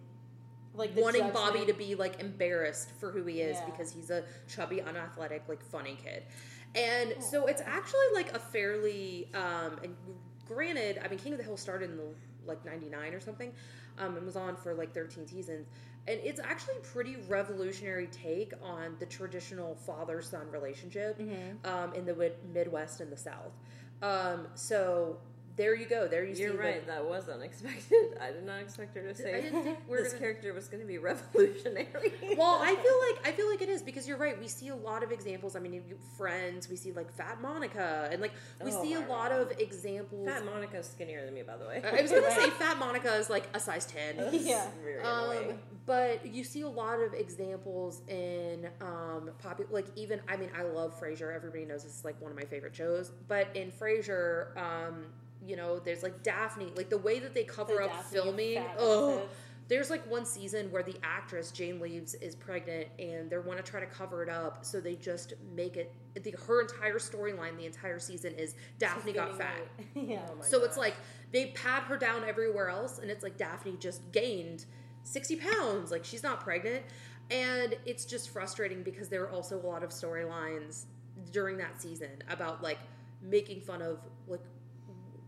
Like 0.74 0.90
wanting 0.96 1.22
judgment. 1.22 1.34
Bobby 1.54 1.66
to 1.66 1.72
be 1.74 1.94
like 1.94 2.20
embarrassed 2.20 2.90
for 3.00 3.10
who 3.10 3.24
he 3.24 3.40
is 3.40 3.56
Yeah. 3.58 3.66
because 3.66 3.90
he's 3.92 4.10
a 4.10 4.24
chubby, 4.48 4.80
unathletic, 4.82 5.42
like 5.48 5.62
funny 5.64 5.96
kid. 6.02 6.22
And 6.74 7.14
so 7.22 7.46
it's 7.46 7.62
actually 7.64 8.06
like 8.14 8.34
a 8.34 8.38
fairly 8.38 9.28
um 9.34 9.78
and 9.82 9.96
granted, 10.46 11.00
I 11.04 11.08
mean 11.08 11.18
King 11.18 11.32
of 11.32 11.38
the 11.38 11.44
Hill 11.44 11.56
started 11.56 11.90
in 11.90 11.96
the 11.96 12.08
like 12.46 12.64
99 12.64 13.14
or 13.14 13.20
something 13.20 13.52
um 13.98 14.16
and 14.16 14.24
was 14.26 14.36
on 14.36 14.56
for 14.56 14.74
like 14.74 14.92
13 14.94 15.26
seasons. 15.26 15.66
And 16.08 16.20
it's 16.22 16.38
actually 16.38 16.76
a 16.76 16.80
pretty 16.80 17.16
revolutionary 17.28 18.06
take 18.08 18.52
on 18.62 18.94
the 19.00 19.06
traditional 19.06 19.74
father-son 19.74 20.48
relationship 20.52 21.18
Mm-hmm. 21.18 21.66
um, 21.66 21.94
in 21.94 22.04
the 22.06 22.14
mid- 22.14 22.36
Midwest 22.54 23.00
and 23.00 23.10
the 23.10 23.16
South. 23.16 23.52
Um, 24.02 24.46
so 24.54 25.18
there 25.56 25.74
you 25.74 25.86
go. 25.86 26.06
There 26.06 26.24
you 26.24 26.34
see. 26.34 26.42
You're 26.42 26.50
like- 26.52 26.60
right. 26.60 26.86
That 26.86 27.04
was 27.08 27.28
unexpected. 27.28 28.18
I 28.20 28.30
did 28.32 28.44
not 28.44 28.60
expect 28.60 28.94
her 28.94 29.02
to 29.02 29.14
say 29.14 29.34
I 29.38 29.40
didn't 29.40 29.62
think 29.62 29.78
we're 29.88 30.02
this 30.02 30.12
gonna- 30.12 30.20
character 30.20 30.52
was 30.52 30.68
going 30.68 30.82
to 30.82 30.86
be 30.86 30.98
revolutionary. 31.46 32.12
well, 32.36 32.58
I 32.62 32.74
feel 32.76 33.00
like 33.08 33.26
I 33.26 33.32
feel 33.36 33.48
like 33.48 33.62
it 33.62 33.68
is 33.68 33.82
because 33.82 34.06
you're 34.06 34.18
right. 34.18 34.38
We 34.38 34.48
see 34.48 34.68
a 34.68 34.76
lot 34.76 35.02
of 35.02 35.12
examples. 35.12 35.56
I 35.56 35.60
mean, 35.60 35.82
Friends. 36.16 36.68
We 36.68 36.76
see 36.76 36.92
like 36.92 37.12
Fat 37.12 37.40
Monica, 37.40 38.08
and 38.12 38.20
like 38.20 38.32
we 38.64 38.72
Oh 38.72 38.82
see 38.82 38.94
a 38.94 39.00
lot 39.00 39.30
God. 39.30 39.32
of 39.32 39.52
examples. 39.58 40.26
Fat 40.28 40.44
Monica's 40.44 40.86
skinnier 40.88 41.24
than 41.24 41.34
me, 41.34 41.42
by 41.42 41.56
the 41.56 41.66
way. 41.66 41.82
I 41.84 42.02
was 42.02 42.10
gonna 42.10 42.30
say 42.30 42.50
Fat 42.50 42.78
Monica 42.78 43.14
is 43.14 43.28
like 43.30 43.48
a 43.54 43.60
size 43.60 43.86
ten. 43.86 44.16
Yeah. 44.32 44.66
Very 44.82 45.02
Um, 45.02 45.58
but 45.86 46.26
you 46.26 46.42
see 46.44 46.62
a 46.62 46.68
lot 46.68 47.00
of 47.00 47.14
examples 47.14 48.02
in 48.08 48.68
um, 48.80 49.30
popular, 49.38 49.70
like 49.72 49.86
even 49.96 50.20
I 50.28 50.36
mean 50.36 50.50
I 50.56 50.62
love 50.62 50.98
Frasier. 51.00 51.34
Everybody 51.34 51.64
knows 51.64 51.84
this 51.84 51.96
is 51.98 52.04
like 52.04 52.20
one 52.20 52.30
of 52.30 52.36
my 52.36 52.44
favorite 52.44 52.74
shows. 52.74 53.12
But 53.28 53.48
in 53.54 53.70
Frasier, 53.70 54.56
um, 54.56 55.04
you 55.46 55.56
know, 55.56 55.78
there's 55.78 56.02
like 56.02 56.22
Daphne, 56.22 56.72
like 56.76 56.90
the 56.90 56.98
way 56.98 57.18
that 57.18 57.34
they 57.34 57.44
cover 57.44 57.74
The 57.74 57.84
up 57.84 57.90
Daphne 57.90 58.18
filming. 58.18 58.64
Oh, 58.78 59.22
there's 59.68 59.90
like 59.90 60.08
one 60.08 60.24
season 60.24 60.70
where 60.70 60.82
the 60.82 60.94
actress 61.02 61.50
Jane 61.50 61.80
Leeves 61.80 62.14
is 62.14 62.34
pregnant, 62.34 62.88
and 62.98 63.28
they 63.28 63.38
want 63.38 63.64
to 63.64 63.68
try 63.68 63.80
to 63.80 63.86
cover 63.86 64.22
it 64.22 64.28
up, 64.28 64.64
so 64.64 64.80
they 64.80 64.94
just 64.94 65.34
make 65.54 65.76
it. 65.76 65.92
The, 66.22 66.34
her 66.46 66.62
entire 66.62 66.98
storyline, 66.98 67.56
the 67.56 67.66
entire 67.66 67.98
season 67.98 68.32
is 68.34 68.54
Daphne 68.78 69.12
got 69.12 69.36
fat. 69.36 69.66
yeah. 69.94 70.20
Oh 70.30 70.40
So 70.40 70.64
it's 70.64 70.76
like 70.76 70.94
they 71.32 71.46
pat 71.46 71.82
her 71.84 71.96
down 71.96 72.24
everywhere 72.24 72.68
else, 72.68 72.98
and 72.98 73.10
it's 73.10 73.22
like 73.22 73.36
Daphne 73.36 73.76
just 73.78 74.00
gained 74.12 74.66
60 75.02 75.36
pounds. 75.36 75.90
Like 75.90 76.04
she's 76.04 76.22
not 76.22 76.40
pregnant. 76.40 76.84
And 77.30 77.76
it's 77.84 78.04
just 78.04 78.30
frustrating 78.30 78.82
because 78.82 79.08
there 79.08 79.24
are 79.24 79.30
also 79.30 79.58
a 79.58 79.66
lot 79.66 79.82
of 79.82 79.90
storylines 79.90 80.84
during 81.32 81.56
that 81.58 81.80
season 81.80 82.22
about 82.28 82.62
like 82.62 82.78
making 83.22 83.60
fun 83.60 83.82
of 83.82 83.98
like, 84.28 84.42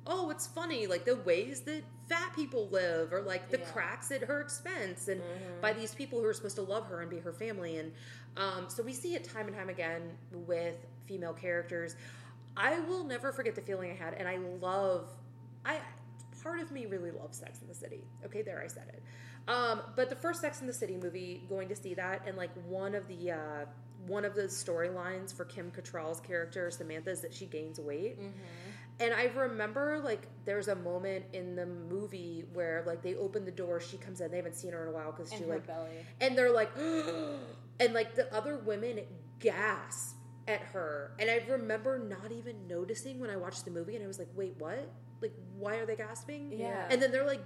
oh, 0.08 0.30
it's 0.30 0.46
funny, 0.46 0.86
like 0.86 1.04
the 1.04 1.16
ways 1.16 1.60
that 1.60 1.82
fat 2.08 2.34
people 2.34 2.66
live 2.70 3.12
or 3.12 3.20
like 3.20 3.50
the 3.50 3.58
Yeah. 3.58 3.64
cracks 3.66 4.10
at 4.10 4.22
her 4.22 4.40
expense 4.40 5.08
and 5.08 5.20
by 5.60 5.72
these 5.74 5.94
people 5.94 6.18
who 6.20 6.24
are 6.26 6.32
supposed 6.32 6.56
to 6.56 6.62
love 6.62 6.86
her 6.86 7.02
and 7.02 7.10
be 7.10 7.18
her 7.18 7.32
family. 7.32 7.76
And 7.76 7.92
um, 8.36 8.64
so 8.68 8.82
we 8.82 8.94
see 8.94 9.14
it 9.14 9.24
time 9.24 9.46
and 9.46 9.54
time 9.54 9.68
again 9.68 10.02
with 10.32 10.76
female 11.06 11.34
characters. 11.34 11.94
I 12.56 12.80
will 12.80 13.04
never 13.04 13.32
forget 13.32 13.54
the 13.54 13.60
feeling 13.60 13.90
I 13.90 13.94
had, 13.94 14.14
and 14.14 14.26
I 14.26 14.38
love. 14.60 15.08
I 15.64 15.78
part 16.42 16.60
of 16.60 16.70
me 16.72 16.86
really 16.86 17.10
loves 17.10 17.36
Sex 17.38 17.60
in 17.60 17.68
the 17.68 17.74
City. 17.74 18.00
Okay, 18.24 18.42
there 18.42 18.62
I 18.62 18.66
said 18.68 18.88
it. 18.88 19.02
Um, 19.48 19.82
but 19.96 20.08
the 20.08 20.16
first 20.16 20.40
Sex 20.40 20.60
in 20.60 20.66
the 20.66 20.72
City 20.72 20.96
movie, 20.96 21.42
going 21.48 21.68
to 21.68 21.76
see 21.76 21.94
that, 21.94 22.22
and 22.26 22.36
like 22.36 22.50
one 22.66 22.94
of 22.94 23.06
the 23.08 23.32
uh, 23.32 23.64
one 24.06 24.24
of 24.24 24.34
the 24.34 24.42
storylines 24.44 25.34
for 25.34 25.44
Kim 25.44 25.70
Cattrall's 25.70 26.20
character 26.20 26.70
Samantha 26.70 27.10
is 27.10 27.20
that 27.20 27.34
she 27.34 27.46
gains 27.46 27.78
weight. 27.78 28.18
And 29.00 29.14
I 29.14 29.24
remember 29.36 30.00
like 30.04 30.26
there's 30.44 30.68
a 30.68 30.74
moment 30.74 31.24
in 31.32 31.54
the 31.54 31.66
movie 31.66 32.44
where 32.52 32.82
like 32.86 33.02
they 33.02 33.14
open 33.14 33.44
the 33.44 33.50
door, 33.52 33.80
she 33.80 33.96
comes 33.96 34.20
in, 34.20 34.30
they 34.30 34.36
haven't 34.38 34.56
seen 34.56 34.72
her 34.72 34.82
in 34.82 34.88
a 34.88 34.92
while 34.92 35.12
because 35.12 35.32
she 35.32 35.44
like 35.44 35.66
belly. 35.66 35.88
and 36.20 36.36
they're 36.36 36.50
like 36.52 36.70
and 37.80 37.94
like 37.94 38.14
the 38.14 38.32
other 38.34 38.56
women 38.58 39.00
gasp 39.38 40.16
at 40.48 40.60
her 40.60 41.12
and 41.18 41.30
i 41.30 41.40
remember 41.48 41.98
not 41.98 42.32
even 42.32 42.56
noticing 42.66 43.20
when 43.20 43.28
i 43.30 43.36
watched 43.36 43.64
the 43.66 43.70
movie 43.70 43.94
and 43.94 44.02
i 44.02 44.06
was 44.06 44.18
like 44.18 44.28
wait 44.34 44.54
what 44.58 44.90
like 45.20 45.32
why 45.58 45.76
are 45.76 45.84
they 45.86 45.94
gasping 45.94 46.50
Yeah. 46.50 46.86
and 46.90 47.00
then 47.02 47.12
they're 47.12 47.26
like 47.26 47.42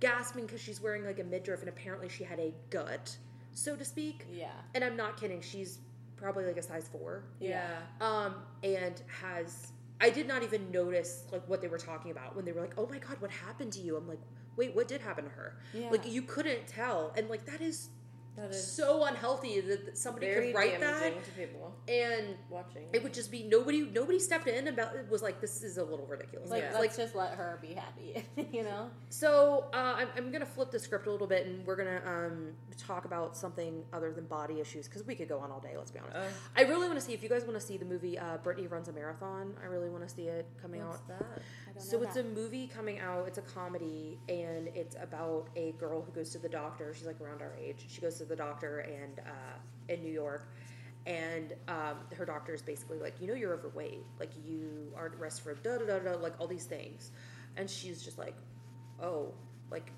gasping 0.00 0.46
because 0.46 0.60
she's 0.62 0.80
wearing 0.80 1.04
like 1.04 1.20
a 1.20 1.24
midriff 1.24 1.60
and 1.60 1.68
apparently 1.68 2.08
she 2.08 2.24
had 2.24 2.38
a 2.40 2.52
gut 2.70 3.14
so 3.52 3.76
to 3.76 3.84
speak 3.84 4.26
Yeah. 4.32 4.48
and 4.74 4.82
i'm 4.82 4.96
not 4.96 5.18
kidding 5.20 5.40
she's 5.42 5.78
probably 6.16 6.46
like 6.46 6.56
a 6.56 6.62
size 6.62 6.88
four 6.90 7.24
yeah. 7.40 7.76
um 8.00 8.36
and 8.64 9.02
has 9.22 9.72
i 10.00 10.10
did 10.10 10.26
not 10.26 10.42
even 10.42 10.70
notice 10.70 11.24
like 11.32 11.46
what 11.48 11.60
they 11.60 11.68
were 11.68 11.78
talking 11.78 12.10
about 12.10 12.34
when 12.36 12.44
they 12.44 12.52
were 12.52 12.60
like 12.60 12.74
oh 12.76 12.86
my 12.88 12.98
god 12.98 13.16
what 13.20 13.30
happened 13.30 13.72
to 13.72 13.80
you? 13.80 13.96
I'm 13.96 14.08
like 14.08 14.20
wait 14.56 14.74
what 14.74 14.88
did 14.88 15.00
happen 15.00 15.24
to 15.24 15.30
her? 15.30 15.58
Yeah. 15.72 15.90
like 15.90 16.06
you 16.06 16.22
couldn't 16.22 16.66
tell. 16.66 17.12
And 17.16 17.28
like 17.28 17.44
that 17.46 17.60
is 17.60 17.90
That 18.36 18.50
is 18.50 18.66
so 18.70 19.04
unhealthy 19.04 19.60
that 19.60 19.96
somebody 19.96 20.26
could 20.26 20.54
write 20.54 20.78
that 20.80 21.24
to 21.24 21.30
people 21.32 21.74
and 21.88 22.36
watching. 22.50 22.82
it 22.92 23.02
would 23.02 23.14
just 23.14 23.30
be 23.30 23.42
nobody 23.44 23.80
nobody 23.92 24.18
stepped 24.18 24.46
in 24.46 24.68
about. 24.68 24.94
it 24.94 25.08
was 25.10 25.22
like 25.22 25.40
this 25.40 25.62
is 25.62 25.78
a 25.78 25.84
little 25.84 26.06
ridiculous 26.06 26.50
Like, 26.50 26.64
Yeah. 26.70 26.78
let's 26.78 26.96
just 26.96 27.14
let 27.14 27.32
her 27.34 27.58
be 27.62 27.74
happy, 27.74 28.24
you 28.52 28.62
know? 28.62 28.90
so 29.08 29.66
uh, 29.72 29.94
I'm, 29.96 30.08
I'm 30.16 30.30
gonna 30.32 30.44
flip 30.44 30.70
the 30.70 30.78
script 30.78 31.06
a 31.06 31.10
little 31.10 31.26
bit 31.26 31.46
and 31.46 31.66
we're 31.66 31.76
gonna 31.76 32.02
um, 32.06 32.48
talk 32.76 33.06
about 33.06 33.36
something 33.36 33.82
other 33.92 34.12
than 34.12 34.26
body 34.26 34.60
issues 34.60 34.86
because 34.86 35.06
we 35.06 35.14
could 35.14 35.28
go 35.28 35.38
on 35.38 35.50
all 35.50 35.60
day 35.60 35.74
let's 35.78 35.90
be 35.90 35.98
honest 35.98 36.16
Ugh. 36.16 36.32
i 36.56 36.62
really 36.62 36.86
want 36.86 36.98
to 37.00 37.04
see 37.04 37.14
if 37.14 37.22
you 37.22 37.28
guys 37.28 37.42
want 37.44 37.54
to 37.58 37.66
see 37.66 37.78
the 37.78 37.86
movie 37.86 38.18
uh, 38.18 38.36
brittany 38.44 38.66
runs 38.66 38.88
a 38.88 38.92
marathon 38.92 39.54
i 39.62 39.66
really 39.66 39.88
want 39.88 40.06
to 40.06 40.14
see 40.14 40.24
it 40.24 40.46
coming 40.60 40.82
out 40.82 41.06
that? 41.08 41.40
Don't 41.76 41.84
So 41.84 41.98
know 41.98 42.04
it's 42.04 42.14
that. 42.14 42.24
a 42.24 42.28
movie 42.28 42.66
coming 42.66 42.98
out. 43.00 43.26
It's 43.28 43.38
a 43.38 43.42
comedy, 43.42 44.18
and 44.28 44.68
it's 44.74 44.96
about 45.00 45.48
a 45.56 45.72
girl 45.72 46.00
who 46.02 46.10
goes 46.12 46.30
to 46.30 46.38
the 46.38 46.48
doctor. 46.48 46.94
She's 46.94 47.06
like 47.06 47.20
around 47.20 47.42
our 47.42 47.52
age. 47.60 47.84
She 47.88 48.00
goes 48.00 48.16
to 48.18 48.24
the 48.24 48.36
doctor 48.36 48.78
and 48.80 49.18
uh, 49.20 49.92
in 49.92 50.02
New 50.02 50.12
York, 50.12 50.48
and 51.04 51.52
um, 51.68 51.96
her 52.16 52.24
doctor 52.24 52.54
is 52.54 52.62
basically 52.62 52.98
like, 52.98 53.20
you 53.20 53.26
know, 53.26 53.34
you're 53.34 53.52
overweight. 53.52 54.00
Like 54.18 54.30
you 54.46 54.90
are 54.96 55.06
at 55.06 55.20
rest 55.20 55.42
for 55.42 55.54
da 55.54 55.76
da 55.78 55.86
da 55.86 55.98
da, 55.98 56.16
like 56.16 56.32
all 56.40 56.46
these 56.46 56.64
things, 56.64 57.10
and 57.58 57.68
she's 57.68 58.02
just 58.02 58.16
like, 58.16 58.36
oh, 59.02 59.34
like 59.70 59.92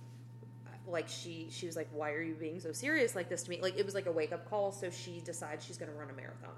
like 0.88 1.06
she 1.06 1.48
she 1.50 1.66
was 1.66 1.76
like 1.76 1.88
why 1.92 2.10
are 2.12 2.22
you 2.22 2.34
being 2.34 2.58
so 2.58 2.72
serious 2.72 3.14
like 3.14 3.28
this 3.28 3.42
to 3.42 3.50
me 3.50 3.58
like 3.60 3.76
it 3.76 3.84
was 3.84 3.94
like 3.94 4.06
a 4.06 4.12
wake 4.12 4.32
up 4.32 4.48
call 4.48 4.72
so 4.72 4.88
she 4.88 5.20
decides 5.20 5.62
she's 5.62 5.76
going 5.76 5.90
to 5.90 5.94
run 5.98 6.08
a 6.08 6.14
marathon 6.14 6.48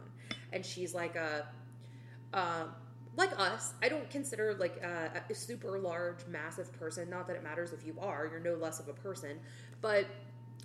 and 0.52 0.64
she's 0.64 0.94
like 0.94 1.16
a 1.16 1.44
um 2.32 2.68
like 3.16 3.38
us 3.38 3.74
i 3.82 3.88
don't 3.88 4.08
consider 4.10 4.54
like 4.54 4.76
a, 4.82 5.22
a 5.30 5.34
super 5.34 5.78
large 5.78 6.26
massive 6.28 6.72
person 6.78 7.08
not 7.10 7.26
that 7.26 7.36
it 7.36 7.42
matters 7.42 7.72
if 7.72 7.84
you 7.84 7.94
are 8.00 8.28
you're 8.30 8.40
no 8.40 8.54
less 8.54 8.80
of 8.80 8.88
a 8.88 8.92
person 8.92 9.38
but 9.80 10.06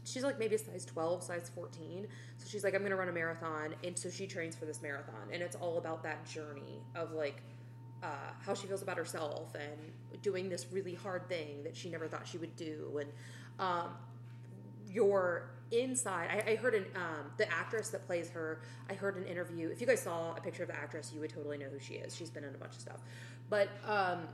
she's 0.04 0.24
like 0.24 0.38
maybe 0.40 0.56
a 0.56 0.58
size 0.58 0.86
12 0.86 1.24
size 1.24 1.52
14 1.56 2.08
so 2.38 2.46
she's 2.48 2.64
like 2.64 2.76
i'm 2.76 2.84
gonna 2.84 2.96
run 2.96 3.10
a 3.10 3.12
marathon 3.12 3.74
and 3.84 3.98
so 3.98 4.10
she 4.10 4.28
trains 4.28 4.56
for 4.56 4.66
this 4.66 4.82
marathon 4.82 5.28
and 5.32 5.42
it's 5.42 5.56
all 5.56 5.78
about 5.78 6.04
that 6.04 6.26
journey 6.26 6.80
of 6.96 7.12
like 7.12 7.42
uh, 8.04 8.08
how 8.46 8.54
she 8.54 8.68
feels 8.68 8.84
about 8.84 8.98
herself 8.98 9.56
and 9.56 10.22
doing 10.22 10.48
this 10.48 10.68
really 10.72 10.94
hard 10.94 11.28
thing 11.28 11.64
that 11.64 11.76
she 11.76 11.90
never 11.90 12.08
thought 12.08 12.28
she 12.28 12.38
would 12.38 12.56
do 12.56 13.00
and 13.00 13.10
um, 13.60 13.90
your 14.92 15.50
inside 15.82 16.30
I, 16.32 16.52
I 16.52 16.56
heard 16.56 16.76
an 16.76 16.86
um, 16.96 17.32
the 17.38 17.52
actress 17.52 17.90
that 17.90 18.06
plays 18.06 18.30
her 18.30 18.62
i 18.90 18.94
heard 18.94 19.18
an 19.18 19.26
interview 19.26 19.70
if 19.70 19.82
you 19.82 19.88
guys 19.88 20.02
saw 20.02 20.36
a 20.36 20.42
picture 20.42 20.64
of 20.64 20.70
the 20.70 20.76
actress 20.76 21.12
you 21.14 21.22
would 21.22 21.30
totally 21.30 21.58
know 21.58 21.68
who 21.68 21.80
she 21.80 21.96
is. 21.96 22.16
She's 22.16 22.30
been 22.30 22.44
in 22.44 22.54
a 22.54 22.58
bunch 22.58 22.74
of 22.74 22.82
stuff. 22.82 23.00
But 23.50 23.70
um, 23.86 24.28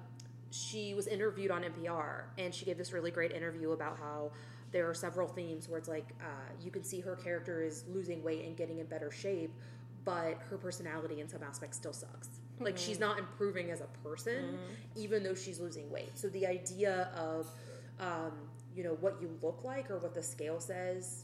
she 0.51 0.93
was 0.93 1.07
interviewed 1.07 1.51
on 1.51 1.63
npr 1.63 2.23
and 2.37 2.53
she 2.53 2.65
gave 2.65 2.77
this 2.77 2.91
really 2.91 3.11
great 3.11 3.31
interview 3.31 3.71
about 3.71 3.97
how 3.97 4.31
there 4.71 4.89
are 4.89 4.93
several 4.93 5.27
themes 5.27 5.69
where 5.69 5.77
it's 5.77 5.87
like 5.87 6.13
uh, 6.21 6.51
you 6.61 6.71
can 6.71 6.83
see 6.83 6.99
her 6.99 7.15
character 7.15 7.61
is 7.61 7.85
losing 7.89 8.21
weight 8.23 8.45
and 8.45 8.57
getting 8.57 8.79
in 8.79 8.85
better 8.85 9.11
shape 9.11 9.53
but 10.03 10.39
her 10.49 10.57
personality 10.57 11.21
in 11.21 11.29
some 11.29 11.43
aspects 11.43 11.77
still 11.77 11.93
sucks. 11.93 12.27
Like 12.59 12.77
she's 12.77 12.99
not 12.99 13.17
improving 13.17 13.71
as 13.71 13.81
a 13.81 13.87
person 14.03 14.57
even 14.95 15.23
though 15.23 15.35
she's 15.35 15.59
losing 15.59 15.89
weight. 15.89 16.17
So 16.17 16.27
the 16.29 16.45
idea 16.45 17.09
of 17.15 17.47
um, 17.99 18.31
you 18.75 18.83
know 18.83 18.97
what 18.99 19.17
you 19.21 19.29
look 19.41 19.61
like 19.63 19.89
or 19.89 19.99
what 19.99 20.13
the 20.13 20.23
scale 20.23 20.59
says 20.59 21.23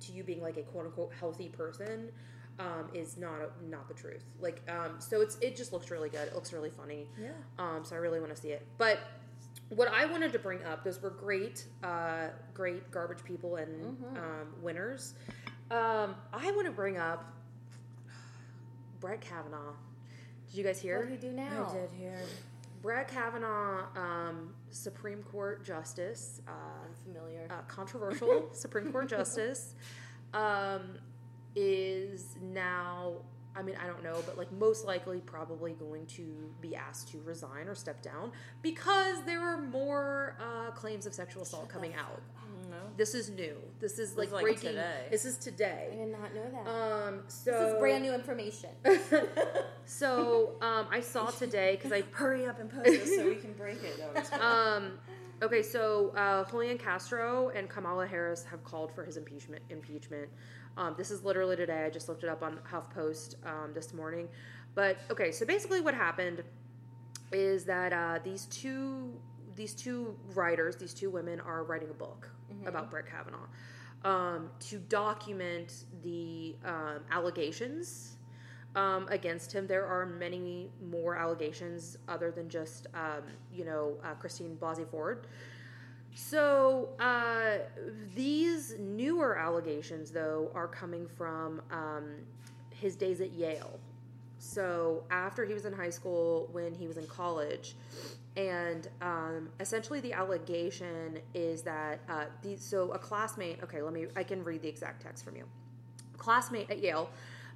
to 0.00 0.12
you 0.12 0.22
being 0.22 0.42
like 0.42 0.56
a 0.56 0.62
quote 0.62 0.86
unquote 0.86 1.12
healthy 1.18 1.48
person 1.48 2.10
um, 2.58 2.88
is 2.92 3.16
not 3.16 3.62
not 3.68 3.88
the 3.88 3.94
truth. 3.94 4.24
Like 4.40 4.62
um, 4.68 4.96
so 4.98 5.20
it's 5.20 5.36
it 5.40 5.56
just 5.56 5.72
looks 5.72 5.90
really 5.90 6.08
good. 6.08 6.28
It 6.28 6.34
looks 6.34 6.52
really 6.52 6.70
funny. 6.70 7.08
Yeah. 7.20 7.30
Um, 7.58 7.84
so 7.84 7.96
I 7.96 7.98
really 7.98 8.20
want 8.20 8.34
to 8.34 8.40
see 8.40 8.50
it. 8.50 8.66
But 8.78 9.00
what 9.70 9.88
I 9.88 10.06
wanted 10.06 10.32
to 10.32 10.38
bring 10.38 10.62
up, 10.64 10.84
those 10.84 11.00
were 11.00 11.10
great, 11.10 11.66
uh, 11.82 12.28
great 12.52 12.90
garbage 12.90 13.24
people 13.24 13.56
and 13.56 13.96
um, 14.16 14.54
winners. 14.62 15.14
Um, 15.70 16.14
I 16.32 16.50
want 16.52 16.66
to 16.66 16.72
bring 16.72 16.98
up 16.98 17.32
Brett 19.00 19.20
Kavanaugh. 19.20 19.72
Did 20.48 20.58
you 20.58 20.64
guys 20.64 20.80
hear? 20.80 20.98
What 20.98 21.08
do 21.08 21.14
you 21.14 21.18
do 21.18 21.32
now? 21.32 21.68
I 21.70 21.74
did 21.74 21.90
hear. 21.98 22.18
Brett 22.82 23.08
Kavanaugh, 23.08 23.86
um, 23.96 24.53
Supreme 24.74 25.22
Court 25.22 25.64
Justice, 25.64 26.42
uh, 26.48 26.52
familiar. 27.04 27.46
uh, 27.48 27.62
controversial 27.68 28.48
Supreme 28.52 28.90
Court 28.90 29.08
Justice, 29.08 29.74
um, 30.34 30.98
is 31.54 32.36
now, 32.42 33.12
I 33.54 33.62
mean, 33.62 33.76
I 33.80 33.86
don't 33.86 34.02
know, 34.02 34.20
but 34.26 34.36
like 34.36 34.50
most 34.52 34.84
likely 34.84 35.20
probably 35.20 35.72
going 35.74 36.06
to 36.06 36.50
be 36.60 36.74
asked 36.74 37.08
to 37.12 37.20
resign 37.24 37.68
or 37.68 37.76
step 37.76 38.02
down 38.02 38.32
because 38.62 39.22
there 39.24 39.40
are 39.40 39.58
more 39.58 40.36
uh, 40.40 40.72
claims 40.72 41.06
of 41.06 41.14
sexual 41.14 41.42
assault 41.44 41.68
coming 41.68 41.94
out. 41.94 42.20
No. 42.94 42.98
This 42.98 43.14
is 43.14 43.30
new. 43.30 43.56
This 43.80 43.98
is 43.98 44.16
like, 44.16 44.30
like 44.30 44.42
breaking. 44.42 44.70
today. 44.70 45.06
This 45.10 45.24
is 45.24 45.36
today. 45.36 45.88
I 45.92 45.96
did 45.96 46.12
not 46.12 46.34
know 46.34 46.50
that. 46.50 46.70
Um, 46.70 47.22
so 47.28 47.50
this 47.50 47.72
is 47.72 47.78
brand 47.78 48.04
new 48.04 48.14
information. 48.14 48.70
So 49.86 50.52
um, 50.60 50.86
I 50.90 51.00
saw 51.00 51.26
today 51.30 51.76
because 51.76 51.92
I 51.92 52.02
Hurry 52.12 52.46
up 52.46 52.60
and 52.60 52.70
post 52.70 52.84
this 52.84 53.16
so 53.16 53.26
we 53.26 53.36
can 53.36 53.52
break 53.52 53.82
it. 53.82 53.98
No, 53.98 54.08
I'm 54.08 54.14
just 54.14 54.30
kidding. 54.30 54.46
Um, 54.46 54.98
okay, 55.42 55.62
so 55.62 56.10
uh, 56.16 56.48
Julian 56.50 56.78
Castro 56.78 57.50
and 57.50 57.68
Kamala 57.68 58.06
Harris 58.06 58.44
have 58.44 58.62
called 58.64 58.94
for 58.94 59.04
his 59.04 59.16
impeachment. 59.16 59.62
Impeachment. 59.70 60.28
Um, 60.76 60.94
this 60.96 61.10
is 61.10 61.22
literally 61.24 61.56
today. 61.56 61.84
I 61.84 61.90
just 61.90 62.08
looked 62.08 62.24
it 62.24 62.28
up 62.28 62.42
on 62.42 62.58
HuffPost 62.70 63.34
um, 63.46 63.72
this 63.74 63.92
morning. 63.92 64.28
But 64.74 64.98
okay, 65.10 65.30
so 65.30 65.44
basically, 65.46 65.80
what 65.80 65.94
happened 65.94 66.42
is 67.32 67.64
that 67.64 67.92
uh, 67.92 68.18
these 68.24 68.46
two 68.46 69.12
these 69.56 69.74
two 69.74 70.16
writers, 70.34 70.76
these 70.76 70.94
two 70.94 71.10
women, 71.10 71.40
are 71.40 71.62
writing 71.62 71.90
a 71.90 71.94
book 71.94 72.28
about 72.66 72.90
Brett 72.90 73.06
Kavanaugh 73.06 73.46
um, 74.04 74.50
to 74.60 74.78
document 74.78 75.84
the 76.02 76.54
um, 76.64 77.00
allegations 77.10 78.16
um, 78.76 79.06
against 79.10 79.52
him. 79.52 79.66
There 79.66 79.86
are 79.86 80.04
many 80.04 80.70
more 80.90 81.16
allegations 81.16 81.98
other 82.08 82.30
than 82.30 82.48
just, 82.48 82.86
um, 82.94 83.22
you 83.52 83.64
know, 83.64 83.96
uh, 84.04 84.14
Christine 84.14 84.56
Blasey 84.60 84.88
Ford. 84.88 85.26
So 86.14 86.90
uh, 87.00 87.58
these 88.14 88.76
newer 88.78 89.36
allegations, 89.36 90.10
though, 90.10 90.50
are 90.54 90.68
coming 90.68 91.08
from 91.08 91.60
um, 91.70 92.14
his 92.70 92.94
days 92.94 93.20
at 93.20 93.32
Yale. 93.32 93.80
So 94.38 95.02
after 95.10 95.44
he 95.44 95.54
was 95.54 95.64
in 95.64 95.72
high 95.72 95.90
school, 95.90 96.48
when 96.52 96.74
he 96.74 96.86
was 96.86 96.98
in 96.98 97.06
college, 97.06 97.74
and 98.36 98.88
um, 99.00 99.48
essentially 99.60 100.00
the 100.00 100.12
allegation 100.12 101.18
is 101.34 101.62
that 101.62 102.00
uh, 102.08 102.24
the 102.42 102.56
so 102.56 102.90
a 102.92 102.98
classmate. 102.98 103.62
Okay, 103.62 103.80
let 103.80 103.92
me. 103.92 104.06
I 104.16 104.24
can 104.24 104.42
read 104.42 104.62
the 104.62 104.68
exact 104.68 105.02
text 105.02 105.24
from 105.24 105.36
you. 105.36 105.44
A 106.14 106.18
classmate 106.18 106.70
at 106.70 106.80
Yale, 106.80 107.08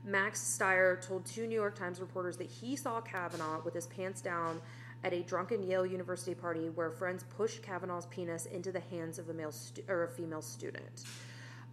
Max 0.04 0.40
Stier, 0.40 1.00
told 1.02 1.26
two 1.26 1.46
New 1.46 1.56
York 1.56 1.76
Times 1.76 2.00
reporters 2.00 2.36
that 2.36 2.48
he 2.48 2.76
saw 2.76 3.00
Kavanaugh 3.00 3.60
with 3.64 3.74
his 3.74 3.86
pants 3.88 4.20
down 4.20 4.60
at 5.04 5.12
a 5.12 5.22
drunken 5.22 5.62
Yale 5.62 5.86
University 5.86 6.34
party 6.34 6.70
where 6.70 6.90
friends 6.90 7.24
pushed 7.36 7.62
Kavanaugh's 7.62 8.06
penis 8.06 8.46
into 8.46 8.72
the 8.72 8.80
hands 8.80 9.18
of 9.18 9.28
a 9.28 9.34
male 9.34 9.52
stu- 9.52 9.82
or 9.88 10.04
a 10.04 10.08
female 10.08 10.42
student. 10.42 11.04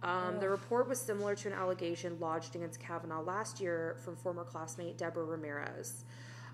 Um, 0.02 0.38
the 0.40 0.48
report 0.48 0.88
was 0.88 1.00
similar 1.00 1.34
to 1.36 1.48
an 1.48 1.54
allegation 1.54 2.18
lodged 2.20 2.54
against 2.54 2.78
Kavanaugh 2.78 3.22
last 3.22 3.60
year 3.60 3.96
from 4.04 4.14
former 4.14 4.44
classmate 4.44 4.98
Deborah 4.98 5.24
Ramirez. 5.24 6.04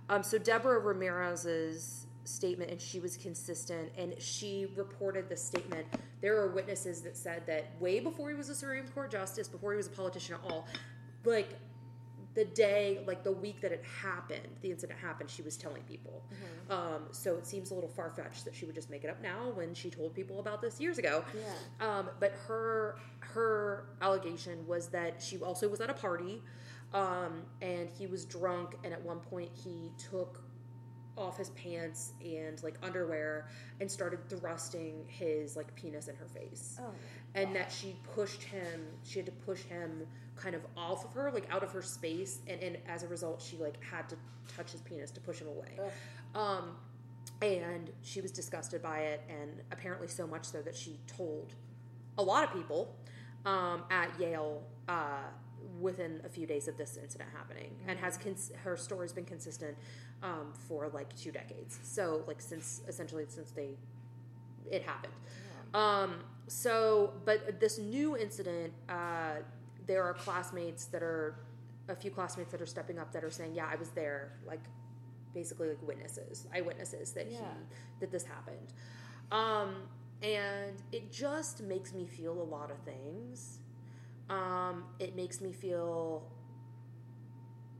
Um, 0.09 0.22
so 0.22 0.38
Deborah 0.38 0.78
Ramirez's 0.78 2.07
statement, 2.25 2.70
and 2.70 2.81
she 2.81 3.01
was 3.01 3.16
consistent, 3.16 3.91
and 3.97 4.14
she 4.20 4.66
reported 4.77 5.29
the 5.29 5.37
statement. 5.37 5.87
There 6.20 6.41
are 6.41 6.49
witnesses 6.49 7.01
that 7.03 7.16
said 7.16 7.43
that 7.47 7.73
way 7.81 8.01
before 8.01 8.31
he 8.31 8.37
was 8.37 8.49
a 8.49 8.55
Supreme 8.55 8.89
Court 8.89 9.11
justice, 9.11 9.49
before 9.49 9.73
he 9.73 9.77
was 9.77 9.89
a 9.89 9.91
politician 9.91 10.37
at 10.37 10.51
all, 10.51 10.66
like 11.25 11.49
the 12.35 12.45
day, 12.47 13.01
like 13.07 13.23
the 13.23 13.33
week 13.33 13.61
that 13.61 13.73
it 13.73 13.85
happened, 14.01 14.49
the 14.62 14.70
incident 14.70 14.99
happened, 14.99 15.29
she 15.29 15.43
was 15.43 15.57
telling 15.57 15.83
people. 15.83 16.23
Um, 16.70 17.03
so 17.11 17.35
it 17.35 17.47
seems 17.47 17.70
a 17.70 17.75
little 17.75 17.91
far 17.91 18.11
fetched 18.11 18.45
that 18.47 18.55
she 18.55 18.64
would 18.64 18.75
just 18.75 18.89
make 18.89 19.05
it 19.05 19.11
up 19.11 19.20
now 19.23 19.51
when 19.55 19.75
she 19.75 19.91
told 19.91 20.14
people 20.14 20.41
about 20.41 20.62
this 20.62 20.81
years 20.81 20.99
ago. 20.99 21.25
Yeah. 21.35 21.87
Um, 21.87 22.09
but 22.20 22.33
her 22.47 22.97
her 23.20 23.85
allegation 24.01 24.66
was 24.66 24.89
that 24.89 25.20
she 25.23 25.39
also 25.39 25.68
was 25.68 25.81
at 25.81 25.91
a 25.91 25.95
party, 25.95 26.43
um, 26.95 27.43
and 27.61 27.91
he 27.91 28.07
was 28.07 28.25
drunk, 28.25 28.77
and 28.85 28.93
at 28.93 29.03
one 29.03 29.20
point 29.20 29.51
he 29.53 29.93
took 29.99 30.43
off 31.16 31.36
his 31.36 31.50
pants 31.50 32.12
and 32.24 32.62
like 32.62 32.74
underwear 32.82 33.48
and 33.80 33.90
started 33.90 34.18
thrusting 34.28 35.04
his 35.06 35.56
like 35.56 35.74
penis 35.74 36.08
in 36.08 36.16
her 36.16 36.26
face. 36.26 36.78
Oh. 36.80 36.90
and 37.34 37.54
that 37.54 37.70
she 37.72 37.96
pushed 38.14 38.42
him 38.42 38.86
she 39.02 39.18
had 39.18 39.26
to 39.26 39.32
push 39.32 39.62
him 39.62 40.06
kind 40.36 40.54
of 40.54 40.62
off 40.76 41.04
of 41.04 41.12
her 41.12 41.30
like 41.32 41.46
out 41.50 41.62
of 41.62 41.70
her 41.72 41.82
space 41.82 42.40
and, 42.46 42.60
and 42.62 42.78
as 42.88 43.02
a 43.02 43.08
result 43.08 43.42
she 43.42 43.56
like 43.56 43.82
had 43.82 44.08
to 44.08 44.16
touch 44.56 44.72
his 44.72 44.80
penis 44.80 45.10
to 45.10 45.20
push 45.20 45.38
him 45.38 45.48
away. 45.48 45.78
Um 46.34 46.76
and 47.40 47.90
she 48.02 48.20
was 48.20 48.30
disgusted 48.30 48.82
by 48.82 49.00
it 49.00 49.22
and 49.28 49.50
apparently 49.70 50.08
so 50.08 50.26
much 50.26 50.44
so 50.44 50.62
that 50.62 50.76
she 50.76 50.98
told 51.06 51.54
a 52.18 52.22
lot 52.22 52.44
of 52.44 52.52
people 52.52 52.94
um, 53.44 53.82
at 53.90 54.08
yale 54.20 54.62
uh, 54.88 55.24
within 55.80 56.20
a 56.24 56.28
few 56.28 56.46
days 56.46 56.68
of 56.68 56.76
this 56.76 56.98
incident 57.02 57.30
happening 57.36 57.74
and 57.86 57.98
has 57.98 58.16
cons- 58.16 58.52
her 58.64 58.76
story's 58.76 59.12
been 59.12 59.24
consistent 59.24 59.76
um, 60.22 60.52
for 60.68 60.88
like 60.88 61.14
two 61.16 61.32
decades. 61.32 61.78
So 61.82 62.24
like 62.26 62.40
since 62.40 62.82
essentially 62.88 63.24
since 63.28 63.50
they 63.50 63.76
it 64.70 64.82
happened. 64.82 65.12
Um, 65.74 66.24
so, 66.46 67.14
but 67.24 67.60
this 67.60 67.78
new 67.78 68.16
incident, 68.16 68.72
uh, 68.88 69.36
there 69.86 70.02
are 70.02 70.14
classmates 70.14 70.86
that 70.86 71.02
are, 71.02 71.36
a 71.88 71.96
few 71.96 72.10
classmates 72.10 72.52
that 72.52 72.62
are 72.62 72.66
stepping 72.66 72.98
up 72.98 73.12
that 73.12 73.24
are 73.24 73.30
saying, 73.30 73.54
yeah, 73.54 73.68
I 73.70 73.76
was 73.76 73.88
there, 73.90 74.32
like, 74.46 74.60
basically 75.34 75.68
like 75.68 75.82
witnesses, 75.82 76.46
eyewitnesses 76.54 77.12
that 77.12 77.26
he, 77.26 77.36
that 78.00 78.10
this 78.10 78.24
happened. 78.24 78.72
Um, 79.30 79.76
and 80.22 80.76
it 80.92 81.10
just 81.10 81.62
makes 81.62 81.92
me 81.92 82.06
feel 82.06 82.40
a 82.40 82.44
lot 82.44 82.70
of 82.70 82.78
things. 82.80 83.58
Um, 84.33 84.85
it 84.99 85.14
makes 85.14 85.41
me 85.41 85.53
feel 85.53 86.22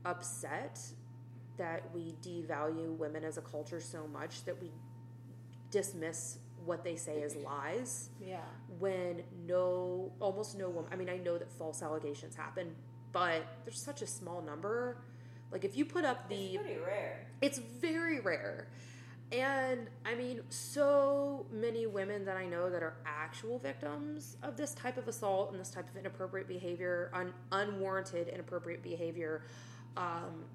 upset 0.05 0.79
that 1.57 1.83
we 1.93 2.13
devalue 2.21 2.95
women 2.97 3.23
as 3.23 3.37
a 3.37 3.41
culture 3.41 3.79
so 3.79 4.07
much 4.07 4.43
that 4.45 4.61
we 4.61 4.71
dismiss 5.71 6.37
what 6.65 6.83
they 6.83 6.95
say 6.95 7.21
as 7.23 7.35
lies 7.35 8.09
Yeah. 8.25 8.39
when 8.79 9.23
no 9.47 10.11
almost 10.19 10.57
no 10.57 10.69
woman 10.69 10.89
i 10.93 10.95
mean 10.95 11.09
i 11.09 11.17
know 11.17 11.37
that 11.37 11.51
false 11.51 11.81
allegations 11.81 12.35
happen 12.35 12.73
but 13.11 13.43
there's 13.65 13.81
such 13.81 14.01
a 14.01 14.07
small 14.07 14.41
number 14.41 14.97
like 15.51 15.63
if 15.65 15.75
you 15.75 15.85
put 15.85 16.05
up 16.05 16.29
the 16.29 16.35
It's 16.55 16.63
pretty 16.63 16.79
rare. 16.79 17.27
it's 17.41 17.57
very 17.59 18.19
rare 18.19 18.67
And 19.33 19.87
I 20.05 20.13
mean, 20.13 20.41
so 20.49 21.47
many 21.51 21.87
women 21.87 22.23
that 22.25 22.37
I 22.37 22.45
know 22.45 22.69
that 22.69 22.83
are 22.83 22.93
actual 23.03 23.57
victims 23.57 24.37
of 24.43 24.55
this 24.55 24.75
type 24.75 24.97
of 24.97 25.07
assault 25.07 25.51
and 25.51 25.59
this 25.59 25.71
type 25.71 25.89
of 25.89 25.97
inappropriate 25.97 26.47
behavior, 26.47 27.09
un- 27.13 27.33
unwarranted 27.51 28.27
inappropriate 28.27 28.83
behavior, 28.83 29.43
um, 29.97 30.45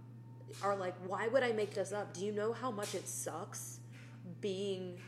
are 0.62 0.76
like, 0.76 0.94
why 1.06 1.26
would 1.26 1.42
I 1.42 1.50
make 1.50 1.74
this 1.74 1.92
up? 1.92 2.14
Do 2.14 2.24
you 2.24 2.30
know 2.30 2.52
how 2.52 2.70
much 2.70 2.94
it 2.94 3.08
sucks 3.08 3.80
being 4.40 4.98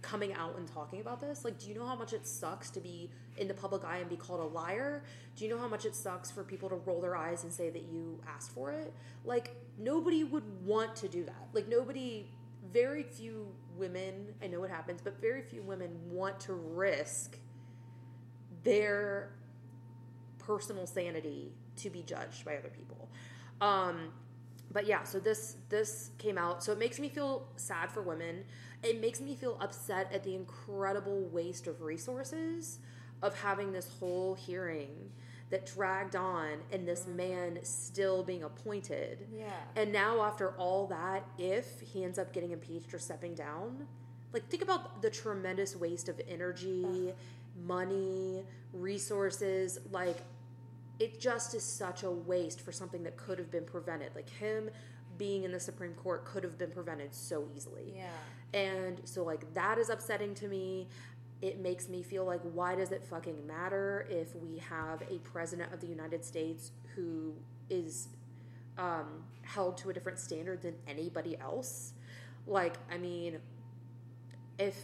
coming 0.00 0.32
out 0.34 0.56
and 0.56 0.68
talking 0.68 1.00
about 1.00 1.20
this? 1.20 1.44
Like, 1.44 1.58
do 1.58 1.68
you 1.68 1.74
know 1.74 1.84
how 1.84 1.96
much 1.96 2.12
it 2.12 2.26
sucks 2.26 2.70
to 2.70 2.80
be 2.80 3.10
in 3.36 3.48
the 3.48 3.54
public 3.54 3.84
eye 3.84 3.98
and 3.98 4.08
be 4.08 4.16
called 4.16 4.40
a 4.40 4.54
liar? 4.54 5.02
Do 5.34 5.44
you 5.44 5.50
know 5.50 5.58
how 5.58 5.68
much 5.68 5.84
it 5.84 5.96
sucks 5.96 6.30
for 6.30 6.44
people 6.44 6.68
to 6.68 6.76
roll 6.76 7.00
their 7.00 7.16
eyes 7.16 7.42
and 7.42 7.52
say 7.52 7.70
that 7.70 7.82
you 7.82 8.20
asked 8.28 8.52
for 8.52 8.70
it? 8.70 8.94
Like, 9.24 9.56
nobody 9.76 10.22
would 10.22 10.44
want 10.64 10.94
to 10.96 11.08
do 11.08 11.24
that. 11.24 11.48
Like, 11.52 11.68
nobody, 11.68 12.28
very 12.76 13.02
few 13.02 13.46
women, 13.78 14.34
I 14.42 14.48
know 14.48 14.60
what 14.60 14.68
happens, 14.68 15.00
but 15.02 15.18
very 15.18 15.40
few 15.40 15.62
women 15.62 15.90
want 16.10 16.38
to 16.40 16.52
risk 16.52 17.38
their 18.64 19.30
personal 20.38 20.86
sanity 20.86 21.52
to 21.76 21.88
be 21.88 22.02
judged 22.02 22.44
by 22.44 22.56
other 22.56 22.68
people. 22.68 23.08
Um, 23.62 24.12
but 24.70 24.86
yeah, 24.86 25.04
so 25.04 25.18
this 25.18 25.56
this 25.70 26.10
came 26.18 26.36
out. 26.36 26.62
So 26.62 26.72
it 26.72 26.78
makes 26.78 27.00
me 27.00 27.08
feel 27.08 27.48
sad 27.56 27.90
for 27.90 28.02
women. 28.02 28.44
It 28.82 29.00
makes 29.00 29.22
me 29.22 29.34
feel 29.34 29.56
upset 29.58 30.12
at 30.12 30.22
the 30.22 30.34
incredible 30.34 31.22
waste 31.32 31.66
of 31.66 31.80
resources 31.80 32.78
of 33.22 33.40
having 33.40 33.72
this 33.72 33.88
whole 33.98 34.34
hearing 34.34 35.12
that 35.50 35.66
dragged 35.66 36.16
on 36.16 36.58
and 36.72 36.86
this 36.86 37.02
mm-hmm. 37.02 37.16
man 37.16 37.58
still 37.62 38.22
being 38.22 38.42
appointed. 38.42 39.26
Yeah. 39.32 39.50
And 39.76 39.92
now 39.92 40.22
after 40.22 40.50
all 40.52 40.86
that, 40.88 41.24
if 41.38 41.80
he 41.80 42.04
ends 42.04 42.18
up 42.18 42.32
getting 42.32 42.50
impeached 42.50 42.92
or 42.92 42.98
stepping 42.98 43.34
down, 43.34 43.86
like 44.32 44.48
think 44.48 44.62
about 44.62 45.02
the 45.02 45.10
tremendous 45.10 45.76
waste 45.76 46.08
of 46.08 46.20
energy, 46.28 47.12
money, 47.64 48.42
resources, 48.72 49.78
like 49.90 50.18
it 50.98 51.20
just 51.20 51.54
is 51.54 51.62
such 51.62 52.02
a 52.02 52.10
waste 52.10 52.60
for 52.60 52.72
something 52.72 53.02
that 53.04 53.16
could 53.16 53.38
have 53.38 53.50
been 53.50 53.64
prevented. 53.64 54.14
Like 54.14 54.28
him 54.28 54.70
being 55.18 55.44
in 55.44 55.52
the 55.52 55.60
Supreme 55.60 55.94
Court 55.94 56.24
could 56.24 56.44
have 56.44 56.58
been 56.58 56.70
prevented 56.70 57.14
so 57.14 57.48
easily. 57.54 57.94
Yeah. 57.96 58.10
And 58.54 59.00
so, 59.04 59.24
like, 59.24 59.52
that 59.54 59.78
is 59.78 59.88
upsetting 59.88 60.34
to 60.36 60.48
me. 60.48 60.88
It 61.42 61.60
makes 61.60 61.88
me 61.88 62.02
feel 62.02 62.24
like, 62.24 62.40
why 62.54 62.74
does 62.74 62.92
it 62.92 63.04
fucking 63.04 63.46
matter 63.46 64.06
if 64.10 64.34
we 64.34 64.58
have 64.58 65.02
a 65.02 65.18
president 65.18 65.72
of 65.72 65.80
the 65.80 65.86
United 65.86 66.24
States 66.24 66.72
who 66.94 67.34
is 67.68 68.08
um, 68.78 69.24
held 69.42 69.76
to 69.78 69.90
a 69.90 69.92
different 69.92 70.18
standard 70.18 70.62
than 70.62 70.74
anybody 70.88 71.38
else? 71.38 71.92
Like, 72.46 72.76
I 72.90 72.96
mean, 72.96 73.38
if 74.58 74.80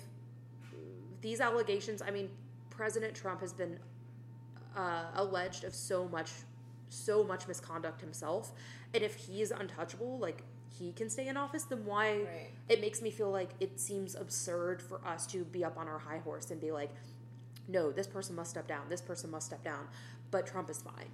these 1.23 1.41
allegations, 1.41 2.03
I 2.03 2.11
mean, 2.11 2.29
President 2.71 3.15
Trump 3.15 3.41
has 3.41 3.53
been 3.53 3.79
uh, 4.77 5.05
alleged 5.15 5.65
of 5.65 5.75
so 5.75 6.09
much, 6.09 6.31
so 6.89 7.25
much 7.25 7.47
misconduct 7.47 8.01
himself, 8.01 8.53
and 8.93 9.03
if 9.03 9.15
he's 9.15 9.51
untouchable, 9.51 10.19
like 10.19 10.43
he 10.83 10.93
can 10.93 11.09
stay 11.09 11.29
in 11.29 11.37
office, 11.37 11.65
then 11.65 11.85
why? 11.85 12.13
Right. 12.13 12.51
It 12.69 12.81
makes 12.81 13.01
me 13.01 13.11
feel 13.11 13.31
like 13.31 13.51
it 13.61 13.79
seems 13.79 14.15
absurd 14.15 14.83
for 14.83 15.01
us 15.07 15.27
to 15.29 15.45
be 15.45 15.65
up 15.65 15.79
on 15.79 15.89
our 15.89 15.99
high 15.99 16.19
horse 16.19 16.51
and 16.51 16.61
be 16.61 16.73
like, 16.73 16.91
no, 17.69 17.93
this 17.93 18.07
person 18.07 18.35
must 18.35 18.51
step 18.51 18.67
down, 18.67 18.83
this 18.89 19.01
person 19.01 19.31
must 19.31 19.47
step 19.47 19.63
down, 19.63 19.87
but 20.31 20.47
Trump 20.47 20.69
is 20.69 20.83
fine. 20.83 21.11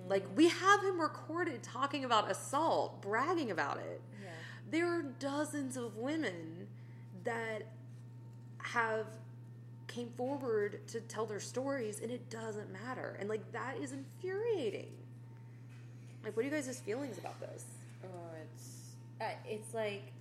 Mm. 0.00 0.10
Like 0.10 0.26
we 0.36 0.48
have 0.48 0.82
him 0.82 1.00
recorded 1.00 1.62
talking 1.62 2.04
about 2.04 2.30
assault, 2.30 3.00
bragging 3.00 3.50
about 3.50 3.78
it. 3.78 4.00
Yeah. 4.22 4.30
There 4.70 4.86
are 4.86 5.02
dozens 5.02 5.76
of 5.76 5.96
women 5.96 6.66
that 7.24 7.62
have 8.58 9.06
came 9.86 10.08
forward 10.16 10.86
to 10.88 11.00
tell 11.02 11.26
their 11.26 11.40
stories 11.40 12.00
and 12.00 12.10
it 12.10 12.30
doesn't 12.30 12.72
matter. 12.72 13.16
And 13.20 13.28
like 13.28 13.52
that 13.52 13.76
is 13.80 13.92
infuriating. 13.92 14.90
Like 16.24 16.36
what 16.36 16.44
are 16.44 16.48
you 16.48 16.54
guys' 16.54 16.80
feelings 16.80 17.18
about 17.18 17.38
this? 17.40 17.64
It's 19.22 19.34
uh, 19.34 19.48
it's 19.48 19.74
like, 19.74 20.12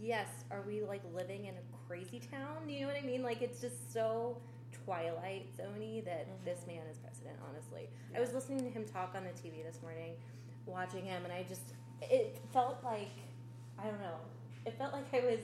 yes, 0.00 0.28
are 0.50 0.62
we 0.66 0.82
like 0.82 1.02
living 1.14 1.46
in 1.46 1.54
a 1.54 1.86
crazy 1.88 2.20
town? 2.30 2.68
You 2.68 2.82
know 2.82 2.86
what 2.88 2.96
I 2.96 3.04
mean? 3.06 3.22
Like 3.22 3.42
it's 3.42 3.60
just 3.60 3.92
so 3.92 4.38
twilight 4.84 5.46
zony 5.56 6.04
that 6.04 6.26
this 6.44 6.66
man 6.66 6.82
is 6.90 6.98
president. 6.98 7.36
Honestly, 7.48 7.88
I 8.16 8.20
was 8.20 8.32
listening 8.32 8.60
to 8.60 8.70
him 8.70 8.84
talk 8.84 9.14
on 9.16 9.24
the 9.24 9.30
TV 9.30 9.64
this 9.64 9.80
morning, 9.82 10.12
watching 10.66 11.04
him, 11.04 11.24
and 11.24 11.32
I 11.32 11.44
just 11.48 11.74
it 12.02 12.38
felt 12.52 12.78
like 12.84 13.10
I 13.78 13.84
don't 13.84 14.00
know. 14.00 14.18
It 14.66 14.76
felt 14.78 14.92
like 14.92 15.12
I 15.12 15.20
was 15.20 15.40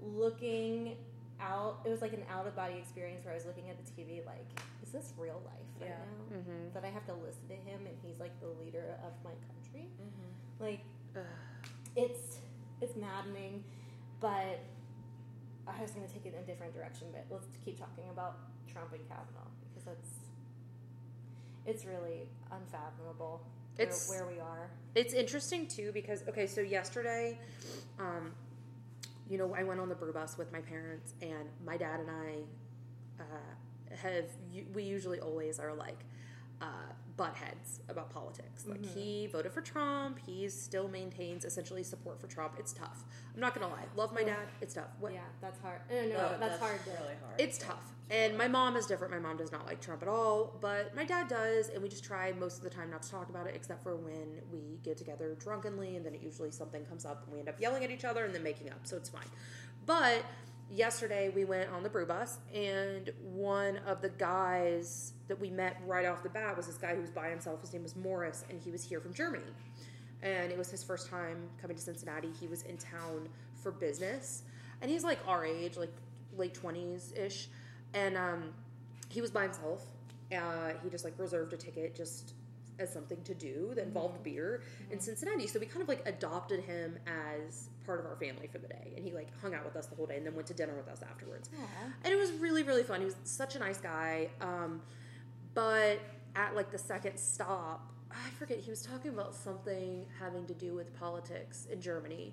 looking 0.00 0.96
out. 1.40 1.80
It 1.84 1.90
was 1.90 2.02
like 2.02 2.12
an 2.12 2.22
out 2.30 2.46
of 2.46 2.56
body 2.56 2.74
experience 2.74 3.24
where 3.24 3.32
I 3.32 3.36
was 3.36 3.46
looking 3.46 3.68
at 3.70 3.76
the 3.78 3.90
TV, 3.92 4.24
like, 4.26 4.46
is 4.82 4.90
this 4.90 5.12
real 5.18 5.40
life 5.44 5.68
right 5.80 5.90
Yeah. 5.90 5.96
now? 6.30 6.38
Mm-hmm. 6.38 6.74
That 6.74 6.84
I 6.84 6.88
have 6.90 7.06
to 7.06 7.14
listen 7.14 7.46
to 7.48 7.54
him, 7.54 7.80
and 7.86 7.96
he's 8.04 8.18
like 8.20 8.38
the 8.40 8.48
leader 8.64 8.96
of 9.06 9.12
my 9.24 9.34
country. 9.46 9.88
Mm-hmm. 10.00 10.64
Like, 10.64 10.80
it's 11.96 12.38
it's 12.80 12.96
maddening, 12.96 13.62
but 14.20 14.60
I 15.66 15.80
was 15.80 15.92
going 15.92 16.06
to 16.06 16.12
take 16.12 16.26
it 16.26 16.34
in 16.34 16.42
a 16.42 16.46
different 16.46 16.74
direction. 16.74 17.08
But 17.12 17.26
let's 17.30 17.46
keep 17.64 17.78
talking 17.78 18.04
about 18.10 18.38
Trump 18.70 18.92
and 18.92 19.06
Kavanaugh 19.08 19.50
because 19.68 19.84
that's 19.84 20.08
it's 21.64 21.84
really 21.84 22.28
unfathomable 22.50 23.42
where, 23.76 23.86
It's- 23.86 24.08
where 24.08 24.26
we 24.26 24.40
are. 24.40 24.70
It's 24.94 25.14
interesting 25.14 25.66
too 25.66 25.90
because 25.92 26.22
okay, 26.28 26.46
so 26.46 26.60
yesterday, 26.60 27.38
um, 27.98 28.32
you 29.28 29.38
know, 29.38 29.54
I 29.54 29.62
went 29.62 29.80
on 29.80 29.88
the 29.88 29.94
brew 29.94 30.12
bus 30.12 30.36
with 30.36 30.52
my 30.52 30.60
parents, 30.60 31.14
and 31.22 31.48
my 31.64 31.76
dad 31.76 32.00
and 32.00 32.10
I 32.10 33.22
uh, 33.22 33.96
have 33.96 34.24
we 34.74 34.82
usually 34.82 35.20
always 35.20 35.58
are 35.58 35.74
like 35.74 35.98
uh, 36.62 36.92
butt 37.16 37.34
heads 37.34 37.80
about 37.88 38.10
politics. 38.10 38.66
Like 38.66 38.84
he 38.86 39.26
voted 39.26 39.52
for 39.52 39.60
Trump, 39.60 40.18
he 40.24 40.48
still 40.48 40.88
maintains 40.88 41.44
essentially 41.44 41.82
support 41.82 42.20
for 42.20 42.26
Trump. 42.26 42.54
It's 42.58 42.72
tough. 42.72 43.04
I'm 43.34 43.40
not 43.40 43.54
gonna 43.54 43.68
lie, 43.68 43.84
love 43.96 44.14
my 44.14 44.22
dad. 44.22 44.46
It's 44.60 44.74
tough. 44.74 44.86
What, 44.98 45.12
Yeah, 45.12 45.20
that's 45.40 45.58
hard. 45.60 45.80
No, 45.90 46.02
no, 46.02 46.08
No, 46.08 46.36
that's, 46.38 46.58
hard. 46.60 46.78
Really 46.86 46.98
hard. 46.98 47.38
It's 47.38 47.58
tough. 47.58 47.92
And 48.10 48.36
my 48.36 48.46
mom 48.48 48.76
is 48.76 48.86
different. 48.86 49.12
My 49.12 49.18
mom 49.18 49.36
does 49.36 49.52
not 49.52 49.66
like 49.66 49.80
Trump 49.80 50.02
at 50.02 50.08
all, 50.08 50.56
but 50.60 50.94
my 50.94 51.04
dad 51.04 51.28
does, 51.28 51.68
and 51.70 51.82
we 51.82 51.88
just 51.88 52.04
try 52.04 52.32
most 52.32 52.58
of 52.58 52.62
the 52.62 52.70
time 52.70 52.90
not 52.90 53.02
to 53.02 53.10
talk 53.10 53.28
about 53.30 53.46
it, 53.46 53.54
except 53.54 53.82
for 53.82 53.96
when 53.96 54.40
we 54.52 54.78
get 54.82 54.96
together 54.96 55.34
drunkenly, 55.38 55.96
and 55.96 56.04
then 56.04 56.14
it 56.14 56.22
usually 56.22 56.50
something 56.50 56.84
comes 56.84 57.04
up, 57.04 57.24
and 57.24 57.32
we 57.32 57.38
end 57.38 57.48
up 57.48 57.60
yelling 57.60 57.84
at 57.84 57.90
each 57.90 58.04
other 58.04 58.24
and 58.24 58.34
then 58.34 58.42
making 58.42 58.70
up, 58.70 58.80
so 58.84 58.96
it's 58.96 59.08
fine. 59.08 59.28
But 59.86 60.24
yesterday 60.72 61.30
we 61.34 61.44
went 61.44 61.70
on 61.70 61.82
the 61.82 61.88
brew 61.88 62.06
bus, 62.06 62.38
and 62.54 63.10
one 63.22 63.78
of 63.86 64.00
the 64.02 64.08
guys 64.08 65.12
that 65.28 65.38
we 65.38 65.50
met 65.50 65.80
right 65.86 66.06
off 66.06 66.22
the 66.22 66.30
bat 66.30 66.56
was 66.56 66.66
this 66.66 66.76
guy 66.76 66.94
who 66.94 67.00
was 67.00 67.10
by 67.10 67.28
himself. 67.28 67.60
His 67.60 67.72
name 67.72 67.82
was 67.82 67.94
Morris, 67.96 68.44
and 68.50 68.60
he 68.60 68.70
was 68.70 68.82
here 68.82 69.00
from 69.00 69.12
Germany. 69.12 69.44
And 70.22 70.52
it 70.52 70.58
was 70.58 70.70
his 70.70 70.84
first 70.84 71.08
time 71.08 71.48
coming 71.60 71.76
to 71.76 71.82
Cincinnati. 71.82 72.30
He 72.38 72.46
was 72.46 72.62
in 72.62 72.76
town 72.76 73.28
for 73.62 73.72
business, 73.72 74.42
and 74.80 74.90
he's 74.90 75.04
like 75.04 75.18
our 75.26 75.44
age, 75.44 75.76
like 75.76 75.92
late 76.36 76.54
20s 76.54 77.16
ish 77.18 77.48
and 77.94 78.16
um, 78.16 78.52
he 79.08 79.20
was 79.20 79.30
by 79.30 79.44
himself. 79.44 79.84
Uh, 80.34 80.72
he 80.82 80.88
just 80.88 81.04
like 81.04 81.14
reserved 81.18 81.52
a 81.52 81.56
ticket 81.56 81.94
just 81.94 82.32
as 82.78 82.92
something 82.92 83.22
to 83.22 83.34
do 83.34 83.72
that 83.74 83.84
involved 83.84 84.22
beer 84.22 84.62
in 84.90 84.98
Cincinnati. 84.98 85.46
So 85.46 85.60
we 85.60 85.66
kind 85.66 85.82
of 85.82 85.88
like 85.88 86.02
adopted 86.06 86.60
him 86.60 86.98
as 87.06 87.68
part 87.84 88.00
of 88.00 88.06
our 88.06 88.16
family 88.16 88.48
for 88.50 88.58
the 88.58 88.68
day, 88.68 88.92
and 88.96 89.04
he 89.04 89.12
like 89.12 89.28
hung 89.40 89.54
out 89.54 89.64
with 89.64 89.76
us 89.76 89.86
the 89.86 89.94
whole 89.94 90.06
day, 90.06 90.16
and 90.16 90.26
then 90.26 90.34
went 90.34 90.46
to 90.48 90.54
dinner 90.54 90.74
with 90.74 90.88
us 90.88 91.02
afterwards. 91.02 91.50
And 92.04 92.12
it 92.12 92.16
was 92.16 92.32
really 92.32 92.62
really 92.62 92.82
fun. 92.82 93.00
He 93.00 93.06
was 93.06 93.16
such 93.24 93.56
a 93.56 93.58
nice 93.58 93.78
guy. 93.78 94.28
Um, 94.40 94.80
but 95.54 96.00
at 96.34 96.54
like 96.54 96.70
the 96.70 96.78
second 96.78 97.18
stop, 97.18 97.92
I 98.10 98.30
forget 98.38 98.58
he 98.58 98.70
was 98.70 98.82
talking 98.82 99.12
about 99.12 99.34
something 99.34 100.06
having 100.18 100.46
to 100.46 100.54
do 100.54 100.74
with 100.74 100.98
politics 100.98 101.66
in 101.70 101.80
Germany, 101.80 102.32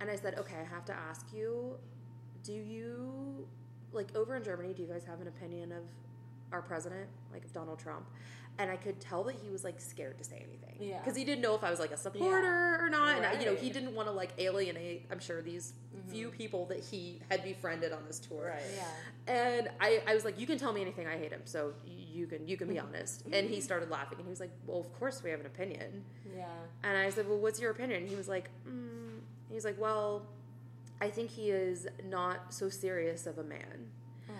and 0.00 0.10
I 0.10 0.16
said, 0.16 0.38
okay, 0.38 0.56
I 0.60 0.74
have 0.74 0.84
to 0.86 0.94
ask 0.94 1.26
you, 1.32 1.76
do 2.42 2.52
you 2.52 3.46
like 3.92 4.14
over 4.16 4.34
in 4.36 4.42
Germany? 4.42 4.72
Do 4.74 4.82
you 4.82 4.88
guys 4.88 5.04
have 5.04 5.20
an 5.20 5.28
opinion 5.28 5.72
of 5.72 5.82
our 6.54 6.62
president, 6.62 7.08
like 7.32 7.44
of 7.44 7.52
Donald 7.52 7.78
Trump? 7.78 8.06
And 8.56 8.70
I 8.70 8.76
could 8.76 9.00
tell 9.00 9.24
that 9.24 9.34
he 9.42 9.50
was 9.50 9.64
like 9.64 9.80
scared 9.80 10.16
to 10.18 10.24
say 10.24 10.36
anything, 10.36 10.76
Yeah. 10.78 10.98
because 11.00 11.16
he 11.16 11.24
didn't 11.24 11.42
know 11.42 11.56
if 11.56 11.64
I 11.64 11.70
was 11.70 11.80
like 11.80 11.90
a 11.90 11.96
supporter 11.96 12.78
or 12.80 12.88
not, 12.88 13.16
and 13.16 13.26
I, 13.26 13.40
you 13.40 13.46
know 13.46 13.56
he 13.56 13.68
didn't 13.68 13.92
want 13.94 14.06
to 14.06 14.12
like 14.12 14.30
alienate. 14.38 15.06
I'm 15.10 15.18
sure 15.18 15.42
these 15.42 15.72
mm-hmm. 15.94 16.08
few 16.08 16.30
people 16.30 16.64
that 16.66 16.78
he 16.78 17.18
had 17.28 17.42
befriended 17.42 17.92
on 17.92 18.04
this 18.06 18.20
tour, 18.20 18.52
Right. 18.54 18.62
Yeah. 18.76 19.34
and 19.34 19.70
I, 19.80 20.02
I 20.06 20.14
was 20.14 20.24
like, 20.24 20.38
you 20.38 20.46
can 20.46 20.56
tell 20.56 20.72
me 20.72 20.82
anything. 20.82 21.08
I 21.08 21.18
hate 21.18 21.32
him, 21.32 21.42
so 21.44 21.72
you 21.84 22.28
can 22.28 22.46
you 22.46 22.56
can 22.56 22.68
be 22.68 22.76
mm-hmm. 22.76 22.86
honest. 22.86 23.24
Mm-hmm. 23.24 23.34
And 23.34 23.50
he 23.50 23.60
started 23.60 23.90
laughing, 23.90 24.18
and 24.18 24.26
he 24.26 24.30
was 24.30 24.40
like, 24.40 24.52
well, 24.66 24.78
of 24.78 24.92
course 25.00 25.20
we 25.24 25.30
have 25.30 25.40
an 25.40 25.46
opinion. 25.46 26.04
Yeah. 26.36 26.46
And 26.84 26.96
I 26.96 27.10
said, 27.10 27.28
well, 27.28 27.38
what's 27.38 27.60
your 27.60 27.72
opinion? 27.72 28.02
And 28.02 28.08
he 28.08 28.14
was 28.14 28.28
like, 28.28 28.50
mm. 28.68 29.18
he's 29.50 29.64
like, 29.64 29.80
well, 29.80 30.26
I 31.00 31.10
think 31.10 31.30
he 31.30 31.50
is 31.50 31.86
not 32.08 32.54
so 32.54 32.68
serious 32.68 33.26
of 33.26 33.38
a 33.38 33.44
man. 33.44 33.90
Oh. 34.30 34.32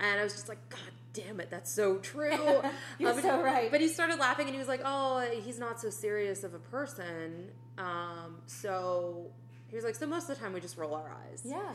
And 0.00 0.20
I 0.20 0.22
was 0.22 0.34
just 0.34 0.48
like, 0.48 0.58
God 0.68 0.92
damn 1.16 1.40
it, 1.40 1.50
that's 1.50 1.72
so 1.72 1.96
true. 1.98 2.30
You're 2.98 3.14
but, 3.14 3.22
so 3.22 3.42
right. 3.42 3.70
But 3.70 3.80
he 3.80 3.88
started 3.88 4.18
laughing, 4.18 4.46
and 4.46 4.54
he 4.54 4.58
was 4.58 4.68
like, 4.68 4.82
oh, 4.84 5.26
he's 5.44 5.58
not 5.58 5.80
so 5.80 5.90
serious 5.90 6.44
of 6.44 6.54
a 6.54 6.58
person. 6.58 7.48
Um, 7.78 8.36
so 8.46 9.30
He 9.68 9.76
was 9.76 9.84
like, 9.84 9.94
so 9.96 10.06
most 10.06 10.28
of 10.28 10.36
the 10.36 10.42
time 10.42 10.52
we 10.52 10.60
just 10.60 10.76
roll 10.76 10.94
our 10.94 11.10
eyes. 11.28 11.42
Yeah. 11.44 11.72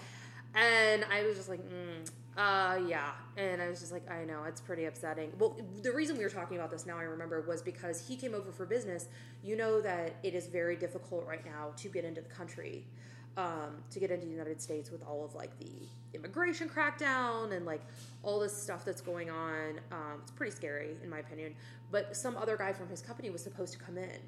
And 0.54 1.06
I 1.12 1.24
was 1.26 1.38
just 1.38 1.50
like, 1.50 1.62
mm, 1.62 2.10
uh, 2.38 2.80
yeah. 2.88 3.12
And 3.38 3.62
I 3.62 3.70
was 3.70 3.80
just 3.80 3.92
like, 3.92 4.10
I 4.12 4.26
know, 4.26 4.44
it's 4.48 4.62
pretty 4.62 4.86
upsetting. 4.86 5.32
Well, 5.40 5.58
the 5.82 5.92
reason 5.94 6.18
we 6.18 6.24
were 6.24 6.30
talking 6.30 6.58
about 6.58 6.72
this 6.72 6.86
now, 6.86 6.98
I 6.98 7.04
remember, 7.04 7.42
was 7.42 7.62
because 7.62 8.06
he 8.06 8.16
came 8.18 8.34
over 8.34 8.52
for 8.52 8.66
business. 8.66 9.08
You 9.44 9.56
know 9.56 9.82
that 9.82 10.16
it 10.24 10.34
is 10.36 10.48
very 10.48 10.76
difficult 10.76 11.26
right 11.26 11.46
now 11.46 11.72
to 11.78 11.90
get 11.90 12.04
into 12.06 12.22
the 12.22 12.30
country, 12.30 12.86
um, 13.38 13.84
to 13.90 14.00
get 14.00 14.12
into 14.12 14.26
the 14.26 14.32
United 14.32 14.62
States 14.62 14.92
with 14.92 15.04
all 15.08 15.24
of 15.24 15.34
like 15.36 15.58
the 15.60 15.72
immigration 16.14 16.68
crackdown 16.68 17.56
and 17.56 17.66
like 17.66 17.82
all 18.24 18.40
this 18.40 18.56
stuff 18.56 18.84
that's 18.84 19.02
going 19.02 19.30
on. 19.30 19.80
Um, 19.92 20.20
it's 20.22 20.32
pretty 20.32 20.56
scary, 20.56 20.96
in 21.04 21.10
my 21.10 21.20
opinion. 21.20 21.56
But 21.92 22.16
some 22.16 22.38
other 22.38 22.58
guy 22.58 22.74
from 22.74 22.90
his 22.90 23.02
company 23.02 23.30
was 23.30 23.42
supposed 23.42 23.74
to 23.74 23.80
come 23.80 23.98
in, 23.98 24.20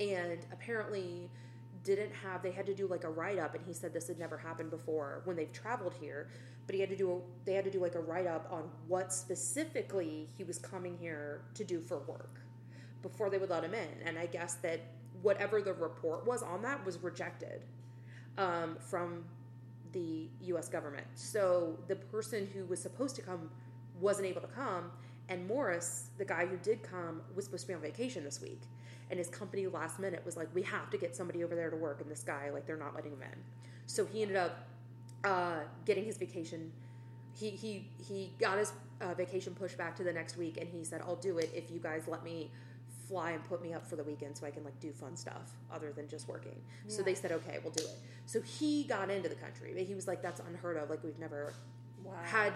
and 0.00 0.38
apparently 0.52 1.30
didn't 1.82 2.12
have 2.12 2.42
they 2.42 2.50
had 2.50 2.66
to 2.66 2.74
do 2.74 2.86
like 2.86 3.04
a 3.04 3.08
write 3.08 3.38
up 3.38 3.54
and 3.54 3.64
he 3.66 3.72
said 3.72 3.92
this 3.92 4.08
had 4.08 4.18
never 4.18 4.36
happened 4.36 4.70
before 4.70 5.22
when 5.24 5.36
they've 5.36 5.52
traveled 5.52 5.94
here 5.98 6.28
but 6.66 6.74
he 6.74 6.80
had 6.80 6.90
to 6.90 6.96
do 6.96 7.10
a, 7.10 7.46
they 7.46 7.54
had 7.54 7.64
to 7.64 7.70
do 7.70 7.80
like 7.80 7.94
a 7.94 8.00
write 8.00 8.26
up 8.26 8.46
on 8.52 8.64
what 8.86 9.12
specifically 9.12 10.28
he 10.36 10.44
was 10.44 10.58
coming 10.58 10.96
here 11.00 11.40
to 11.54 11.64
do 11.64 11.80
for 11.80 12.00
work 12.00 12.40
before 13.02 13.30
they 13.30 13.38
would 13.38 13.48
let 13.48 13.64
him 13.64 13.72
in 13.72 13.88
and 14.04 14.18
i 14.18 14.26
guess 14.26 14.54
that 14.56 14.80
whatever 15.22 15.62
the 15.62 15.72
report 15.72 16.26
was 16.26 16.42
on 16.42 16.60
that 16.60 16.84
was 16.84 17.02
rejected 17.02 17.62
um, 18.40 18.76
from 18.80 19.22
the 19.92 20.28
us 20.40 20.68
government. 20.68 21.06
So 21.14 21.78
the 21.88 21.96
person 21.96 22.48
who 22.54 22.64
was 22.64 22.80
supposed 22.80 23.14
to 23.16 23.22
come 23.22 23.50
wasn't 24.00 24.26
able 24.26 24.40
to 24.40 24.46
come 24.48 24.90
and 25.28 25.46
morris 25.46 26.08
the 26.16 26.24
guy 26.24 26.46
who 26.46 26.56
did 26.56 26.82
come 26.82 27.20
was 27.36 27.44
supposed 27.44 27.62
to 27.62 27.68
be 27.68 27.74
on 27.74 27.80
vacation 27.80 28.24
this 28.24 28.40
week. 28.40 28.62
And 29.10 29.18
his 29.18 29.28
company 29.28 29.66
last 29.66 29.98
minute 29.98 30.22
was 30.24 30.36
like 30.36 30.48
we 30.54 30.62
have 30.62 30.90
to 30.90 30.98
get 30.98 31.14
somebody 31.14 31.44
over 31.44 31.54
there 31.54 31.70
to 31.70 31.76
work 31.76 32.00
and 32.00 32.10
this 32.10 32.22
guy 32.22 32.50
like 32.50 32.66
they're 32.66 32.76
not 32.76 32.94
letting 32.94 33.12
him 33.12 33.22
in. 33.22 33.38
So 33.86 34.06
he 34.06 34.22
ended 34.22 34.36
up 34.36 34.66
uh, 35.24 35.60
getting 35.84 36.04
his 36.04 36.16
vacation. 36.16 36.72
He 37.38 37.50
he 37.50 37.88
he 37.98 38.32
got 38.38 38.58
his 38.58 38.72
uh, 39.00 39.14
vacation 39.14 39.54
pushed 39.54 39.76
back 39.76 39.96
to 39.96 40.04
the 40.04 40.12
next 40.12 40.36
week 40.36 40.58
and 40.60 40.68
he 40.68 40.84
said 40.84 41.00
i'll 41.06 41.16
do 41.16 41.38
it 41.38 41.50
if 41.54 41.70
you 41.70 41.78
guys 41.78 42.02
let 42.06 42.22
me 42.22 42.50
fly 43.10 43.32
and 43.32 43.42
put 43.44 43.60
me 43.60 43.72
up 43.74 43.84
for 43.90 43.96
the 43.96 44.04
weekend 44.04 44.36
so 44.36 44.46
i 44.46 44.50
can 44.50 44.62
like 44.64 44.78
do 44.80 44.92
fun 44.92 45.16
stuff 45.16 45.46
other 45.76 45.90
than 45.92 46.06
just 46.08 46.28
working. 46.28 46.58
So 46.86 47.02
they 47.02 47.14
said 47.14 47.32
okay 47.32 47.58
we'll 47.62 47.72
do 47.72 47.84
it. 47.84 47.98
So 48.26 48.40
he 48.40 48.84
got 48.84 49.10
into 49.10 49.28
the 49.28 49.34
country 49.46 49.72
but 49.76 49.82
he 49.82 49.94
was 49.96 50.06
like 50.06 50.22
that's 50.22 50.40
unheard 50.48 50.76
of. 50.76 50.88
Like 50.88 51.02
we've 51.04 51.18
never 51.18 51.52
Wow. 52.04 52.12
had 52.24 52.52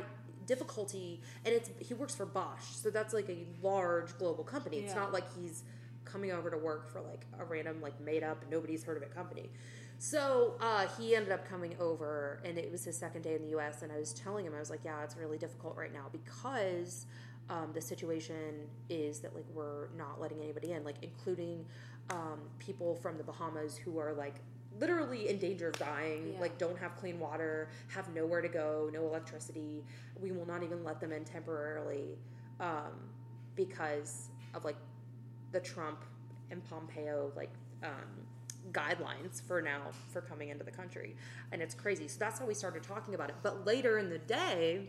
difficulty. 0.47 1.21
And 1.45 1.53
it's 1.55 1.71
he 1.81 1.93
works 1.95 2.15
for 2.15 2.25
Bosch 2.27 2.65
so 2.83 2.89
that's 2.91 3.13
like 3.13 3.29
a 3.29 3.47
large 3.63 4.17
global 4.19 4.45
company. 4.45 4.77
It's 4.79 4.95
Yeah. 4.95 5.01
not 5.03 5.13
like 5.13 5.27
he's 5.37 5.65
coming 6.05 6.31
over 6.33 6.51
to 6.51 6.59
work 6.59 6.87
for 6.93 7.01
like 7.01 7.27
a 7.39 7.45
random 7.45 7.81
like 7.81 7.99
made 8.01 8.23
up 8.23 8.39
nobody's 8.51 8.85
heard 8.85 8.97
of 8.97 9.03
it 9.03 9.13
company. 9.15 9.51
So 9.99 10.55
uh, 10.61 10.87
he 10.99 11.15
ended 11.17 11.33
up 11.33 11.49
coming 11.49 11.75
over 11.81 12.41
and 12.45 12.59
it 12.59 12.71
was 12.71 12.85
his 12.85 12.97
second 12.97 13.23
day 13.23 13.35
in 13.37 13.43
the 13.49 13.57
us 13.59 13.83
and 13.83 13.91
i 13.93 13.97
was 13.97 14.13
telling 14.13 14.45
him 14.45 14.53
i 14.55 14.59
was 14.59 14.69
like 14.69 14.81
yeah 14.85 15.03
it's 15.05 15.17
really 15.17 15.39
difficult 15.39 15.77
right 15.77 15.93
now 15.93 16.07
because 16.13 17.07
um, 17.51 17.71
the 17.75 17.81
situation 17.81 18.67
is 18.89 19.21
that 19.21 19.35
like 19.35 19.45
we're 19.53 19.89
not 19.97 20.21
letting 20.21 20.41
anybody 20.41 20.73
in 20.73 20.85
like 20.85 20.97
including 21.03 21.65
um, 22.11 22.41
people 22.59 22.95
from 22.97 23.17
the 23.19 23.25
bahamas 23.25 23.77
who 23.77 23.99
are 23.99 24.13
like 24.15 24.37
literally 24.81 25.29
in 25.29 25.39
danger 25.39 25.69
of 25.69 25.79
dying 25.79 26.33
Yeah. 26.35 26.41
like 26.41 26.59
don't 26.59 26.79
have 26.79 26.97
clean 26.97 27.21
water 27.21 27.69
have 27.89 28.13
nowhere 28.15 28.41
to 28.41 28.49
go 28.49 28.91
no 28.93 29.07
electricity. 29.07 29.85
We 30.21 30.33
will 30.33 30.47
not 30.47 30.63
even 30.63 30.83
let 30.85 31.01
them 31.01 31.13
in 31.13 31.25
temporarily 31.25 32.17
um, 32.61 32.93
because 33.57 34.29
of 34.55 34.65
like 34.65 34.77
the 35.53 35.61
trump 35.61 36.05
and 36.51 36.65
pompeo 36.69 37.31
like 37.37 37.51
um, 37.83 37.91
guidelines 38.73 39.43
for 39.47 39.61
now 39.61 39.83
for 40.13 40.21
coming 40.23 40.49
into 40.49 40.65
the 40.65 40.71
country. 40.71 41.15
And 41.53 41.61
it's 41.61 41.75
crazy. 41.75 42.09
So 42.09 42.19
that's 42.19 42.39
how 42.39 42.47
we 42.47 42.55
started 42.55 42.83
talking 42.83 43.15
about 43.15 43.29
it. 43.29 43.37
But 43.43 43.67
later 43.67 43.99
in 43.99 44.09
the 44.09 44.19
day 44.19 44.89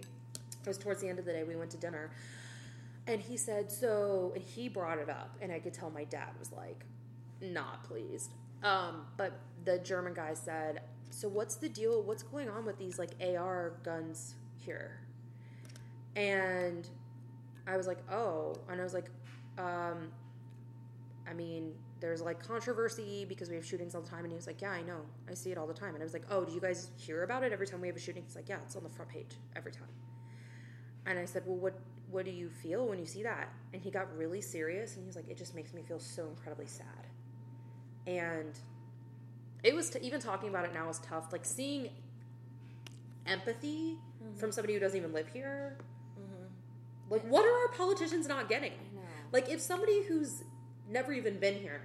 it 0.64 0.68
was 0.68 0.78
towards 0.78 1.01
the 1.01 1.08
end 1.10 1.20
of 1.20 1.26
the 1.26 1.34
day 1.34 1.43
we 1.43 1.56
went 1.56 1.70
to 1.72 1.78
dinner 1.78 2.10
and 3.08 3.22
he 3.22 3.38
said 3.38 3.72
so 3.72 4.32
and 4.36 4.43
he 4.43 4.68
brought 4.68 4.97
it 4.97 5.10
up 5.10 5.36
and 5.41 5.51
i 5.51 5.60
could 5.60 5.74
tell 5.74 5.89
my 5.89 6.03
dad 6.06 6.30
was 6.39 6.51
like 6.51 6.86
not 7.41 7.84
pleased 7.84 8.34
um, 8.64 9.06
but 9.18 9.39
the 9.66 9.78
german 9.80 10.14
guy 10.14 10.34
said 10.34 10.82
so 11.10 11.28
what's 11.28 11.56
the 11.56 11.70
deal 11.70 12.01
what's 12.01 12.24
going 12.24 12.49
on 12.49 12.66
with 12.66 12.78
these 12.78 12.97
like 12.97 13.12
ar 13.38 13.74
guns 13.84 14.36
here 14.58 14.99
and 16.16 16.89
i 17.68 17.78
was 17.78 17.88
like 17.88 17.99
oh 18.12 18.56
and 18.70 18.80
i 18.80 18.84
was 18.84 18.93
like 18.93 19.10
um, 19.58 20.12
I 21.28 21.34
mean, 21.34 21.74
there's 21.99 22.22
like 22.22 22.45
controversy 22.45 23.26
because 23.28 23.49
we 23.49 23.56
have 23.56 23.66
shootings 23.66 23.95
all 23.95 24.01
the 24.01 24.10
time. 24.10 24.20
And 24.20 24.30
he 24.30 24.36
was 24.36 24.47
like, 24.47 24.62
Yeah, 24.62 24.72
I 24.72 24.82
know. 24.82 25.01
I 25.30 25.34
see 25.34 25.51
it 25.51 25.58
all 25.58 25.68
the 25.68 25.74
time. 25.74 25.93
And 25.93 25.99
I 26.01 26.03
was 26.03 26.14
like, 26.14 26.26
Oh, 26.30 26.45
do 26.45 26.53
you 26.53 26.62
guys 26.62 26.89
hear 26.97 27.24
about 27.24 27.43
it 27.43 27.51
every 27.51 27.68
time 27.68 27.82
we 27.82 27.88
have 27.88 27.95
a 27.95 27.99
shooting? 27.99 28.24
He's 28.24 28.36
like, 28.36 28.49
Yeah, 28.49 28.58
it's 28.66 28.76
on 28.76 28.84
the 28.84 28.89
front 28.89 29.12
page 29.12 29.38
every 29.56 29.72
time. 29.72 29.89
And 31.06 31.18
I 31.18 31.26
said, 31.26 31.43
Well, 31.45 31.58
what 31.58 31.80
what 32.16 32.24
do 32.24 32.32
you 32.32 32.49
feel 32.49 32.88
when 32.88 32.97
you 32.97 33.05
see 33.05 33.24
that? 33.24 33.49
And 33.74 33.82
he 33.82 33.91
got 33.91 34.07
really 34.18 34.39
serious 34.39 34.95
and 34.95 35.03
he 35.03 35.07
was 35.07 35.18
like, 35.18 35.30
It 35.30 35.38
just 35.38 35.53
makes 35.53 35.74
me 35.74 35.82
feel 35.82 35.99
so 35.99 36.26
incredibly 36.28 36.66
sad. 36.66 36.88
And 38.07 38.57
it 39.63 39.76
was 39.76 39.89
t- 39.89 39.99
even 40.01 40.22
talking 40.22 40.47
about 40.47 40.63
it 40.63 40.74
now 40.74 40.88
is 40.89 40.99
tough. 40.99 41.34
Like 41.34 41.43
seeing 41.43 41.89
empathy 43.26 43.97
mm-hmm. 44.24 44.39
from 44.39 44.53
somebody 44.53 44.74
who 44.76 44.80
doesn't 44.80 44.97
even 44.97 45.11
live 45.11 45.28
here. 45.28 45.78
Mm-hmm. 46.18 47.13
Like, 47.13 47.24
what 47.24 47.45
are 47.45 47.51
our 47.63 47.70
politicians 47.70 48.28
not 48.28 48.47
getting? 48.47 48.72
Like 49.32 49.49
if 49.49 49.59
somebody 49.59 50.03
who's 50.03 50.43
never 50.89 51.11
even 51.11 51.39
been 51.39 51.55
here 51.55 51.82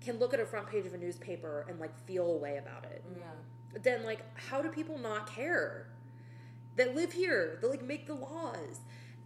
can 0.00 0.18
look 0.18 0.32
at 0.32 0.40
a 0.40 0.46
front 0.46 0.68
page 0.68 0.86
of 0.86 0.94
a 0.94 0.98
newspaper 0.98 1.66
and 1.68 1.78
like 1.78 1.94
feel 2.06 2.32
a 2.32 2.36
way 2.38 2.56
about 2.56 2.84
it, 2.84 3.04
Yeah. 3.14 3.80
then 3.82 4.04
like 4.04 4.24
how 4.38 4.62
do 4.62 4.70
people 4.70 4.96
not 4.96 5.26
care 5.26 5.88
that 6.76 6.94
live 6.94 7.12
here? 7.12 7.58
That 7.60 7.68
like 7.68 7.82
make 7.82 8.06
the 8.06 8.14
laws. 8.14 8.80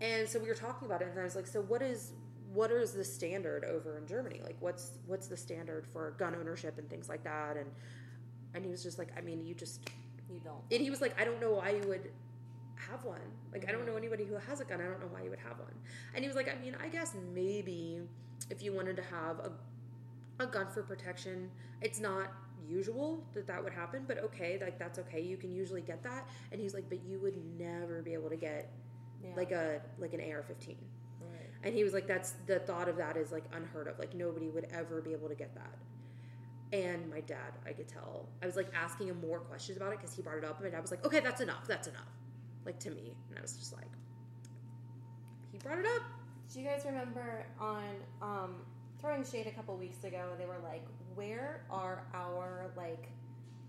And 0.05 0.29
so 0.29 0.39
we 0.39 0.49
were 0.49 0.55
talking 0.55 0.85
about 0.87 1.01
it, 1.01 1.09
and 1.09 1.19
I 1.19 1.25
was 1.25 1.35
like, 1.35 1.47
so 1.47 1.63
what 1.63 1.81
is 1.81 2.13
what 2.53 2.71
is 2.71 2.93
the 2.93 3.03
standard 3.05 3.65
over 3.65 3.99
in 3.99 4.07
Germany? 4.07 4.41
Like 4.45 4.57
what's 4.61 4.93
what's 5.07 5.27
the 5.29 5.37
standard 5.37 5.87
for 5.87 6.13
gun 6.19 6.37
ownership 6.37 6.79
and 6.79 6.89
things 6.91 7.09
like 7.09 7.25
that? 7.25 7.57
And 7.57 7.67
and 8.55 8.65
he 8.65 8.71
was 8.71 8.83
just 8.83 8.99
like, 8.99 9.09
I 9.17 9.23
mean, 9.23 9.45
you 9.45 9.55
just 9.55 9.81
You 10.31 10.41
don't. 10.45 10.63
and 10.71 10.81
he 10.81 10.91
was 10.91 11.01
like, 11.01 11.19
I 11.21 11.25
don't 11.25 11.41
know 11.41 11.53
why 11.53 11.71
you 11.71 11.89
would 11.89 12.11
have 12.91 13.03
one. 13.05 13.21
Like, 13.53 13.69
I 13.69 13.73
don't 13.73 13.87
know 13.87 13.97
anybody 13.97 14.25
who 14.25 14.35
has 14.35 14.61
a 14.61 14.65
gun. 14.65 14.81
I 14.81 14.85
don't 14.85 15.01
know 15.01 15.09
why 15.11 15.23
you 15.23 15.31
would 15.31 15.39
have 15.41 15.59
one. 15.59 15.75
And 16.15 16.23
he 16.23 16.29
was 16.29 16.37
like, 16.37 16.49
I 16.55 16.61
mean, 16.63 16.77
I 16.83 16.89
guess 16.89 17.15
maybe 17.35 18.01
if 18.51 18.63
you 18.63 18.73
wanted 18.73 18.97
to 18.97 19.03
have 19.05 19.39
a, 19.41 19.53
a 20.45 20.47
gun 20.47 20.67
for 20.73 20.83
protection, 20.83 21.51
it's 21.81 21.99
not 21.99 22.33
usual 22.69 23.25
that 23.35 23.47
that 23.47 23.63
would 23.63 23.73
happen, 23.73 24.05
but 24.07 24.19
okay, 24.25 24.59
like 24.61 24.79
that's 24.79 24.99
okay. 24.99 25.21
You 25.21 25.37
can 25.37 25.51
usually 25.53 25.83
get 25.83 26.03
that. 26.05 26.29
And 26.53 26.61
he's 26.61 26.75
like, 26.75 26.89
but 26.89 26.99
you 27.05 27.19
would 27.21 27.37
never 27.59 28.03
be 28.03 28.13
able 28.13 28.29
to 28.31 28.37
get 28.37 28.71
Yeah. 29.25 29.31
like 29.37 29.53
a 29.53 29.81
like 29.99 30.13
an 30.13 30.21
AR-15. 30.21 30.69
Right. 30.69 30.77
And 31.63 31.75
he 31.75 31.83
was 31.85 31.93
like, 31.93 32.07
that's 32.07 32.35
the 32.47 32.59
thought 32.61 32.89
of 32.89 32.97
that 32.97 33.17
is 33.17 33.33
like 33.33 33.45
unheard 33.53 33.89
of. 33.89 33.99
Like 33.99 34.15
nobody 34.15 34.51
would 34.51 34.67
ever 34.73 35.01
be 35.01 35.13
able 35.13 35.29
to 35.29 35.35
get 35.35 35.55
that. 35.55 35.79
And 36.73 37.09
my 37.09 37.21
dad, 37.21 37.53
I 37.65 37.73
could 37.73 37.87
tell, 37.87 38.29
I 38.43 38.47
was 38.47 38.57
like 38.57 38.69
asking 38.75 39.07
him 39.09 39.21
more 39.21 39.39
questions 39.39 39.77
about 39.77 39.93
it 39.93 39.99
because 40.01 40.15
he 40.15 40.23
brought 40.23 40.39
it 40.39 40.45
up. 40.45 40.57
And 40.57 40.65
my 40.65 40.71
dad 40.71 40.83
was 40.83 40.91
like, 40.91 41.05
okay, 41.07 41.21
that's 41.21 41.41
enough. 41.41 41.69
That's 41.69 41.87
enough. 41.87 42.09
Like 42.67 42.81
to 42.81 42.91
me. 42.91 43.15
And 43.29 43.39
I 43.39 43.43
was 43.43 43.53
just 43.53 43.73
like, 43.73 43.87
he 45.53 45.59
brought 45.59 45.79
it 45.79 45.87
up. 45.87 46.03
Do 46.53 46.61
you 46.61 46.67
guys 46.67 46.83
remember 46.85 47.47
on 47.61 47.85
um, 48.21 48.55
throwing 49.01 49.25
shade 49.25 49.47
a 49.47 49.51
couple 49.53 49.77
weeks 49.77 50.03
ago? 50.05 50.33
They 50.39 50.47
were 50.47 50.59
like, 50.65 50.85
"Where 51.15 51.63
are 51.71 52.05
our 52.13 52.71
like, 52.77 53.09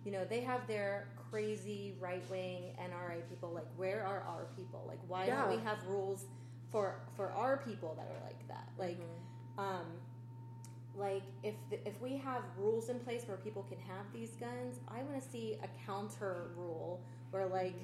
you 0.04 0.12
know, 0.12 0.26
they 0.26 0.42
have 0.42 0.68
their 0.68 1.08
crazy 1.36 1.94
right 2.00 2.24
wing 2.32 2.64
NRA 2.80 3.28
people. 3.30 3.52
Like, 3.54 3.68
where 3.76 4.06
are 4.06 4.22
our 4.22 4.48
people? 4.56 4.86
Like, 4.88 5.00
why 5.08 5.26
don't 5.26 5.50
we 5.50 5.62
have 5.66 5.78
rules 5.86 6.24
for 6.72 6.96
for 7.18 7.30
our 7.32 7.58
people 7.58 7.94
that 7.98 8.08
are 8.08 8.26
like 8.26 8.48
that? 8.48 8.70
Like, 8.78 8.98
um, 9.58 9.86
like 10.96 11.24
if 11.44 11.56
the, 11.70 11.86
if 11.86 12.00
we 12.00 12.16
have 12.16 12.42
rules 12.58 12.88
in 12.88 13.00
place 13.00 13.24
where 13.26 13.36
people 13.36 13.64
can 13.64 13.80
have 13.80 14.06
these 14.14 14.32
guns, 14.40 14.80
I 14.88 15.04
want 15.04 15.22
to 15.22 15.30
see 15.30 15.58
a 15.62 15.86
counter 15.86 16.52
rule 16.56 17.02
where 17.32 17.46
like." 17.48 17.76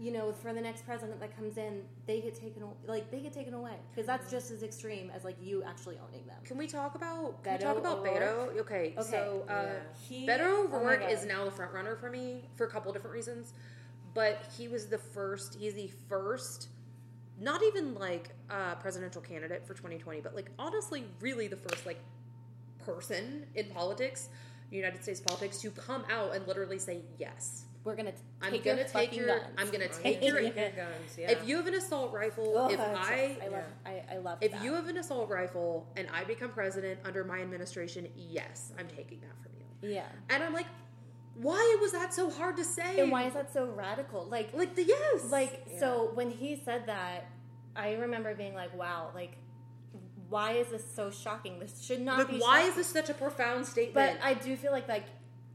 You 0.00 0.12
know, 0.12 0.32
for 0.32 0.52
the 0.52 0.60
next 0.60 0.86
president 0.86 1.18
that 1.20 1.36
comes 1.36 1.56
in, 1.56 1.82
they 2.06 2.20
get 2.20 2.34
taken 2.34 2.62
like 2.86 3.10
they 3.10 3.18
get 3.20 3.32
taken 3.32 3.54
away 3.54 3.74
because 3.90 4.06
that's 4.06 4.30
just 4.30 4.50
as 4.52 4.62
extreme 4.62 5.10
as 5.14 5.24
like 5.24 5.36
you 5.42 5.64
actually 5.64 5.96
owning 6.06 6.24
them. 6.26 6.36
Can 6.44 6.56
we 6.56 6.66
talk 6.68 6.94
about 6.94 7.42
can 7.42 7.54
we 7.54 7.58
Beto 7.58 7.62
talk 7.62 7.78
about 7.78 8.04
Beto? 8.04 8.56
Okay, 8.60 8.94
Okay, 8.96 9.10
so 9.10 9.44
uh, 9.48 9.52
yeah. 9.52 9.72
He 10.08 10.26
Beto 10.26 10.40
oh 10.42 10.70
O'Rourke 10.72 11.00
God. 11.00 11.10
is 11.10 11.26
now 11.26 11.44
the 11.44 11.50
front 11.50 11.72
runner 11.72 11.96
for 11.96 12.10
me 12.10 12.44
for 12.56 12.64
a 12.64 12.70
couple 12.70 12.92
different 12.92 13.14
reasons. 13.14 13.52
But 14.14 14.44
he 14.56 14.68
was 14.68 14.86
the 14.86 14.98
first, 14.98 15.56
he's 15.60 15.74
the 15.74 15.90
first, 16.08 16.68
not 17.40 17.62
even 17.62 17.94
like 17.94 18.30
uh, 18.50 18.74
presidential 18.76 19.20
candidate 19.20 19.66
for 19.66 19.74
2020, 19.74 20.20
but 20.20 20.34
like 20.34 20.50
honestly, 20.58 21.04
really 21.20 21.46
the 21.46 21.56
first 21.56 21.86
like 21.86 22.00
person 22.78 23.44
in 23.54 23.66
politics, 23.66 24.28
United 24.70 25.02
States 25.02 25.20
politics, 25.20 25.60
to 25.60 25.70
come 25.70 26.04
out 26.10 26.34
and 26.34 26.46
literally 26.46 26.78
say 26.78 27.00
yes. 27.18 27.64
We're 27.84 27.96
gonna 27.96 28.12
t- 28.12 28.18
I'm 28.42 28.50
take 28.52 28.64
gonna 28.64 28.76
your 28.78 28.84
take 28.86 28.92
fucking 29.10 29.18
your, 29.18 29.26
guns. 29.28 29.54
I'm 29.56 29.70
gonna 29.70 29.86
Oh, 29.90 29.98
take 30.02 30.22
your. 30.22 30.40
take 30.40 30.56
your 30.56 30.70
guns. 30.70 31.16
Yeah. 31.18 31.30
If 31.30 31.48
you 31.48 31.56
have 31.56 31.66
an 31.66 31.74
assault 31.74 32.12
rifle, 32.12 32.54
Ugh, 32.58 32.72
if 32.72 32.78
it's- 32.80 32.96
I 32.98 33.36
I 33.42 33.48
love, 33.48 33.64
I, 33.86 34.02
I 34.12 34.16
love. 34.18 34.38
if 34.40 34.52
that. 34.52 34.62
you 34.62 34.74
have 34.74 34.88
an 34.88 34.98
assault 34.98 35.30
rifle 35.30 35.86
and 35.96 36.06
I 36.12 36.24
become 36.24 36.50
president 36.50 37.00
under 37.04 37.24
my 37.24 37.40
administration, 37.40 38.08
yes, 38.16 38.72
I'm 38.78 38.88
taking 38.88 39.20
that 39.20 39.34
from 39.42 39.52
you. 39.58 39.94
yeah, 39.94 40.06
And 40.28 40.42
I'm 40.42 40.52
like, 40.52 40.66
why 41.34 41.76
was 41.80 41.92
that 41.92 42.12
so 42.12 42.28
hard 42.30 42.56
to 42.56 42.64
say? 42.64 43.00
And 43.00 43.12
why 43.12 43.24
is 43.28 43.34
that 43.34 43.52
so 43.52 43.66
radical? 43.66 44.24
Like, 44.26 44.52
like 44.54 44.74
the 44.74 44.84
yes, 44.84 45.30
like 45.30 45.64
so 45.78 46.10
when 46.14 46.30
he 46.30 46.56
said 46.64 46.86
that, 46.86 47.26
I 47.76 47.92
remember 47.94 48.34
being 48.34 48.54
like, 48.54 48.76
wow, 48.76 49.10
like, 49.14 49.36
why 50.28 50.52
is 50.52 50.66
this 50.68 50.84
so 50.94 51.10
shocking? 51.10 51.58
This 51.60 51.80
should 51.80 52.00
not 52.02 52.18
like 52.18 52.28
be. 52.28 52.38
why 52.38 52.58
shocking. 52.58 52.70
is 52.70 52.76
this 52.76 52.86
such 52.88 53.08
a 53.08 53.14
profound 53.14 53.66
statement? 53.66 54.18
But? 54.20 54.26
I 54.26 54.34
do 54.34 54.56
feel 54.56 54.72
like 54.72 54.88
like 54.88 55.04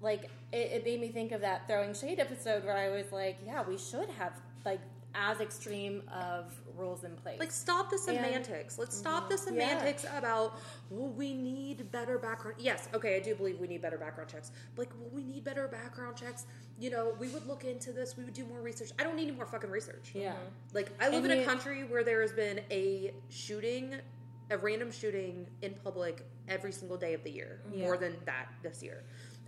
like 0.04 0.26
it, 0.52 0.58
it 0.72 0.86
made 0.86 1.02
me 1.02 1.08
think 1.08 1.32
of 1.32 1.42
that 1.42 1.68
throwing 1.68 1.94
shade 1.94 2.20
episode 2.20 2.64
where 2.66 2.78
I 2.78 2.90
was 2.90 3.12
like, 3.12 3.38
yeah, 3.46 3.64
we 3.68 3.78
should 3.78 4.10
have 4.20 4.34
like 4.66 4.82
as 5.16 5.40
extreme 5.40 6.02
of 6.12 6.52
rules 6.76 7.04
in 7.04 7.16
place. 7.18 7.40
like 7.40 7.52
stop 7.52 7.90
the 7.92 7.96
And- 7.96 8.04
semantics. 8.06 8.80
Let's 8.80 8.98
stop 8.98 9.30
the 9.30 9.36
Mm-hmm. 9.36 9.56
Yeah. 9.56 9.68
semantics 9.70 10.06
about 10.18 10.60
well, 10.90 11.10
we 11.10 11.34
need 11.36 11.92
better 11.92 12.18
background. 12.18 12.58
Yes, 12.60 12.90
okay, 12.96 13.16
I 13.16 13.20
do 13.20 13.36
believe 13.36 13.60
we 13.60 13.68
need 13.68 13.82
better 13.82 13.98
background 13.98 14.30
checks. 14.32 14.52
But 14.76 14.88
like, 14.88 14.94
well, 15.00 15.10
we 15.14 15.24
need 15.24 15.44
better 15.44 15.68
background 15.68 16.18
checks. 16.18 16.46
You 16.80 16.90
know, 16.90 17.14
we 17.20 17.30
would 17.30 17.48
look 17.48 17.64
into 17.64 17.92
this. 17.92 18.18
We 18.18 18.24
would 18.24 18.34
do 18.34 18.46
more 18.46 18.62
research. 18.62 18.90
I 19.00 19.04
don't 19.04 19.16
need 19.16 19.28
any 19.28 19.32
more 19.38 19.46
fucking 19.46 19.70
research. 19.70 20.12
yeah. 20.16 20.34
Like 20.74 20.92
I 21.00 21.10
live 21.10 21.24
And 21.26 21.34
in 21.34 21.40
a 21.42 21.46
country 21.46 21.84
where 21.84 22.04
there 22.04 22.22
has 22.22 22.32
been 22.34 22.62
a 22.72 23.14
shooting, 23.30 23.94
a 24.50 24.58
random 24.58 24.92
shooting 24.92 25.46
in 25.62 25.76
public 25.84 26.26
every 26.50 26.72
single 26.72 26.98
day 26.98 27.14
of 27.14 27.24
the 27.24 27.30
year. 27.32 27.60
More 27.78 27.98
than 27.98 28.16
that 28.26 28.48
this 28.64 28.82
year. 28.82 29.04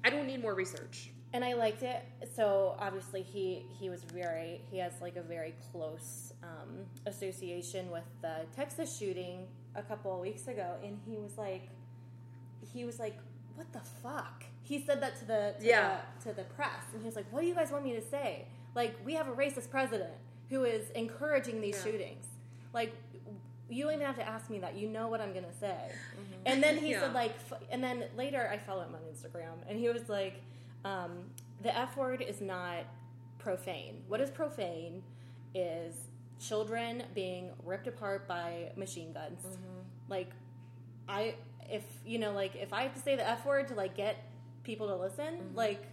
I 0.05 0.09
don't 0.09 0.27
need 0.27 0.41
more 0.41 0.53
research. 0.53 1.09
and 1.33 1.43
I 1.43 1.53
liked 1.53 1.83
it. 1.83 2.01
So 2.33 2.75
obviously 2.79 3.21
he 3.23 3.65
he 3.79 3.89
was 3.89 4.03
very 4.03 4.61
he 4.71 4.77
has 4.77 4.93
like 5.01 5.17
a 5.17 5.21
very 5.21 5.53
close 5.71 6.31
um, 6.43 6.85
association 7.05 7.91
with 7.91 8.03
the 8.21 8.35
Texas 8.55 8.97
shooting 8.97 9.47
a 9.75 9.81
couple 9.81 10.13
of 10.13 10.19
weeks 10.19 10.47
ago, 10.47 10.75
and 10.83 10.97
he 11.05 11.17
was 11.17 11.37
like, 11.37 11.67
he 12.73 12.85
was 12.85 12.99
like, 12.99 13.17
what 13.55 13.71
the 13.73 13.81
fuck? 14.03 14.43
He 14.63 14.79
said 14.79 15.01
that 15.01 15.17
to 15.19 15.25
the 15.25 15.55
to, 15.59 15.65
Yeah. 15.65 15.97
the, 16.23 16.29
to 16.29 16.35
the 16.35 16.43
press, 16.43 16.83
and 16.93 17.01
he 17.01 17.05
was 17.07 17.15
like, 17.15 17.25
what 17.31 17.41
do 17.41 17.47
you 17.47 17.55
guys 17.55 17.71
want 17.71 17.83
me 17.83 17.93
to 17.93 18.01
say? 18.01 18.45
Like 18.75 18.95
we 19.05 19.13
have 19.15 19.27
a 19.27 19.33
racist 19.33 19.69
president 19.71 20.13
who 20.49 20.63
is 20.63 20.89
encouraging 20.91 21.59
these 21.61 21.75
Yeah. 21.77 21.91
shootings. 21.91 22.25
Like 22.73 22.93
you 23.67 23.83
don't 23.83 23.93
even 23.93 24.05
have 24.05 24.15
to 24.17 24.27
ask 24.27 24.49
me 24.49 24.59
that. 24.59 24.77
You 24.77 24.87
know 24.87 25.07
what 25.07 25.19
I'm 25.19 25.33
gonna 25.33 25.51
say. 25.59 25.91
And 26.45 26.61
then 26.61 26.77
he 26.77 26.91
Yeah. 26.91 27.01
said 27.01 27.13
like, 27.13 27.31
f- 27.51 27.61
and 27.71 27.83
then 27.83 28.05
later 28.15 28.47
I 28.51 28.57
follow 28.57 28.83
him 28.83 28.93
on 28.95 29.01
Instagram, 29.01 29.57
and 29.67 29.79
he 29.79 29.89
was 29.89 30.07
like, 30.09 30.41
um, 30.83 31.31
the 31.61 31.75
F 31.75 31.97
word 31.97 32.21
is 32.21 32.41
not 32.41 32.85
profane. 33.39 34.03
What 34.07 34.21
is 34.21 34.29
profane 34.29 35.01
is 35.53 35.95
children 36.39 37.03
being 37.13 37.51
ripped 37.63 37.87
apart 37.87 38.27
by 38.27 38.71
machine 38.75 39.13
guns. 39.13 39.41
Like, 40.09 40.29
I 41.07 41.35
if 41.71 41.83
you 42.05 42.19
know 42.19 42.31
like 42.33 42.55
if 42.55 42.71
I 42.73 42.83
have 42.83 42.93
to 42.93 42.99
say 42.99 43.15
the 43.15 43.27
F 43.27 43.45
word 43.45 43.67
to 43.69 43.73
like 43.75 43.95
get 43.95 44.17
people 44.63 44.87
to 44.87 44.95
listen, 44.95 45.51
like, 45.55 45.83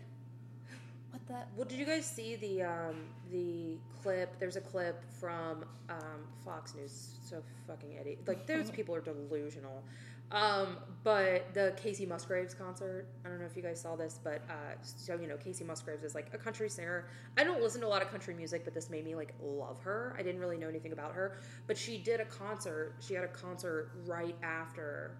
what 1.10 1.26
the 1.28 1.34
Well, 1.56 1.66
did 1.66 1.78
you 1.78 1.86
guys 1.86 2.04
see 2.06 2.36
the 2.36 2.62
um, 2.64 2.96
the 3.30 3.76
clip? 4.02 4.38
There's 4.38 4.56
a 4.56 4.60
clip 4.60 5.02
from 5.18 5.64
um, 5.88 6.26
Fox 6.44 6.74
News. 6.74 7.14
So 7.24 7.42
fucking 7.66 7.92
idiot. 7.98 8.18
Like 8.26 8.46
those 8.46 8.70
people 8.78 8.94
are 8.94 9.00
delusional. 9.00 9.82
Um, 10.30 10.78
but 11.04 11.52
the 11.52 11.74
Kacey 11.76 12.06
Musgraves 12.06 12.54
concert. 12.54 13.06
I 13.24 13.28
don't 13.28 13.38
know 13.38 13.44
if 13.44 13.56
you 13.56 13.62
guys 13.62 13.80
saw 13.80 13.96
this, 13.96 14.18
but 14.22 14.42
uh, 14.48 14.74
so 14.82 15.18
you 15.20 15.26
know 15.26 15.36
Kacey 15.36 15.66
Musgraves 15.66 16.04
is 16.04 16.14
like 16.14 16.28
a 16.32 16.38
country 16.38 16.68
singer. 16.68 17.06
I 17.36 17.44
don't 17.44 17.60
listen 17.60 17.80
to 17.80 17.86
a 17.86 17.88
lot 17.88 18.02
of 18.02 18.10
country 18.10 18.34
music, 18.34 18.64
but 18.64 18.72
this 18.72 18.88
made 18.88 19.04
me 19.04 19.14
like 19.14 19.34
love 19.42 19.78
her. 19.80 20.14
I 20.18 20.22
didn't 20.22 20.40
really 20.40 20.56
know 20.56 20.68
anything 20.68 20.92
about 20.92 21.12
her, 21.12 21.38
but 21.66 21.76
she 21.76 21.98
did 21.98 22.20
a 22.20 22.24
concert. 22.24 22.94
She 23.00 23.14
had 23.14 23.24
a 23.24 23.28
concert 23.28 23.90
right 24.06 24.36
after 24.42 25.16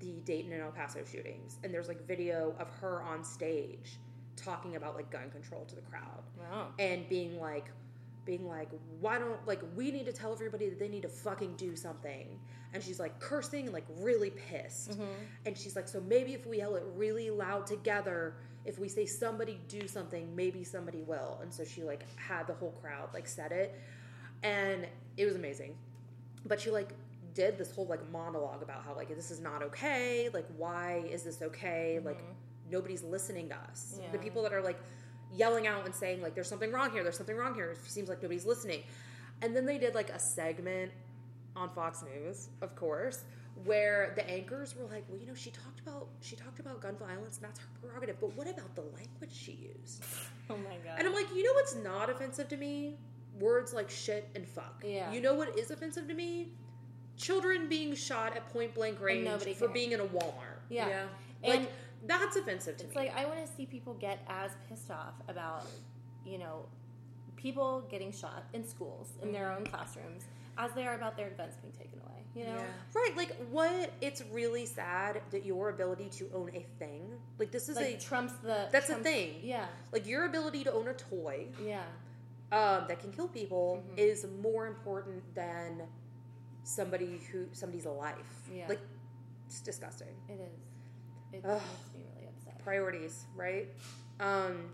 the 0.00 0.20
Dayton 0.24 0.52
and 0.52 0.60
El 0.60 0.72
Paso 0.72 1.04
shootings, 1.10 1.58
and 1.64 1.72
there's 1.72 1.88
like 1.88 2.06
video 2.06 2.54
of 2.58 2.68
her 2.80 3.02
on 3.02 3.24
stage 3.24 3.98
talking 4.36 4.76
about 4.76 4.94
like 4.94 5.10
gun 5.10 5.30
control 5.30 5.64
to 5.64 5.74
the 5.74 5.80
crowd 5.82 6.22
wow. 6.38 6.68
and 6.78 7.08
being 7.08 7.40
like 7.40 7.70
being 8.26 8.46
like 8.46 8.68
why 9.00 9.18
don't 9.18 9.46
like 9.46 9.60
we 9.74 9.90
need 9.90 10.04
to 10.04 10.12
tell 10.12 10.32
everybody 10.32 10.68
that 10.68 10.78
they 10.78 10.88
need 10.88 11.02
to 11.02 11.08
fucking 11.08 11.54
do 11.56 11.74
something. 11.74 12.38
And 12.74 12.82
she's 12.82 13.00
like 13.00 13.18
cursing 13.20 13.64
and 13.64 13.72
like 13.72 13.86
really 14.00 14.30
pissed. 14.30 14.90
Mm-hmm. 14.90 15.04
And 15.46 15.56
she's 15.56 15.76
like 15.76 15.88
so 15.88 16.00
maybe 16.00 16.34
if 16.34 16.46
we 16.46 16.58
yell 16.58 16.74
it 16.74 16.84
really 16.94 17.30
loud 17.30 17.66
together 17.66 18.34
if 18.66 18.78
we 18.78 18.88
say 18.88 19.06
somebody 19.06 19.60
do 19.68 19.86
something 19.86 20.34
maybe 20.34 20.64
somebody 20.64 21.02
will. 21.02 21.38
And 21.40 21.54
so 21.54 21.64
she 21.64 21.84
like 21.84 22.04
had 22.16 22.46
the 22.46 22.54
whole 22.54 22.72
crowd 22.82 23.08
like 23.14 23.28
said 23.28 23.52
it. 23.52 23.80
And 24.42 24.86
it 25.16 25.24
was 25.24 25.36
amazing. 25.36 25.76
But 26.44 26.60
she 26.60 26.70
like 26.70 26.92
did 27.32 27.58
this 27.58 27.70
whole 27.70 27.86
like 27.86 28.10
monologue 28.10 28.62
about 28.62 28.82
how 28.84 28.94
like 28.94 29.14
this 29.14 29.30
is 29.30 29.40
not 29.40 29.62
okay. 29.62 30.28
Like 30.34 30.46
why 30.56 31.04
is 31.10 31.22
this 31.22 31.40
okay? 31.42 32.00
Like 32.04 32.18
mm-hmm. 32.18 32.72
nobody's 32.72 33.02
listening 33.04 33.48
to 33.50 33.56
us. 33.70 34.00
The 34.10 34.18
people 34.18 34.42
that 34.42 34.52
are 34.52 34.62
like 34.62 34.78
yelling 35.36 35.66
out 35.66 35.84
and 35.84 35.94
saying 35.94 36.22
like 36.22 36.34
there's 36.34 36.48
something 36.48 36.72
wrong 36.72 36.90
here 36.90 37.02
there's 37.02 37.16
something 37.16 37.36
wrong 37.36 37.54
here 37.54 37.70
it 37.72 37.78
seems 37.86 38.08
like 38.08 38.22
nobody's 38.22 38.46
listening 38.46 38.82
and 39.42 39.54
then 39.54 39.66
they 39.66 39.78
did 39.78 39.94
like 39.94 40.10
a 40.10 40.18
segment 40.18 40.90
on 41.54 41.68
fox 41.70 42.02
news 42.02 42.48
of 42.62 42.74
course 42.76 43.24
where 43.64 44.12
the 44.16 44.28
anchors 44.30 44.74
were 44.76 44.84
like 44.86 45.04
well 45.08 45.18
you 45.18 45.26
know 45.26 45.34
she 45.34 45.50
talked 45.50 45.80
about 45.80 46.08
she 46.20 46.36
talked 46.36 46.60
about 46.60 46.80
gun 46.80 46.94
violence 46.96 47.36
and 47.38 47.46
that's 47.46 47.58
her 47.60 47.66
prerogative 47.82 48.18
but 48.20 48.34
what 48.36 48.46
about 48.48 48.74
the 48.74 48.82
language 48.82 49.32
she 49.32 49.52
used 49.80 50.04
Oh 50.48 50.56
my 50.58 50.76
god. 50.84 50.98
and 50.98 51.08
I'm 51.08 51.12
like, 51.14 51.26
you 51.34 51.42
know 51.42 51.52
what's 51.54 51.74
not 51.74 52.08
offensive 52.08 52.46
to 52.50 52.56
me? 52.56 52.94
Words 53.40 53.74
like 53.74 53.90
shit 53.90 54.28
and 54.36 54.46
fuck. 54.46 54.80
Yeah. 54.86 55.10
You 55.10 55.20
know 55.20 55.34
what 55.34 55.58
is 55.58 55.72
offensive 55.72 56.06
to 56.06 56.14
me? 56.14 56.50
Children 57.16 57.68
being 57.68 57.96
shot 57.96 58.36
at 58.36 58.48
point 58.52 58.72
blank 58.72 59.00
range 59.00 59.28
for 59.56 59.66
being 59.68 59.90
in 59.90 59.98
a 59.98 60.04
Walmart. 60.04 60.60
yeah. 60.68 60.88
Yeah. 60.88 61.02
Like 61.42 61.58
And 61.58 61.68
that's 62.04 62.36
offensive 62.36 62.76
to 62.78 62.84
It's 62.84 62.94
me. 62.94 63.06
It's 63.06 63.14
like 63.16 63.24
I 63.24 63.26
want 63.28 63.44
to 63.46 63.52
see 63.56 63.66
people 63.66 63.94
get 63.94 64.18
as 64.28 64.50
pissed 64.68 64.90
off 64.90 65.14
about, 65.28 65.66
you 66.24 66.38
know, 66.38 66.66
people 67.36 67.84
getting 67.90 68.12
shot 68.12 68.44
in 68.52 68.66
schools 68.66 69.10
in 69.22 69.32
their 69.32 69.52
own 69.52 69.64
classrooms 69.66 70.24
as 70.58 70.72
they 70.72 70.86
are 70.86 70.94
about 70.94 71.16
their 71.16 71.30
guns 71.30 71.54
being 71.60 71.72
taken 71.72 71.98
away. 72.00 72.12
You 72.34 72.44
know, 72.44 72.56
Yeah. 72.56 72.66
right, 72.94 73.16
like 73.16 73.34
what 73.50 73.92
it's 74.02 74.22
really 74.32 74.66
sad 74.66 75.22
that 75.30 75.44
your 75.46 75.70
ability 75.70 76.08
to 76.18 76.28
own 76.34 76.50
a 76.54 76.64
thing, 76.78 77.10
like 77.38 77.50
this 77.50 77.68
is 77.68 77.76
like 77.76 77.86
a 77.94 77.98
trumps 77.98 78.34
the 78.42 78.68
that's 78.70 78.90
a 78.90 78.96
thing. 78.96 79.36
Yeah, 79.42 79.66
like 79.92 80.06
your 80.06 80.26
ability 80.26 80.64
to 80.64 80.72
own 80.72 80.88
a 80.88 80.92
toy 80.94 81.46
yeah, 81.64 81.80
um, 82.52 82.84
that 82.88 83.00
can 83.00 83.10
kill 83.12 83.28
people 83.28 83.82
Mm-hmm. 83.86 83.98
is 83.98 84.26
more 84.42 84.66
important 84.66 85.22
than 85.34 85.82
somebody 86.64 87.20
who 87.32 87.46
somebody's 87.52 87.86
life. 87.86 88.16
Yeah. 88.54 88.66
Like 88.68 88.80
it's 89.46 89.60
disgusting. 89.60 90.08
it 90.28 90.34
is. 90.40 90.60
It 91.44 91.48
Ugh. 91.48 91.60
makes 91.60 91.94
me 91.94 92.04
really 92.14 92.28
upset. 92.28 92.64
priorities, 92.64 93.26
right? 93.36 93.68
Um, 94.20 94.70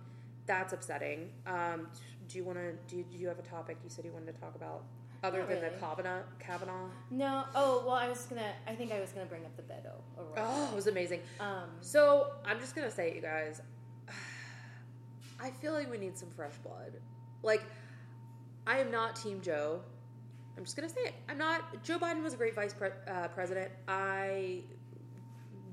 that's 0.46 0.72
upsetting. 0.72 1.30
Um, 1.46 1.88
do 2.28 2.38
you 2.38 2.44
want 2.44 2.58
to? 2.58 2.72
Do 2.88 2.96
you, 2.96 3.04
do 3.10 3.18
you 3.18 3.28
have 3.28 3.38
a 3.38 3.42
topic 3.42 3.76
you 3.84 3.90
said 3.90 4.04
you 4.04 4.12
wanted 4.12 4.34
to 4.34 4.40
talk 4.40 4.54
about 4.54 4.84
other 5.22 5.38
Not 5.40 5.48
than 5.48 5.60
the. 5.60 5.70
Kavanaugh? 5.78 6.22
Kavanaugh. 6.38 6.88
No. 7.10 7.44
Oh 7.54 7.82
well, 7.86 7.94
I 7.94 8.08
was 8.08 8.22
gonna. 8.24 8.52
I 8.66 8.74
think 8.74 8.92
I 8.92 9.00
was 9.00 9.10
gonna 9.10 9.26
bring 9.26 9.44
up 9.44 9.56
the 9.56 9.62
Beto. 9.62 9.92
O'Rourke. 10.18 10.34
Oh, 10.38 10.68
it 10.72 10.74
was 10.74 10.86
amazing. 10.86 11.20
Um. 11.40 11.68
So 11.80 12.32
I'm 12.44 12.58
just 12.58 12.74
gonna 12.74 12.90
say 12.90 13.10
it, 13.10 13.16
you 13.16 13.22
guys. 13.22 13.60
I 15.40 15.50
feel 15.50 15.72
like 15.72 15.90
we 15.90 15.98
need 15.98 16.16
some 16.16 16.30
fresh 16.30 16.54
blood. 16.62 16.92
Like, 17.42 17.62
I 18.66 18.78
am 18.78 18.90
not 18.90 19.16
Team 19.16 19.40
Joe. 19.40 19.80
I'm 20.56 20.64
just 20.64 20.76
gonna 20.76 20.88
say 20.88 21.00
it. 21.02 21.14
I'm 21.28 21.38
not. 21.38 21.82
Joe 21.82 21.98
Biden 21.98 22.22
was 22.22 22.34
a 22.34 22.36
great 22.36 22.54
vice 22.54 22.74
pre- 22.74 22.90
uh, 23.08 23.28
president. 23.28 23.70
I 23.88 24.62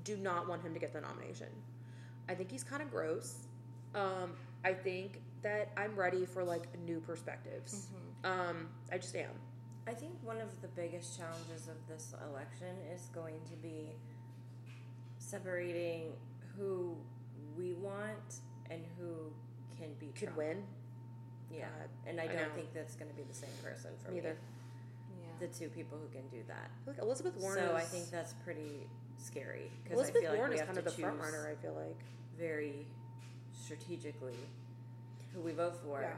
do 0.03 0.17
not 0.17 0.47
want 0.47 0.61
him 0.61 0.73
to 0.73 0.79
get 0.79 0.93
the 0.93 1.01
nomination. 1.01 1.47
I 2.27 2.35
think 2.35 2.51
he's 2.51 2.63
kind 2.63 2.81
of 2.81 2.89
gross. 2.91 3.47
Um, 3.95 4.33
I 4.63 4.73
think 4.73 5.21
that 5.41 5.71
I'm 5.77 5.95
ready 5.95 6.25
for 6.25 6.43
like 6.43 6.67
new 6.85 6.99
perspectives. 6.99 7.87
Um, 8.23 8.67
I 8.91 8.97
just 8.97 9.15
am. 9.15 9.31
I 9.87 9.93
think 9.93 10.13
one 10.21 10.37
of 10.39 10.61
the 10.61 10.67
biggest 10.67 11.17
challenges 11.17 11.67
of 11.67 11.75
this 11.87 12.13
election 12.29 12.75
is 12.93 13.09
going 13.13 13.39
to 13.49 13.55
be 13.57 13.95
separating 15.17 16.11
who 16.57 16.95
we 17.57 17.73
want 17.73 18.41
and 18.69 18.81
who 18.97 19.31
can 19.77 19.89
be 19.99 20.07
Could 20.07 20.25
Trump. 20.25 20.37
win. 20.37 20.63
Yeah, 21.51 21.65
God, 21.79 21.89
and 22.05 22.19
I 22.19 22.23
I 22.23 22.27
don't 22.27 22.35
know. 22.37 22.43
think 22.55 22.73
that's 22.73 22.95
going 22.95 23.09
to 23.09 23.15
be 23.17 23.23
the 23.23 23.33
same 23.33 23.49
person 23.63 23.91
for 24.05 24.11
Neither. 24.11 24.29
me. 24.29 24.35
Yeah. 25.21 25.47
The 25.47 25.53
two 25.53 25.69
people 25.69 25.97
who 25.97 26.07
can 26.15 26.27
do 26.29 26.43
that. 26.47 26.69
Like 26.85 26.99
Elizabeth 26.99 27.35
Warren. 27.37 27.57
so 27.69 27.75
I 27.75 27.81
think 27.81 28.11
that's 28.11 28.33
pretty 28.45 28.87
scary 29.19 29.71
because 29.83 29.97
I 29.97 30.01
Elizabeth 30.01 30.21
feel 30.21 30.29
like 30.31 30.37
Warren 30.39 30.49
we 30.51 30.55
is 30.55 30.61
have 30.61 30.67
kind 30.67 30.75
to 30.75 30.79
of 30.79 30.85
the 30.85 30.91
choose 30.91 31.01
front 31.01 31.19
runner. 31.19 31.49
I 31.51 31.61
feel 31.61 31.73
like. 31.73 31.99
very 32.37 32.85
strategically 33.53 34.35
who 35.33 35.41
we 35.41 35.51
vote 35.51 35.75
for. 35.83 36.01
Yeah. 36.01 36.13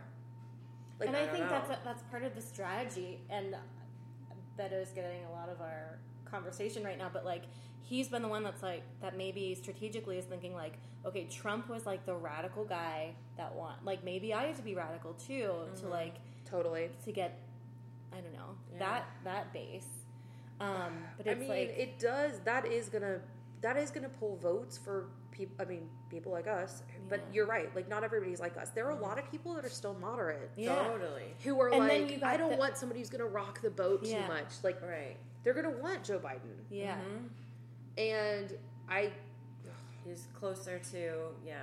Like, 1.00 1.10
and 1.10 1.18
I 1.18 1.24
I, 1.24 1.28
think 1.28 1.46
know. 1.46 1.50
that's 1.50 1.70
a, 1.72 1.80
that's 1.84 2.04
part 2.04 2.24
of 2.24 2.36
the 2.36 2.42
strategy. 2.42 3.20
And 3.30 3.56
Beto's 4.58 4.90
getting 4.94 5.26
a 5.26 5.32
lot 5.32 5.50
of 5.50 5.60
our 5.62 5.98
conversation 6.26 6.84
right 6.84 6.98
now, 6.98 7.10
but 7.12 7.26
like 7.26 7.44
he's 7.82 8.08
been 8.08 8.22
the 8.22 8.28
one 8.28 8.44
that's 8.44 8.62
like 8.64 8.84
that 9.02 9.18
maybe 9.18 9.56
strategically 9.56 10.18
is 10.18 10.26
thinking 10.26 10.54
like, 10.54 10.74
okay, 11.06 11.26
Trump 11.26 11.70
was 11.70 11.86
like 11.86 12.06
the 12.06 12.16
radical 12.16 12.64
guy 12.66 13.16
that 13.38 13.54
want 13.56 13.84
like 13.84 14.04
maybe 14.04 14.34
I 14.34 14.44
have 14.44 14.58
to 14.58 14.64
be 14.64 14.76
radical 14.76 15.14
too 15.14 15.52
to 15.76 15.82
mm-hmm. 15.82 15.90
like 15.90 16.16
Totally. 16.50 16.90
to 17.06 17.12
get 17.12 17.40
I 18.14 18.18
don't 18.22 18.34
know 18.34 18.56
Yeah. 18.74 18.80
that 18.80 19.06
that 19.24 19.54
base. 19.54 19.88
Um, 20.62 20.94
but 21.18 21.28
I 21.30 21.36
mean, 21.36 21.50
like 21.50 21.74
it 21.78 22.00
does. 22.00 22.40
That 22.46 22.66
is 22.66 22.90
gonna 22.90 23.20
that 23.62 23.78
is 23.78 23.92
going 23.92 24.02
to 24.02 24.10
pull 24.10 24.38
votes 24.38 24.76
for 24.76 25.06
people. 25.30 25.56
I 25.60 25.66
mean, 25.66 25.88
people 26.10 26.32
like 26.32 26.48
us. 26.48 26.82
But 27.10 27.22
you're 27.32 27.46
right. 27.46 27.70
Like, 27.76 27.88
not 27.88 28.04
everybody's 28.04 28.40
like 28.40 28.58
us. 28.58 28.72
There 28.72 28.88
are 28.88 28.98
a 28.98 29.00
lot 29.00 29.20
of 29.20 29.30
people 29.30 29.54
that 29.54 29.64
are 29.64 29.70
still 29.70 29.96
moderate. 30.02 30.50
Yeah. 30.58 30.74
Totally. 30.84 31.36
Who 31.44 31.62
are 31.62 31.68
And 31.72 31.88
like, 31.88 32.24
I 32.24 32.38
don't 32.38 32.50
the- 32.54 32.58
want 32.58 32.76
somebody 32.76 33.02
who's 33.02 33.12
going 33.12 33.20
to 33.22 33.28
rock 33.30 33.62
the 33.62 33.70
boat 33.70 34.00
Yeah. 34.04 34.24
too 34.26 34.34
much. 34.34 34.48
Like, 34.64 34.82
Right. 34.82 35.16
they're 35.44 35.54
going 35.54 35.72
to 35.72 35.80
want 35.80 36.04
Joe 36.04 36.18
Biden. 36.18 36.58
Yeah. 36.72 36.96
Mhm. 36.96 37.30
And 38.00 38.58
I, 38.90 39.12
He's 40.04 40.28
closer 40.34 40.80
to 40.92 41.14
yeah, 41.46 41.62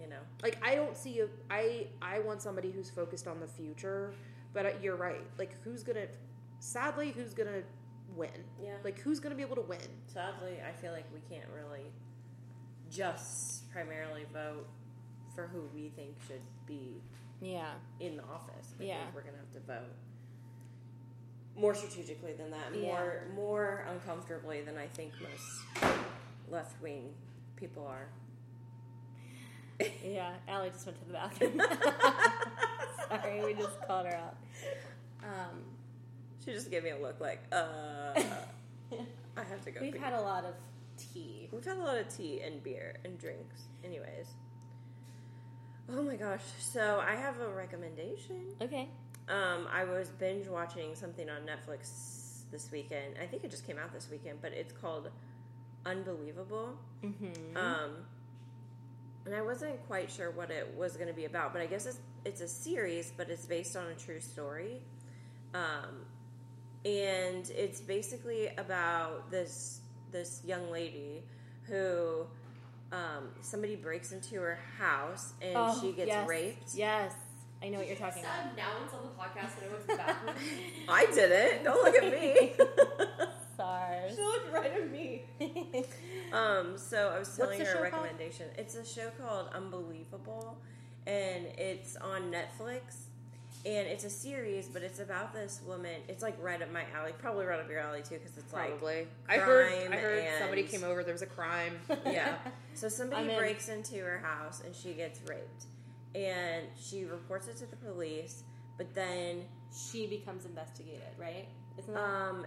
you 0.00 0.06
know. 0.08 0.20
like, 0.40 0.56
I 0.64 0.76
don't 0.76 0.96
see 0.96 1.18
a, 1.18 1.26
I, 1.50 1.88
I 2.00 2.20
want 2.20 2.42
somebody 2.42 2.70
who's 2.70 2.90
focused 2.90 3.26
on 3.26 3.40
the 3.40 3.48
future. 3.48 4.12
But 4.52 4.66
uh, 4.66 4.70
you're 4.80 4.94
right. 4.94 5.24
Like, 5.36 5.56
who's 5.64 5.82
going 5.82 5.96
to, 5.96 6.06
sadly, 6.60 7.10
who's 7.10 7.34
going 7.34 7.48
to 7.48 7.62
win? 8.14 8.30
Yeah. 8.62 8.74
Like, 8.84 8.98
who's 9.00 9.20
going 9.20 9.30
to 9.30 9.36
be 9.36 9.42
able 9.42 9.56
to 9.56 9.62
win? 9.68 9.78
Sadly, 10.06 10.58
I 10.66 10.72
feel 10.72 10.92
like 10.92 11.06
we 11.12 11.20
can't 11.34 11.48
really 11.54 11.86
just 12.90 13.70
primarily 13.72 14.24
vote 14.32 14.66
for 15.34 15.48
who 15.48 15.68
we 15.74 15.88
think 15.96 16.14
should 16.28 16.42
be 16.66 17.02
Yeah. 17.40 17.72
in 18.00 18.16
the 18.16 18.22
office. 18.24 18.74
I 18.78 18.84
Yeah. 18.84 19.02
think 19.02 19.14
we're 19.16 19.22
gonna 19.22 19.38
have 19.38 19.52
to 19.52 19.60
vote 19.60 19.92
more 21.56 21.74
strategically 21.74 22.34
than 22.34 22.50
that, 22.52 22.72
Yeah. 22.74 22.86
more 22.92 23.26
more 23.34 23.84
uncomfortably 23.88 24.62
than 24.62 24.76
I 24.78 24.86
think 24.86 25.12
most 25.20 25.64
left 26.48 26.80
wing 26.80 27.14
people 27.56 27.84
are. 27.86 28.08
Yeah. 30.04 30.36
Allie 30.48 30.70
just 30.70 30.86
went 30.86 30.98
to 31.00 31.04
the 31.06 31.12
bathroom. 31.14 31.60
Sorry, 33.08 33.44
we 33.44 33.54
just 33.54 33.80
called 33.86 34.06
her 34.06 34.14
out. 34.14 34.36
Um, 35.24 35.64
She 36.44 36.52
just 36.52 36.70
gave 36.70 36.84
me 36.84 36.90
a 36.90 36.98
look 36.98 37.20
like, 37.20 37.40
uh, 37.52 38.12
I 38.16 39.42
have 39.42 39.64
to 39.64 39.70
go. 39.70 39.80
we've 39.80 39.94
pee. 39.94 39.98
had 39.98 40.12
a 40.12 40.20
lot 40.20 40.44
of 40.44 40.54
tea. 40.96 41.48
We've 41.52 41.64
had 41.64 41.78
a 41.78 41.82
lot 41.82 41.96
of 41.96 42.14
tea 42.14 42.40
and 42.42 42.62
beer 42.62 42.96
and 43.04 43.18
drinks. 43.18 43.62
Anyways. 43.82 44.28
Oh 45.90 46.02
my 46.02 46.16
gosh. 46.16 46.42
So 46.58 47.02
I 47.06 47.14
have 47.14 47.40
a 47.40 47.48
recommendation. 47.48 48.54
Okay. 48.60 48.88
Um, 49.28 49.66
I 49.72 49.84
was 49.84 50.08
binge 50.10 50.46
watching 50.48 50.94
something 50.94 51.28
on 51.30 51.42
Netflix 51.42 52.50
this 52.50 52.70
weekend. 52.70 53.14
I 53.22 53.26
think 53.26 53.44
it 53.44 53.50
just 53.50 53.66
came 53.66 53.78
out 53.78 53.92
this 53.92 54.08
weekend, 54.10 54.38
but 54.42 54.52
it's 54.52 54.72
called 54.72 55.10
Unbelievable. 55.86 56.78
Mm-hmm. 57.02 57.56
Um, 57.56 57.90
and 59.26 59.34
I 59.34 59.42
wasn't 59.42 59.84
quite 59.86 60.10
sure 60.10 60.30
what 60.30 60.50
it 60.50 60.74
was 60.76 60.96
going 60.96 61.08
to 61.08 61.14
be 61.14 61.24
about, 61.24 61.52
but 61.52 61.62
I 61.62 61.66
guess 61.66 61.86
it's 61.86 61.98
it's 62.24 62.40
a 62.40 62.48
series, 62.48 63.12
but 63.16 63.28
it's 63.28 63.44
based 63.44 63.76
on 63.76 63.86
a 63.88 63.94
true 63.94 64.20
story. 64.20 64.80
Um, 65.54 66.06
and 66.84 67.50
it's 67.50 67.80
basically 67.80 68.48
about 68.58 69.30
this 69.30 69.80
this 70.12 70.42
young 70.44 70.70
lady 70.70 71.22
who 71.64 72.24
um, 72.92 73.28
somebody 73.40 73.74
breaks 73.76 74.12
into 74.12 74.36
her 74.36 74.58
house 74.78 75.32
and 75.42 75.56
she 75.80 75.92
gets 75.92 76.10
Oh, 76.10 76.14
yes. 76.14 76.28
raped. 76.28 76.74
Yes. 76.74 77.12
I 77.62 77.68
know 77.70 77.78
what 77.78 77.86
you're 77.88 77.96
talking 77.96 78.22
about. 78.22 78.56
now 78.56 78.68
it's 78.84 78.92
on 78.92 79.00
the 79.02 79.08
podcast 79.20 79.56
and 79.56 79.66
I 79.66 79.72
went 79.72 79.80
to 79.80 79.86
the 79.88 79.96
bathroom. 79.96 80.34
I 80.88 81.06
did 81.06 81.32
it. 81.32 81.64
Don't 81.64 81.82
look 81.82 81.94
at 81.96 82.12
me. 82.12 82.52
Sorry. 83.56 84.10
she 84.14 84.20
looked 84.22 84.52
right 84.52 84.72
at 84.72 84.90
me. 84.90 85.22
Um, 86.32 86.76
so 86.76 87.12
I 87.14 87.18
was 87.20 87.36
telling 87.36 87.60
the 87.60 87.64
her 87.64 87.70
a 87.70 87.74
show 87.74 87.90
called? 87.90 88.02
recommendation. 88.02 88.46
It's 88.58 88.74
a 88.74 88.84
show 88.84 89.10
called 89.22 89.50
Unbelievable, 89.54 90.58
and 91.06 91.46
it's 91.56 91.94
on 91.94 92.32
Netflix. 92.32 93.04
And 93.66 93.88
it's 93.88 94.04
a 94.04 94.10
series, 94.10 94.68
but 94.68 94.82
it's 94.82 94.98
about 95.00 95.32
this 95.32 95.62
woman. 95.66 96.02
It's 96.06 96.22
like 96.22 96.36
right 96.42 96.60
up 96.60 96.70
my 96.70 96.82
alley, 96.94 97.12
probably 97.18 97.46
right 97.46 97.58
up 97.58 97.68
your 97.70 97.78
alley 97.78 98.02
too, 98.02 98.16
because 98.16 98.36
it's 98.36 98.52
like 98.52 98.78
Probably. 98.78 99.06
I 99.26 99.38
heard. 99.38 99.72
I 99.72 99.86
crime 99.86 99.92
heard 99.92 100.24
somebody 100.38 100.62
came 100.64 100.84
over. 100.84 101.02
There 101.02 101.14
was 101.14 101.22
a 101.22 101.26
crime. 101.26 101.78
yeah. 102.04 102.34
So 102.74 102.88
somebody 102.90 103.30
in. 103.30 103.38
breaks 103.38 103.68
into 103.70 103.96
her 104.00 104.18
house 104.18 104.60
and 104.66 104.74
she 104.74 104.92
gets 104.92 105.20
raped, 105.26 105.64
and 106.14 106.66
she 106.78 107.04
reports 107.04 107.48
it 107.48 107.56
to 107.58 107.66
the 107.66 107.76
police. 107.76 108.42
But 108.76 108.94
then 108.94 109.44
she 109.74 110.06
becomes 110.08 110.44
investigated, 110.44 111.14
right? 111.18 111.48
Isn't 111.78 111.94
that? 111.94 112.00
Um, 112.02 112.44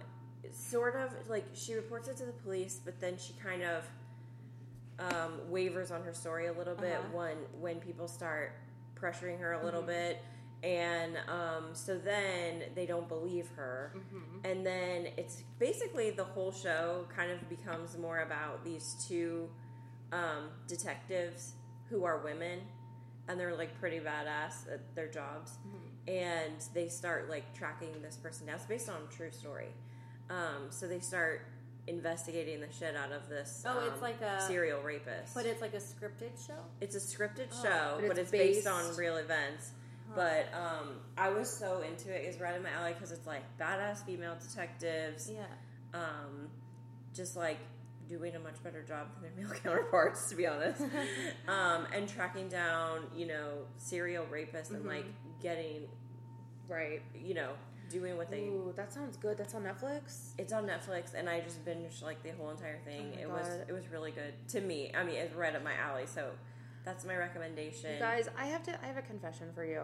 sort 0.52 0.94
of 0.94 1.10
like 1.28 1.46
she 1.52 1.74
reports 1.74 2.06
it 2.06 2.16
to 2.18 2.26
the 2.26 2.32
police, 2.32 2.80
but 2.84 3.00
then 3.00 3.16
she 3.18 3.32
kind 3.42 3.62
of 3.64 3.84
um, 5.00 5.32
wavers 5.50 5.90
on 5.90 6.02
her 6.04 6.12
story 6.12 6.46
a 6.46 6.52
little 6.52 6.74
bit 6.76 6.94
Uh-huh. 6.94 7.16
when 7.16 7.36
when 7.60 7.80
people 7.80 8.06
start 8.08 8.52
pressuring 8.94 9.38
her 9.40 9.54
a 9.54 9.64
little 9.64 9.80
Mm-hmm. 9.80 9.90
bit, 9.90 10.22
and 10.62 11.16
um, 11.28 11.66
so 11.72 11.96
then 11.98 12.64
they 12.74 12.86
don't 12.86 13.08
believe 13.08 13.48
her, 13.56 13.92
Mm-hmm. 13.96 14.44
and 14.44 14.66
then 14.66 15.08
it's 15.16 15.42
basically 15.58 16.10
the 16.10 16.24
whole 16.24 16.52
show 16.52 17.06
kind 17.14 17.30
of 17.30 17.48
becomes 17.48 17.96
more 17.96 18.20
about 18.20 18.64
these 18.64 18.96
two 19.08 19.48
um, 20.12 20.48
detectives 20.66 21.52
who 21.90 22.04
are 22.04 22.18
women. 22.18 22.60
And 23.30 23.38
they're 23.38 23.54
like 23.54 23.78
pretty 23.78 23.98
badass 24.00 24.72
at 24.72 24.94
their 24.94 25.06
jobs, 25.08 25.58
Mm-hmm. 25.68 26.08
and 26.08 26.54
they 26.72 26.88
start 26.88 27.28
like 27.28 27.52
tracking 27.54 28.00
this 28.00 28.16
person 28.16 28.46
down. 28.46 28.56
It's 28.56 28.64
based 28.64 28.88
on 28.88 28.96
a 29.06 29.14
true 29.14 29.30
story. 29.30 29.68
Um, 30.30 30.68
so 30.70 30.88
they 30.88 31.00
start 31.00 31.42
investigating 31.86 32.60
the 32.60 32.68
shit 32.72 32.96
out 32.96 33.12
of 33.12 33.28
this. 33.28 33.64
Oh, 33.66 33.80
it's 33.86 33.96
um, 33.96 34.00
like 34.00 34.20
a- 34.22 34.40
serial 34.46 34.80
rapist. 34.82 35.34
but 35.34 35.44
it's 35.46 35.60
like 35.60 35.74
a 35.74 35.78
scripted 35.78 36.44
show. 36.46 36.54
it's 36.80 36.96
a 36.96 37.00
scripted 37.00 37.48
Oh. 37.52 37.62
show, 37.62 37.94
But 38.00 38.08
but, 38.08 38.18
it's 38.18 38.20
it's, 38.20 38.30
based, 38.30 38.64
based- 38.64 38.66
on 38.66 38.96
real 38.96 39.16
events. 39.18 39.72
But 40.14 40.48
um, 40.54 40.88
I 41.16 41.30
was 41.30 41.50
so 41.58 41.82
into 41.82 42.14
it. 42.14 42.24
It's 42.24 42.40
right 42.40 42.56
in 42.56 42.62
my 42.62 42.70
alley 42.70 42.92
because 42.92 43.12
it's 43.12 43.26
like 43.26 43.42
badass 43.58 44.04
female 44.04 44.36
detectives, 44.40 45.30
Yeah. 45.30 45.44
um, 45.94 46.48
just 47.14 47.36
like 47.36 47.58
doing 48.08 48.34
a 48.34 48.38
much 48.38 48.62
better 48.62 48.82
job 48.82 49.08
than 49.22 49.36
their 49.36 49.46
male 49.48 49.60
counterparts, 49.62 50.28
to 50.30 50.36
be 50.36 50.46
honest. 50.46 50.80
um, 51.48 51.86
and 51.94 52.08
tracking 52.08 52.48
down, 52.48 53.02
you 53.14 53.26
know, 53.26 53.66
serial 53.76 54.24
rapists 54.26 54.70
and 54.70 54.86
like 54.86 55.06
getting, 55.42 55.86
right. 56.68 57.02
you 57.14 57.34
know, 57.34 57.50
doing 57.90 58.16
what 58.16 58.30
they 58.30 58.42
Ooh, 58.42 58.72
that 58.76 58.92
sounds 58.92 59.16
good. 59.16 59.38
That's 59.38 59.54
on 59.54 59.62
Netflix. 59.62 60.32
It's 60.38 60.52
on 60.52 60.66
Netflix, 60.66 61.14
and 61.14 61.28
I 61.28 61.40
just 61.40 61.64
binged 61.64 62.02
like 62.02 62.22
the 62.22 62.30
whole 62.30 62.50
entire 62.50 62.78
thing. 62.84 63.12
Oh 63.16 63.20
it 63.22 63.30
was 63.30 63.48
it 63.68 63.72
was 63.72 63.88
really 63.88 64.10
good 64.10 64.34
to 64.48 64.60
me. 64.60 64.92
I 64.94 65.04
mean, 65.04 65.16
it's 65.16 65.34
right 65.34 65.54
up 65.54 65.64
my 65.64 65.74
alley, 65.74 66.06
so 66.06 66.30
that's 66.88 67.04
my 67.04 67.16
recommendation. 67.16 67.92
You 67.92 67.98
guys, 67.98 68.30
I 68.38 68.46
have 68.46 68.62
to. 68.62 68.82
I 68.82 68.86
have 68.86 68.96
a 68.96 69.02
confession 69.02 69.48
for 69.54 69.62
you. 69.62 69.82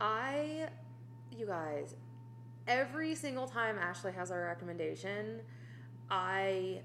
I, 0.00 0.68
you 1.30 1.46
guys, 1.46 1.94
every 2.66 3.14
single 3.14 3.46
time 3.46 3.78
Ashley 3.78 4.10
has 4.10 4.32
a 4.32 4.36
recommendation, 4.36 5.40
I 6.10 6.80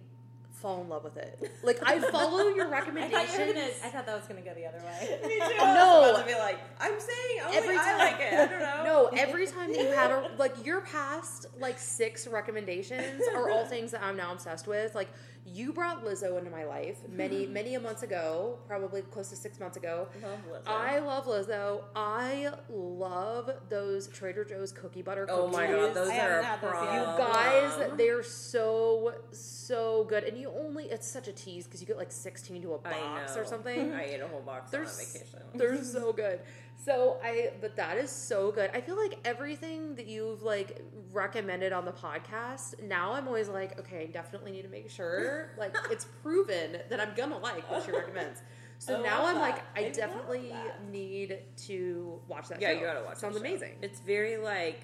fall 0.54 0.84
in 0.84 0.90
love 0.90 1.04
with 1.04 1.18
it. 1.18 1.52
Like 1.64 1.80
I 1.84 1.98
follow 2.12 2.50
your 2.50 2.72
I 2.74 2.82
thought, 2.82 2.94
you 2.94 3.54
gonna, 3.54 3.66
I 3.84 3.90
thought 3.90 4.06
that 4.06 4.16
was 4.16 4.28
going 4.28 4.44
to 4.44 4.48
go 4.48 4.54
the 4.54 4.68
other 4.68 4.78
way. 4.78 5.20
me 5.28 5.40
too. 5.40 5.58
No. 5.58 5.64
I 5.64 6.00
was 6.02 6.10
about 6.12 6.28
to 6.28 6.34
be 6.36 6.40
like, 6.40 6.60
I'm 6.80 7.00
saying 7.00 7.40
only 7.44 7.58
Every 7.58 7.78
I 7.78 7.98
like 7.98 8.20
it. 8.20 8.34
I 8.34 8.46
don't 8.46 8.60
know. 8.60 8.84
No, 8.84 9.18
every 9.18 9.48
time 9.48 9.74
that 9.74 9.82
you 9.82 9.88
had 9.88 10.12
a 10.12 10.30
like 10.38 10.64
your 10.64 10.82
past 10.82 11.48
like 11.60 11.80
six 11.80 12.28
recommendations 12.28 13.24
are 13.34 13.50
all 13.50 13.66
things 13.66 13.90
that 13.90 14.04
I'm 14.04 14.16
now 14.16 14.34
obsessed 14.34 14.68
with. 14.68 14.94
Like 14.94 15.10
you 15.46 15.74
brought 15.74 16.06
Lizzo 16.06 16.38
into 16.38 16.52
my 16.52 16.66
life 16.66 16.98
many 17.10 17.44
mm-hmm. 17.44 17.54
many 17.54 17.76
a 17.76 17.80
months 17.80 18.04
ago, 18.04 18.60
probably 18.68 19.02
close 19.02 19.30
to 19.30 19.36
six 19.36 19.60
months 19.60 19.78
ago. 19.78 20.08
Love 20.22 20.40
Lizzo. 20.52 20.68
I 20.68 21.00
love 21.00 21.26
Lizzo. 21.26 21.84
I 21.96 22.52
love 22.70 23.50
those 23.70 24.08
Trader 24.08 24.46
Joe's 24.46 24.72
cookie 24.72 25.02
butter 25.02 25.26
oh 25.30 25.44
cookies. 25.44 25.58
my 25.58 25.68
god, 25.68 25.94
those 25.94 26.10
I 26.10 26.18
are 26.18 26.20
haven't 26.20 26.40
a 26.40 26.44
had 26.44 26.62
those 26.62 26.72
yet. 26.74 27.16
problem. 27.16 27.82
You 27.82 27.88
guys, 27.88 27.98
they're 27.98 28.24
so 28.24 29.14
so 29.32 30.06
good, 30.08 30.24
and 30.26 30.38
you 30.38 30.52
only 30.52 30.86
it's 30.86 31.08
such 31.08 31.28
a 31.28 31.34
tease 31.34 31.66
because 31.66 31.82
you 31.82 31.88
get 31.88 31.98
like 31.98 32.12
sixteen 32.12 32.62
to 32.62 32.74
a 32.74 32.78
box 32.78 33.36
or 33.36 33.46
something. 33.46 33.94
I 33.94 34.04
ate 34.04 34.22
a 34.22 34.28
whole 34.28 34.42
box 34.42 34.72
They're 34.72 34.82
on 34.82 34.88
s- 34.88 35.14
vacation. 35.14 35.40
They're 35.56 35.84
so 35.84 36.14
good. 36.14 36.40
So 36.84 37.18
I, 37.24 37.52
but 37.62 37.76
that 37.76 37.98
is 37.98 38.10
so 38.10 38.52
good. 38.52 38.72
I 38.74 38.82
feel 38.82 38.98
like 38.98 39.20
everything 39.24 39.96
that 39.96 40.08
you've 40.08 40.42
like 40.42 40.82
recommended 41.12 41.74
on 41.74 41.86
the 41.86 41.92
podcast. 41.92 42.82
Now 42.82 43.14
I'm 43.14 43.28
always 43.28 43.50
like, 43.50 43.80
okay, 43.80 44.10
definitely 44.12 44.52
need 44.52 44.64
to 44.64 44.68
make 44.68 44.90
sure 44.90 45.52
like 45.60 45.76
it's 45.92 46.06
proven 46.24 46.78
that 46.90 47.00
I'm 47.00 47.14
gonna 47.16 47.38
like 47.38 47.70
what 47.70 47.86
she 47.86 47.92
recommends. 47.92 48.42
So 48.80 48.98
I 49.00 49.04
now 49.04 49.26
I'm 49.26 49.38
like. 49.38 49.60
I 49.76 49.86
I 49.86 49.90
definitely 49.90 50.54
need 50.92 51.38
to 51.68 52.20
watch 52.28 52.48
that. 52.50 52.60
Yeah, 52.60 52.70
show. 52.70 52.80
you 52.80 52.86
gotta 52.86 53.04
watch. 53.04 53.18
Sounds 53.18 53.38
amazing. 53.38 53.74
It's 53.84 54.00
very 54.00 54.38
like, 54.38 54.80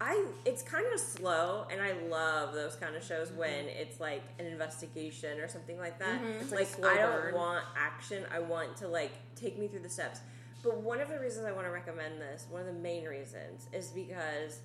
I. 0.00 0.24
It's 0.46 0.62
kind 0.62 0.86
of 0.94 0.98
slow, 0.98 1.66
and 1.70 1.82
I 1.82 1.92
love 2.08 2.54
those 2.54 2.74
kind 2.76 2.96
of 2.96 3.04
shows 3.04 3.32
when 3.32 3.66
it's 3.66 4.00
like 4.00 4.22
an 4.38 4.46
investigation 4.46 5.40
or 5.40 5.48
something 5.48 5.78
like 5.78 5.98
that. 5.98 6.22
Mm-hmm. 6.22 6.40
It's 6.40 6.52
like 6.52 6.78
like 6.78 6.98
I 6.98 7.02
don't 7.02 7.34
want 7.34 7.64
action. 7.76 8.24
I 8.32 8.38
want 8.38 8.78
to 8.78 8.88
like 8.88 9.12
take 9.36 9.58
me 9.58 9.68
through 9.68 9.80
the 9.80 9.90
steps. 9.90 10.20
But 10.62 10.82
one 10.82 11.00
of 11.00 11.08
the 11.08 11.18
reasons 11.18 11.46
I 11.46 11.52
want 11.52 11.66
to 11.66 11.70
recommend 11.70 12.20
this, 12.20 12.46
one 12.50 12.60
of 12.60 12.66
the 12.66 12.72
main 12.72 13.04
reasons, 13.04 13.68
is 13.72 13.88
because 13.88 14.60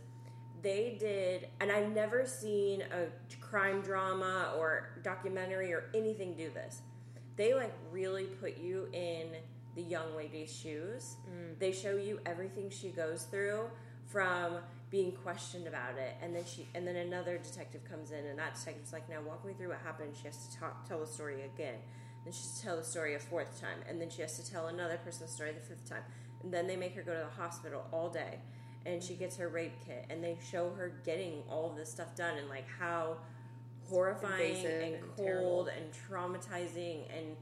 they 0.61 0.97
did, 0.99 1.49
and 1.59 1.71
I've 1.71 1.89
never 1.89 2.25
seen 2.25 2.81
a 2.81 3.07
crime 3.41 3.81
drama 3.81 4.53
or 4.57 4.97
documentary 5.03 5.73
or 5.73 5.85
anything 5.93 6.35
do 6.35 6.49
this. 6.49 6.81
They 7.35 7.53
like 7.53 7.73
really 7.91 8.25
put 8.25 8.57
you 8.57 8.87
in 8.93 9.27
the 9.75 9.81
young 9.81 10.15
lady's 10.15 10.55
shoes. 10.55 11.17
Mm. 11.29 11.59
They 11.59 11.71
show 11.71 11.97
you 11.97 12.19
everything 12.25 12.69
she 12.69 12.89
goes 12.89 13.23
through 13.23 13.69
from 14.05 14.57
being 14.89 15.11
questioned 15.11 15.67
about 15.67 15.97
it, 15.97 16.15
and 16.21 16.35
then 16.35 16.43
she 16.45 16.67
and 16.75 16.87
then 16.87 16.95
another 16.95 17.39
detective 17.39 17.83
comes 17.83 18.11
in, 18.11 18.25
and 18.25 18.37
that 18.37 18.55
detective's 18.55 18.93
like, 18.93 19.09
"Now 19.09 19.21
walk 19.21 19.43
me 19.43 19.53
through 19.53 19.69
what 19.69 19.79
happened." 19.79 20.15
She 20.15 20.27
has 20.27 20.47
to 20.47 20.57
talk, 20.59 20.87
tell 20.87 20.99
the 20.99 21.07
story 21.07 21.41
again. 21.41 21.79
Then 22.23 22.33
she 22.33 22.41
has 22.41 22.57
to 22.59 22.63
tell 22.63 22.77
the 22.77 22.83
story 22.83 23.15
a 23.15 23.19
fourth 23.19 23.59
time, 23.59 23.79
and 23.89 23.99
then 23.99 24.09
she 24.09 24.21
has 24.21 24.37
to 24.39 24.49
tell 24.49 24.67
another 24.67 24.97
person's 24.97 25.31
story 25.31 25.51
the 25.51 25.59
fifth 25.59 25.89
time. 25.89 26.03
And 26.41 26.53
then 26.53 26.67
they 26.67 26.75
make 26.75 26.95
her 26.95 27.01
go 27.01 27.13
to 27.13 27.19
the 27.19 27.41
hospital 27.41 27.85
all 27.91 28.09
day, 28.09 28.39
and 28.85 29.03
she 29.03 29.15
gets 29.15 29.37
her 29.37 29.49
rape 29.49 29.73
kit, 29.85 30.05
and 30.09 30.23
they 30.23 30.37
show 30.51 30.71
her 30.71 30.93
getting 31.05 31.43
all 31.49 31.69
of 31.69 31.75
this 31.75 31.89
stuff 31.89 32.15
done, 32.15 32.37
and 32.37 32.49
like 32.49 32.65
how 32.79 33.17
horrifying 33.89 34.65
and, 34.65 34.83
and 34.83 34.95
cold 35.17 35.27
terrible. 35.27 35.67
and 35.67 35.85
traumatizing 36.09 37.01
and 37.15 37.35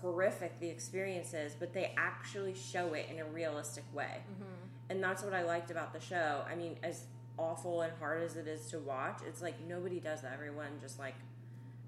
horrific 0.00 0.60
the 0.60 0.68
experience 0.68 1.32
is, 1.32 1.54
but 1.54 1.72
they 1.72 1.92
actually 1.96 2.54
show 2.54 2.92
it 2.94 3.06
in 3.10 3.18
a 3.20 3.24
realistic 3.24 3.84
way. 3.92 4.22
Mm-hmm. 4.32 4.44
And 4.90 5.02
that's 5.02 5.22
what 5.22 5.32
I 5.32 5.42
liked 5.42 5.70
about 5.70 5.92
the 5.92 6.00
show. 6.00 6.44
I 6.48 6.54
mean, 6.54 6.76
as 6.82 7.04
awful 7.38 7.80
and 7.80 7.92
hard 7.98 8.22
as 8.22 8.36
it 8.36 8.46
is 8.46 8.66
to 8.66 8.78
watch, 8.78 9.20
it's 9.26 9.40
like 9.40 9.54
nobody 9.66 10.00
does 10.00 10.20
that. 10.22 10.32
Everyone 10.34 10.68
just 10.80 10.98
like 10.98 11.14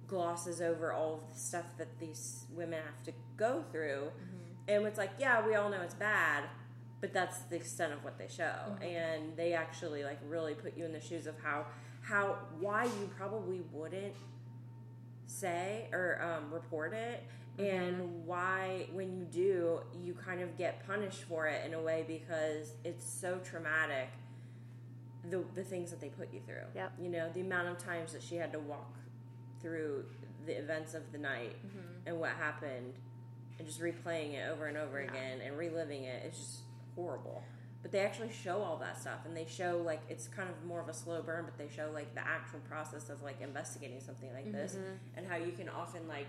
glosses 0.07 0.61
over 0.61 0.93
all 0.93 1.15
of 1.15 1.35
the 1.35 1.39
stuff 1.39 1.65
that 1.79 1.99
these 1.99 2.45
women 2.55 2.81
have 2.85 3.03
to 3.05 3.13
go 3.37 3.65
through. 3.71 4.11
Mm-hmm. 4.11 4.69
And 4.69 4.87
it's 4.87 4.99
like, 4.99 5.13
yeah, 5.19 5.47
we 5.47 5.55
all 5.55 5.71
know 5.71 5.81
it's 5.81 5.95
bad, 5.95 6.45
but 7.01 7.13
that's 7.13 7.39
the 7.43 7.57
extent 7.57 7.93
of 7.93 8.03
what 8.05 8.19
they 8.19 8.29
show. 8.29 8.45
Mm-hmm. 8.45 8.83
And 8.83 9.37
they 9.37 9.53
actually 9.53 10.05
like 10.05 10.19
really 10.29 10.55
put 10.55 10.77
you 10.77 10.85
in 10.85 10.93
the 10.93 11.01
shoes 11.01 11.27
of 11.27 11.35
how 11.43 11.67
how 12.01 12.39
why 12.61 12.85
you 12.85 13.11
probably 13.17 13.63
wouldn't 13.73 14.15
say 15.27 15.89
or 15.93 16.21
um, 16.23 16.53
report 16.53 16.93
it 16.93 17.25
mm-hmm. 17.59 17.69
and 17.69 18.25
why 18.25 18.87
when 18.93 19.13
you 19.13 19.25
do 19.25 19.81
you 20.05 20.15
kind 20.15 20.41
of 20.41 20.57
get 20.57 20.87
punished 20.87 21.25
for 21.25 21.47
it 21.47 21.65
in 21.67 21.75
a 21.75 21.81
way 21.81 22.05
because 22.07 22.73
it's 22.85 23.05
so 23.05 23.39
traumatic 23.45 24.09
the, 25.29 25.43
the 25.57 25.65
things 25.65 25.91
that 25.91 26.01
they 26.01 26.09
put 26.09 26.33
you 26.33 26.41
through 26.47 26.63
Yep. 26.75 26.93
you 27.03 27.09
know 27.09 27.29
the 27.35 27.41
amount 27.41 27.69
of 27.69 27.79
times 27.79 28.13
that 28.13 28.23
she 28.23 28.37
had 28.37 28.53
to 28.53 28.61
walk 28.61 28.95
through 29.63 30.05
the 30.47 30.59
events 30.59 30.95
of 30.95 31.11
the 31.13 31.19
night 31.19 31.57
and 32.07 32.19
what 32.21 32.31
happened 32.31 32.95
and 33.59 33.67
just 33.67 33.81
replaying 33.81 34.35
it 34.35 34.49
over 34.51 34.67
and 34.67 34.77
over 34.77 34.99
again 34.99 35.41
and 35.45 35.57
reliving 35.59 36.05
it 36.05 36.25
is 36.31 36.39
just 36.39 36.59
horrible. 36.95 37.43
But 37.83 37.93
they 37.93 38.01
actually 38.01 38.33
show 38.33 38.63
all 38.63 38.77
that 38.79 39.01
stuff 39.01 39.21
and 39.27 39.37
they 39.37 39.47
show 39.49 39.81
like 39.85 40.03
it's 40.09 40.27
kind 40.29 40.49
of 40.49 40.65
more 40.67 40.81
of 40.81 40.89
a 40.89 40.95
slow 40.95 41.23
burn 41.23 41.45
but 41.45 41.57
they 41.57 41.73
show 41.75 41.91
like 41.95 42.15
the 42.15 42.27
actual 42.27 42.59
process 42.69 43.09
of 43.11 43.23
like 43.23 43.41
investigating 43.41 44.01
something 44.01 44.33
like 44.35 44.51
this 44.53 44.75
and 45.17 45.27
how 45.27 45.37
you 45.37 45.53
can 45.53 45.69
often 45.69 46.07
like 46.09 46.27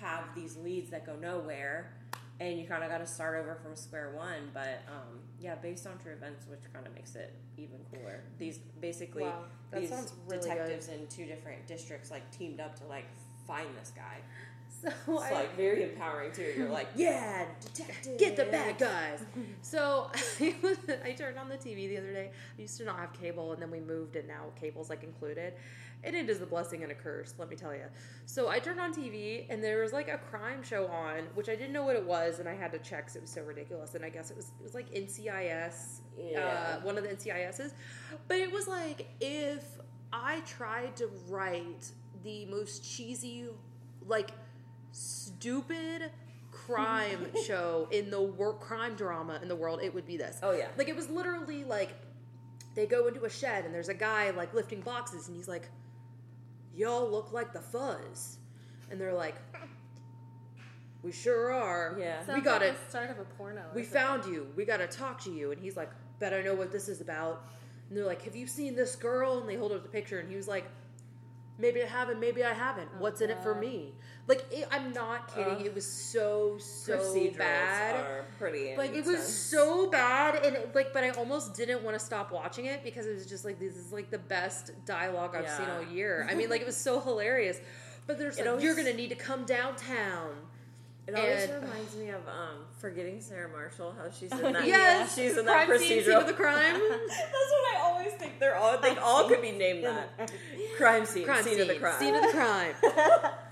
have 0.00 0.24
these 0.34 0.56
leads 0.56 0.90
that 0.90 1.04
go 1.06 1.14
nowhere 1.16 1.92
and 2.40 2.58
you 2.58 2.66
kind 2.66 2.82
of 2.82 2.90
got 2.90 2.98
to 2.98 3.06
start 3.06 3.38
over 3.38 3.54
from 3.62 3.76
square 3.76 4.12
one 4.16 4.50
but 4.54 4.80
um, 4.88 5.20
yeah 5.42 5.54
based 5.56 5.86
on 5.86 5.98
true 5.98 6.12
events 6.12 6.46
which 6.48 6.60
kind 6.72 6.86
of 6.86 6.94
makes 6.94 7.14
it 7.16 7.34
even 7.58 7.78
cooler 7.92 8.22
these 8.38 8.58
basically 8.80 9.24
Wow, 9.24 9.44
these 9.74 10.12
really 10.26 10.48
detectives 10.48 10.88
in 10.88 11.06
two 11.08 11.26
different 11.26 11.66
districts 11.66 12.10
like 12.10 12.30
teamed 12.30 12.60
up 12.60 12.78
to 12.78 12.84
like 12.86 13.06
find 13.46 13.68
this 13.80 13.92
guy 13.94 14.18
So 14.82 14.88
it's 15.14 15.22
I, 15.24 15.34
like 15.34 15.56
very 15.56 15.84
empowering 15.84 16.32
too 16.32 16.54
you're 16.56 16.68
like 16.68 16.88
yeah 16.96 17.44
detective 17.60 18.18
get 18.18 18.36
the 18.36 18.46
bad 18.46 18.78
guys. 18.78 19.20
so 19.60 20.10
I 21.04 21.12
turned 21.12 21.38
on 21.38 21.48
the 21.48 21.56
TV 21.56 21.88
the 21.88 21.98
other 21.98 22.12
day. 22.12 22.30
I 22.58 22.60
used 22.60 22.78
to 22.78 22.84
not 22.84 22.98
have 22.98 23.12
cable, 23.12 23.52
and 23.52 23.62
then 23.62 23.70
we 23.70 23.78
moved, 23.78 24.16
and 24.16 24.26
now 24.26 24.46
cable's 24.60 24.90
like 24.90 25.04
included. 25.04 25.54
And 26.04 26.16
it 26.16 26.28
is 26.28 26.40
a 26.42 26.46
blessing 26.46 26.82
and 26.82 26.90
a 26.90 26.94
curse, 26.96 27.34
let 27.38 27.48
me 27.48 27.54
tell 27.54 27.72
you. 27.74 27.84
So 28.26 28.48
I 28.48 28.58
turned 28.58 28.80
on 28.80 28.92
TV, 28.92 29.46
and 29.48 29.62
there 29.62 29.80
was 29.82 29.92
like 29.92 30.08
a 30.08 30.18
crime 30.18 30.62
show 30.64 30.86
on, 30.88 31.24
which 31.34 31.48
I 31.48 31.54
didn't 31.54 31.72
know 31.72 31.84
what 31.84 31.94
it 31.94 32.04
was, 32.04 32.40
and 32.40 32.48
I 32.48 32.54
had 32.54 32.72
to 32.72 32.78
check 32.80 33.06
'cause 33.06 33.14
it 33.16 33.22
was 33.22 33.30
so 33.30 33.42
ridiculous. 33.42 33.94
And 33.94 34.04
I 34.04 34.08
guess 34.08 34.30
it 34.30 34.36
was 34.36 34.46
it 34.58 34.62
was 34.64 34.74
like 34.74 34.90
NCIS, 34.92 36.00
Yeah. 36.18 36.78
uh, 36.80 36.84
one 36.84 36.98
of 36.98 37.04
the 37.04 37.10
NCISs. 37.10 37.72
But 38.26 38.38
it 38.38 38.50
was 38.50 38.66
like 38.66 39.06
if 39.20 39.64
I 40.12 40.40
tried 40.40 40.96
to 40.96 41.06
write 41.28 41.92
the 42.24 42.46
most 42.46 42.82
cheesy, 42.84 43.48
like 44.06 44.30
stupid 44.90 46.10
crime 46.50 47.26
show 47.46 47.88
in 47.90 48.10
the 48.10 48.20
world 48.20 48.60
crime 48.60 48.94
drama 48.94 49.38
in 49.42 49.48
the 49.48 49.56
world 49.56 49.80
it 49.82 49.92
would 49.94 50.06
be 50.06 50.16
this 50.16 50.38
Oh, 50.42 50.52
yeah. 50.52 50.68
like 50.76 50.88
it 50.88 50.94
was 50.96 51.08
literally 51.08 51.64
like 51.64 51.90
they 52.74 52.86
go 52.86 53.06
into 53.06 53.24
a 53.24 53.30
shed 53.30 53.64
and 53.64 53.74
there's 53.74 53.88
a 53.88 53.94
guy 53.94 54.30
like 54.30 54.52
lifting 54.54 54.80
boxes 54.80 55.28
and 55.28 55.36
he's 55.36 55.48
like 55.48 55.68
y'all 56.74 57.08
look 57.10 57.32
like 57.32 57.52
the 57.52 57.60
fuzz 57.60 58.38
and 58.90 59.00
they're 59.00 59.12
like 59.12 59.36
we 61.02 61.10
sure 61.12 61.52
are 61.52 61.96
Yeah. 61.98 62.22
we 62.34 62.40
got 62.40 62.60
like 62.60 62.70
it 62.72 62.76
start 62.88 63.10
of 63.10 63.18
a 63.18 63.24
porno. 63.24 63.62
we 63.74 63.82
found 63.82 64.24
you. 64.24 64.46
We 64.56 64.64
got 64.64 64.76
to 64.76 64.86
talk 64.86 65.20
to 65.24 65.30
you. 65.32 65.50
And 65.50 65.60
he's 65.60 65.76
like, 65.76 65.90
bet 66.20 66.32
I 66.32 66.42
know 66.42 66.54
what 66.54 66.70
this 66.70 66.88
is 66.88 67.00
about. 67.00 67.44
And 67.88 67.98
they're 67.98 68.06
like, 68.06 68.22
have 68.22 68.36
you 68.36 68.46
seen 68.46 68.76
this 68.76 68.94
girl? 68.94 69.38
And 69.40 69.48
they 69.48 69.56
hold 69.56 69.72
up 69.72 69.82
the 69.82 69.88
picture, 69.88 70.20
and 70.20 70.28
he 70.30 70.36
was 70.36 70.46
like, 70.46 70.64
maybe 71.62 71.82
I 71.82 71.86
haven't, 71.86 72.20
maybe 72.20 72.44
I 72.44 72.52
haven't. 72.52 72.88
Oh, 72.94 73.00
What's 73.00 73.20
in 73.22 73.30
it 73.30 73.42
for 73.42 73.54
me? 73.54 73.94
Like, 74.26 74.44
it, 74.50 74.68
I'm 74.70 74.92
not 74.92 75.34
kidding. 75.34 75.54
Ugh. 75.54 75.66
it 75.66 75.74
was 75.74 75.86
so 75.86 76.58
so 76.58 76.98
bad. 77.38 78.24
pretty 78.38 78.76
Like 78.76 78.92
it 78.94 79.04
was 79.06 79.26
so 79.26 79.88
bad, 79.88 80.44
and 80.44 80.56
it, 80.56 80.74
like, 80.74 80.92
but 80.92 81.02
I 81.04 81.10
almost 81.10 81.54
didn't 81.54 81.82
want 81.82 81.98
to 81.98 82.04
stop 82.04 82.30
watching 82.32 82.66
it 82.66 82.84
because 82.84 83.06
it 83.06 83.14
was 83.14 83.26
just 83.26 83.44
like 83.44 83.58
this 83.58 83.76
is 83.76 83.92
like 83.92 84.10
the 84.10 84.18
best 84.18 84.72
dialogue 84.84 85.34
I've 85.34 85.48
seen 85.48 85.66
all 85.70 85.82
year. 85.94 86.26
I 86.28 86.34
mean, 86.34 86.50
like 86.50 86.60
it 86.60 86.66
was 86.66 86.76
so 86.76 87.00
hilarious. 87.00 87.58
But 88.06 88.18
there's 88.18 88.36
like, 88.36 88.48
always- 88.48 88.64
you're 88.64 88.74
gonna 88.76 88.92
need 88.92 89.10
to 89.10 89.14
come 89.16 89.44
downtown. 89.44 90.30
It 91.06 91.16
always 91.16 91.42
And- 91.50 91.62
reminds 91.64 91.96
me 91.96 92.10
of 92.10 92.20
um, 92.28 92.64
forgetting 92.78 93.20
Sarah 93.20 93.48
Marshall, 93.50 93.92
how 93.98 94.08
she's 94.10 94.30
in 94.40 94.52
that. 94.52 94.64
Yes, 94.66 95.14
she's 95.16 95.36
in 95.36 95.46
that 95.46 95.66
crime 95.66 95.78
scene, 95.78 95.88
scene 95.88 96.02
procedural. 96.04 96.20
of 96.20 96.26
the 96.28 96.32
crime. 96.32 96.72
That's 96.90 97.50
what 97.50 97.74
I 97.76 97.80
always 97.82 98.12
think. 98.12 98.38
They're 98.38 98.56
all 98.56 98.78
they 98.78 98.96
all 99.02 99.28
could 99.28 99.42
be 99.42 99.50
named 99.50 99.82
that. 99.84 100.30
Crime 100.76 101.04
scene, 101.04 101.24
crime 101.24 101.42
scene, 101.42 101.54
scene, 101.54 101.62
of 101.62 101.68
the 101.68 101.74
crime. 101.76 101.98
scene 101.98 102.14
of 102.14 102.22
the 102.22 102.28
crime. 102.28 102.74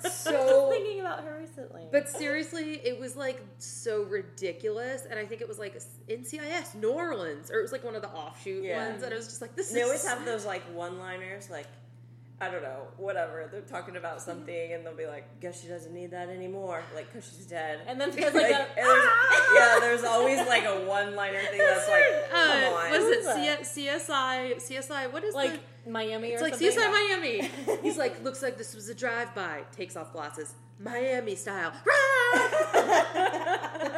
So, 0.08 0.70
thinking 0.70 1.00
about 1.00 1.24
her 1.24 1.38
recently. 1.40 1.88
but 1.92 2.08
seriously, 2.08 2.80
it 2.84 2.98
was 2.98 3.16
like 3.16 3.40
so 3.58 4.02
ridiculous, 4.04 5.06
and 5.10 5.18
I 5.18 5.26
think 5.26 5.40
it 5.40 5.48
was 5.48 5.58
like 5.58 5.74
NCIS 6.08 6.74
New 6.76 6.90
Orleans, 6.92 7.50
or 7.50 7.58
it 7.58 7.62
was 7.62 7.72
like 7.72 7.84
one 7.84 7.94
of 7.96 8.02
the 8.02 8.08
offshoot 8.10 8.62
Yeah. 8.64 8.88
ones, 8.90 9.02
and 9.02 9.12
I 9.12 9.16
was 9.16 9.26
just 9.26 9.40
like, 9.40 9.54
this 9.56 9.70
they 9.70 9.80
is. 9.80 9.84
always 9.86 10.06
have 10.06 10.24
those 10.24 10.44
like 10.46 10.62
one-liners, 10.74 11.50
like 11.50 11.66
I 12.42 12.48
don't 12.50 12.62
know, 12.62 12.86
whatever. 12.96 13.48
They're 13.52 13.60
talking 13.60 13.96
about 13.96 14.22
something, 14.22 14.72
and 14.72 14.84
they'll 14.86 14.96
be 14.96 15.06
like, 15.06 15.40
"Guess 15.40 15.60
she 15.60 15.68
doesn't 15.68 15.92
need 15.92 16.12
that 16.12 16.30
anymore," 16.30 16.82
like 16.94 17.12
because 17.12 17.28
she's 17.28 17.44
dead. 17.44 17.80
And 17.86 18.00
then 18.00 18.10
because 18.14 18.32
like, 18.32 18.50
Like, 18.50 18.52
a- 18.52 18.78
and 18.78 18.86
there's, 18.86 19.10
yeah, 19.54 19.76
there's 19.80 20.04
always 20.04 20.38
like 20.46 20.64
a 20.64 20.86
one-liner 20.86 21.40
thing 21.50 21.58
that's 21.58 21.88
like, 21.88 22.02
Uh, 22.32 22.60
come 22.62 22.72
on. 22.72 22.90
was 22.92 23.04
it 23.04 23.24
C- 23.66 23.88
CSI? 23.88 24.54
CSI? 24.56 25.12
What 25.12 25.22
is 25.24 25.34
like 25.34 25.52
the? 25.84 25.90
Miami 25.90 26.28
It's 26.28 26.40
or 26.40 26.44
like 26.46 26.54
something. 26.54 26.70
CSI 26.70 26.90
Miami. 26.90 27.50
He's 27.82 27.98
like, 27.98 28.22
looks 28.24 28.42
like 28.42 28.56
this 28.56 28.74
was 28.74 28.88
a 28.88 28.94
drive-by. 28.94 29.62
Takes 29.76 29.96
off 29.96 30.12
glasses, 30.12 30.54
Miami 30.78 31.34
style. 31.34 31.72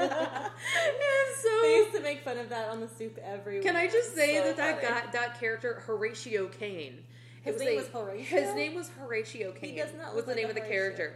it's 0.05 1.43
so 1.43 1.48
They 1.62 1.77
used 1.77 1.93
to 1.94 2.01
make 2.01 2.23
fun 2.24 2.39
of 2.39 2.48
that 2.51 2.69
on 2.70 2.81
the 2.81 2.89
soup 2.89 3.19
every 3.24 3.60
Can 3.60 3.77
I 3.77 3.86
just 3.89 4.14
say 4.14 4.36
So 4.39 4.44
that 4.44 4.56
that 4.56 4.82
guy, 4.82 5.02
that 5.12 5.39
character 5.40 5.82
Horatio 5.86 6.47
Caine, 6.48 7.05
His 7.43 7.59
name 7.60 7.73
a- 7.73 7.77
was 7.77 7.89
Horatio? 7.89 8.24
His 8.24 8.55
name 8.55 8.74
was 8.74 8.89
Horatio 8.90 9.52
Caine. 9.52 9.77
does 9.77 9.90
not 9.97 10.14
was 10.14 10.16
look 10.16 10.27
the 10.27 10.32
like 10.32 10.40
name 10.40 10.48
of 10.48 10.55
the 10.55 10.60
Horatio. 10.60 10.78
character. 10.81 11.14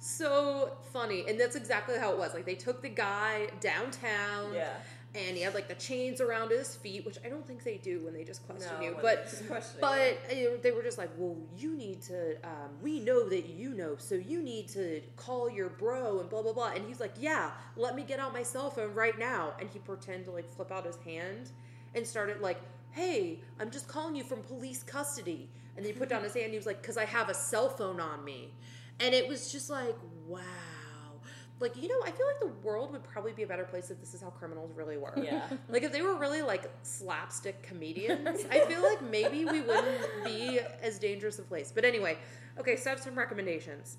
So 0.00 0.72
funny, 0.92 1.24
and 1.28 1.38
that's 1.40 1.56
exactly 1.56 1.98
how 1.98 2.12
it 2.12 2.18
was. 2.18 2.32
Like 2.34 2.46
they 2.46 2.54
took 2.54 2.82
the 2.82 2.88
guy 2.88 3.48
downtown, 3.60 4.54
Yeah. 4.54 4.70
and 5.14 5.36
he 5.36 5.42
had 5.42 5.54
like 5.54 5.66
the 5.66 5.74
chains 5.74 6.20
around 6.20 6.50
his 6.52 6.76
feet, 6.76 7.04
which 7.04 7.18
I 7.24 7.28
don't 7.28 7.44
think 7.46 7.64
they 7.64 7.78
do 7.78 8.00
when 8.04 8.14
they 8.14 8.22
just 8.22 8.46
question 8.46 8.70
No, 8.78 8.84
you. 8.84 8.96
But 9.02 9.28
they 9.80 9.80
but 9.80 10.62
they 10.62 10.70
were 10.70 10.82
just 10.84 10.98
like, 10.98 11.10
well, 11.16 11.36
you 11.56 11.74
need 11.76 12.00
to. 12.02 12.36
Um, 12.44 12.70
we 12.80 13.00
know 13.00 13.28
that 13.28 13.46
you 13.48 13.70
know, 13.70 13.96
so 13.98 14.14
you 14.14 14.40
need 14.40 14.68
to 14.68 15.00
call 15.16 15.50
your 15.50 15.68
bro 15.68 16.20
and 16.20 16.30
blah 16.30 16.42
blah 16.42 16.52
blah. 16.52 16.70
And 16.76 16.86
he's 16.86 17.00
like, 17.00 17.14
yeah, 17.18 17.50
let 17.76 17.96
me 17.96 18.04
get 18.04 18.20
out 18.20 18.32
my 18.32 18.44
cell 18.44 18.70
phone 18.70 18.94
right 18.94 19.18
now. 19.18 19.54
And 19.60 19.68
he 19.68 19.80
pretended 19.80 20.26
to 20.26 20.30
like 20.30 20.48
flip 20.54 20.70
out 20.70 20.86
his 20.86 20.96
hand 21.04 21.50
and 21.96 22.06
started 22.06 22.40
like, 22.40 22.60
hey, 22.92 23.40
I'm 23.58 23.70
just 23.72 23.88
calling 23.88 24.14
you 24.14 24.22
from 24.22 24.42
police 24.42 24.84
custody. 24.84 25.48
And 25.78 25.86
then 25.86 25.92
he 25.94 25.98
put 25.98 26.08
down 26.08 26.24
his 26.24 26.34
hand. 26.34 26.46
and 26.46 26.52
He 26.54 26.58
was 26.58 26.66
like, 26.66 26.82
because 26.82 26.96
I 26.96 27.04
have 27.04 27.28
a 27.28 27.34
cell 27.34 27.68
phone 27.68 28.00
on 28.00 28.24
me. 28.24 28.52
And 28.98 29.14
it 29.14 29.28
was 29.28 29.52
just 29.52 29.70
like, 29.70 29.94
wow. 30.26 30.42
Like, 31.60 31.80
you 31.80 31.86
know, 31.86 32.00
I 32.04 32.10
feel 32.10 32.26
like 32.26 32.40
the 32.40 32.66
world 32.66 32.90
would 32.90 33.04
probably 33.04 33.32
be 33.32 33.44
a 33.44 33.46
better 33.46 33.62
place 33.62 33.88
if 33.88 34.00
this 34.00 34.12
is 34.12 34.20
how 34.20 34.30
criminals 34.30 34.72
really 34.74 34.96
were. 34.96 35.14
Yeah. 35.16 35.42
Like, 35.68 35.84
if 35.84 35.92
they 35.92 36.02
were 36.02 36.16
really 36.16 36.42
like 36.42 36.68
slapstick 36.82 37.62
comedians, 37.62 38.44
I 38.50 38.58
feel 38.66 38.82
like 38.82 39.00
maybe 39.08 39.44
we 39.44 39.60
wouldn't 39.60 40.24
be 40.24 40.58
as 40.82 40.98
dangerous 40.98 41.38
a 41.38 41.42
place. 41.42 41.70
But 41.72 41.84
anyway, 41.84 42.18
okay, 42.58 42.74
so 42.74 42.90
I 42.90 42.94
have 42.94 43.00
some 43.00 43.16
recommendations. 43.16 43.98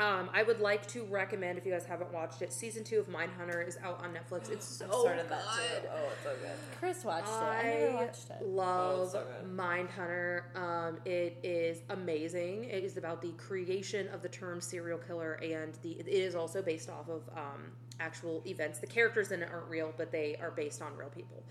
Um, 0.00 0.28
I 0.34 0.42
would 0.42 0.58
like 0.58 0.88
to 0.88 1.04
recommend, 1.04 1.56
if 1.56 1.64
you 1.64 1.70
guys 1.70 1.86
haven't 1.86 2.12
watched 2.12 2.42
it, 2.42 2.52
season 2.52 2.82
two 2.82 2.98
of 2.98 3.06
Mindhunter 3.06 3.66
is 3.66 3.78
out 3.80 4.02
on 4.02 4.10
Netflix. 4.12 4.50
It's 4.50 4.66
so 4.66 4.86
I 4.86 4.88
started 4.88 5.28
that 5.28 5.42
good. 5.44 5.82
too. 5.82 5.88
Oh, 5.94 6.08
it's 6.12 6.22
so 6.24 6.30
good. 6.42 6.78
Chris 6.80 7.04
watched 7.04 7.28
it. 7.28 7.32
I 7.32 7.62
never 7.92 7.94
watched 8.04 8.30
it. 8.30 8.44
love 8.44 9.00
Oh, 9.00 9.08
so 9.08 9.24
good. 9.24 9.56
Mindhunter. 9.56 10.56
Um, 10.56 10.96
it 11.04 11.38
is 11.44 11.82
amazing. 11.90 12.64
It 12.64 12.82
is 12.82 12.96
about 12.96 13.22
the 13.22 13.30
creation 13.32 14.08
of 14.08 14.20
the 14.20 14.28
term 14.28 14.60
serial 14.60 14.98
killer, 14.98 15.34
and 15.34 15.78
the 15.82 15.92
it 15.92 16.08
is 16.08 16.34
also 16.34 16.60
based 16.60 16.90
off 16.90 17.08
of 17.08 17.22
um, 17.36 17.70
actual 18.00 18.42
events. 18.46 18.80
The 18.80 18.88
characters 18.88 19.30
in 19.30 19.42
it 19.42 19.48
aren't 19.52 19.68
real, 19.68 19.94
but 19.96 20.10
they 20.10 20.34
are 20.42 20.50
based 20.50 20.82
on 20.82 20.96
real 20.96 21.08
people. 21.10 21.44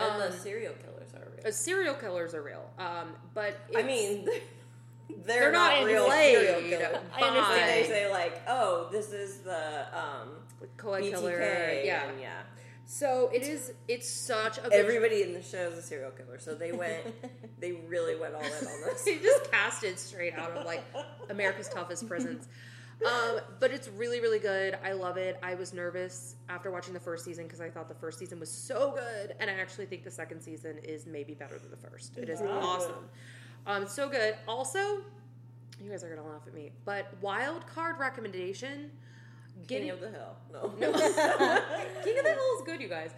And 0.00 0.10
Um, 0.10 0.18
the 0.32 0.36
serial 0.36 0.74
killers 0.74 1.14
are 1.14 1.30
real. 1.30 1.46
uh, 1.46 1.52
serial 1.52 1.94
killers 1.94 2.34
are 2.34 2.42
real, 2.42 2.68
um, 2.80 3.14
but 3.34 3.56
I 3.76 3.82
mean, 3.84 4.26
they're, 5.08 5.40
They're 5.40 5.52
not, 5.52 5.78
not 5.80 5.84
real 5.86 6.10
serial 6.10 6.60
killers. 6.60 6.98
by- 7.12 7.20
I 7.20 7.28
understand 7.28 7.70
they 7.70 7.86
say 7.88 8.10
like, 8.10 8.42
oh, 8.48 8.88
this 8.90 9.12
is 9.12 9.38
the 9.40 9.86
um, 9.96 10.28
co-ed 10.76 11.02
BTK. 11.02 11.10
killer, 11.10 11.80
yeah. 11.84 12.08
and 12.10 12.20
yeah. 12.20 12.40
So 12.86 13.30
it 13.32 13.42
is. 13.42 13.72
It's 13.88 14.08
such 14.08 14.58
a 14.58 14.70
Everybody 14.72 15.22
in 15.22 15.32
the 15.32 15.42
show 15.42 15.68
is 15.70 15.78
a 15.78 15.82
serial 15.82 16.10
killer, 16.10 16.38
so 16.38 16.54
they 16.54 16.72
went. 16.72 17.02
they 17.58 17.72
really 17.88 18.14
went 18.18 18.34
all 18.34 18.42
in 18.42 18.46
on 18.46 18.80
this. 18.84 19.04
they 19.04 19.16
just 19.18 19.50
casted 19.50 19.98
straight 19.98 20.34
out 20.34 20.50
of 20.50 20.66
like 20.66 20.84
America's 21.30 21.68
toughest 21.68 22.06
prisons. 22.06 22.46
Um, 23.04 23.40
but 23.58 23.70
it's 23.72 23.88
really, 23.88 24.20
really 24.20 24.38
good. 24.38 24.78
I 24.84 24.92
love 24.92 25.16
it. 25.16 25.38
I 25.42 25.54
was 25.54 25.72
nervous 25.74 26.36
after 26.48 26.70
watching 26.70 26.94
the 26.94 27.00
first 27.00 27.24
season 27.24 27.44
because 27.44 27.60
I 27.60 27.68
thought 27.68 27.88
the 27.88 27.94
first 27.94 28.18
season 28.18 28.38
was 28.38 28.50
so 28.50 28.92
good, 28.94 29.34
and 29.40 29.50
I 29.50 29.54
actually 29.54 29.86
think 29.86 30.04
the 30.04 30.10
second 30.10 30.40
season 30.42 30.78
is 30.82 31.04
maybe 31.06 31.34
better 31.34 31.58
than 31.58 31.70
the 31.70 31.76
first. 31.76 32.16
It 32.18 32.28
is 32.28 32.40
Wow. 32.40 32.60
awesome. 32.60 33.08
Um, 33.66 33.82
it's 33.84 33.94
so 33.94 34.08
good. 34.08 34.36
Also, 34.46 34.78
you 35.82 35.90
guys 35.90 36.04
are 36.04 36.14
gonna 36.14 36.26
laugh 36.28 36.42
at 36.46 36.54
me, 36.54 36.70
but 36.84 37.06
wild 37.20 37.66
card 37.66 37.98
recommendation. 37.98 38.90
King 39.68 39.86
Getting, 39.86 39.90
of 39.90 40.00
the 40.00 40.10
Hill. 40.10 40.36
No. 40.52 40.62
no. 40.80 40.92
King 40.92 42.18
of 42.18 42.24
the 42.24 42.30
Hill 42.32 42.58
is 42.58 42.62
good, 42.66 42.80
you 42.80 42.88
guys. 42.88 43.12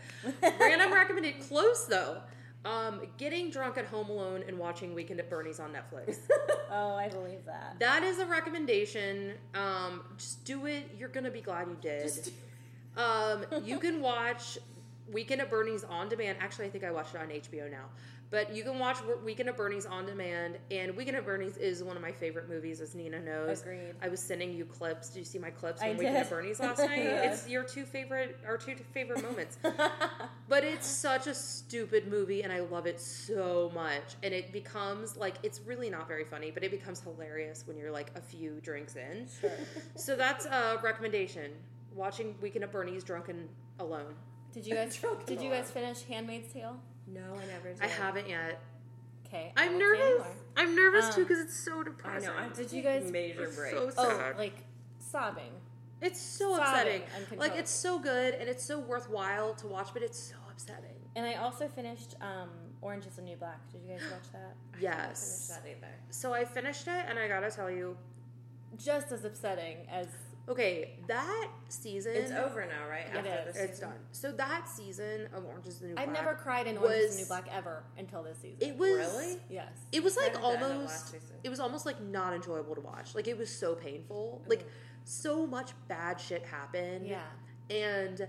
Random 0.60 0.93
recommended. 0.93 1.40
Close 1.40 1.86
though. 1.86 2.18
Um, 2.64 3.02
getting 3.16 3.51
drunk 3.51 3.78
at 3.78 3.86
home 3.86 4.10
alone 4.10 4.43
and 4.48 4.59
watching 4.59 4.93
Weekend 4.94 5.20
at 5.20 5.31
Bernie's 5.31 5.60
on 5.60 5.73
Netflix. 5.73 6.18
Oh, 6.68 6.97
I 6.97 7.09
believe 7.09 7.44
that. 7.47 7.77
That 7.78 8.02
is 8.02 8.18
a 8.18 8.27
recommendation. 8.27 9.35
Um, 9.55 10.02
just 10.18 10.44
do 10.44 10.66
it. 10.66 10.90
You're 10.98 11.09
gonna 11.09 11.31
be 11.31 11.40
glad 11.40 11.68
you 11.68 11.77
did. 11.81 12.10
um, 12.97 13.44
you 13.64 13.78
can 13.86 14.01
watch 14.01 14.59
Weekend 15.12 15.40
at 15.40 15.48
Bernie's 15.48 15.85
on 15.85 16.09
demand. 16.09 16.39
Actually, 16.40 16.66
I 16.66 16.70
think 16.70 16.82
I 16.82 16.90
watched 16.90 17.14
it 17.14 17.20
on 17.20 17.28
HBO 17.28 17.70
now. 17.70 17.85
But 18.31 18.55
you 18.55 18.65
can 18.65 18.78
watch 18.78 18.98
Weekend 19.24 19.48
at 19.48 19.57
Bernie's 19.57 19.86
on 19.86 20.05
demand, 20.07 20.59
and 20.70 20.97
Weekend 20.97 21.16
at 21.16 21.24
Bernie's 21.24 21.57
is 21.57 21.82
one 21.85 21.97
of 21.97 22.03
my 22.03 22.11
favorite 22.11 22.48
movies, 22.48 22.81
as 22.81 22.94
Nina 22.94 23.20
knows. 23.20 23.61
Agreed. 23.62 23.94
I 24.03 24.09
was 24.09 24.19
sending 24.20 24.53
you 24.53 24.65
clips. 24.65 25.11
Did 25.11 25.20
you 25.20 25.24
see 25.24 25.39
my 25.39 25.51
clips 25.51 25.81
I 25.81 25.89
from 25.89 25.98
Weekend 25.98 26.16
at 26.16 26.23
did. 26.24 26.31
Bernie's 26.31 26.59
last 26.61 26.78
night? 26.81 26.98
It's 27.07 27.48
your 27.48 27.62
two 27.62 27.85
favorite, 27.85 28.39
our 28.47 28.57
two 28.57 28.74
favorite 28.93 29.23
moments. 29.23 29.59
But 30.48 30.62
it's 30.62 30.86
such 30.86 31.27
a 31.27 31.35
stupid 31.35 32.07
movie, 32.07 32.43
and 32.43 32.53
I 32.53 32.61
love 32.61 32.86
it 32.86 33.01
so 33.01 33.73
much. 33.74 34.15
And 34.23 34.32
it 34.32 34.53
becomes 34.53 35.16
like 35.16 35.35
it's 35.43 35.61
really 35.66 35.90
not 35.90 36.07
very 36.07 36.24
funny, 36.24 36.53
but 36.53 36.62
it 36.62 36.70
becomes 36.70 37.01
hilarious 37.01 37.65
when 37.66 37.77
you're 37.77 37.90
like 37.90 38.12
a 38.15 38.20
few 38.20 38.61
drinks 38.61 38.94
in. 38.94 39.27
Sure. 39.40 39.51
So 39.97 40.15
that's 40.15 40.47
a 40.47 40.78
recommendation: 40.85 41.51
watching 41.94 42.36
Weekend 42.40 42.62
at 42.62 42.70
Bernie's 42.70 43.03
drunken 43.03 43.48
alone. 43.81 44.15
Did 44.53 44.66
you 44.66 44.74
guys 44.74 44.98
did 45.27 45.40
you 45.40 45.51
guys 45.51 45.70
finish 45.70 46.03
Handmaid's 46.03 46.53
Tale? 46.53 46.77
No, 47.07 47.20
I 47.35 47.47
never. 47.47 47.73
Did. 47.73 47.83
I 47.83 47.87
haven't 47.87 48.28
yet. 48.28 48.61
Okay. 49.27 49.53
I 49.57 49.65
I'm 49.65 49.78
nervous. 49.78 50.01
anymore. 50.07 50.27
I'm 50.57 50.77
nervous 50.77 51.15
too 51.15 51.23
Um, 51.23 51.27
because 51.28 51.45
it's 51.45 51.59
so 51.59 51.81
I 51.81 51.85
depressing. 51.85 52.28
know. 52.31 52.49
Did 52.55 52.73
you 52.73 52.83
guys- 52.83 53.11
major 53.11 53.51
break? 53.51 53.73
so 53.73 53.91
Oh, 53.97 54.09
sad. 54.19 54.39
like 54.39 54.65
sobbing. 54.99 55.53
it's 56.01 56.20
so 56.20 56.57
sobbing 56.57 57.03
upsetting. 57.03 57.39
Like 57.39 57.57
it's 57.57 57.70
so 57.70 57.99
good 57.99 58.35
and 58.35 58.49
it's 58.49 58.65
so 58.65 58.78
worthwhile 58.78 59.55
to 59.57 59.66
watch, 59.66 59.91
but 59.93 60.03
it's 60.03 60.19
so 60.19 60.37
upsetting. 60.51 60.95
And 61.16 61.27
I 61.27 61.35
also 61.35 61.66
finished 61.69 62.15
um, 62.20 62.51
Orange 62.83 63.07
is 63.07 63.16
the 63.16 63.23
New 63.23 63.37
Black. 63.37 63.59
Did 63.73 63.81
you 63.83 63.89
guys 63.89 64.03
watch 64.12 64.31
that? 64.33 64.55
Yes. 64.81 65.51
I 65.53 65.61
that 65.61 65.69
either. 65.70 65.95
So 66.11 66.33
I 66.35 66.45
finished 66.45 66.87
it, 66.87 67.05
and 67.09 67.19
I 67.19 67.27
gotta 67.28 67.51
tell 67.51 67.70
you, 67.70 67.97
Just 68.77 69.11
as 69.12 69.24
upsetting 69.24 69.87
as 69.91 70.07
okay, 70.48 70.90
that 71.09 71.48
season 71.68 72.12
It's 72.14 72.31
over 72.32 72.66
now, 72.66 72.89
right? 72.89 73.06
It 73.12 73.16
After 73.16 73.48
is. 73.48 73.55
this 73.55 73.62
It's 73.64 73.81
done. 73.81 73.94
So 74.12 74.32
that 74.32 74.68
season 74.68 75.28
of 75.35 75.44
Orange 75.44 75.66
is 75.66 75.78
the 75.78 75.89
New 75.89 75.94
Black. 75.94 76.06
I've 76.09 76.12
never 76.14 76.35
cried 76.35 76.66
in 76.66 76.78
Orange 76.78 76.94
is 77.01 77.16
the 77.16 77.23
New 77.23 77.27
Black 77.28 77.48
ever 77.52 77.82
until 77.98 78.23
this 78.23 78.39
season. 78.39 78.59
It 78.60 78.77
was 78.77 78.90
Really? 78.90 79.36
yes. 79.51 79.68
It 79.93 80.02
was 80.05 80.16
like 80.16 80.32
Kinda 80.35 80.40
the 80.40 80.47
end 80.55 80.62
of 80.62 80.70
last 80.82 81.12
almost. 81.14 81.32
It 81.44 81.48
was 81.48 81.60
almost 81.60 81.86
like 81.86 82.01
not 82.01 82.32
enjoyable 82.32 82.74
to 82.74 82.81
watch. 82.81 83.14
Like 83.14 83.28
it 83.28 83.36
was 83.36 83.51
so 83.51 83.74
painful. 83.74 84.39
Mm-hmm. 84.43 84.51
Like 84.51 84.66
so 85.05 85.47
much 85.47 85.70
bad 85.89 86.20
shit 86.20 86.44
happened. 86.44 87.06
Yeah. 87.06 87.20
and 87.70 88.28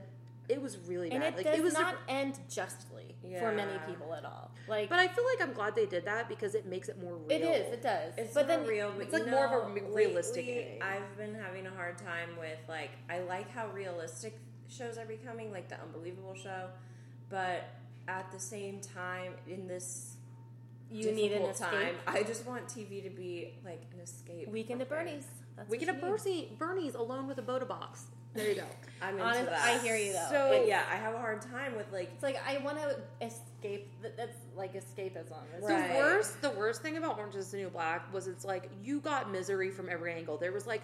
it 0.49 0.61
was 0.61 0.77
really 0.87 1.11
And 1.11 1.19
bad. 1.21 1.33
it 1.33 1.35
like 1.37 1.45
does 1.45 1.57
it 1.59 1.63
was. 1.63 1.73
a- 1.75 1.81
not 1.81 1.95
end 2.07 2.39
justly 2.49 3.06
for 3.39 3.51
many 3.51 3.77
people 3.87 4.13
at 4.13 4.25
all. 4.25 4.51
Like 4.67 4.89
but 4.89 4.99
I 4.99 5.07
feel 5.07 5.23
like 5.25 5.47
I'm 5.47 5.53
glad 5.53 5.75
they 5.75 5.85
did 5.85 6.05
that 6.05 6.27
because 6.29 6.55
it 6.55 6.65
makes 6.65 6.89
it 6.89 7.01
more 7.01 7.15
real. 7.17 7.31
it 7.31 7.41
is, 7.41 7.73
it 7.73 7.81
does. 7.81 8.13
It's 8.17 8.33
but 8.33 8.47
more 8.47 8.57
then 8.57 8.67
real, 8.67 8.91
but 8.91 9.03
it's 9.03 9.13
you 9.13 9.19
like 9.23 9.31
more 9.31 9.45
of 9.45 9.69
a 9.69 9.73
realistic 9.93 10.45
lately. 10.45 10.79
I've 10.81 11.17
been 11.17 11.35
having 11.35 11.67
a 11.67 11.71
hard 11.71 11.97
time 11.97 12.29
with 12.39 12.59
like 12.67 12.91
I 13.09 13.19
like 13.19 13.49
how 13.51 13.67
realistic 13.69 14.37
shows 14.67 14.97
are 14.97 15.05
becoming, 15.05 15.51
like 15.51 15.69
the 15.69 15.79
Unbelievable 15.81 16.35
show, 16.35 16.69
but 17.29 17.63
at 18.07 18.31
the 18.31 18.39
same 18.39 18.79
time, 18.79 19.33
in 19.47 19.67
this 19.67 20.15
you 20.89 21.11
need 21.11 21.31
an 21.33 21.41
difficult 21.41 21.51
escape. 21.51 21.69
time, 21.69 21.95
I 22.07 22.23
just 22.23 22.45
want 22.45 22.67
TV 22.67 23.03
to 23.03 23.09
be 23.09 23.55
like 23.65 23.81
an 23.93 23.99
escape. 23.99 24.47
Weekend 24.49 24.81
at 24.81 24.89
Bernie's. 24.89 25.23
things. 25.23 25.25
That's 25.55 25.69
We 25.69 25.77
what 25.77 25.85
get 25.85 25.95
a 25.95 25.97
you 25.97 26.01
need. 26.03 26.17
Bernie, 26.23 26.55
Bernie's 26.59 26.95
alone 26.95 27.27
with 27.27 27.37
a 27.39 27.41
Bota 27.41 27.65
box. 27.65 28.03
There 28.37 28.49
you 28.49 28.55
go. 28.55 28.63
I'm 29.01 29.13
into 29.15 29.23
Honest, 29.25 29.45
that. 29.49 29.61
I 29.63 29.77
hear 29.79 29.95
you 29.95 30.13
though. 30.13 30.27
So- 30.29 30.57
But 30.57 30.67
yeah, 30.67 30.83
I 30.91 30.95
have 30.95 31.13
a 31.13 31.19
hard 31.19 31.41
time 31.41 31.75
with 31.75 31.91
like 31.91 32.09
It's 32.13 32.23
like 32.23 32.37
I 32.47 32.57
want 32.59 32.77
to 32.79 32.97
escape. 33.25 33.91
That's 34.01 34.37
like 34.55 34.73
escapism. 34.73 35.33
It's 35.55 35.63
Right. 35.67 35.89
The 35.93 35.95
worst, 35.99 36.41
the 36.41 36.49
worst 36.51 36.81
thing 36.81 36.97
about 36.97 37.17
Orange 37.19 37.35
Is 37.35 37.51
the 37.51 37.57
New 37.57 37.69
Black 37.69 38.11
was 38.13 38.27
it's 38.27 38.45
like 38.45 38.69
you 38.81 38.99
got 38.99 39.31
misery 39.31 39.69
from 39.69 39.89
every 39.89 40.13
angle. 40.13 40.37
There 40.37 40.51
was 40.51 40.65
like 40.65 40.81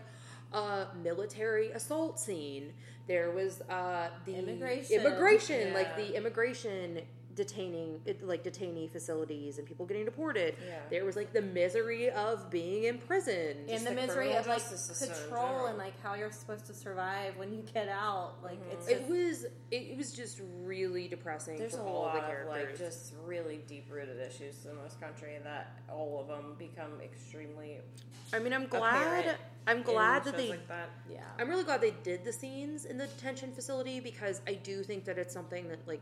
a 0.52 0.88
military 1.04 1.72
assault 1.72 2.20
scene. 2.20 2.74
There 3.08 3.32
was 3.32 3.62
uh, 3.62 4.10
the 4.26 4.36
Immigration. 4.36 5.00
immigration, 5.02 5.74
like 5.74 5.96
the 5.98 6.16
immigration 6.16 7.02
detaining, 7.36 8.00
like 8.22 8.44
detainee 8.44 8.90
facilities 8.90 9.58
and 9.58 9.68
people 9.68 9.86
getting 9.86 10.06
deported. 10.06 10.56
Yeah. 10.66 10.76
There 10.90 11.06
was 11.06 11.16
like 11.16 11.34
the 11.34 11.42
misery 11.42 12.10
of 12.10 12.50
being 12.50 12.86
in 12.86 12.98
prison. 12.98 13.58
and 13.70 13.86
the, 13.86 13.90
the 13.90 13.96
misery 13.96 14.34
of 14.34 14.48
like 14.48 14.64
patrol 14.68 15.68
and 15.68 15.78
like 15.78 16.00
how 16.02 16.16
you're 16.16 16.32
supposed 16.32 16.66
to 16.68 16.74
survive 16.74 17.38
when 17.38 17.54
you 17.54 17.64
get 17.74 17.90
out. 17.90 18.36
Like 18.44 18.60
mm-hmm. 18.62 18.72
it's 18.72 18.88
it 18.88 19.08
was, 19.08 19.46
it, 19.72 19.98
was 19.98 20.12
just 20.12 20.42
really 20.64 21.08
depressing 21.08 21.58
there's 21.58 21.76
for 21.76 21.82
a 21.82 21.86
all 21.86 22.02
lot 22.04 22.14
the 22.14 22.20
of 22.20 22.26
characters. 22.26 22.50
like 22.50 22.78
just 22.78 23.14
really 23.26 23.62
deep 23.68 23.88
rooted 23.92 24.20
issues 24.20 24.66
in 24.66 24.76
this 24.84 24.96
country 25.00 25.38
that 25.44 25.80
all 25.90 26.20
of 26.22 26.28
them 26.28 26.56
become 26.58 27.02
extremely 27.04 27.80
I 28.34 28.40
mean, 28.40 28.52
I'm 28.52 28.66
glad. 28.66 29.38
I'm 29.68 29.82
glad 29.82 30.26
that 30.26 30.36
they 30.36 30.50
like 30.50 30.68
that. 30.68 30.90
yeah. 31.10 31.20
I'm 31.40 31.48
really 31.48 31.64
glad 31.64 31.80
they 31.80 31.94
did 32.04 32.26
the 32.26 32.34
scenes 32.34 32.84
in 32.86 32.98
the 32.98 33.08
detention 33.08 33.54
facility 33.54 34.00
because 34.00 34.42
I 34.46 34.56
do 34.56 34.84
think 34.84 35.06
that 35.06 35.18
it's 35.18 35.34
something 35.34 35.70
that 35.70 35.88
like 35.88 36.02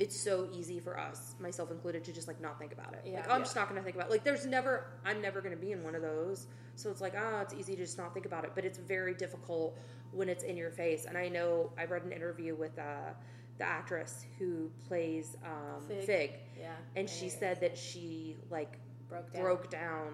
it's 0.00 0.18
so 0.18 0.48
easy 0.50 0.80
for 0.80 0.98
us, 0.98 1.34
myself 1.38 1.70
included, 1.70 2.02
to 2.04 2.12
just 2.12 2.26
like 2.26 2.40
not 2.40 2.58
think 2.58 2.72
about 2.72 2.94
it. 2.94 3.02
Yeah. 3.04 3.16
like 3.16 3.26
oh, 3.28 3.32
I'm 3.32 3.40
Yeah. 3.40 3.44
just 3.44 3.54
not 3.54 3.68
gonna 3.68 3.82
think 3.82 3.96
about 3.96 4.08
it. 4.08 4.10
Like 4.10 4.24
there's 4.24 4.46
never 4.46 4.86
I'm 5.04 5.20
never 5.20 5.42
gonna 5.42 5.56
be 5.56 5.72
in 5.72 5.84
one 5.84 5.94
of 5.94 6.00
those. 6.00 6.46
So 6.74 6.90
it's 6.90 7.02
like, 7.02 7.12
ah, 7.18 7.42
it's 7.42 7.52
easy 7.52 7.76
to 7.76 7.82
just 7.82 7.98
not 7.98 8.14
think 8.14 8.24
about 8.24 8.44
it. 8.44 8.52
But 8.54 8.64
it's 8.64 8.78
very 8.78 9.12
difficult 9.12 9.76
when 10.12 10.30
it's 10.30 10.42
in 10.42 10.56
your 10.56 10.70
face. 10.70 11.04
And 11.04 11.18
I 11.18 11.28
know 11.28 11.70
I 11.78 11.84
read 11.84 12.02
an 12.04 12.12
interview 12.12 12.54
with 12.54 12.78
uh 12.78 13.12
the 13.58 13.64
actress 13.66 14.24
who 14.38 14.70
plays 14.88 15.36
um, 15.44 15.86
Fig. 15.86 16.04
Fig. 16.06 16.30
Yeah. 16.58 16.72
and 16.96 17.08
she 17.08 17.28
said 17.28 17.60
that 17.60 17.76
she 17.76 18.36
like 18.48 18.78
broke 19.06 19.30
down. 19.34 19.42
broke 19.42 19.70
down. 19.70 20.12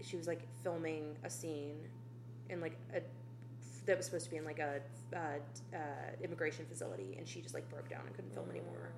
She 0.00 0.16
was 0.16 0.28
like 0.28 0.42
filming 0.62 1.16
a 1.24 1.30
scene 1.30 1.88
in 2.50 2.60
like 2.60 2.76
a 2.94 3.00
that 3.88 3.96
was 3.96 4.06
supposed 4.06 4.24
to 4.26 4.30
be 4.30 4.36
in 4.36 4.44
like 4.44 4.58
a 4.60 4.80
uh, 5.14 5.18
uh, 5.74 5.78
immigration 6.22 6.64
facility, 6.66 7.16
and 7.18 7.26
she 7.26 7.40
just 7.40 7.54
like 7.54 7.68
broke 7.68 7.88
down 7.88 8.02
and 8.06 8.14
couldn't 8.14 8.32
film 8.32 8.48
anymore 8.50 8.92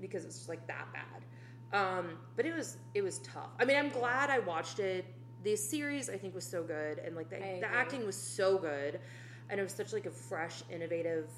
because 0.00 0.24
it 0.24 0.26
was 0.26 0.36
just 0.36 0.48
like 0.48 0.66
that 0.66 0.88
bad. 0.92 1.24
Um, 1.72 2.18
but 2.36 2.44
it 2.44 2.54
was 2.54 2.76
it 2.94 3.02
was 3.02 3.18
tough. 3.20 3.50
I 3.58 3.64
mean, 3.64 3.76
I'm 3.76 3.88
glad 3.88 4.28
I 4.30 4.40
watched 4.40 4.78
it. 4.78 5.06
The 5.42 5.56
series 5.56 6.08
I 6.08 6.16
think 6.16 6.34
was 6.34 6.44
so 6.44 6.62
good, 6.62 6.98
and 6.98 7.16
like 7.16 7.30
the, 7.30 7.36
the 7.36 7.72
acting 7.72 8.04
was 8.04 8.16
so 8.16 8.58
good, 8.58 9.00
and 9.48 9.58
it 9.58 9.62
was 9.62 9.72
such 9.72 9.92
like 9.92 10.06
a 10.06 10.10
fresh, 10.10 10.62
innovative 10.70 11.28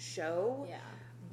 show 0.00 0.66
Yeah. 0.68 0.78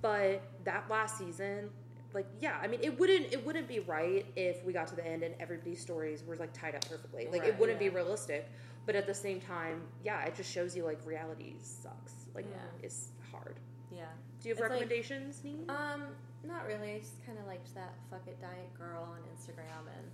but 0.01 0.41
that 0.65 0.89
last 0.89 1.17
season 1.17 1.69
like 2.13 2.25
yeah 2.41 2.57
i 2.61 2.67
mean 2.67 2.79
it 2.83 2.97
wouldn't 2.99 3.31
it 3.31 3.45
wouldn't 3.45 3.67
be 3.67 3.79
right 3.79 4.25
if 4.35 4.63
we 4.65 4.73
got 4.73 4.87
to 4.87 4.95
the 4.95 5.05
end 5.05 5.23
and 5.23 5.33
everybody's 5.39 5.79
stories 5.79 6.23
were 6.25 6.35
like 6.35 6.51
tied 6.51 6.75
up 6.75 6.87
perfectly 6.89 7.27
like 7.31 7.43
it 7.45 7.57
wouldn't 7.57 7.81
yeah. 7.81 7.89
be 7.89 7.95
realistic 7.95 8.49
but 8.87 8.95
at 8.95 9.05
the 9.05 9.13
same 9.13 9.39
time 9.39 9.81
yeah 10.03 10.23
it 10.25 10.33
just 10.35 10.51
shows 10.51 10.75
you 10.75 10.83
like 10.83 10.99
reality 11.05 11.53
sucks 11.61 12.13
like 12.33 12.45
Yeah. 12.49 12.85
it's 12.85 13.09
hard 13.31 13.55
Yeah. 13.91 14.05
do 14.41 14.49
you 14.49 14.55
have 14.55 14.57
It's 14.57 14.61
like- 14.61 14.71
recommendations 14.71 15.41
Nee? 15.43 15.59
Um, 15.69 16.03
not 16.43 16.65
really. 16.65 16.93
I 16.93 16.99
just 16.99 17.23
kind 17.25 17.37
of 17.37 17.45
liked 17.45 17.73
that 17.75 17.93
fuck 18.09 18.21
it 18.27 18.39
diet 18.41 18.73
girl 18.79 19.03
on 19.11 19.19
Instagram 19.35 19.85
and 19.97 20.07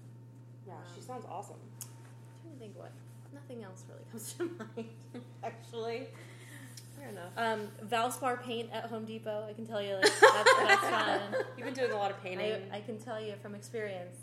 yeah 0.67 0.73
she 0.93 0.99
um, 1.01 1.07
sounds 1.07 1.25
awesome 1.29 1.57
I'm 1.81 1.87
trying 2.41 2.53
to 2.55 2.59
think 2.59 2.77
what. 2.77 2.91
Nothing 3.33 3.63
else 3.63 3.83
really 3.89 4.03
comes 4.11 4.33
to 4.33 4.43
mind. 4.43 4.89
Actually. 5.43 6.07
Fair 6.99 7.09
enough. 7.09 7.31
Um, 7.35 7.67
Valspar 7.87 8.43
paint 8.43 8.69
at 8.71 8.85
Home 8.85 9.05
Depot. 9.05 9.45
I 9.49 9.53
can 9.53 9.65
tell 9.65 9.81
you, 9.81 9.95
like 9.95 10.03
that's, 10.21 10.53
that's 10.57 10.81
fun. 10.89 11.19
you've 11.57 11.65
been 11.65 11.73
doing 11.73 11.91
a 11.91 11.95
lot 11.97 12.11
of 12.11 12.21
painting 12.23 12.61
I, 12.71 12.77
I 12.77 12.81
can 12.81 12.99
tell 12.99 13.19
you 13.19 13.33
from 13.41 13.55
experience. 13.55 14.17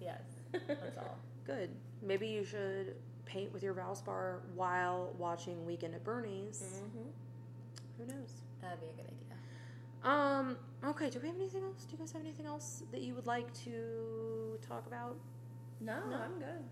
Yes, 0.00 0.20
that's 0.52 0.96
all. 0.98 1.18
good 1.46 1.70
maybe 2.02 2.28
you 2.28 2.44
should 2.44 2.94
paint 3.28 3.52
with 3.52 3.62
your 3.62 3.74
valspar 3.74 4.40
while 4.54 5.12
watching 5.18 5.64
weekend 5.66 5.94
at 5.94 6.02
bernie's 6.02 6.62
Mm-hmm. 6.62 7.08
who 7.98 8.06
knows 8.06 8.32
That'd 8.60 8.80
be 8.80 8.86
a 8.86 8.92
good 8.96 9.06
idea. 9.06 9.36
Um. 10.02 10.56
Okay. 10.84 11.10
Do 11.10 11.20
we 11.20 11.28
have 11.28 11.36
anything 11.36 11.62
else? 11.62 11.84
Do 11.84 11.92
you 11.92 11.98
guys 11.98 12.10
have 12.12 12.22
anything 12.22 12.46
else 12.46 12.82
that 12.90 13.02
you 13.02 13.14
would 13.14 13.26
like 13.26 13.52
to 13.64 14.58
talk 14.68 14.84
about? 14.88 15.16
No, 15.80 15.94
no. 16.10 16.16
I'm 16.16 16.38
good. 16.38 16.64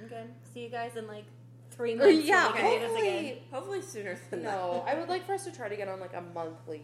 I'm 0.00 0.08
good. 0.08 0.28
See 0.52 0.60
you 0.62 0.68
guys 0.70 0.94
in 0.96 1.06
like 1.08 1.24
three 1.72 1.94
months. 1.96 2.06
when 2.14 2.24
yeah, 2.24 2.52
we 2.52 2.58
can 2.58 2.80
do 2.80 2.86
this 2.86 2.98
again. 2.98 3.12
hopefully. 3.14 3.42
Hopefully 3.52 3.82
sooner 3.82 4.18
than 4.30 4.42
that. 4.44 4.52
No, 4.56 4.84
I 4.86 4.94
would 4.94 5.08
like 5.08 5.26
for 5.26 5.34
us 5.34 5.44
to 5.44 5.50
try 5.52 5.68
to 5.68 5.74
get 5.76 5.88
on 5.88 5.98
like 5.98 6.14
a 6.14 6.22
monthly. 6.34 6.82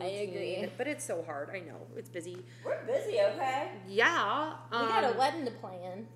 I 0.00 0.06
agree. 0.06 0.68
But 0.76 0.88
it's 0.88 1.04
so 1.04 1.22
hard. 1.24 1.50
I 1.50 1.60
know 1.60 1.86
it's 1.96 2.08
busy. 2.10 2.38
We're 2.64 2.84
busy, 2.84 3.20
okay? 3.20 3.70
Yeah. 3.88 4.54
we 4.72 4.76
Um, 4.78 4.88
got 4.88 5.04
a 5.14 5.16
wedding 5.16 5.44
to 5.44 5.52
plan. 5.52 6.08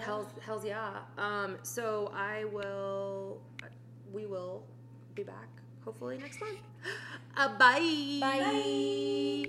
Hell's, 0.00 0.26
hell's 0.44 0.64
yeah. 0.64 0.90
Um. 1.16 1.58
So 1.62 2.12
I 2.14 2.44
will. 2.44 3.40
We 4.12 4.26
will 4.26 4.64
be 5.14 5.22
back 5.22 5.48
hopefully 5.84 6.18
next 6.18 6.40
month. 6.40 6.58
Uh, 7.36 7.56
bye. 7.56 8.18
Bye. 8.20 9.24